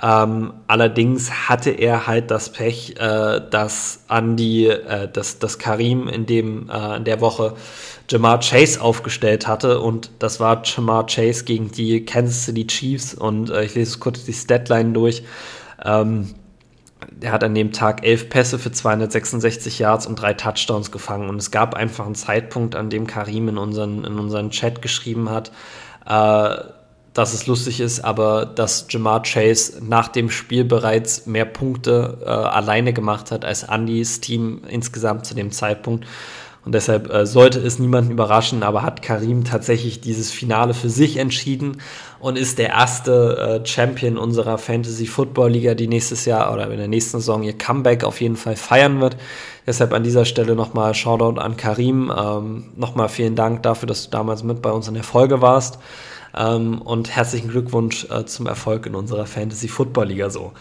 Ähm, 0.00 0.54
allerdings 0.66 1.48
hatte 1.48 1.70
er 1.70 2.06
halt 2.06 2.30
das 2.30 2.50
Pech, 2.50 2.96
äh, 2.98 3.40
dass 3.50 4.04
Andy, 4.08 4.66
äh, 4.66 5.08
dass, 5.08 5.38
dass 5.38 5.58
Karim 5.58 6.08
in, 6.08 6.26
dem, 6.26 6.68
äh, 6.68 6.96
in 6.96 7.04
der 7.04 7.20
Woche 7.20 7.54
Jamar 8.12 8.40
Chase 8.40 8.78
aufgestellt 8.78 9.46
hatte 9.46 9.80
und 9.80 10.10
das 10.18 10.38
war 10.38 10.62
Jamar 10.64 11.06
Chase 11.06 11.44
gegen 11.44 11.72
die 11.72 12.04
Kansas 12.04 12.44
City 12.44 12.66
Chiefs 12.66 13.14
und 13.14 13.48
äh, 13.48 13.64
ich 13.64 13.74
lese 13.74 13.98
kurz 13.98 14.24
die 14.24 14.34
Statline 14.34 14.92
durch. 14.92 15.22
Ähm, 15.82 16.34
er 17.22 17.32
hat 17.32 17.42
an 17.42 17.54
dem 17.54 17.72
Tag 17.72 18.04
elf 18.04 18.28
Pässe 18.28 18.58
für 18.58 18.70
266 18.70 19.78
Yards 19.78 20.06
und 20.06 20.16
drei 20.16 20.34
Touchdowns 20.34 20.90
gefangen 20.90 21.30
und 21.30 21.36
es 21.36 21.50
gab 21.50 21.74
einfach 21.74 22.04
einen 22.04 22.14
Zeitpunkt, 22.14 22.74
an 22.74 22.90
dem 22.90 23.06
Karim 23.06 23.48
in 23.48 23.56
unseren, 23.56 24.04
in 24.04 24.18
unseren 24.18 24.50
Chat 24.50 24.82
geschrieben 24.82 25.30
hat, 25.30 25.50
äh, 26.06 26.56
dass 27.14 27.32
es 27.32 27.46
lustig 27.46 27.80
ist, 27.80 28.04
aber 28.04 28.44
dass 28.44 28.86
Jamar 28.90 29.22
Chase 29.22 29.82
nach 29.82 30.08
dem 30.08 30.28
Spiel 30.28 30.64
bereits 30.64 31.24
mehr 31.24 31.46
Punkte 31.46 32.18
äh, 32.20 32.28
alleine 32.28 32.92
gemacht 32.92 33.30
hat 33.30 33.46
als 33.46 33.66
Andys 33.66 34.20
Team 34.20 34.62
insgesamt 34.68 35.24
zu 35.24 35.34
dem 35.34 35.50
Zeitpunkt. 35.50 36.06
Und 36.64 36.76
deshalb 36.76 37.12
äh, 37.12 37.26
sollte 37.26 37.58
es 37.58 37.80
niemanden 37.80 38.12
überraschen, 38.12 38.62
aber 38.62 38.82
hat 38.82 39.02
Karim 39.02 39.42
tatsächlich 39.42 40.00
dieses 40.00 40.30
Finale 40.30 40.74
für 40.74 40.90
sich 40.90 41.16
entschieden 41.16 41.78
und 42.20 42.38
ist 42.38 42.58
der 42.58 42.68
erste 42.68 43.62
äh, 43.64 43.66
Champion 43.66 44.16
unserer 44.16 44.58
Fantasy 44.58 45.06
Football 45.06 45.50
Liga, 45.50 45.74
die 45.74 45.88
nächstes 45.88 46.24
Jahr 46.24 46.52
oder 46.52 46.70
in 46.70 46.78
der 46.78 46.86
nächsten 46.86 47.18
Saison 47.18 47.42
ihr 47.42 47.58
Comeback 47.58 48.04
auf 48.04 48.20
jeden 48.20 48.36
Fall 48.36 48.54
feiern 48.54 49.00
wird. 49.00 49.16
Deshalb 49.66 49.92
an 49.92 50.04
dieser 50.04 50.24
Stelle 50.24 50.54
nochmal 50.54 50.94
Shoutout 50.94 51.40
an 51.40 51.56
Karim. 51.56 52.12
Ähm, 52.16 52.64
nochmal 52.76 53.08
vielen 53.08 53.34
Dank 53.34 53.64
dafür, 53.64 53.88
dass 53.88 54.04
du 54.04 54.10
damals 54.10 54.44
mit 54.44 54.62
bei 54.62 54.70
uns 54.70 54.86
in 54.86 54.94
der 54.94 55.04
Folge 55.04 55.40
warst. 55.40 55.80
Ähm, 56.36 56.80
und 56.80 57.14
herzlichen 57.14 57.48
Glückwunsch 57.48 58.06
äh, 58.08 58.24
zum 58.24 58.46
Erfolg 58.46 58.86
in 58.86 58.94
unserer 58.94 59.26
Fantasy 59.26 59.66
Football 59.66 60.06
Liga 60.06 60.30
so. 60.30 60.52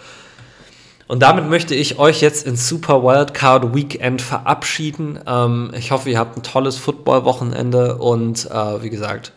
Und 1.12 1.20
damit 1.20 1.50
möchte 1.50 1.76
ich 1.76 2.00
euch 2.00 2.22
jetzt 2.22 2.48
ins 2.48 2.70
Super 2.70 3.04
Wildcard 3.04 3.76
Weekend 3.76 4.22
verabschieden. 4.22 5.20
Ähm, 5.28 5.74
ich 5.78 5.92
hoffe, 5.92 6.10
ihr 6.10 6.18
habt 6.18 6.38
ein 6.38 6.42
tolles 6.42 6.78
Football-Wochenende 6.78 7.98
und 7.98 8.50
äh, 8.50 8.82
wie 8.82 8.90
gesagt, 8.90 9.34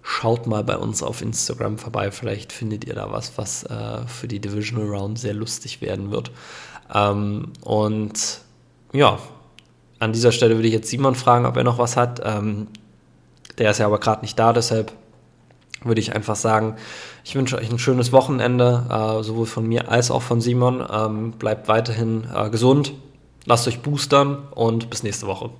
schaut 0.00 0.46
mal 0.46 0.64
bei 0.64 0.78
uns 0.78 1.02
auf 1.02 1.20
Instagram 1.20 1.76
vorbei. 1.76 2.10
Vielleicht 2.10 2.54
findet 2.54 2.86
ihr 2.86 2.94
da 2.94 3.12
was, 3.12 3.36
was 3.36 3.64
äh, 3.64 4.06
für 4.06 4.28
die 4.28 4.40
Divisional 4.40 4.88
Round 4.88 5.18
sehr 5.18 5.34
lustig 5.34 5.82
werden 5.82 6.10
wird. 6.10 6.30
Ähm, 6.94 7.52
und 7.60 8.40
ja, 8.94 9.18
an 9.98 10.14
dieser 10.14 10.32
Stelle 10.32 10.54
würde 10.54 10.68
ich 10.68 10.74
jetzt 10.74 10.88
Simon 10.88 11.16
fragen, 11.16 11.44
ob 11.44 11.54
er 11.54 11.64
noch 11.64 11.76
was 11.76 11.98
hat. 11.98 12.22
Ähm, 12.24 12.66
der 13.58 13.72
ist 13.72 13.78
ja 13.78 13.84
aber 13.84 14.00
gerade 14.00 14.22
nicht 14.22 14.38
da, 14.38 14.54
deshalb 14.54 14.90
würde 15.84 16.00
ich 16.00 16.14
einfach 16.14 16.36
sagen, 16.36 16.76
ich 17.24 17.34
wünsche 17.34 17.56
euch 17.58 17.70
ein 17.70 17.78
schönes 17.78 18.12
Wochenende, 18.12 18.84
äh, 18.90 19.22
sowohl 19.22 19.46
von 19.46 19.66
mir 19.66 19.90
als 19.90 20.10
auch 20.10 20.22
von 20.22 20.40
Simon. 20.40 20.84
Ähm, 20.92 21.32
bleibt 21.32 21.68
weiterhin 21.68 22.24
äh, 22.34 22.50
gesund, 22.50 22.92
lasst 23.44 23.68
euch 23.68 23.80
boostern 23.80 24.38
und 24.54 24.90
bis 24.90 25.02
nächste 25.02 25.26
Woche. 25.26 25.50